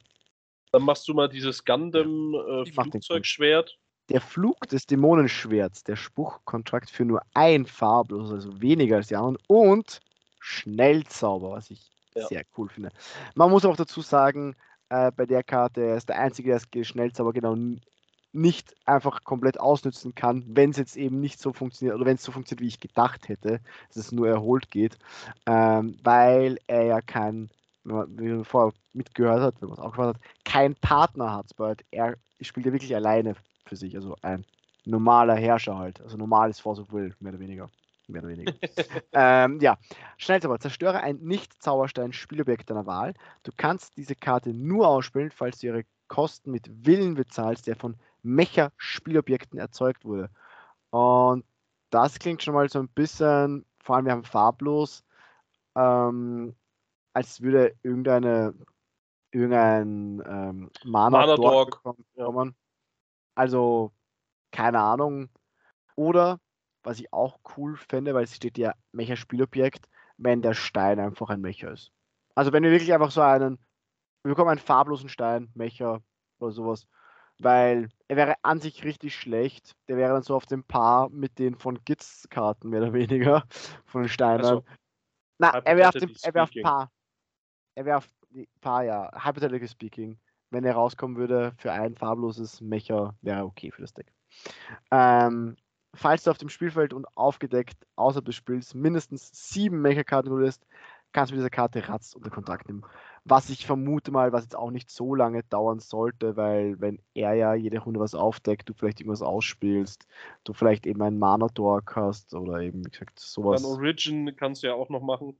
Dann 0.71 0.83
machst 0.83 1.07
du 1.07 1.13
mal 1.13 1.27
dieses 1.27 1.63
Gundam 1.63 2.33
äh. 2.33 3.21
Der 4.09 4.21
Flug 4.21 4.61
des 4.69 4.85
Dämonenschwerts, 4.85 5.83
der 5.83 5.97
Spruchkontrakt 5.97 6.89
für 6.89 7.03
nur 7.03 7.21
ein 7.33 7.65
farblos, 7.65 8.31
also 8.31 8.61
weniger 8.61 8.97
als 8.97 9.07
die 9.07 9.17
anderen, 9.17 9.37
und 9.47 9.99
Schnellzauber, 10.39 11.51
was 11.51 11.69
ich 11.71 11.91
Ja. 12.15 12.25
sehr 12.27 12.43
cool 12.57 12.69
finde. 12.69 12.89
Man 13.35 13.51
muss 13.51 13.65
auch 13.65 13.75
dazu 13.75 14.01
sagen, 14.01 14.55
äh, 14.89 15.11
bei 15.11 15.25
der 15.25 15.43
Karte, 15.43 15.81
er 15.81 15.97
ist 15.97 16.09
der 16.09 16.19
Einzige, 16.19 16.49
der 16.51 16.59
das 16.59 16.87
Schnellzauber 16.87 17.33
genau 17.33 17.53
n- 17.53 17.81
nicht 18.33 18.75
einfach 18.85 19.23
komplett 19.23 19.59
ausnützen 19.59 20.13
kann, 20.15 20.43
wenn 20.47 20.69
es 20.71 20.77
jetzt 20.77 20.95
eben 20.97 21.19
nicht 21.19 21.39
so 21.39 21.53
funktioniert 21.53 21.95
oder 21.95 22.05
wenn 22.05 22.15
es 22.15 22.23
so 22.23 22.31
funktioniert, 22.31 22.61
wie 22.63 22.67
ich 22.67 22.79
gedacht 22.79 23.29
hätte, 23.29 23.61
dass 23.87 23.97
es 23.97 24.11
nur 24.11 24.27
erholt 24.27 24.69
geht, 24.69 24.97
ähm, 25.45 25.97
weil 26.03 26.57
er 26.67 26.83
ja 26.83 27.01
kein, 27.01 27.49
wie 27.83 27.93
man 27.93 28.45
vorher 28.45 28.73
mitgehört 28.93 29.41
hat, 29.41 29.61
wenn 29.61 29.69
man 29.69 29.77
es 29.77 29.83
auch 29.83 29.91
gehört 29.93 30.15
hat, 30.17 30.23
kein 30.45 30.75
Partner 30.75 31.33
hat, 31.33 31.51
weil 31.57 31.77
er 31.91 32.17
spielt 32.41 32.65
ja 32.65 32.73
wirklich 32.73 32.95
alleine 32.95 33.35
für 33.65 33.75
sich, 33.75 33.95
also 33.95 34.15
ein 34.21 34.45
normaler 34.85 35.35
Herrscher 35.35 35.77
halt, 35.77 36.01
also 36.01 36.17
normales 36.17 36.59
Force 36.59 36.79
of 36.79 36.91
Will, 36.91 37.15
mehr 37.19 37.31
oder 37.33 37.39
weniger. 37.39 37.69
Mehr 38.07 38.23
oder 38.23 38.31
weniger. 38.31 38.53
ähm, 39.13 39.59
ja, 39.59 39.77
Schnellzauber. 40.17 40.59
Zerstöre 40.59 41.01
ein 41.01 41.17
Nicht-Zauberstein-Spielobjekt 41.17 42.69
deiner 42.69 42.85
Wahl. 42.85 43.13
Du 43.43 43.51
kannst 43.55 43.97
diese 43.97 44.15
Karte 44.15 44.53
nur 44.53 44.87
ausspielen, 44.87 45.31
falls 45.31 45.59
du 45.59 45.67
ihre 45.67 45.83
Kosten 46.07 46.51
mit 46.51 46.85
Willen 46.85 47.15
bezahlst, 47.15 47.67
der 47.67 47.75
von 47.75 47.97
Mecha-Spielobjekten 48.23 49.59
erzeugt 49.59 50.05
wurde. 50.05 50.29
Und 50.89 51.45
das 51.89 52.19
klingt 52.19 52.43
schon 52.43 52.53
mal 52.53 52.69
so 52.69 52.79
ein 52.79 52.89
bisschen, 52.89 53.65
vor 53.83 53.95
allem 53.95 54.05
wir 54.05 54.13
haben 54.13 54.23
farblos, 54.23 55.03
ähm, 55.75 56.55
als 57.13 57.41
würde 57.41 57.75
irgendeine 57.83 58.53
irgendein 59.31 60.23
ähm, 60.25 60.71
Mana, 60.83 61.09
Mana 61.09 61.35
Dog 61.35 61.83
bekommen. 61.83 62.05
ja. 62.15 62.53
Also, 63.35 63.91
keine 64.51 64.79
Ahnung. 64.79 65.29
Oder, 65.95 66.39
was 66.87 66.99
ich 66.99 67.11
auch 67.11 67.39
cool 67.57 67.75
fände, 67.75 68.13
weil 68.13 68.23
es 68.23 68.35
steht 68.35 68.57
ja 68.57 68.73
Mecha-Spielobjekt, 68.93 69.89
wenn 70.17 70.41
der 70.41 70.53
Stein 70.53 70.99
einfach 70.99 71.29
ein 71.29 71.41
Mecher 71.41 71.71
ist. 71.71 71.91
Also 72.33 72.53
wenn 72.53 72.63
wir 72.63 72.71
wirklich 72.71 72.93
einfach 72.93 73.11
so 73.11 73.21
einen, 73.21 73.59
wir 74.23 74.29
bekommen 74.29 74.51
einen 74.51 74.59
farblosen 74.59 75.09
Stein, 75.09 75.49
Mecher 75.53 76.01
oder 76.39 76.51
sowas, 76.51 76.87
weil 77.39 77.89
er 78.07 78.15
wäre 78.15 78.35
an 78.41 78.61
sich 78.61 78.85
richtig 78.85 79.15
schlecht. 79.15 79.75
Der 79.89 79.97
wäre 79.97 80.13
dann 80.13 80.23
so 80.23 80.33
auf 80.33 80.45
dem 80.45 80.63
Paar 80.63 81.09
mit 81.09 81.39
den 81.39 81.55
von 81.55 81.83
Gitz-Karten, 81.83 82.69
mehr 82.69 82.81
oder 82.81 82.93
weniger, 82.93 83.43
von 83.85 84.03
den 84.03 84.09
Steinern. 84.09 84.45
Also, 84.45 84.63
Na, 85.37 85.59
er 85.59 85.75
wäre 85.75 85.89
auf 85.89 85.95
dem, 85.95 86.15
er 86.23 86.33
wäre 86.33 86.43
auf 86.43 86.51
Paar. 86.63 86.91
Er 87.75 87.85
wäre 87.85 87.97
auf 87.97 88.07
Paar, 88.61 88.83
ja. 88.83 89.11
Hypothetically 89.13 89.67
speaking. 89.67 90.19
Wenn 90.51 90.63
er 90.63 90.75
rauskommen 90.75 91.17
würde 91.17 91.53
für 91.57 91.73
ein 91.73 91.95
farbloses 91.95 92.61
Mecher, 92.61 93.17
wäre 93.21 93.43
okay 93.43 93.71
für 93.71 93.81
das 93.81 93.93
Deck. 93.93 94.13
Ähm, 94.91 95.57
falls 95.93 96.23
du 96.23 96.31
auf 96.31 96.37
dem 96.37 96.49
Spielfeld 96.49 96.93
und 96.93 97.05
aufgedeckt 97.15 97.77
außerhalb 97.95 98.25
des 98.25 98.35
Spiels 98.35 98.73
mindestens 98.73 99.29
sieben 99.33 99.81
Mecha-Karten 99.81 100.29
würdest, 100.29 100.65
kannst 101.13 101.31
du 101.31 101.35
mit 101.35 101.39
dieser 101.39 101.49
Karte 101.49 101.87
Ratz 101.87 102.13
unter 102.13 102.29
Kontakt 102.29 102.67
nehmen. 102.67 102.83
Was 103.23 103.49
ich 103.49 103.65
vermute 103.65 104.11
mal, 104.11 104.31
was 104.33 104.43
jetzt 104.43 104.55
auch 104.55 104.71
nicht 104.71 104.89
so 104.89 105.15
lange 105.15 105.43
dauern 105.43 105.79
sollte, 105.79 106.37
weil 106.37 106.79
wenn 106.79 106.99
er 107.13 107.33
ja 107.33 107.53
jede 107.53 107.79
Runde 107.79 107.99
was 107.99 108.15
aufdeckt, 108.15 108.69
du 108.69 108.73
vielleicht 108.73 108.99
irgendwas 108.99 109.21
ausspielst, 109.21 110.07
du 110.43 110.53
vielleicht 110.53 110.85
eben 110.85 111.01
einen 111.01 111.19
Mana-Dork 111.19 111.95
hast 111.95 112.33
oder 112.33 112.59
eben, 112.59 112.85
wie 112.85 112.89
gesagt, 112.89 113.19
sowas. 113.19 113.61
Dann 113.61 113.71
Origin 113.71 114.35
kannst 114.35 114.63
du 114.63 114.67
ja 114.67 114.73
auch 114.73 114.89
noch 114.89 115.01
machen. 115.01 115.35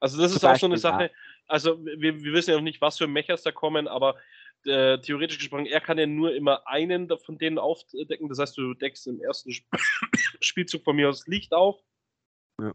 Also 0.00 0.18
das 0.20 0.32
Zum 0.32 0.36
ist 0.36 0.42
Beispiel, 0.42 0.56
auch 0.56 0.60
so 0.60 0.66
eine 0.66 0.78
Sache, 0.78 1.04
ja. 1.04 1.10
also 1.46 1.82
wir, 1.84 2.22
wir 2.22 2.32
wissen 2.32 2.50
ja 2.50 2.56
noch 2.56 2.62
nicht, 2.62 2.80
was 2.80 2.98
für 2.98 3.06
Mechas 3.06 3.42
da 3.42 3.52
kommen, 3.52 3.88
aber 3.88 4.16
äh, 4.66 4.98
theoretisch 5.00 5.38
gesprochen, 5.38 5.66
er 5.66 5.80
kann 5.80 5.98
ja 5.98 6.06
nur 6.06 6.34
immer 6.34 6.66
einen 6.66 7.08
von 7.18 7.38
denen 7.38 7.58
aufdecken. 7.58 8.28
Das 8.28 8.38
heißt, 8.38 8.56
du 8.56 8.74
deckst 8.74 9.06
im 9.06 9.20
ersten 9.20 9.52
Spielzug 10.40 10.84
von 10.84 10.96
mir 10.96 11.08
aus 11.08 11.26
Licht 11.26 11.52
auf. 11.52 11.80
Ja. 12.60 12.72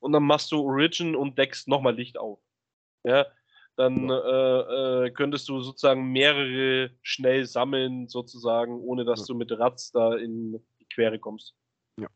Und 0.00 0.12
dann 0.12 0.24
machst 0.24 0.52
du 0.52 0.60
Origin 0.62 1.16
und 1.16 1.38
deckst 1.38 1.68
nochmal 1.68 1.94
Licht 1.94 2.18
auf. 2.18 2.40
Ja. 3.04 3.26
Dann 3.76 4.08
äh, 4.08 4.12
äh, 5.06 5.10
könntest 5.10 5.48
du 5.48 5.60
sozusagen 5.60 6.12
mehrere 6.12 6.90
schnell 7.02 7.44
sammeln, 7.44 8.08
sozusagen, 8.08 8.80
ohne 8.80 9.04
dass 9.04 9.20
ja. 9.20 9.26
du 9.26 9.34
mit 9.34 9.50
Ratz 9.50 9.90
da 9.90 10.14
in 10.14 10.64
die 10.78 10.86
Quere 10.94 11.18
kommst. 11.18 11.56
Ja. 11.98 12.08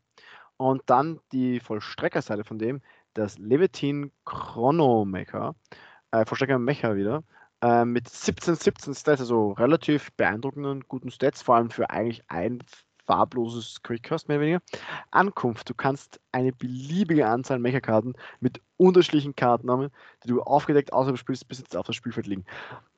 Und 0.55 0.83
dann 0.85 1.19
die 1.33 1.59
Vollstreckerseite 1.59 2.45
von 2.45 2.59
dem, 2.59 2.81
das 3.13 3.37
Levitin 3.37 4.13
Chronomecher. 4.23 5.55
Äh, 6.11 6.25
Vollstrecker 6.25 6.59
Mecha 6.59 6.95
wieder 6.95 7.23
äh, 7.61 7.85
mit 7.85 8.09
17, 8.09 8.55
17 8.55 8.95
Stats, 8.95 9.21
also 9.21 9.51
relativ 9.51 10.11
beeindruckenden, 10.13 10.85
guten 10.87 11.11
Stats, 11.11 11.41
vor 11.41 11.55
allem 11.55 11.69
für 11.69 11.89
eigentlich 11.89 12.23
ein 12.27 12.63
farbloses 13.09 13.81
Quickcast 13.81 14.27
mehr 14.27 14.37
oder 14.37 14.45
weniger. 14.45 14.61
Ankunft, 15.09 15.67
du 15.67 15.73
kannst 15.73 16.21
eine 16.31 16.51
beliebige 16.51 17.27
Anzahl 17.27 17.57
Mecha-Karten 17.57 18.13
mit 18.39 18.61
unterschiedlichen 18.77 19.35
Kartennamen, 19.35 19.89
die 20.23 20.27
du 20.27 20.43
aufgedeckt 20.43 20.93
außerhalb 20.93 21.15
des 21.15 21.21
Spiels 21.21 21.43
bis 21.43 21.57
jetzt 21.57 21.75
auf 21.75 21.87
das 21.87 21.95
Spielfeld 21.95 22.27
liegen. 22.27 22.45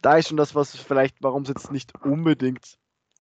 Da 0.02 0.18
ist 0.18 0.28
schon 0.28 0.38
das, 0.38 0.54
was 0.54 0.76
vielleicht, 0.76 1.16
warum 1.22 1.44
es 1.44 1.48
jetzt 1.48 1.72
nicht 1.72 1.94
unbedingt 2.04 2.78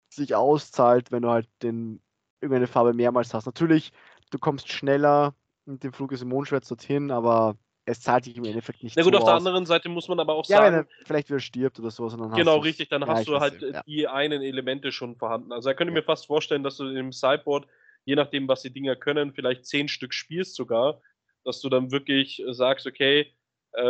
sich 0.09 0.35
auszahlt, 0.35 1.11
wenn 1.11 1.21
du 1.21 1.29
halt 1.29 1.47
den, 1.61 2.01
irgendeine 2.41 2.67
Farbe 2.67 2.93
mehrmals 2.93 3.33
hast. 3.33 3.45
Natürlich, 3.45 3.93
du 4.29 4.37
kommst 4.37 4.69
schneller 4.69 5.33
mit 5.65 5.85
dem 5.85 5.93
Flug 5.93 6.09
des 6.09 6.25
Mondschwerts 6.25 6.67
dorthin, 6.67 7.11
aber 7.11 7.55
es 7.85 8.01
zahlt 8.01 8.23
sich 8.25 8.37
im 8.37 8.45
Endeffekt 8.45 8.83
nicht. 8.83 8.95
Na 8.95 9.03
gut, 9.03 9.13
so 9.13 9.19
auf 9.19 9.25
der 9.25 9.33
anderen 9.33 9.65
Seite 9.65 9.89
muss 9.89 10.07
man 10.07 10.19
aber 10.19 10.33
auch 10.35 10.47
ja, 10.47 10.57
sagen. 10.57 10.75
Wenn 10.75 10.83
er 10.83 11.05
vielleicht 11.05 11.29
wieder 11.29 11.39
stirbt 11.39 11.79
oder 11.79 11.91
so. 11.91 12.07
genau, 12.07 12.57
richtig, 12.57 12.89
dann 12.89 13.01
ja, 13.01 13.07
hast 13.07 13.27
du 13.27 13.39
halt 13.39 13.61
ja. 13.61 13.83
die 13.83 14.07
einen 14.07 14.41
Elemente 14.41 14.91
schon 14.91 15.15
vorhanden. 15.15 15.51
Also 15.51 15.69
da 15.69 15.73
könnte 15.73 15.91
ich 15.91 15.95
mir 15.95 16.03
fast 16.03 16.27
vorstellen, 16.27 16.63
dass 16.63 16.77
du 16.77 16.87
im 16.87 17.11
Sideboard, 17.11 17.67
je 18.05 18.15
nachdem, 18.15 18.47
was 18.47 18.61
die 18.61 18.71
Dinger 18.71 18.95
können, 18.95 19.33
vielleicht 19.33 19.65
zehn 19.65 19.87
Stück 19.87 20.13
spielst 20.13 20.55
sogar, 20.55 21.01
dass 21.43 21.59
du 21.59 21.69
dann 21.69 21.91
wirklich 21.91 22.41
äh, 22.41 22.53
sagst, 22.53 22.87
okay, 22.87 23.33
äh, 23.73 23.81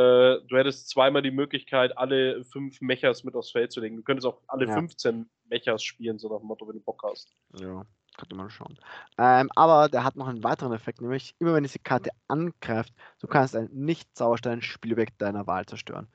du 0.48 0.58
hättest 0.58 0.90
zweimal 0.90 1.22
die 1.22 1.32
Möglichkeit, 1.32 1.98
alle 1.98 2.44
fünf 2.46 2.82
Mechas 2.82 3.24
mit 3.24 3.36
aufs 3.36 3.52
Feld 3.52 3.72
zu 3.72 3.82
legen. 3.82 3.98
Du 3.98 4.04
könntest 4.04 4.26
auch 4.26 4.42
alle 4.48 4.66
ja. 4.66 4.74
15 4.74 5.30
Mechas 5.50 5.84
spielen, 5.84 6.18
so 6.18 6.30
nach 6.30 6.40
dem 6.40 6.48
Motto, 6.48 6.68
wenn 6.68 6.76
du 6.76 6.82
Bock 6.82 7.04
hast. 7.04 7.36
Ja. 7.60 7.86
Könnte 8.18 8.36
man 8.36 8.50
schauen. 8.50 8.78
Ähm, 9.18 9.50
aber 9.56 9.90
der 9.90 10.04
hat 10.04 10.16
noch 10.16 10.28
einen 10.28 10.44
weiteren 10.44 10.74
Effekt, 10.74 11.02
nämlich 11.02 11.36
immer 11.40 11.54
wenn 11.56 11.64
diese 11.64 11.80
Karte 11.80 12.12
angreift, 12.28 12.94
du 13.20 13.28
kannst 13.28 13.56
ein 13.56 13.70
Nicht-Zauberstein-Spielobjekt 13.72 15.22
deiner 15.22 15.48
Wahl 15.48 15.66
zerstören. 15.66 16.08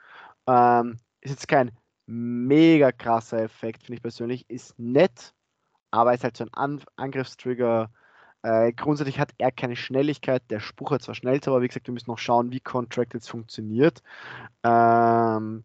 Ähm, 0.47 0.99
ist 1.21 1.31
jetzt 1.31 1.49
kein 1.49 1.73
mega 2.07 2.93
krasser 2.93 3.43
Effekt, 3.43 3.83
finde 3.83 3.97
ich 3.97 4.03
persönlich. 4.03 4.49
Ist 4.49 4.79
nett, 4.79 5.35
aber 5.91 6.15
ist 6.15 6.25
halt 6.25 6.37
so 6.37 6.45
ein 6.45 6.55
An 6.55 6.83
Angriffstrigger. 6.97 7.91
Äh, 8.43 8.73
grundsätzlich 8.73 9.19
hat 9.19 9.33
er 9.39 9.51
keine 9.51 9.77
Schnelligkeit. 9.77 10.43
Der 10.51 10.61
Spruch 10.61 10.93
hat 10.93 11.03
zwar 11.03 11.15
Schnellzauber, 11.15 11.57
aber 11.57 11.65
wie 11.65 11.69
gesagt, 11.69 11.87
wir 11.87 11.95
müssen 11.95 12.11
noch 12.11 12.19
schauen, 12.19 12.53
wie 12.53 12.61
Contract 12.61 13.15
jetzt 13.15 13.29
funktioniert. 13.29 14.03
Ähm, 14.63 15.65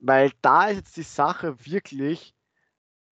weil 0.00 0.32
da 0.42 0.66
ist 0.66 0.76
jetzt 0.76 0.96
die 0.96 1.02
Sache 1.02 1.64
wirklich, 1.64 2.34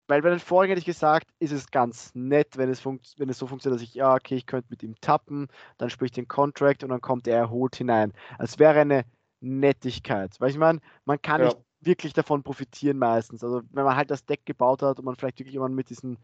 weil 0.08 0.22
bei 0.22 0.30
den 0.30 0.40
vorigen 0.40 0.70
hätte 0.70 0.80
ich 0.80 0.86
gesagt, 0.86 1.28
ist 1.38 1.52
es 1.52 1.70
ganz 1.70 2.12
nett, 2.14 2.56
wenn 2.56 2.70
es, 2.70 2.84
wenn 2.84 3.28
es 3.28 3.38
so 3.38 3.46
funktioniert, 3.46 3.80
dass 3.80 3.86
ich, 3.86 3.94
ja, 3.94 4.14
okay, 4.14 4.36
ich 4.36 4.46
könnte 4.46 4.68
mit 4.70 4.82
ihm 4.82 4.94
tappen, 5.00 5.48
dann 5.76 5.90
sprich 5.90 6.10
den 6.10 6.26
Contract 6.26 6.82
und 6.82 6.88
dann 6.88 7.02
kommt 7.02 7.28
er 7.28 7.36
erholt 7.36 7.76
hinein. 7.76 8.12
Es 8.38 8.58
wäre 8.58 8.80
eine 8.80 9.04
Nettigkeit. 9.40 10.34
Weil 10.40 10.50
ich 10.50 10.58
meine, 10.58 10.80
man 11.04 11.20
kann 11.20 11.42
ja. 11.42 11.46
nicht 11.48 11.58
wirklich 11.80 12.12
davon 12.14 12.42
profitieren 12.42 12.98
meistens. 12.98 13.44
Also 13.44 13.60
wenn 13.70 13.84
man 13.84 13.96
halt 13.96 14.10
das 14.10 14.24
Deck 14.24 14.44
gebaut 14.46 14.82
hat 14.82 14.98
und 14.98 15.04
man 15.04 15.14
vielleicht 15.14 15.38
wirklich 15.38 15.54
immer 15.54 15.68
mit 15.68 15.90
diesen, 15.90 16.18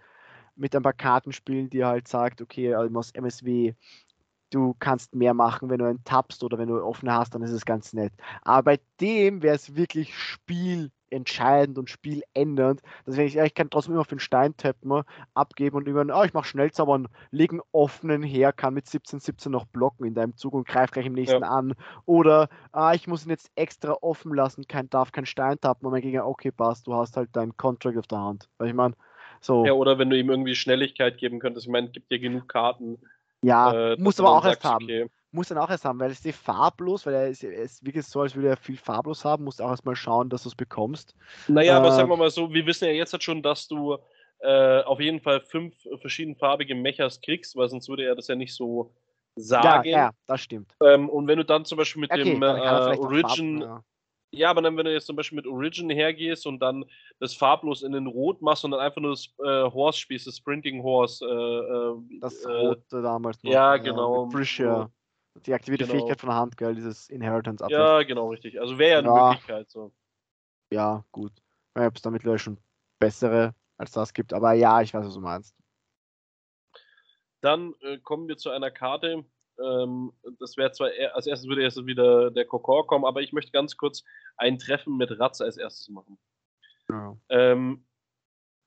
mit 0.56 0.74
ein 0.74 0.82
paar 0.82 0.92
Karten 0.94 1.32
spielt, 1.32 1.72
die 1.72 1.84
halt 1.84 2.08
sagt, 2.08 2.40
okay, 2.40 2.74
also 2.74 2.98
aus 2.98 3.10
MSW, 3.12 3.74
du 4.50 4.74
kannst 4.78 5.14
mehr 5.14 5.34
machen, 5.34 5.68
wenn 5.68 5.78
du 5.78 5.84
einen 5.84 6.04
tappst 6.04 6.42
oder 6.42 6.58
wenn 6.58 6.68
du 6.68 6.82
offene 6.82 7.12
hast, 7.12 7.34
dann 7.34 7.42
ist 7.42 7.50
es 7.50 7.64
ganz 7.64 7.92
nett. 7.92 8.12
Aber 8.42 8.62
bei 8.62 8.80
dem 9.00 9.42
wäre 9.42 9.56
es 9.56 9.76
wirklich 9.76 10.16
Spiel 10.16 10.90
entscheidend 11.14 11.78
und 11.78 11.90
spieländernd, 11.90 12.82
dass 13.06 13.16
wenn 13.16 13.26
ich, 13.26 13.34
ja, 13.34 13.44
ich 13.44 13.54
kann 13.54 13.70
trotzdem 13.70 13.94
immer 13.94 14.00
auf 14.00 14.08
den 14.08 14.18
Stein 14.18 14.56
tappen, 14.56 15.02
abgeben 15.34 15.76
und 15.76 15.88
über, 15.88 16.04
oh, 16.14 16.24
ich 16.24 16.34
mache 16.34 16.46
Schnellzauber 16.46 16.92
und 16.92 17.08
legen 17.30 17.60
offenen 17.72 18.22
her, 18.22 18.52
kann 18.52 18.74
mit 18.74 18.86
17, 18.86 19.20
17 19.20 19.50
noch 19.50 19.64
blocken 19.66 20.06
in 20.06 20.14
deinem 20.14 20.36
Zug 20.36 20.54
und 20.54 20.66
greift 20.66 20.94
gleich 20.94 21.06
im 21.06 21.14
nächsten 21.14 21.42
ja. 21.42 21.48
an. 21.48 21.74
Oder 22.06 22.48
ah, 22.72 22.94
ich 22.94 23.06
muss 23.06 23.24
ihn 23.24 23.30
jetzt 23.30 23.50
extra 23.54 23.96
offen 24.00 24.34
lassen, 24.34 24.66
kein, 24.68 24.90
darf 24.90 25.12
kein 25.12 25.26
Stein 25.26 25.60
tappen 25.60 25.86
und 25.86 25.92
mein 25.92 26.02
Gegner, 26.02 26.26
okay, 26.26 26.50
passt, 26.50 26.86
du 26.86 26.94
hast 26.94 27.16
halt 27.16 27.34
deinen 27.34 27.56
Contract 27.56 27.98
auf 27.98 28.06
der 28.06 28.20
Hand. 28.20 28.48
Weil 28.58 28.68
ich 28.68 28.74
meine, 28.74 28.94
so. 29.40 29.64
Ja, 29.64 29.72
oder 29.72 29.98
wenn 29.98 30.10
du 30.10 30.18
ihm 30.18 30.30
irgendwie 30.30 30.54
Schnelligkeit 30.54 31.18
geben 31.18 31.38
könntest, 31.38 31.66
ich 31.66 31.72
meine, 31.72 31.88
gibt 31.88 32.10
dir 32.10 32.18
genug 32.18 32.48
Karten. 32.48 32.98
Ja, 33.42 33.92
äh, 33.92 33.96
muss 33.98 34.18
aber 34.18 34.30
auch 34.30 34.44
erst 34.44 34.64
haben. 34.64 34.84
Okay 34.84 35.08
muss 35.34 35.48
dann 35.48 35.58
auch 35.58 35.68
erst 35.68 35.84
haben, 35.84 35.98
weil 35.98 36.10
es 36.10 36.24
ist 36.24 36.38
farblos, 36.38 37.04
weil 37.04 37.14
er 37.14 37.28
ist, 37.28 37.42
ist 37.42 37.84
wirklich 37.84 38.06
so, 38.06 38.20
als 38.20 38.34
würde 38.34 38.48
er 38.48 38.56
viel 38.56 38.76
farblos 38.76 39.24
haben, 39.24 39.44
musst 39.44 39.60
auch 39.60 39.70
erstmal 39.70 39.96
schauen, 39.96 40.30
dass 40.30 40.44
du 40.44 40.48
es 40.48 40.54
bekommst. 40.54 41.14
Naja, 41.48 41.74
äh, 41.74 41.76
aber 41.76 41.90
sagen 41.90 42.08
wir 42.08 42.16
mal 42.16 42.30
so, 42.30 42.52
wir 42.52 42.64
wissen 42.66 42.86
ja 42.86 42.92
jetzt 42.92 43.12
halt 43.12 43.22
schon, 43.22 43.42
dass 43.42 43.66
du 43.66 43.98
äh, 44.38 44.82
auf 44.82 45.00
jeden 45.00 45.20
Fall 45.20 45.40
fünf 45.40 45.74
verschiedenfarbige 46.00 46.74
Mechas 46.74 47.20
kriegst, 47.20 47.56
weil 47.56 47.68
sonst 47.68 47.88
würde 47.88 48.04
er 48.04 48.14
das 48.14 48.28
ja 48.28 48.36
nicht 48.36 48.54
so 48.54 48.92
sagen. 49.36 49.88
Ja, 49.88 49.98
ja 49.98 50.10
das 50.26 50.40
stimmt. 50.40 50.76
Ähm, 50.82 51.08
und 51.08 51.26
wenn 51.26 51.38
du 51.38 51.44
dann 51.44 51.64
zum 51.64 51.78
Beispiel 51.78 52.00
mit 52.00 52.12
okay, 52.12 52.24
dem 52.24 52.42
äh, 52.42 52.46
Origin. 52.46 53.60
Farben, 53.60 53.60
ja. 53.60 53.84
ja. 54.30 54.50
aber 54.50 54.62
dann, 54.62 54.76
wenn 54.76 54.84
du 54.84 54.92
jetzt 54.92 55.06
zum 55.06 55.16
Beispiel 55.16 55.36
mit 55.36 55.46
Origin 55.46 55.90
hergehst 55.90 56.46
und 56.46 56.60
dann 56.60 56.84
das 57.18 57.34
farblos 57.34 57.82
in 57.82 57.92
den 57.92 58.06
Rot 58.06 58.40
machst 58.40 58.64
und 58.64 58.70
dann 58.70 58.80
einfach 58.80 59.00
nur 59.00 59.12
das 59.12 59.28
äh, 59.40 59.72
Horse 59.72 59.98
spielst, 59.98 60.28
das 60.28 60.36
Sprinting 60.36 60.82
Horse. 60.82 61.24
Äh, 61.24 62.14
äh, 62.14 62.18
das 62.20 62.46
Rote 62.46 63.02
damals 63.02 63.42
noch. 63.42 63.50
Ja, 63.50 63.76
genau. 63.78 64.30
Frischer. 64.30 64.92
Die 65.34 65.52
aktivierte 65.52 65.84
genau. 65.84 65.98
Fähigkeit 65.98 66.20
von 66.20 66.28
der 66.30 66.38
Hand, 66.38 66.56
gell, 66.56 66.74
dieses 66.74 67.08
Inheritance 67.10 67.62
Uplift. 67.62 67.80
Ja, 67.80 68.02
genau, 68.02 68.28
richtig. 68.28 68.60
Also 68.60 68.78
wäre 68.78 68.92
ja 68.92 68.98
eine 68.98 69.08
ja. 69.08 69.28
Möglichkeit 69.30 69.70
so. 69.70 69.92
Ja, 70.70 71.04
gut. 71.10 71.32
Ich 71.36 71.80
weiß 71.80 71.88
ob 71.88 71.96
es 71.96 72.02
da 72.02 72.10
mittlerweile 72.10 72.38
schon 72.38 72.58
bessere 73.00 73.54
als 73.76 73.90
das 73.90 74.14
gibt, 74.14 74.32
aber 74.32 74.52
ja, 74.52 74.80
ich 74.80 74.94
weiß, 74.94 75.04
was 75.04 75.14
du 75.14 75.20
meinst. 75.20 75.56
Dann 77.40 77.74
äh, 77.80 77.98
kommen 77.98 78.28
wir 78.28 78.36
zu 78.36 78.50
einer 78.50 78.70
Karte. 78.70 79.24
Ähm, 79.62 80.12
das 80.38 80.56
wäre 80.56 80.72
zwar, 80.72 80.92
er, 80.92 81.14
als 81.16 81.26
erstes 81.26 81.48
würde 81.48 81.62
erst 81.62 81.84
wieder 81.84 82.30
der 82.30 82.46
Kokor 82.46 82.86
kommen, 82.86 83.04
aber 83.04 83.20
ich 83.20 83.32
möchte 83.32 83.52
ganz 83.52 83.76
kurz 83.76 84.04
ein 84.36 84.58
Treffen 84.58 84.96
mit 84.96 85.18
Ratz 85.18 85.40
als 85.40 85.56
erstes 85.56 85.88
machen. 85.88 86.18
Ja. 86.88 87.16
Ähm, 87.28 87.84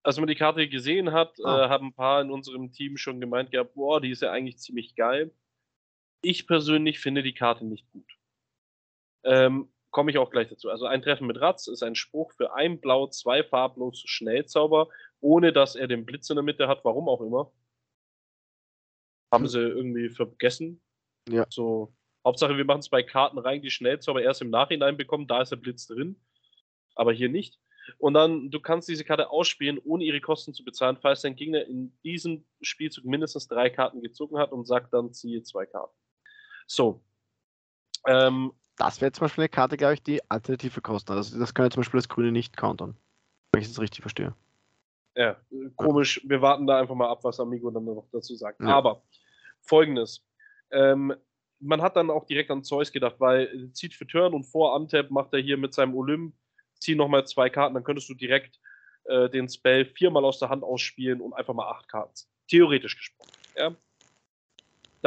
als 0.03 0.17
man 0.17 0.27
die 0.27 0.35
Karte 0.35 0.67
gesehen 0.67 1.11
hat, 1.11 1.37
ah. 1.43 1.65
äh, 1.65 1.69
haben 1.69 1.87
ein 1.87 1.93
paar 1.93 2.21
in 2.21 2.31
unserem 2.31 2.71
Team 2.71 2.97
schon 2.97 3.19
gemeint 3.19 3.51
gehabt, 3.51 3.73
boah, 3.73 3.99
die 3.99 4.11
ist 4.11 4.21
ja 4.21 4.31
eigentlich 4.31 4.59
ziemlich 4.59 4.95
geil. 4.95 5.33
Ich 6.21 6.47
persönlich 6.47 6.99
finde 6.99 7.23
die 7.23 7.33
Karte 7.33 7.65
nicht 7.65 7.89
gut. 7.91 8.11
Ähm, 9.23 9.69
Komme 9.89 10.11
ich 10.11 10.17
auch 10.17 10.29
gleich 10.29 10.49
dazu. 10.49 10.69
Also 10.69 10.85
ein 10.85 11.01
Treffen 11.01 11.27
mit 11.27 11.39
Ratz 11.39 11.67
ist 11.67 11.81
ein 11.81 11.95
Spruch 11.95 12.31
für 12.33 12.53
ein 12.53 12.79
Blau, 12.79 13.07
zwei 13.07 13.43
farblos 13.43 14.03
Schnellzauber, 14.05 14.89
ohne 15.21 15.53
dass 15.53 15.75
er 15.75 15.87
den 15.87 16.05
Blitz 16.05 16.29
in 16.29 16.35
der 16.35 16.43
Mitte 16.43 16.67
hat, 16.67 16.83
warum 16.83 17.07
auch 17.07 17.21
immer. 17.21 17.51
Haben 19.31 19.47
sie 19.47 19.59
irgendwie 19.59 20.09
vergessen. 20.09 20.81
Ja. 21.29 21.45
So, 21.49 21.93
Hauptsache, 22.23 22.57
wir 22.57 22.65
machen 22.65 22.81
es 22.81 22.89
bei 22.89 23.01
Karten 23.01 23.37
rein, 23.37 23.61
die 23.61 23.71
Schnellzauber 23.71 24.21
erst 24.21 24.41
im 24.41 24.49
Nachhinein 24.49 24.97
bekommen, 24.97 25.27
da 25.27 25.41
ist 25.41 25.49
der 25.51 25.55
Blitz 25.55 25.87
drin. 25.87 26.21
Aber 26.95 27.13
hier 27.13 27.29
nicht. 27.29 27.57
Und 27.97 28.13
dann, 28.15 28.51
du 28.51 28.59
kannst 28.59 28.89
diese 28.89 29.05
Karte 29.05 29.29
ausspielen, 29.29 29.79
ohne 29.79 30.03
ihre 30.03 30.19
Kosten 30.19 30.53
zu 30.53 30.65
bezahlen, 30.65 30.97
falls 31.01 31.21
dein 31.21 31.35
Gegner 31.37 31.65
in 31.65 31.97
diesem 32.03 32.45
Spielzug 32.61 33.05
mindestens 33.05 33.47
drei 33.47 33.69
Karten 33.69 34.01
gezogen 34.01 34.37
hat 34.37 34.51
und 34.51 34.65
sagt 34.67 34.93
dann, 34.93 35.13
ziehe 35.13 35.41
zwei 35.43 35.65
Karten. 35.65 35.95
So. 36.67 37.01
Ähm, 38.05 38.53
das 38.77 39.01
wäre 39.01 39.11
zum 39.11 39.25
Beispiel 39.25 39.43
eine 39.43 39.49
Karte, 39.49 39.75
glaube 39.75 39.95
ich, 39.95 40.03
die 40.03 40.21
Alternative 40.29 40.81
kosten. 40.81 41.13
Also 41.13 41.39
das 41.39 41.53
könnte 41.53 41.73
zum 41.73 41.81
Beispiel 41.81 41.97
das 41.97 42.09
Grüne 42.09 42.31
nicht 42.31 42.55
countern. 42.55 42.95
Wenn 43.51 43.61
ich 43.61 43.69
es 43.69 43.79
richtig 43.79 44.01
verstehe. 44.01 44.35
Ja, 45.15 45.35
komisch. 45.75 46.21
Wir 46.25 46.41
warten 46.43 46.67
da 46.67 46.79
einfach 46.79 46.93
mal 46.93 47.09
ab, 47.09 47.23
was 47.23 47.39
Amigo 47.39 47.71
dann 47.71 47.85
noch 47.85 48.07
dazu 48.11 48.35
sagt. 48.35 48.61
Ja. 48.61 48.67
Aber 48.67 49.01
folgendes. 49.61 50.23
Ähm, 50.69 51.15
man 51.59 51.81
hat 51.81 51.95
dann 51.95 52.11
auch 52.11 52.25
direkt 52.25 52.51
an 52.51 52.63
Zeus 52.63 52.91
gedacht, 52.91 53.15
weil 53.17 53.71
zieht 53.73 53.95
für 53.95 54.05
Turn 54.05 54.35
und 54.35 54.43
vor 54.43 54.75
Untap 54.75 55.09
macht 55.09 55.33
er 55.33 55.39
hier 55.39 55.57
mit 55.57 55.73
seinem 55.73 55.95
Olymp, 55.95 56.35
zieh 56.79 56.93
nochmal 56.93 57.25
zwei 57.25 57.49
Karten, 57.49 57.73
dann 57.73 57.83
könntest 57.83 58.09
du 58.09 58.13
direkt 58.13 58.59
äh, 59.05 59.27
den 59.27 59.49
Spell 59.49 59.85
viermal 59.85 60.23
aus 60.23 60.37
der 60.37 60.49
Hand 60.49 60.63
ausspielen 60.63 61.19
und 61.19 61.33
einfach 61.33 61.55
mal 61.55 61.67
acht 61.67 61.87
Karten. 61.87 62.13
Theoretisch 62.47 62.95
gesprochen. 62.95 63.31
Ja. 63.55 63.75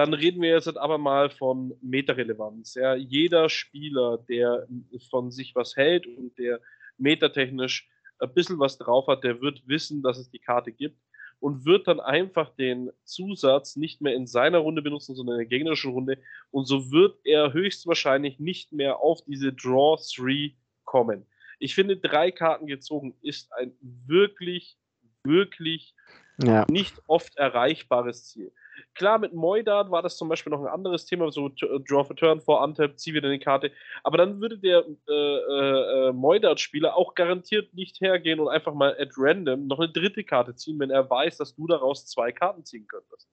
Dann 0.01 0.15
reden 0.15 0.41
wir 0.41 0.49
jetzt 0.49 0.79
aber 0.79 0.97
mal 0.97 1.29
von 1.29 1.75
Meta-Relevanz. 1.83 2.75
Ja. 2.75 2.95
Jeder 2.95 3.51
Spieler, 3.51 4.17
der 4.17 4.67
von 5.11 5.31
sich 5.31 5.55
was 5.55 5.77
hält 5.77 6.07
und 6.07 6.39
der 6.39 6.59
metatechnisch 6.97 7.87
ein 8.19 8.33
bisschen 8.33 8.59
was 8.59 8.79
drauf 8.79 9.09
hat, 9.09 9.25
der 9.25 9.43
wird 9.43 9.69
wissen, 9.69 10.03
dass 10.03 10.17
es 10.17 10.31
die 10.31 10.39
Karte 10.39 10.73
gibt 10.73 10.99
und 11.39 11.67
wird 11.67 11.87
dann 11.87 12.01
einfach 12.01 12.49
den 12.57 12.91
Zusatz 13.05 13.77
nicht 13.77 14.01
mehr 14.01 14.15
in 14.15 14.27
seiner 14.27 14.61
Runde 14.61 14.81
benutzen, 14.81 15.15
sondern 15.15 15.35
in 15.35 15.41
der 15.41 15.59
gegnerischen 15.59 15.93
Runde. 15.93 16.17
Und 16.51 16.65
so 16.65 16.91
wird 16.91 17.19
er 17.25 17.53
höchstwahrscheinlich 17.53 18.39
nicht 18.39 18.73
mehr 18.73 19.01
auf 19.01 19.23
diese 19.27 19.53
Draw 19.53 19.99
3 20.17 20.55
kommen. 20.85 21.27
Ich 21.59 21.75
finde, 21.75 21.99
drei 21.99 22.31
Karten 22.31 22.67
gezogen 22.67 23.19
ist 23.21 23.53
ein 23.53 23.75
wirklich, 23.83 24.79
wirklich 25.25 25.95
ja. 26.43 26.65
nicht 26.71 27.03
oft 27.07 27.37
erreichbares 27.37 28.29
Ziel. 28.29 28.51
Klar, 28.95 29.19
mit 29.19 29.35
Moidart 29.35 29.91
war 29.91 30.03
das 30.03 30.17
zum 30.17 30.29
Beispiel 30.29 30.51
noch 30.51 30.61
ein 30.61 30.67
anderes 30.67 31.07
Thema, 31.07 31.31
so 31.31 31.49
äh, 31.49 31.81
Draw 31.81 32.05
for 32.05 32.17
Turn, 32.17 32.41
vor 32.41 32.63
Untap, 32.63 32.99
zieh 32.99 33.15
wieder 33.15 33.29
eine 33.29 33.39
Karte. 33.39 33.73
Aber 34.05 34.19
dann 34.19 34.41
würde 34.41 34.59
der 34.59 34.85
äh, 35.09 35.13
äh, 35.13 36.09
äh 36.09 36.13
Moidart-Spieler 36.13 36.97
auch 36.97 37.15
garantiert 37.15 37.75
nicht 37.75 38.01
hergehen 38.01 38.41
und 38.41 38.49
einfach 38.49 38.75
mal 38.75 38.97
at 38.99 39.11
random 39.17 39.67
noch 39.67 39.79
eine 39.79 39.91
dritte 39.91 40.25
Karte 40.25 40.55
ziehen, 40.55 40.79
wenn 40.79 40.91
er 40.91 41.09
weiß, 41.09 41.37
dass 41.37 41.55
du 41.55 41.67
daraus 41.67 42.07
zwei 42.07 42.33
Karten 42.33 42.65
ziehen 42.65 42.87
könntest. 42.87 43.29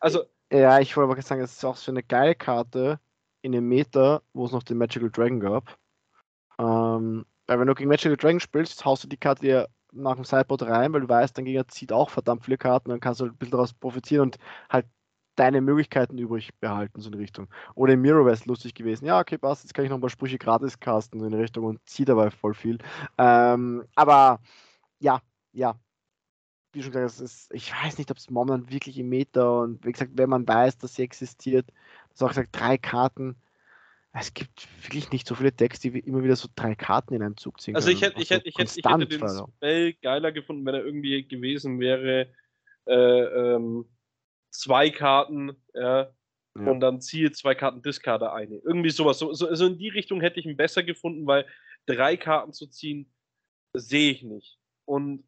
Also. 0.00 0.24
Ja, 0.52 0.80
ich 0.80 0.96
wollte 0.96 1.10
aber 1.10 1.22
sagen, 1.22 1.40
es 1.40 1.52
ist 1.52 1.64
auch 1.64 1.76
so 1.76 1.90
eine 1.90 2.02
geile 2.02 2.34
Karte 2.34 3.00
in 3.40 3.52
dem 3.52 3.68
Meter, 3.68 4.22
wo 4.32 4.44
es 4.44 4.52
noch 4.52 4.62
den 4.62 4.78
Magical 4.78 5.10
Dragon 5.10 5.40
gab. 5.40 5.78
Ähm, 6.58 7.24
weil 7.46 7.58
wenn 7.58 7.66
du 7.66 7.74
gegen 7.74 7.88
Magical 7.88 8.16
Dragon 8.16 8.40
spielst, 8.40 8.84
haust 8.84 9.04
du 9.04 9.08
die 9.08 9.16
Karte 9.16 9.46
ja 9.46 9.66
nach 9.92 10.14
dem 10.16 10.24
Sideboard 10.24 10.62
rein, 10.62 10.92
weil 10.92 11.02
du 11.02 11.08
weißt, 11.08 11.36
dein 11.36 11.44
Gegner 11.44 11.68
zieht 11.68 11.92
auch 11.92 12.10
verdammt 12.10 12.44
viele 12.44 12.58
Karten, 12.58 12.90
dann 12.90 13.00
kannst 13.00 13.20
du 13.20 13.26
ein 13.26 13.36
bisschen 13.36 13.52
daraus 13.52 13.72
profitieren 13.74 14.22
und 14.22 14.38
halt 14.70 14.86
deine 15.36 15.60
Möglichkeiten 15.60 16.18
übrig 16.18 16.50
behalten, 16.60 17.00
so 17.00 17.08
in 17.08 17.14
Richtung. 17.14 17.48
Oder 17.74 17.94
im 17.94 18.02
Mirror 18.02 18.24
wäre 18.26 18.34
es 18.34 18.46
lustig 18.46 18.74
gewesen. 18.74 19.06
Ja, 19.06 19.20
okay, 19.20 19.38
passt, 19.38 19.64
jetzt 19.64 19.74
kann 19.74 19.84
ich 19.84 19.90
noch 19.90 19.98
ein 19.98 20.02
paar 20.02 20.10
Sprüche 20.10 20.38
gratis 20.38 20.78
casten 20.78 21.20
so 21.20 21.26
in 21.26 21.34
Richtung 21.34 21.64
und 21.64 21.80
zieht 21.88 22.08
dabei 22.08 22.30
voll 22.30 22.54
viel. 22.54 22.78
Ähm, 23.18 23.84
aber 23.94 24.40
ja, 25.00 25.20
ja. 25.52 25.74
Wie 26.72 26.82
schon 26.82 26.92
gesagt, 26.92 27.20
ist, 27.20 27.52
ich 27.52 27.72
weiß 27.72 27.98
nicht, 27.98 28.10
ob 28.10 28.16
es 28.16 28.30
momentan 28.30 28.70
wirklich 28.70 28.98
im 28.98 29.08
Meta 29.10 29.60
und 29.60 29.84
wie 29.84 29.92
gesagt, 29.92 30.12
wenn 30.14 30.30
man 30.30 30.48
weiß, 30.48 30.78
dass 30.78 30.94
sie 30.94 31.02
existiert, 31.02 31.70
das 32.10 32.22
auch 32.22 32.28
gesagt, 32.28 32.48
drei 32.52 32.78
Karten, 32.78 33.36
es 34.14 34.34
gibt 34.34 34.68
wirklich 34.84 35.10
nicht 35.10 35.26
so 35.26 35.34
viele 35.34 35.52
Decks, 35.52 35.80
die 35.80 35.88
immer 36.00 36.22
wieder 36.22 36.36
so 36.36 36.48
drei 36.54 36.74
Karten 36.74 37.14
in 37.14 37.22
einen 37.22 37.36
Zug 37.36 37.60
ziehen. 37.60 37.74
Also 37.74 37.90
ich 37.90 38.02
hätte, 38.02 38.20
ich 38.20 38.30
hätte, 38.30 38.48
ich 38.48 38.56
hätte, 38.58 38.78
ich 38.78 38.84
hätte 38.84 39.06
den 39.06 39.28
Spell 39.56 39.94
geiler 39.94 40.32
gefunden, 40.32 40.66
wenn 40.66 40.74
er 40.74 40.84
irgendwie 40.84 41.26
gewesen 41.26 41.80
wäre, 41.80 42.28
äh, 42.86 42.94
ähm, 42.94 43.86
zwei 44.50 44.90
Karten, 44.90 45.52
ja, 45.72 46.12
ja, 46.54 46.70
und 46.70 46.80
dann 46.80 47.00
ziehe 47.00 47.32
zwei 47.32 47.54
Karten 47.54 47.80
Discarder 47.80 48.34
eine. 48.34 48.56
Irgendwie 48.56 48.90
sowas. 48.90 49.18
So, 49.18 49.32
so, 49.32 49.48
also 49.48 49.66
in 49.66 49.78
die 49.78 49.88
Richtung 49.88 50.20
hätte 50.20 50.38
ich 50.38 50.44
ihn 50.44 50.56
besser 50.58 50.82
gefunden, 50.82 51.26
weil 51.26 51.46
drei 51.86 52.18
Karten 52.18 52.52
zu 52.52 52.66
ziehen, 52.66 53.10
sehe 53.72 54.12
ich 54.12 54.22
nicht. 54.22 54.58
Und 54.84 55.24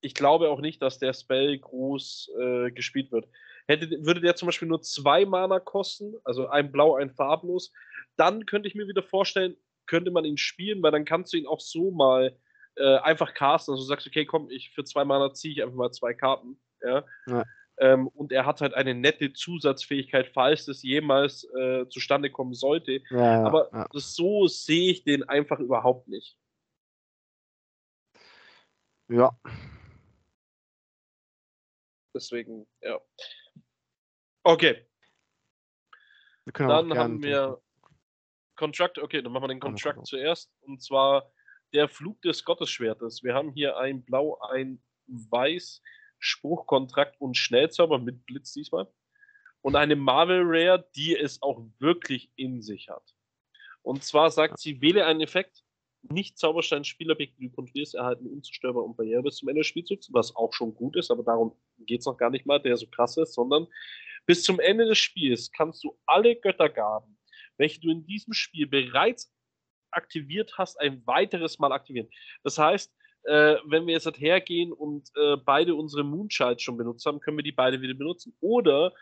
ich 0.00 0.14
glaube 0.14 0.50
auch 0.50 0.60
nicht, 0.60 0.82
dass 0.82 0.98
der 0.98 1.12
Spell 1.12 1.56
groß 1.56 2.32
äh, 2.40 2.70
gespielt 2.72 3.12
wird. 3.12 3.28
Hätte, 3.72 4.04
würde 4.04 4.20
der 4.20 4.36
zum 4.36 4.46
Beispiel 4.46 4.68
nur 4.68 4.82
zwei 4.82 5.24
Mana 5.24 5.60
kosten, 5.60 6.14
also 6.24 6.48
ein 6.48 6.70
Blau, 6.72 6.96
ein 6.96 7.10
Farblos, 7.10 7.72
dann 8.16 8.46
könnte 8.46 8.68
ich 8.68 8.74
mir 8.74 8.88
wieder 8.88 9.02
vorstellen, 9.02 9.56
könnte 9.86 10.10
man 10.10 10.24
ihn 10.24 10.38
spielen, 10.38 10.82
weil 10.82 10.92
dann 10.92 11.04
kannst 11.04 11.32
du 11.32 11.36
ihn 11.36 11.46
auch 11.46 11.60
so 11.60 11.90
mal 11.90 12.36
äh, 12.76 12.96
einfach 12.98 13.34
casten. 13.34 13.72
Also 13.72 13.84
du 13.84 13.88
sagst, 13.88 14.06
okay, 14.06 14.24
komm, 14.24 14.48
ich 14.50 14.70
für 14.70 14.84
zwei 14.84 15.04
Mana 15.04 15.32
ziehe 15.34 15.52
ich 15.52 15.62
einfach 15.62 15.76
mal 15.76 15.92
zwei 15.92 16.14
Karten. 16.14 16.60
Ja. 16.82 17.04
ja. 17.26 17.44
Ähm, 17.78 18.08
und 18.08 18.32
er 18.32 18.46
hat 18.46 18.60
halt 18.60 18.74
eine 18.74 18.94
nette 18.94 19.32
Zusatzfähigkeit, 19.32 20.28
falls 20.28 20.66
das 20.66 20.82
jemals 20.82 21.44
äh, 21.54 21.88
zustande 21.88 22.30
kommen 22.30 22.54
sollte. 22.54 23.02
Ja, 23.10 23.44
Aber 23.44 23.70
ja. 23.72 23.88
so 23.92 24.46
sehe 24.46 24.92
ich 24.92 25.04
den 25.04 25.22
einfach 25.28 25.58
überhaupt 25.58 26.08
nicht. 26.08 26.38
Ja. 29.08 29.36
Deswegen, 32.14 32.66
ja. 32.82 33.00
Okay. 34.44 34.86
dann 36.46 36.96
haben 36.98 37.22
wir 37.22 37.60
Contract, 38.56 38.98
okay, 38.98 39.22
dann 39.22 39.32
machen 39.32 39.44
wir 39.44 39.48
den 39.48 39.60
Contract 39.60 40.06
zuerst. 40.06 40.52
Und 40.60 40.82
zwar 40.82 41.32
der 41.72 41.88
Flug 41.88 42.20
des 42.22 42.44
Gottesschwertes. 42.44 43.22
Wir 43.22 43.34
haben 43.34 43.52
hier 43.52 43.76
ein 43.76 44.04
Blau, 44.04 44.38
ein 44.50 44.82
Weiß, 45.06 45.82
Spruchkontrakt 46.18 47.20
und 47.20 47.36
Schnellzauber 47.36 47.98
mit 47.98 48.26
Blitz 48.26 48.52
diesmal. 48.52 48.92
Und 49.60 49.76
eine 49.76 49.96
Marvel 49.96 50.42
Rare, 50.44 50.88
die 50.96 51.16
es 51.16 51.40
auch 51.42 51.64
wirklich 51.78 52.30
in 52.36 52.62
sich 52.62 52.88
hat. 52.88 53.14
Und 53.82 54.04
zwar 54.04 54.30
sagt 54.30 54.58
sie, 54.58 54.80
wähle 54.80 55.06
einen 55.06 55.20
Effekt, 55.20 55.64
nicht 56.02 56.38
Zauberstein 56.38 56.84
Spielobjekte, 56.84 57.38
die 57.38 57.48
du 57.48 57.54
kontrollierst, 57.54 57.94
erhalten 57.94 58.26
unzerstörbar 58.26 58.84
und 58.84 58.96
Barriere 58.96 59.22
bis 59.22 59.36
zum 59.36 59.48
Ende 59.48 59.60
des 59.60 59.68
Spielzugs, 59.68 60.12
was 60.12 60.34
auch 60.34 60.52
schon 60.52 60.74
gut 60.74 60.96
ist, 60.96 61.10
aber 61.10 61.22
darum 61.22 61.54
geht 61.78 62.00
es 62.00 62.06
noch 62.06 62.16
gar 62.16 62.30
nicht 62.30 62.46
mal, 62.46 62.58
der 62.58 62.76
so 62.76 62.86
krass 62.86 63.16
ist, 63.16 63.34
sondern 63.34 63.66
bis 64.26 64.44
zum 64.44 64.60
Ende 64.60 64.86
des 64.86 64.98
Spiels 64.98 65.50
kannst 65.52 65.82
du 65.84 65.96
alle 66.06 66.36
Göttergaben, 66.36 67.18
welche 67.56 67.80
du 67.80 67.90
in 67.90 68.04
diesem 68.06 68.32
Spiel 68.32 68.66
bereits 68.66 69.32
aktiviert 69.90 70.56
hast, 70.58 70.80
ein 70.80 71.06
weiteres 71.06 71.58
Mal 71.58 71.72
aktivieren. 71.72 72.08
Das 72.42 72.58
heißt, 72.58 72.92
äh, 73.24 73.56
wenn 73.66 73.86
wir 73.86 73.94
jetzt 73.94 74.18
hergehen 74.18 74.72
und 74.72 75.10
äh, 75.16 75.36
beide 75.36 75.74
unsere 75.74 76.02
Moonshites 76.02 76.62
schon 76.62 76.76
benutzt 76.76 77.06
haben, 77.06 77.20
können 77.20 77.36
wir 77.36 77.44
die 77.44 77.52
beide 77.52 77.80
wieder 77.80 77.94
benutzen. 77.94 78.34
Oder 78.40 78.92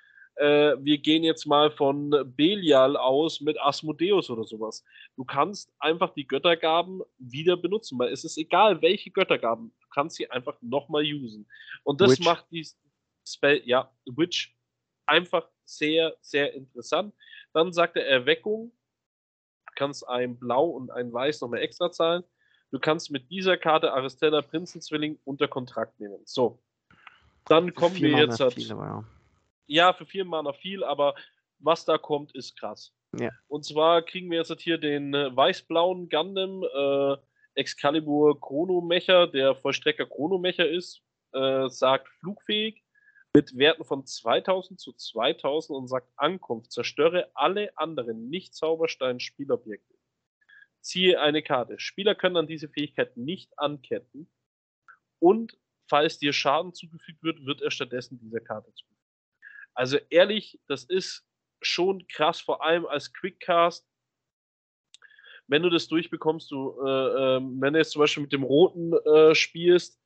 äh, 0.41 0.77
wir 0.83 0.97
gehen 0.97 1.23
jetzt 1.23 1.45
mal 1.45 1.71
von 1.71 2.11
Belial 2.35 2.97
aus 2.97 3.43
mit 3.43 3.61
Asmodeus 3.61 4.31
oder 4.31 4.45
sowas. 4.45 4.83
Du 5.17 5.25
kannst 5.25 5.71
einfach 5.79 6.15
die 6.15 6.27
Göttergaben 6.27 7.03
wieder 7.19 7.59
benutzen, 7.59 7.99
weil 7.99 8.11
es 8.11 8.25
ist 8.25 8.39
egal, 8.39 8.81
welche 8.81 9.11
Göttergaben, 9.11 9.73
du 9.83 9.89
kannst 9.91 10.17
sie 10.17 10.31
einfach 10.31 10.57
nochmal 10.63 11.05
usen. 11.05 11.47
Und 11.85 12.01
das 12.01 12.13
Witch. 12.13 12.25
macht 12.25 12.47
die 12.51 12.67
Spell, 13.29 13.61
ja, 13.67 13.93
Witch 14.07 14.57
einfach 15.07 15.47
sehr, 15.67 16.17
sehr 16.23 16.55
interessant. 16.55 17.15
Dann 17.53 17.73
sagt 17.73 17.97
er 17.97 18.07
Erweckung. 18.07 18.73
Du 19.67 19.73
kannst 19.77 20.09
ein 20.09 20.39
Blau 20.39 20.69
und 20.69 20.91
ein 20.91 21.13
Weiß 21.13 21.43
nochmal 21.43 21.61
extra 21.61 21.93
zahlen. 21.93 22.25
Du 22.71 22.79
kannst 22.79 23.11
mit 23.11 23.31
dieser 23.31 23.59
Karte 23.59 23.93
Aristella 23.93 24.41
Prinzenzwilling 24.41 25.19
unter 25.25 25.49
Kontrakt 25.49 26.01
nehmen. 26.01 26.21
So. 26.25 26.59
Dann 27.45 27.75
kommen 27.75 27.97
wir 27.97 28.11
jetzt. 28.11 28.41
Halt, 28.41 28.55
viel, 28.55 28.69
ja. 28.69 29.05
Ja, 29.71 29.93
für 29.93 30.05
vier 30.05 30.25
Mana 30.25 30.53
viel, 30.53 30.83
aber 30.83 31.15
was 31.61 31.85
da 31.85 31.97
kommt, 31.97 32.35
ist 32.35 32.59
krass. 32.59 32.93
Ja. 33.19 33.31
Und 33.49 33.65
zwar 33.65 34.03
kriegen 34.03 34.31
wir 34.31 34.39
jetzt 34.39 34.61
hier 34.61 34.79
den 34.79 35.15
äh, 35.15 35.35
weiß-blauen 35.35 36.09
Gundam 36.09 36.65
äh, 36.65 37.17
Excalibur 37.55 38.41
Chronomecher, 38.41 39.27
der 39.29 39.55
Vollstrecker 39.55 40.07
Chronomecher 40.07 40.69
ist, 40.69 41.03
äh, 41.33 41.69
sagt 41.69 42.09
flugfähig, 42.21 42.83
mit 43.33 43.57
Werten 43.57 43.85
von 43.85 44.05
2000 44.05 44.81
zu 44.81 44.93
2000 44.93 45.77
und 45.77 45.87
sagt 45.87 46.11
Ankunft, 46.17 46.73
zerstöre 46.73 47.31
alle 47.35 47.77
anderen 47.77 48.29
Nicht-Zauberstein-Spielobjekte. 48.29 49.95
Ziehe 50.81 51.21
eine 51.21 51.43
Karte. 51.43 51.79
Spieler 51.79 52.17
können 52.17 52.37
an 52.37 52.49
diese 52.49 52.69
Fähigkeit 52.69 53.17
nicht 53.17 53.57
anketten 53.57 54.29
und 55.21 55.57
falls 55.89 56.19
dir 56.19 56.33
Schaden 56.33 56.75
zugefügt 56.75 57.23
wird, 57.23 57.45
wird 57.47 57.63
er 57.63 57.71
stattdessen 57.71 58.19
dieser 58.19 58.41
Karte 58.41 58.73
zugefügt. 58.75 59.00
Also 59.81 59.97
ehrlich, 60.11 60.61
das 60.69 60.85
ist 60.85 61.27
schon 61.63 62.07
krass, 62.07 62.39
vor 62.39 62.63
allem 62.63 62.85
als 62.85 63.15
Quickcast. 63.15 63.89
Wenn 65.47 65.63
du 65.63 65.71
das 65.71 65.89
durchbekommst, 65.89 66.51
du, 66.51 66.79
äh, 66.87 67.37
äh, 67.37 67.41
wenn 67.41 67.73
du 67.73 67.79
jetzt 67.79 67.93
zum 67.93 68.01
Beispiel 68.01 68.25
mit 68.25 68.33
dem 68.35 68.43
Roten 68.43 68.93
äh, 68.93 69.35
spielst, 69.35 69.99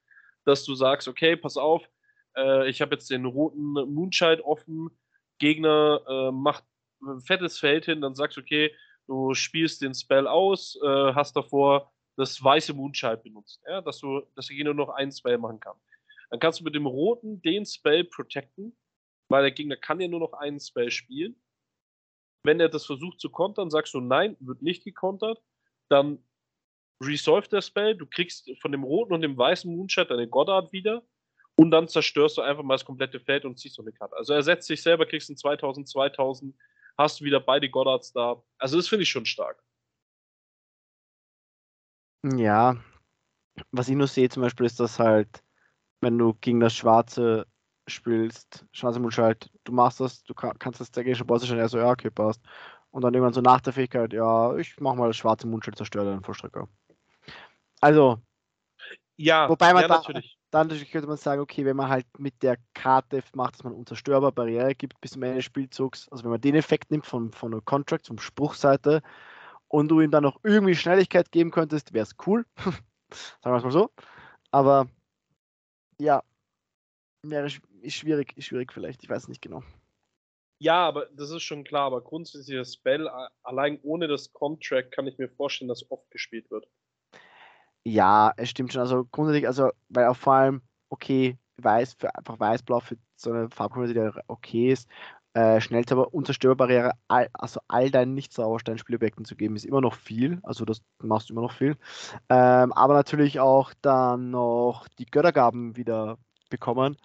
dass 0.44 0.64
du 0.64 0.76
sagst, 0.76 1.08
okay, 1.08 1.34
pass 1.34 1.56
auf, 1.56 1.90
äh, 2.36 2.70
ich 2.70 2.82
habe 2.82 2.94
jetzt 2.94 3.10
den 3.10 3.24
roten 3.24 3.72
Moonshine 3.72 4.44
offen, 4.44 4.96
Gegner 5.40 6.04
äh, 6.06 6.30
macht 6.30 6.62
ein 7.02 7.20
fettes 7.20 7.58
Feld 7.58 7.86
hin, 7.86 8.00
dann 8.00 8.14
sagst 8.14 8.36
du, 8.36 8.42
okay, 8.42 8.72
du 9.08 9.34
spielst 9.34 9.82
den 9.82 9.92
Spell 9.92 10.28
aus, 10.28 10.78
äh, 10.84 11.14
hast 11.14 11.34
davor 11.34 11.92
das 12.16 12.40
weiße 12.40 12.74
Moonshine 12.74 13.16
benutzt, 13.16 13.60
ja, 13.66 13.80
dass 13.80 13.98
du, 13.98 14.22
dass 14.36 14.46
der 14.46 14.54
Gegner 14.54 14.72
noch 14.72 14.90
einen 14.90 15.10
Spell 15.10 15.36
machen 15.36 15.58
kann. 15.58 15.76
Dann 16.30 16.38
kannst 16.38 16.60
du 16.60 16.64
mit 16.64 16.76
dem 16.76 16.86
roten 16.86 17.42
den 17.42 17.66
Spell 17.66 18.04
protecten, 18.04 18.76
weil 19.34 19.42
der 19.42 19.50
Gegner 19.50 19.76
kann 19.76 20.00
ja 20.00 20.06
nur 20.06 20.20
noch 20.20 20.32
einen 20.34 20.60
Spell 20.60 20.92
spielen. 20.92 21.34
Wenn 22.44 22.60
er 22.60 22.68
das 22.68 22.86
versucht 22.86 23.18
zu 23.18 23.30
kontern, 23.30 23.68
sagst 23.68 23.92
du 23.92 24.00
nein, 24.00 24.36
wird 24.38 24.62
nicht 24.62 24.84
gekontert. 24.84 25.42
Dann 25.88 26.24
resolve 27.02 27.48
der 27.48 27.60
Spell, 27.60 27.96
du 27.96 28.06
kriegst 28.06 28.48
von 28.60 28.70
dem 28.70 28.84
roten 28.84 29.12
und 29.12 29.22
dem 29.22 29.36
weißen 29.36 29.74
Moonshot 29.74 30.08
deine 30.08 30.28
Goddard 30.28 30.72
wieder 30.72 31.02
und 31.56 31.72
dann 31.72 31.88
zerstörst 31.88 32.38
du 32.38 32.42
einfach 32.42 32.62
mal 32.62 32.74
das 32.74 32.84
komplette 32.84 33.18
Feld 33.18 33.44
und 33.44 33.58
ziehst 33.58 33.74
so 33.74 33.82
eine 33.82 33.90
Karte. 33.90 34.14
Also 34.16 34.34
er 34.34 34.42
setzt 34.44 34.68
sich 34.68 34.80
selber, 34.80 35.04
kriegst 35.04 35.28
ein 35.30 35.36
2000, 35.36 35.88
2000, 35.88 36.54
hast 36.96 37.18
du 37.18 37.24
wieder 37.24 37.40
beide 37.40 37.68
Goddards 37.68 38.12
da. 38.12 38.40
Also 38.58 38.76
das 38.76 38.86
finde 38.86 39.02
ich 39.02 39.10
schon 39.10 39.26
stark. 39.26 39.60
Ja, 42.22 42.76
was 43.72 43.88
ich 43.88 43.96
nur 43.96 44.06
sehe 44.06 44.28
zum 44.28 44.44
Beispiel 44.44 44.66
ist, 44.66 44.78
dass 44.78 45.00
halt, 45.00 45.42
wenn 46.00 46.16
du 46.18 46.34
gegen 46.34 46.60
das 46.60 46.76
Schwarze 46.76 47.48
spielst, 47.86 48.64
schwarze 48.72 49.00
Moonshot, 49.00 49.50
du 49.64 49.72
machst 49.72 50.00
das, 50.00 50.22
du 50.24 50.34
kannst 50.34 50.80
das 50.80 50.90
der 50.90 51.04
gegnerische 51.04 51.24
Boss 51.24 51.46
schon 51.46 51.58
eher 51.58 51.68
so, 51.68 51.78
ja, 51.78 51.90
okay, 51.90 52.10
passt. 52.10 52.40
Und 52.90 53.02
dann 53.02 53.12
irgendwann 53.12 53.34
so 53.34 53.40
nach 53.40 53.60
der 53.60 53.72
Fähigkeit, 53.72 54.12
ja, 54.12 54.56
ich 54.56 54.78
mach 54.80 54.94
mal 54.94 55.08
das 55.08 55.16
schwarze 55.16 55.46
Moonshot, 55.46 55.76
zerstöre 55.76 56.12
den 56.12 56.22
Vollstrecker. 56.22 56.68
Also, 57.80 58.18
ja, 59.16 59.48
wobei 59.48 59.72
man 59.72 59.82
ja, 59.82 59.88
da, 59.88 59.96
natürlich. 59.96 60.38
dann 60.50 60.68
könnte 60.68 61.06
man 61.06 61.16
sagen, 61.16 61.40
okay, 61.40 61.64
wenn 61.64 61.76
man 61.76 61.88
halt 61.88 62.06
mit 62.18 62.42
der 62.42 62.56
Karte 62.74 63.22
macht, 63.34 63.54
dass 63.54 63.64
man 63.64 63.72
unzerstörbar 63.72 64.32
Barriere 64.32 64.74
gibt 64.74 65.00
bis 65.00 65.12
zum 65.12 65.22
Ende 65.22 65.36
des 65.36 65.44
Spielzugs, 65.44 66.08
also 66.10 66.24
wenn 66.24 66.30
man 66.30 66.40
den 66.40 66.54
Effekt 66.54 66.90
nimmt 66.90 67.06
von, 67.06 67.32
von 67.32 67.52
der 67.52 67.60
Contract, 67.60 68.06
vom 68.06 68.18
Spruchseite, 68.18 69.02
und 69.68 69.88
du 69.88 70.00
ihm 70.00 70.12
dann 70.12 70.22
noch 70.22 70.38
irgendwie 70.44 70.76
Schnelligkeit 70.76 71.32
geben 71.32 71.50
könntest, 71.50 71.92
wäre 71.92 72.04
es 72.04 72.14
cool. 72.26 72.46
Sagen 73.42 73.54
wir 73.54 73.56
es 73.56 73.64
mal 73.64 73.72
so. 73.72 73.90
Aber 74.52 74.86
ja, 75.98 76.22
wäre 77.30 77.48
schwierig, 77.50 78.36
ist 78.36 78.46
schwierig 78.46 78.72
vielleicht, 78.72 79.02
ich 79.02 79.10
weiß 79.10 79.28
nicht 79.28 79.42
genau. 79.42 79.62
Ja, 80.58 80.86
aber 80.86 81.06
das 81.14 81.30
ist 81.30 81.42
schon 81.42 81.64
klar, 81.64 81.86
aber 81.86 82.00
grundsätzlich 82.00 82.56
das 82.56 82.74
Spell, 82.74 83.08
allein 83.42 83.78
ohne 83.82 84.08
das 84.08 84.32
Contract 84.32 84.92
kann 84.92 85.06
ich 85.06 85.18
mir 85.18 85.28
vorstellen, 85.28 85.68
dass 85.68 85.90
oft 85.90 86.10
gespielt 86.10 86.50
wird. 86.50 86.66
Ja, 87.84 88.32
es 88.36 88.50
stimmt 88.50 88.72
schon. 88.72 88.80
Also 88.80 89.04
grundsätzlich, 89.04 89.46
also, 89.46 89.70
weil 89.88 90.06
auch 90.06 90.16
vor 90.16 90.34
allem, 90.34 90.62
okay, 90.88 91.36
weiß, 91.58 91.94
für, 91.98 92.14
einfach 92.14 92.40
weiß-blau 92.40 92.80
für 92.80 92.96
so 93.16 93.32
eine 93.32 93.50
Farbkombination, 93.50 94.12
die 94.12 94.20
okay 94.28 94.72
ist, 94.72 94.88
äh, 95.34 95.60
Schnellzauber, 95.60 96.14
Unzerstörbarriere, 96.14 96.92
all, 97.08 97.28
also 97.32 97.60
all 97.68 97.90
deinen 97.90 98.14
Nicht-Sauerstein-Spielobjekten 98.14 99.24
zu 99.24 99.36
geben, 99.36 99.56
ist 99.56 99.66
immer 99.66 99.80
noch 99.80 99.94
viel. 99.94 100.38
Also 100.44 100.64
das 100.64 100.80
machst 101.02 101.28
du 101.28 101.34
immer 101.34 101.42
noch 101.42 101.52
viel. 101.52 101.76
Ähm, 102.28 102.72
aber 102.72 102.94
natürlich 102.94 103.40
auch 103.40 103.74
dann 103.82 104.30
noch 104.30 104.86
die 104.98 105.06
Göttergaben 105.06 105.76
wieder 105.76 106.18
bekommen. 106.50 106.96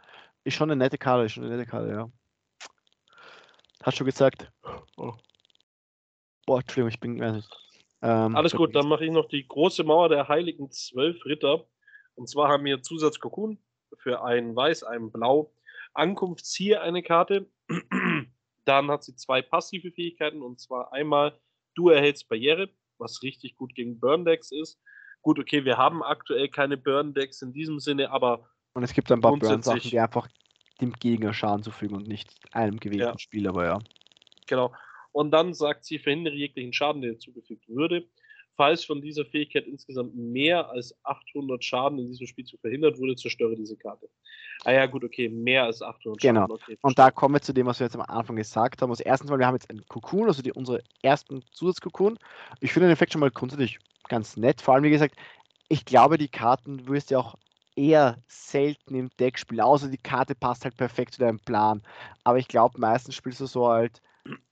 Ist 0.44 0.56
schon 0.56 0.72
eine 0.72 0.78
nette 0.78 0.98
Karte, 0.98 1.26
ist 1.26 1.34
schon 1.34 1.44
eine 1.44 1.57
nette 1.57 1.70
Karte, 1.70 1.90
ja. 1.91 2.11
Hast 3.84 3.99
du 3.99 4.06
gesagt? 4.06 4.52
Oh. 4.98 5.14
Boah, 6.45 6.60
Entschuldigung, 6.60 6.90
ich 6.90 6.99
bin. 6.99 7.22
Äh, 7.22 7.41
ähm, 8.02 8.36
Alles 8.36 8.53
gut, 8.53 8.76
dann 8.76 8.88
mache 8.88 9.06
ich 9.06 9.11
noch 9.11 9.28
die 9.28 9.48
große 9.48 9.84
Mauer 9.84 10.10
der 10.10 10.28
heiligen 10.28 10.72
zwölf 10.72 11.26
Ritter. 11.26 11.66
Und 12.16 12.28
zwar 12.28 12.49
haben 12.49 12.66
wir 12.66 12.82
Zusatz 12.82 13.20
Kokun 13.20 13.60
für 13.98 14.24
einen 14.24 14.56
Weiß, 14.56 14.84
einen 14.84 15.11
Blau. 15.11 15.53
Ankunftsziehe 15.94 16.82
eine 16.82 17.03
Karte. 17.03 17.49
Dann 18.66 18.91
hat 18.91 19.03
sie 19.03 19.16
zwei 19.16 19.41
passive 19.41 19.91
Fähigkeiten 19.91 20.41
und 20.41 20.60
zwar 20.60 20.94
einmal, 20.94 21.40
du 21.76 21.90
erhältst 21.90 22.30
Barriere, 22.30 22.70
was 22.98 23.24
richtig 23.24 23.56
gut 23.56 23.74
gegen 23.74 23.99
Burn-Decks 23.99 24.52
ist. 24.52 24.80
Gut, 25.22 25.40
okay, 25.40 25.66
wir 25.66 25.78
haben 25.78 26.03
aktuell 26.03 26.49
keine 26.49 26.78
Burn-Decks 26.78 27.41
in 27.41 27.53
diesem 27.53 27.80
Sinne, 27.80 28.11
aber. 28.11 28.49
Und 28.73 28.83
es 28.83 28.93
gibt 28.93 29.11
ein 29.11 29.21
paar 29.21 29.35
Burn-Sachen, 29.35 29.89
die 29.89 29.99
einfach 29.99 30.27
dem 30.81 30.93
Gegner 30.93 31.33
Schaden 31.33 31.63
zufügen 31.63 31.95
und 31.95 32.07
nicht 32.07 32.33
einem 32.51 32.79
gewählten 32.79 33.13
ja. 33.13 33.19
Spieler, 33.19 33.49
aber 33.49 33.65
ja. 33.65 33.79
Genau. 34.47 34.73
Und 35.11 35.31
dann 35.31 35.53
sagt 35.53 35.85
sie, 35.85 35.99
verhindere 35.99 36.35
jeglichen 36.35 36.73
Schaden, 36.73 37.01
der 37.01 37.17
zugefügt 37.19 37.67
würde. 37.67 38.05
Falls 38.55 38.83
von 38.83 39.01
dieser 39.01 39.25
Fähigkeit 39.25 39.65
insgesamt 39.67 40.15
mehr 40.15 40.69
als 40.69 40.93
800 41.03 41.63
Schaden 41.63 41.97
in 41.97 42.07
diesem 42.07 42.27
Spiel 42.27 42.43
zu 42.43 42.57
verhindert 42.57 42.99
wurde, 42.99 43.15
zerstöre 43.15 43.55
diese 43.55 43.77
Karte. 43.77 44.09
Ah 44.65 44.73
ja, 44.73 44.85
gut, 44.85 45.05
okay, 45.05 45.29
mehr 45.29 45.63
als 45.63 45.81
800 45.81 46.19
genau. 46.19 46.41
Schaden. 46.41 46.55
Okay, 46.55 46.77
und 46.81 46.99
da 46.99 47.09
kommen 47.09 47.35
wir 47.35 47.41
zu 47.41 47.53
dem, 47.53 47.67
was 47.67 47.79
wir 47.79 47.85
jetzt 47.85 47.95
am 47.95 48.01
Anfang 48.01 48.35
gesagt 48.35 48.81
haben. 48.81 48.89
Also 48.89 49.03
erstens 49.05 49.29
mal, 49.29 49.39
wir 49.39 49.47
haben 49.47 49.55
jetzt 49.55 49.69
einen 49.69 49.85
Cocoon, 49.87 50.27
also 50.27 50.41
die, 50.41 50.51
unsere 50.51 50.83
ersten 51.01 51.41
Zusatzkokon. 51.53 52.19
Ich 52.59 52.73
finde 52.73 52.87
den 52.87 52.93
Effekt 52.93 53.13
schon 53.13 53.21
mal 53.21 53.31
grundsätzlich 53.31 53.79
ganz 54.09 54.35
nett. 54.35 54.61
Vor 54.61 54.73
allem, 54.73 54.83
wie 54.83 54.89
gesagt, 54.89 55.15
ich 55.69 55.85
glaube, 55.85 56.17
die 56.17 56.27
Karten 56.27 56.85
wirst 56.87 57.11
du 57.11 57.19
auch 57.19 57.35
eher 57.80 58.18
selten 58.27 58.95
im 58.95 59.10
Deck 59.19 59.39
spielen, 59.39 59.61
außer 59.61 59.88
die 59.88 59.97
Karte 59.97 60.35
passt 60.35 60.65
halt 60.65 60.76
perfekt 60.76 61.14
zu 61.14 61.22
deinem 61.22 61.39
Plan. 61.39 61.81
Aber 62.23 62.38
ich 62.38 62.47
glaube, 62.47 62.80
meistens 62.80 63.15
spielst 63.15 63.39
du 63.39 63.45
so 63.45 63.69
halt 63.69 64.01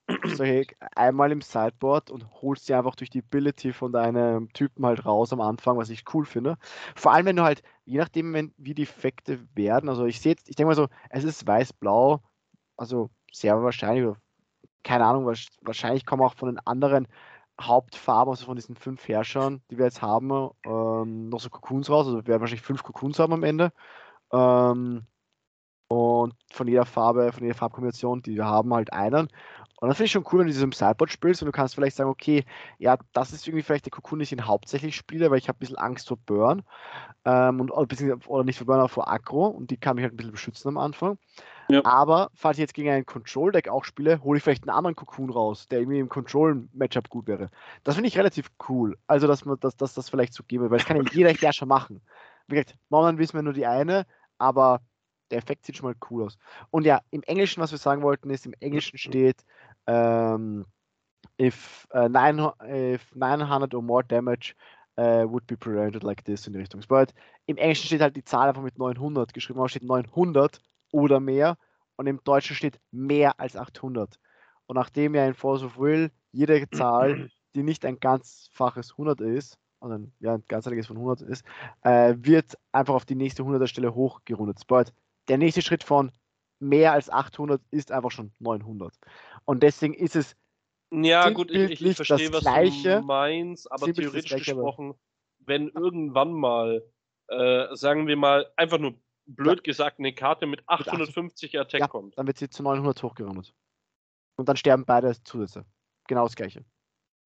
solche 0.24 0.66
einmal 0.95 1.32
im 1.32 1.41
Sideboard 1.41 2.10
und 2.10 2.26
holst 2.41 2.66
sie 2.66 2.74
einfach 2.74 2.95
durch 2.95 3.10
die 3.10 3.20
Ability 3.20 3.74
von 3.74 3.91
deinem 3.91 4.52
Typen 4.54 4.86
halt 4.86 5.06
raus 5.06 5.34
am 5.34 5.41
Anfang, 5.41 5.78
was 5.78 5.90
ich 5.90 6.06
cool 6.14 6.26
finde. 6.26 6.58
Vor 6.95 7.12
allem, 7.12 7.26
wenn 7.26 7.36
du 7.36 7.44
halt, 7.44 7.62
je 7.84 7.98
nachdem, 7.98 8.34
wenn, 8.34 8.54
wie 8.58 8.74
die 8.74 8.84
Effekte 8.84 9.45
werden, 9.54 9.90
also 9.90 10.06
ich 10.06 10.22
sehe 10.22 10.32
jetzt, 10.32 10.49
ich 10.49 10.56
denke 10.56 10.70
mal 10.70 10.76
so, 10.76 10.88
es 11.10 11.26
ist 11.26 11.45
weiß-blau, 11.45 12.22
also 12.78 13.10
sehr 13.34 13.62
wahrscheinlich, 13.62 14.16
keine 14.84 15.06
Ahnung, 15.06 15.26
wahrscheinlich 15.26 16.06
kommen 16.06 16.24
auch 16.24 16.36
von 16.36 16.49
den 16.49 16.60
anderen 16.66 17.08
Hauptfarben, 17.60 18.32
also 18.32 18.46
von 18.46 18.56
diesen 18.56 18.76
fünf 18.76 19.08
Herrschern, 19.08 19.62
die 19.72 19.78
wir 19.78 19.86
jetzt 19.86 20.02
haben, 20.02 20.52
ähm, 20.66 21.30
noch 21.30 21.40
so 21.40 21.50
Cocoons 21.50 21.90
raus, 21.90 22.06
also 22.08 22.20
wir 22.20 22.28
werden 22.28 22.42
wahrscheinlich 22.42 22.62
fünf 22.62 22.84
Cocoons 22.84 23.20
haben 23.20 23.34
am 23.34 23.44
Ende. 23.44 23.72
Ähm, 24.32 25.06
und 25.90 26.36
von 26.52 26.68
jeder 26.68 26.86
Farbe, 26.86 27.32
von 27.32 27.44
jeder 27.44 27.56
Farbkombination, 27.56 28.22
die 28.22 28.36
wir 28.36 28.46
haben, 28.46 28.74
halt 28.74 28.92
einen. 28.92 29.30
Und 29.80 29.90
das 29.90 29.98
finde 29.98 30.08
ich 30.08 30.12
schon 30.12 30.26
cool, 30.32 30.40
wenn 30.40 30.48
du 30.48 30.54
diesem 30.54 30.72
Sideboard 30.72 31.12
spielst 31.12 31.42
und 31.42 31.46
du 31.46 31.52
kannst 31.52 31.76
vielleicht 31.76 31.96
sagen, 31.96 32.10
okay, 32.10 32.46
ja, 32.80 32.98
das 33.14 33.32
ist 33.32 33.48
irgendwie 33.48 33.64
vielleicht 33.64 33.86
der 33.86 33.92
Cocoon, 33.92 34.20
den 34.20 34.24
ich 34.24 34.32
ihn 34.32 34.48
hauptsächlich 34.48 34.96
spiele, 34.96 35.30
weil 35.30 35.38
ich 35.38 35.48
habe 35.48 35.58
ein 35.58 35.60
bisschen 35.60 35.78
Angst 35.78 36.08
vor 36.08 36.18
Burn 36.18 36.64
ähm, 37.26 37.62
und, 37.62 37.72
oder 37.72 38.44
nicht 38.44 38.58
vor 38.58 38.66
Burn, 38.66 38.80
aber 38.80 38.90
vor 38.90 39.08
Aggro 39.08 39.48
und 39.48 39.70
die 39.72 39.78
kann 39.78 39.96
mich 39.96 40.04
halt 40.04 40.14
ein 40.14 40.18
bisschen 40.18 40.32
beschützen 40.32 40.70
am 40.70 40.78
Anfang. 40.78 41.20
Ja. 41.69 41.84
Aber 41.84 42.30
falls 42.34 42.57
ich 42.57 42.61
jetzt 42.61 42.73
gegen 42.73 42.89
ein 42.89 43.06
Control-Deck 43.06 43.68
auch 43.68 43.84
spiele, 43.84 44.23
hole 44.23 44.38
ich 44.38 44.44
vielleicht 44.44 44.64
einen 44.64 44.76
anderen 44.76 44.95
Cocoon 44.95 45.30
raus, 45.30 45.68
der 45.68 45.80
irgendwie 45.80 45.99
im 45.99 46.10
Control-Matchup 46.10 47.10
gut 47.10 47.27
wäre. 47.27 47.49
Das 47.84 47.95
finde 47.95 48.07
ich 48.07 48.18
relativ 48.18 48.49
cool. 48.69 48.98
Also, 49.07 49.27
dass 49.27 49.44
man 49.44 49.60
dass, 49.60 49.76
dass 49.76 49.94
das 49.94 50.10
vielleicht 50.10 50.34
so 50.34 50.44
geben, 50.44 50.69
weil 50.69 50.77
das 50.77 50.88
kann 50.88 50.98
ja 50.98 51.03
jeder 51.11 51.31
ja 51.31 51.52
schon 51.52 51.68
machen. 51.68 52.02
Wie 52.48 52.56
gesagt, 52.56 52.77
momentan 52.89 53.18
wissen 53.18 53.34
wir 53.34 53.44
nur 53.44 53.53
die 53.53 53.65
eine, 53.65 54.06
aber 54.38 54.81
der 55.30 55.39
Effekt 55.39 55.65
sieht 55.65 55.76
schon 55.76 55.89
mal 55.89 55.95
cool 56.10 56.26
aus. 56.26 56.38
Und 56.72 56.85
ja, 56.85 57.02
im 57.11 57.23
Englischen, 57.23 57.61
was 57.61 57.72
wir 57.72 57.77
sagen 57.77 58.02
wollten, 58.02 58.30
ist, 58.30 58.45
im 58.45 58.53
Englischen 58.61 58.98
steht, 58.98 59.44
ähm, 59.88 60.65
if, 61.39 61.85
uh, 61.94 62.07
nine, 62.07 62.53
if 62.64 63.14
900 63.14 63.73
or 63.73 63.81
more 63.81 64.03
damage 64.03 64.56
uh, 64.98 65.26
would 65.30 65.45
be 65.48 65.57
prevented 65.57 66.03
like 66.03 66.23
this 66.23 66.48
in 66.48 66.53
die 66.53 66.60
Richtung. 66.60 66.81
But 66.88 67.14
im 67.45 67.57
Englischen 67.57 67.88
steht 67.88 68.02
halt 68.02 68.15
die 68.15 68.23
Zahl 68.23 68.48
einfach 68.48 68.61
mit 68.61 68.77
900 68.77 69.34
geschrieben, 69.34 69.60
aber 69.60 69.68
steht 69.69 69.84
900 69.84 70.61
oder 70.92 71.20
mehr 71.20 71.58
und 71.96 72.08
im 72.08 72.24
Deutschen 72.24 72.56
steht 72.56 72.80
mehr 72.92 73.40
als 73.40 73.56
800. 73.56 74.20
Und 74.68 74.76
nachdem 74.76 75.16
ja 75.16 75.26
in 75.26 75.34
Force 75.34 75.64
of 75.64 75.78
Will 75.78 76.12
jede 76.32 76.70
Zahl, 76.70 77.30
die 77.56 77.64
nicht 77.64 77.86
ein 77.86 78.00
ganzfaches 78.00 78.92
100 78.92 79.22
ist, 79.22 79.58
also 79.80 80.08
ja, 80.20 80.36
ein 80.36 80.44
ganzheitliches 80.48 80.88
von 80.88 80.98
100 80.98 81.22
ist, 81.22 81.46
äh, 81.82 82.16
wird 82.18 82.58
einfach 82.72 82.96
auf 82.96 83.06
die 83.06 83.16
nächste 83.16 83.44
100er 83.44 83.68
Stelle 83.68 83.94
hochgerundet. 83.94 84.66
But 84.68 84.94
der 85.28 85.38
nächste 85.38 85.62
Schritt 85.62 85.84
von 85.84 86.12
mehr 86.60 86.94
als 86.94 87.10
800 87.10 87.62
ist 87.72 87.92
einfach 87.92 88.12
schon 88.12 88.32
900. 88.40 88.94
Und 89.46 89.64
deswegen 89.64 89.94
ist 89.94 90.16
es 90.16 90.36
ja, 90.92 91.30
gut, 91.32 91.52
ich, 91.52 91.82
ich 91.82 91.96
verstehe, 91.96 92.32
was 92.32 92.42
Gleiche, 92.42 93.02
du 93.02 93.02
meinst, 93.02 93.70
aber 93.72 93.92
theoretisch 93.92 94.30
Gleiche, 94.30 94.56
gesprochen, 94.56 94.94
wenn 95.40 95.68
irgendwann 95.70 96.32
mal, 96.32 96.82
äh, 97.28 97.76
sagen 97.76 98.08
wir 98.08 98.16
mal, 98.16 98.48
einfach 98.56 98.78
nur 98.78 98.96
blöd 99.28 99.60
ja. 99.60 99.64
gesagt, 99.64 99.99
eine 99.99 100.14
Karte 100.14 100.48
mit 100.48 100.68
850 100.68 101.54
mit 101.54 101.62
Attack 101.62 101.82
ja, 101.82 101.88
kommt. 101.88 102.18
Dann 102.18 102.28
wird 102.28 102.38
sie 102.38 102.49
zu 102.49 102.64
900 102.64 103.04
hochgerundet. 103.04 103.54
Und 104.38 104.49
dann 104.49 104.58
sterben 104.58 104.86
beide 104.86 105.22
Zusätze. 105.24 105.66
Genau 106.08 106.24
das 106.24 106.36
Gleiche. 106.36 106.66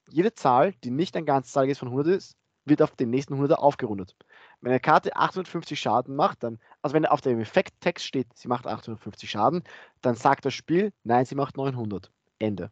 Jede 0.09 0.33
Zahl, 0.33 0.73
die 0.83 0.91
nicht 0.91 1.15
ein 1.15 1.25
ganzzahliges 1.25 1.79
von 1.79 1.89
100 1.89 2.15
ist, 2.15 2.37
wird 2.65 2.81
auf 2.81 2.95
den 2.95 3.09
nächsten 3.09 3.33
100er 3.35 3.55
aufgerundet. 3.55 4.15
Wenn 4.61 4.71
eine 4.71 4.79
Karte 4.79 5.15
850 5.15 5.79
Schaden 5.79 6.15
macht, 6.15 6.43
dann, 6.43 6.59
also 6.81 6.93
wenn 6.93 7.05
auf 7.05 7.21
dem 7.21 7.39
Effekttext 7.39 8.05
steht, 8.05 8.27
sie 8.35 8.47
macht 8.47 8.67
850 8.67 9.29
Schaden, 9.29 9.63
dann 10.01 10.15
sagt 10.15 10.45
das 10.45 10.53
Spiel, 10.53 10.93
nein, 11.03 11.25
sie 11.25 11.35
macht 11.35 11.57
900. 11.57 12.11
Ende. 12.39 12.71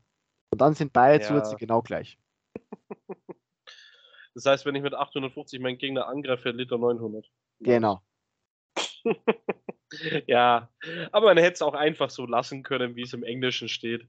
Und 0.52 0.62
dann 0.62 0.74
sind 0.74 0.94
beide 0.94 1.24
ja. 1.24 1.28
Zusätze 1.28 1.56
genau 1.56 1.82
gleich. 1.82 2.18
Das 4.36 4.46
heißt, 4.46 4.66
wenn 4.66 4.76
ich 4.76 4.84
mit 4.84 4.94
850 4.94 5.60
meinen 5.60 5.78
Gegner 5.78 6.08
angreife, 6.08 6.44
verliert 6.44 6.72
er 6.72 6.78
900. 6.78 7.30
Genau. 7.60 8.02
ja, 10.28 10.70
aber 11.12 11.28
man 11.28 11.38
hätte 11.38 11.54
es 11.54 11.62
auch 11.62 11.74
einfach 11.74 12.10
so 12.10 12.26
lassen 12.26 12.64
können, 12.64 12.96
wie 12.96 13.04
es 13.04 13.14
im 13.14 13.24
Englischen 13.24 13.70
steht. 13.70 14.08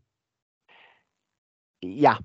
Ja, 1.83 2.19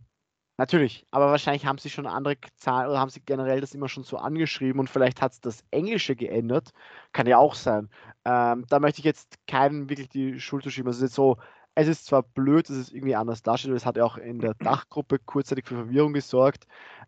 Natürlich, 0.58 1.06
aber 1.12 1.32
wahrscheinlich 1.32 1.66
haben 1.66 1.80
sie 1.80 1.90
schon 1.90 2.08
andere 2.08 2.38
Zahlen 2.56 2.90
oder 2.90 3.00
haben 3.00 3.10
sie 3.10 3.22
generell 3.22 3.60
das 3.60 3.74
immer 3.76 3.90
schon 3.90 4.04
so 4.06 4.18
angeschrieben 4.18 4.80
und 4.80 4.90
vielleicht 4.90 5.22
hat 5.22 5.34
es 5.34 5.42
das 5.42 5.66
Englische 5.72 6.16
geändert. 6.16 6.72
Kann 7.12 7.28
ja 7.28 7.38
auch 7.40 7.56
sein. 7.56 7.90
Ähm, 8.24 8.66
da 8.70 8.80
möchte 8.80 9.00
ich 9.00 9.06
jetzt 9.06 9.36
keinen 9.48 9.90
wirklich 9.90 10.08
die 10.10 10.40
Schuld 10.40 10.64
zuschieben. 10.64 10.88
Also 10.88 11.04
jetzt 11.04 11.16
so 11.16 11.38
Es 11.76 11.90
ist 11.90 12.06
zwar 12.06 12.24
blöd, 12.24 12.70
dass 12.70 12.78
es 12.78 12.92
irgendwie 12.94 13.16
anders 13.16 13.42
darstellt, 13.44 13.72
aber 13.72 13.78
es 13.78 13.86
hat 13.86 13.98
ja 13.98 14.06
auch 14.06 14.18
in 14.18 14.40
der 14.40 14.54
Dachgruppe 14.60 15.20
kurzzeitig 15.20 15.68
für 15.68 15.76
Verwirrung 15.76 16.14
gesorgt. 16.14 16.68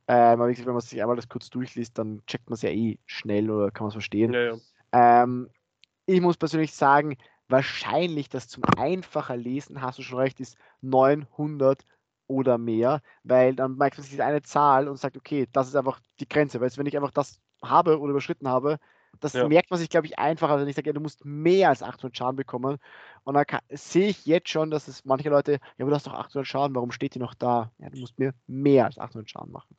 Ähm, 0.10 0.42
aber 0.42 0.48
wie 0.50 0.52
gesagt, 0.52 0.68
wenn 0.68 0.74
man 0.74 0.82
sich 0.82 1.02
einmal 1.02 1.16
das 1.16 1.30
kurz 1.30 1.50
durchliest, 1.50 1.98
dann 1.98 2.24
checkt 2.28 2.50
man 2.50 2.56
es 2.56 2.64
ja 2.64 2.70
eh 2.72 3.00
schnell 3.06 3.50
oder 3.50 3.72
kann 3.72 3.86
man 3.86 3.90
es 3.90 3.96
verstehen. 3.96 4.34
Ja, 4.34 4.42
ja. 4.42 4.58
Ähm, 4.98 5.50
ich 6.08 6.22
muss 6.22 6.38
persönlich 6.38 6.74
sagen, 6.74 7.18
wahrscheinlich 7.50 8.30
das 8.30 8.48
zum 8.48 8.64
einfacher 8.78 9.38
Lesen, 9.38 9.82
hast 9.82 10.00
du 10.00 10.04
schon 10.04 10.20
recht, 10.20 10.40
ist 10.40 10.58
900 10.82 11.84
oder 12.28 12.58
mehr, 12.58 13.02
weil 13.24 13.56
dann 13.56 13.78
merkt 13.78 13.98
man 13.98 14.08
sich 14.08 14.22
eine 14.22 14.42
Zahl 14.42 14.88
und 14.88 14.98
sagt, 14.98 15.18
okay, 15.18 15.48
das 15.54 15.68
ist 15.68 15.76
einfach 15.76 16.00
die 16.20 16.28
Grenze. 16.28 16.60
Weil 16.62 16.72
wenn 16.78 16.88
ich 16.88 16.98
einfach 16.98 17.12
das 17.12 17.40
habe 17.64 18.00
oder 18.00 18.12
überschritten 18.12 18.48
habe, 18.48 18.80
das 19.20 19.34
Ja. 19.34 19.48
merkt 19.48 19.70
man 19.72 19.80
sich, 19.80 19.90
glaube 19.90 20.08
ich, 20.08 20.18
einfacher, 20.20 20.60
wenn 20.60 20.68
ich 20.68 20.76
sage, 20.76 20.90
ja, 20.90 20.94
du 20.94 21.00
musst 21.02 21.26
mehr 21.26 21.70
als 21.70 21.84
800 21.84 22.18
Schaden 22.18 22.36
bekommen. 22.36 22.78
Und 23.24 23.48
kann- 23.48 23.62
sehe 23.70 24.08
ich 24.10 24.26
jetzt 24.26 24.50
schon, 24.50 24.72
dass 24.72 24.88
es 24.88 25.06
manche 25.06 25.30
Leute, 25.30 25.54
ja, 25.54 25.60
aber 25.80 25.90
du 25.90 25.96
hast 25.96 26.08
doch 26.08 26.14
800 26.14 26.48
Schaden, 26.48 26.76
warum 26.76 26.92
steht 26.92 27.16
die 27.16 27.20
noch 27.20 27.34
da? 27.34 27.72
Ja, 27.80 27.90
du 27.90 28.00
musst 28.00 28.18
mir 28.20 28.34
mehr 28.48 28.86
als 28.86 28.98
800 28.98 29.30
Schaden 29.30 29.52
machen. 29.52 29.76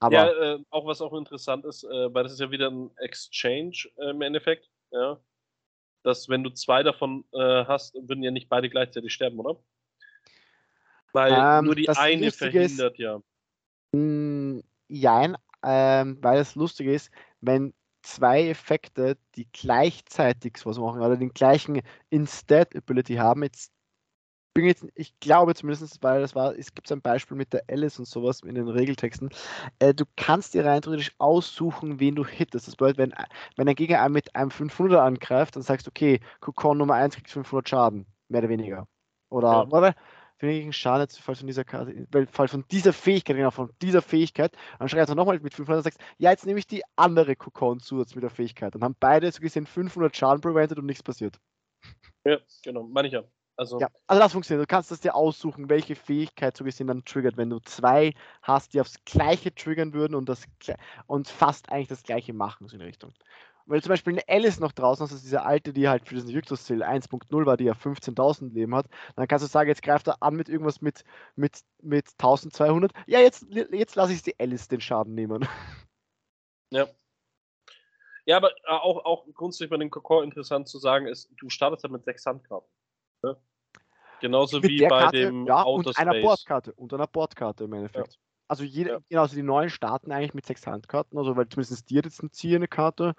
Aber 0.00 0.14
ja, 0.14 0.54
äh, 0.54 0.58
auch 0.70 0.86
was 0.86 1.00
auch 1.00 1.12
interessant 1.14 1.64
ist, 1.64 1.84
äh, 1.84 2.12
weil 2.14 2.22
das 2.22 2.32
ist 2.32 2.40
ja 2.40 2.50
wieder 2.50 2.70
ein 2.70 2.90
Exchange 2.98 3.88
äh, 3.96 4.10
im 4.10 4.22
Endeffekt, 4.22 4.70
ja. 4.90 5.18
Dass 6.04 6.28
wenn 6.28 6.44
du 6.44 6.50
zwei 6.50 6.82
davon 6.82 7.24
äh, 7.32 7.64
hast, 7.66 7.94
würden 7.94 8.22
ja 8.22 8.30
nicht 8.30 8.48
beide 8.48 8.70
gleichzeitig 8.70 9.12
sterben, 9.12 9.38
oder? 9.40 9.58
Weil 11.12 11.32
Ähm, 11.32 11.64
nur 11.64 11.74
die 11.74 11.88
eine 11.88 12.26
Lustige 12.26 12.62
ist- 12.62 12.76
verhindert 12.76 12.98
ja. 12.98 13.20
Mm, 13.92 14.60
Jein, 14.88 15.36
ähm, 15.62 16.18
weil 16.22 16.38
das 16.38 16.54
Lustige 16.54 16.92
ist, 16.92 17.10
wenn 17.40 17.74
zwei 18.08 18.48
Effekte, 18.48 19.18
die 19.36 19.48
gleichzeitig 19.52 20.56
sowas 20.58 20.78
machen 20.78 21.00
oder 21.02 21.16
den 21.16 21.30
gleichen 21.34 21.82
Instead-Ability 22.10 23.16
haben, 23.16 23.42
jetzt 23.42 23.72
bin 24.54 24.66
jetzt, 24.66 24.86
ich 24.96 25.18
glaube 25.20 25.54
zumindest, 25.54 26.02
weil 26.02 26.20
das 26.20 26.34
war, 26.34 26.56
es 26.58 26.74
gibt 26.74 26.90
ein 26.90 27.00
Beispiel 27.02 27.36
mit 27.36 27.52
der 27.52 27.62
Alice 27.70 27.98
und 28.00 28.06
sowas 28.06 28.40
in 28.42 28.56
den 28.56 28.68
Regeltexten, 28.68 29.30
äh, 29.78 29.94
du 29.94 30.04
kannst 30.16 30.54
dir 30.54 30.64
rein 30.64 30.82
theoretisch 30.82 31.12
aussuchen, 31.18 32.00
wen 32.00 32.16
du 32.16 32.26
hittest. 32.26 32.66
Das 32.66 32.74
bedeutet, 32.76 32.98
wenn, 32.98 33.14
wenn 33.56 33.68
ein 33.68 33.74
Gegner 33.76 34.02
einen 34.02 34.14
mit 34.14 34.34
einem 34.34 34.50
500 34.50 35.00
angreift, 35.00 35.54
dann 35.56 35.62
sagst 35.62 35.86
du, 35.86 35.90
okay, 35.90 36.20
Kokon 36.40 36.78
Nummer 36.78 36.94
1 36.94 37.14
kriegt 37.14 37.30
500 37.30 37.68
Schaden, 37.68 38.06
mehr 38.28 38.40
oder 38.40 38.48
weniger. 38.48 38.88
Oder, 39.30 39.48
Ja. 39.52 39.70
warte, 39.70 39.94
wenigen 40.40 40.72
Schaden 40.72 41.02
jetzt 41.02 41.20
Fall 41.20 41.34
von 41.34 41.46
dieser 41.46 41.64
Karte, 41.64 42.06
weil 42.10 42.26
Fall 42.26 42.48
von 42.48 42.64
dieser 42.70 42.92
Fähigkeit, 42.92 43.36
genau, 43.36 43.50
von 43.50 43.70
dieser 43.82 44.02
Fähigkeit, 44.02 44.52
dann 44.78 44.88
schreibst 44.88 45.10
du 45.10 45.14
nochmal 45.14 45.40
mit 45.40 45.54
500 45.54 45.78
und 45.78 45.84
sagst, 45.84 46.00
ja, 46.18 46.30
jetzt 46.30 46.46
nehme 46.46 46.58
ich 46.58 46.66
die 46.66 46.82
andere 46.96 47.36
Kokon-Zusatz 47.36 48.14
mit 48.14 48.22
der 48.22 48.30
Fähigkeit. 48.30 48.74
Dann 48.74 48.82
haben 48.82 48.96
beide 48.98 49.30
so 49.30 49.40
gesehen 49.40 49.66
500 49.66 50.16
Schaden 50.16 50.40
prevented 50.40 50.78
und 50.78 50.86
nichts 50.86 51.02
passiert. 51.02 51.38
Ja, 52.24 52.38
genau, 52.62 52.84
meine 52.84 53.08
ich 53.08 53.14
ja. 53.14 53.24
Also, 53.58 53.80
Ja, 53.80 53.88
also 54.06 54.22
das 54.22 54.32
funktioniert. 54.32 54.62
Du 54.62 54.72
kannst 54.72 54.92
das 54.92 55.00
dir 55.00 55.16
aussuchen, 55.16 55.68
welche 55.68 55.96
Fähigkeit 55.96 56.56
so 56.56 56.62
gesehen 56.62 56.86
dann 56.86 57.04
triggert. 57.04 57.36
Wenn 57.36 57.50
du 57.50 57.58
zwei 57.58 58.14
hast, 58.40 58.72
die 58.72 58.80
aufs 58.80 59.04
Gleiche 59.04 59.52
triggern 59.52 59.92
würden 59.92 60.14
und, 60.14 60.28
das, 60.28 60.44
und 61.08 61.26
fast 61.26 61.72
eigentlich 61.72 61.88
das 61.88 62.04
Gleiche 62.04 62.32
machen, 62.32 62.68
so 62.68 62.76
in 62.76 62.82
Richtung. 62.82 63.12
Weil 63.68 63.80
du 63.80 63.84
zum 63.84 63.90
Beispiel 63.90 64.14
eine 64.14 64.22
Alice 64.28 64.60
noch 64.60 64.72
draußen 64.72 65.04
hast, 65.04 65.10
das 65.10 65.18
ist 65.18 65.26
diese 65.26 65.42
alte, 65.42 65.74
die 65.74 65.88
halt 65.88 66.06
für 66.06 66.14
diesen 66.14 66.32
Victus-Ziel 66.34 66.82
1.0 66.82 67.46
war, 67.46 67.58
die 67.58 67.64
ja 67.64 67.74
15.000 67.74 68.54
Leben 68.54 68.74
hat, 68.74 68.86
dann 69.14 69.28
kannst 69.28 69.44
du 69.44 69.48
sagen, 69.48 69.68
jetzt 69.68 69.82
greift 69.82 70.08
er 70.08 70.22
an 70.22 70.36
mit 70.36 70.48
irgendwas 70.48 70.80
mit, 70.80 71.04
mit, 71.36 71.60
mit 71.82 72.08
1200. 72.12 72.92
Ja, 73.06 73.20
jetzt, 73.20 73.46
jetzt 73.50 73.94
lasse 73.94 74.14
ich 74.14 74.22
die 74.22 74.40
Alice 74.40 74.68
den 74.68 74.80
Schaden 74.80 75.14
nehmen. 75.14 75.46
ja. 76.70 76.86
Ja, 78.24 78.38
aber 78.38 78.50
äh, 78.50 78.70
auch, 78.70 79.04
auch 79.04 79.26
grundsätzlich 79.34 79.70
bei 79.70 79.76
dem 79.76 79.90
Kokon 79.90 80.24
interessant 80.24 80.66
zu 80.68 80.78
sagen 80.78 81.06
ist, 81.06 81.30
du 81.36 81.50
startest 81.50 81.82
ja 81.84 81.90
mit 81.90 82.04
sechs 82.04 82.24
Handkarten. 82.24 82.68
Ne? 83.22 83.36
Genauso 84.20 84.60
mit 84.60 84.70
wie 84.70 84.80
bei 84.80 84.88
Karte, 84.88 85.16
dem 85.18 85.46
ja, 85.46 85.62
Outer 85.62 85.88
und 85.88 85.98
einer 85.98 86.12
Space. 86.12 86.22
Bordkarte. 86.24 86.72
Und 86.72 86.92
einer 86.94 87.06
Bordkarte 87.06 87.64
im 87.64 87.72
Endeffekt. 87.74 88.18
Also 88.48 88.64
jede, 88.64 88.90
Ja. 88.92 88.98
genau, 89.08 89.22
also 89.22 89.36
die 89.36 89.42
neuen 89.42 89.68
starten 89.68 90.10
eigentlich 90.10 90.32
mit 90.34 90.46
sechs 90.46 90.66
Handkarten, 90.66 91.18
also 91.18 91.36
weil 91.36 91.48
zumindest 91.48 91.90
dir 91.90 92.00
jetzt 92.02 92.20
eine 92.20 92.30
ziehende 92.30 92.66
Karte. 92.66 93.14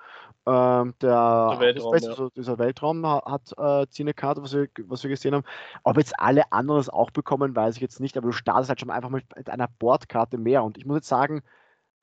Ähm, 0.48 0.96
der 1.02 1.50
Der 1.52 1.60
Weltraum, 1.60 1.94
Space, 1.94 2.04
ja. 2.04 2.10
also 2.10 2.30
dieser 2.32 2.58
Weltraum 2.58 3.06
ha- 3.06 3.24
hat 3.26 3.54
äh, 3.58 3.88
ziehende 3.90 4.16
Karte, 4.16 4.42
was 4.42 4.54
wir, 4.54 4.68
was 4.88 5.04
wir 5.04 5.10
gesehen 5.12 5.36
haben. 5.36 5.46
Ob 5.84 5.98
jetzt 5.98 6.20
alle 6.20 6.52
anderen 6.52 6.82
es 6.82 6.90
auch 6.90 7.12
bekommen, 7.12 7.56
weiß 7.56 7.76
ich 7.76 7.82
jetzt 7.82 8.00
nicht, 8.00 8.18
aber 8.18 8.28
du 8.28 8.32
startest 8.34 8.70
halt 8.70 8.80
schon 8.80 8.90
einfach 8.90 9.10
mit, 9.12 9.26
mit 9.36 9.50
einer 9.50 9.68
Bordkarte 9.68 10.38
mehr. 10.40 10.64
Und 10.64 10.78
ich 10.80 10.86
muss 10.86 10.98
jetzt 10.98 11.08
sagen, 11.10 11.44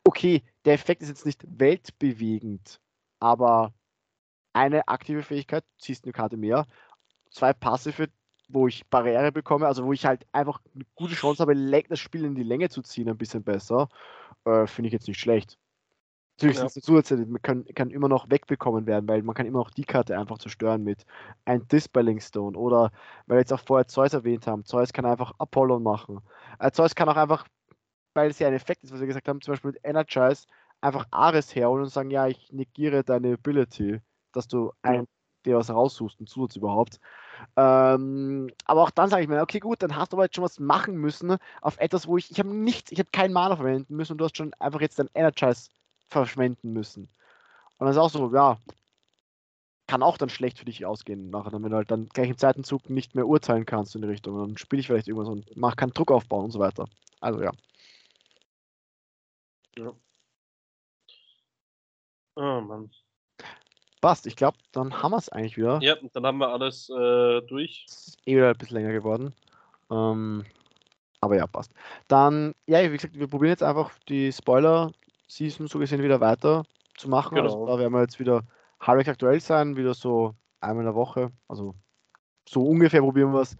okay, 0.04 0.44
der 0.64 0.74
Effekt 0.74 1.02
ist 1.02 1.08
jetzt 1.08 1.26
nicht 1.26 1.44
weltbewegend, 1.48 2.80
aber 3.18 3.72
eine 4.52 4.86
aktive 4.88 5.22
Fähigkeit, 5.22 5.64
ziehst 5.78 6.04
eine 6.04 6.12
Karte 6.12 6.36
mehr, 6.36 6.66
zwei 7.30 7.52
passive, 7.52 8.08
wo 8.48 8.66
ich 8.68 8.86
Barriere 8.88 9.32
bekomme, 9.32 9.66
also 9.66 9.84
wo 9.84 9.92
ich 9.92 10.06
halt 10.06 10.26
einfach 10.32 10.60
eine 10.74 10.84
gute 10.94 11.14
Chance 11.14 11.42
habe, 11.42 11.82
das 11.88 11.98
Spiel 11.98 12.24
in 12.24 12.34
die 12.34 12.42
Länge 12.42 12.68
zu 12.68 12.82
ziehen, 12.82 13.08
ein 13.08 13.18
bisschen 13.18 13.42
besser, 13.42 13.88
äh, 14.44 14.66
finde 14.66 14.88
ich 14.88 14.92
jetzt 14.92 15.08
nicht 15.08 15.20
schlecht. 15.20 15.58
Natürlich 16.36 16.58
Ja. 16.58 16.68
sind 16.68 16.84
Zusätze, 16.84 17.16
man 17.16 17.40
kann, 17.40 17.64
kann 17.74 17.90
immer 17.90 18.08
noch 18.08 18.28
wegbekommen 18.30 18.86
werden, 18.86 19.08
weil 19.08 19.22
man 19.22 19.34
kann 19.34 19.46
immer 19.46 19.58
noch 19.60 19.70
die 19.70 19.84
Karte 19.84 20.18
einfach 20.18 20.38
zerstören 20.38 20.84
mit 20.84 21.04
ein 21.46 21.66
Dispelling 21.68 22.20
Stone 22.20 22.58
oder, 22.58 22.92
weil 23.26 23.36
wir 23.36 23.40
jetzt 23.40 23.52
auch 23.54 23.60
vorher 23.66 23.88
Zeus 23.88 24.12
erwähnt 24.12 24.46
haben, 24.46 24.64
Zeus 24.64 24.92
kann 24.92 25.06
einfach 25.06 25.32
Apollon 25.38 25.82
machen. 25.82 26.20
Äh, 26.58 26.70
Zeus 26.72 26.94
kann 26.94 27.08
auch 27.08 27.16
einfach, 27.16 27.46
weil 28.14 28.30
es 28.30 28.38
ja 28.38 28.48
ein 28.48 28.54
Effekt 28.54 28.84
ist, 28.84 28.92
was 28.92 29.00
wir 29.00 29.06
gesagt 29.06 29.28
haben, 29.28 29.40
zum 29.40 29.52
Beispiel 29.52 29.72
mit 29.72 29.80
Energize, 29.84 30.46
einfach 30.82 31.06
Ares 31.10 31.54
herholen 31.54 31.84
und 31.84 31.90
sagen, 31.90 32.10
ja, 32.10 32.26
ich 32.28 32.52
negiere 32.52 33.02
deine 33.04 33.34
Ability, 33.34 34.00
dass 34.32 34.46
du 34.48 34.72
ein, 34.82 35.06
dir 35.46 35.56
was 35.56 35.70
raussuchst, 35.70 36.20
einen 36.20 36.26
Zusatz 36.26 36.56
überhaupt. 36.56 37.00
Ähm, 37.56 38.50
aber 38.64 38.82
auch 38.82 38.90
dann 38.90 39.08
sage 39.10 39.22
ich 39.22 39.28
mir, 39.28 39.40
okay, 39.42 39.60
gut, 39.60 39.82
dann 39.82 39.96
hast 39.96 40.12
du 40.12 40.16
aber 40.16 40.24
jetzt 40.24 40.36
schon 40.36 40.44
was 40.44 40.60
machen 40.60 40.96
müssen 40.96 41.36
auf 41.60 41.78
etwas, 41.78 42.06
wo 42.06 42.16
ich, 42.16 42.30
ich 42.30 42.38
habe 42.38 42.48
nichts, 42.50 42.92
ich 42.92 42.98
habe 42.98 43.10
keinen 43.12 43.32
Mana 43.32 43.56
verwenden 43.56 43.96
müssen 43.96 44.12
und 44.12 44.18
du 44.18 44.24
hast 44.24 44.36
schon 44.36 44.54
einfach 44.54 44.80
jetzt 44.80 44.98
dein 44.98 45.10
Energize 45.14 45.70
verschwenden 46.08 46.72
müssen. 46.72 47.04
Und 47.78 47.86
dann 47.86 47.90
ist 47.90 47.98
auch 47.98 48.10
so, 48.10 48.32
ja, 48.34 48.58
kann 49.86 50.02
auch 50.02 50.18
dann 50.18 50.28
schlecht 50.28 50.58
für 50.58 50.64
dich 50.64 50.84
ausgehen 50.84 51.30
nachher, 51.30 51.52
wenn 51.52 51.62
du 51.70 51.76
halt 51.76 51.90
dann 51.90 52.08
gleich 52.08 52.30
im 52.30 52.38
zweiten 52.38 52.64
Zug 52.64 52.90
nicht 52.90 53.14
mehr 53.14 53.26
urteilen 53.26 53.66
kannst 53.66 53.94
in 53.94 54.02
die 54.02 54.08
Richtung. 54.08 54.38
Dann 54.38 54.56
spiele 54.58 54.80
ich 54.80 54.86
vielleicht 54.86 55.08
irgendwas 55.08 55.28
und 55.28 55.56
mach 55.56 55.76
keinen 55.76 55.92
Druck 55.92 56.10
aufbauen 56.10 56.46
und 56.46 56.50
so 56.52 56.58
weiter. 56.58 56.86
Also 57.20 57.42
ja. 57.42 57.52
Ja. 59.78 59.92
Oh 62.36 62.60
Mann. 62.60 62.90
Passt, 64.06 64.24
ich 64.28 64.36
glaube, 64.36 64.56
dann 64.70 65.02
haben 65.02 65.10
wir 65.10 65.16
es 65.16 65.30
eigentlich 65.30 65.56
wieder. 65.56 65.80
Ja, 65.82 65.96
dann 66.12 66.24
haben 66.24 66.38
wir 66.38 66.50
alles 66.50 66.88
äh, 66.90 67.40
durch. 67.42 67.84
Ist 67.88 68.16
eh 68.24 68.36
wieder 68.36 68.50
ein 68.50 68.56
bisschen 68.56 68.76
länger 68.76 68.92
geworden. 68.92 69.34
Ähm, 69.90 70.44
aber 71.20 71.34
ja, 71.34 71.48
passt. 71.48 71.72
Dann, 72.06 72.54
ja, 72.68 72.84
wie 72.84 72.96
gesagt, 72.96 73.18
wir 73.18 73.26
probieren 73.26 73.50
jetzt 73.50 73.64
einfach 73.64 73.90
die 74.08 74.30
Spoiler-Season 74.30 75.66
so 75.66 75.80
gesehen 75.80 76.04
wieder 76.04 76.20
weiter 76.20 76.62
zu 76.96 77.08
machen. 77.08 77.36
Also 77.36 77.58
Genau. 77.58 77.66
da 77.66 77.80
werden 77.80 77.92
wir 77.94 78.02
jetzt 78.02 78.20
wieder 78.20 78.44
halbwegs 78.78 79.08
aktuell 79.08 79.40
sein, 79.40 79.76
wieder 79.76 79.92
so 79.92 80.36
einmal 80.60 80.84
in 80.84 80.86
der 80.86 80.94
Woche. 80.94 81.32
Also 81.48 81.74
so 82.48 82.64
ungefähr 82.64 83.00
probieren 83.00 83.32
wir 83.32 83.40
es. 83.40 83.56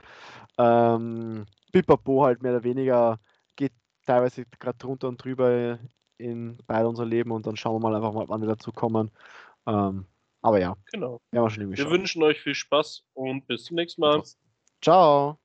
Ähm, 0.59 1.47
Pipapo 1.73 2.23
halt 2.23 2.40
mehr 2.40 2.52
oder 2.52 2.62
weniger 2.62 3.18
geht 3.56 3.73
teilweise 4.06 4.44
gerade 4.60 4.78
drunter 4.78 5.09
und 5.09 5.24
drüber 5.24 5.81
in 6.18 6.56
beide 6.68 6.86
unser 6.86 7.05
Leben 7.05 7.32
und 7.32 7.48
dann 7.48 7.56
schauen 7.56 7.74
wir 7.74 7.81
mal 7.81 7.97
einfach 7.97 8.12
mal, 8.12 8.28
wann 8.28 8.43
wir 8.43 8.48
dazu 8.48 8.70
kommen. 8.70 9.10
Ähm, 9.66 10.06
aber 10.47 10.60
ja, 10.60 10.77
Genau. 10.93 11.20
wir 11.32 11.68
Wir 11.77 11.90
wünschen 11.90 12.23
euch 12.23 12.40
viel 12.40 12.55
Spaß 12.55 13.02
und 13.14 13.47
bis 13.47 13.64
zum 13.64 13.74
nächsten 13.74 14.01
Mal. 14.01 14.23
Ciao. 14.81 15.39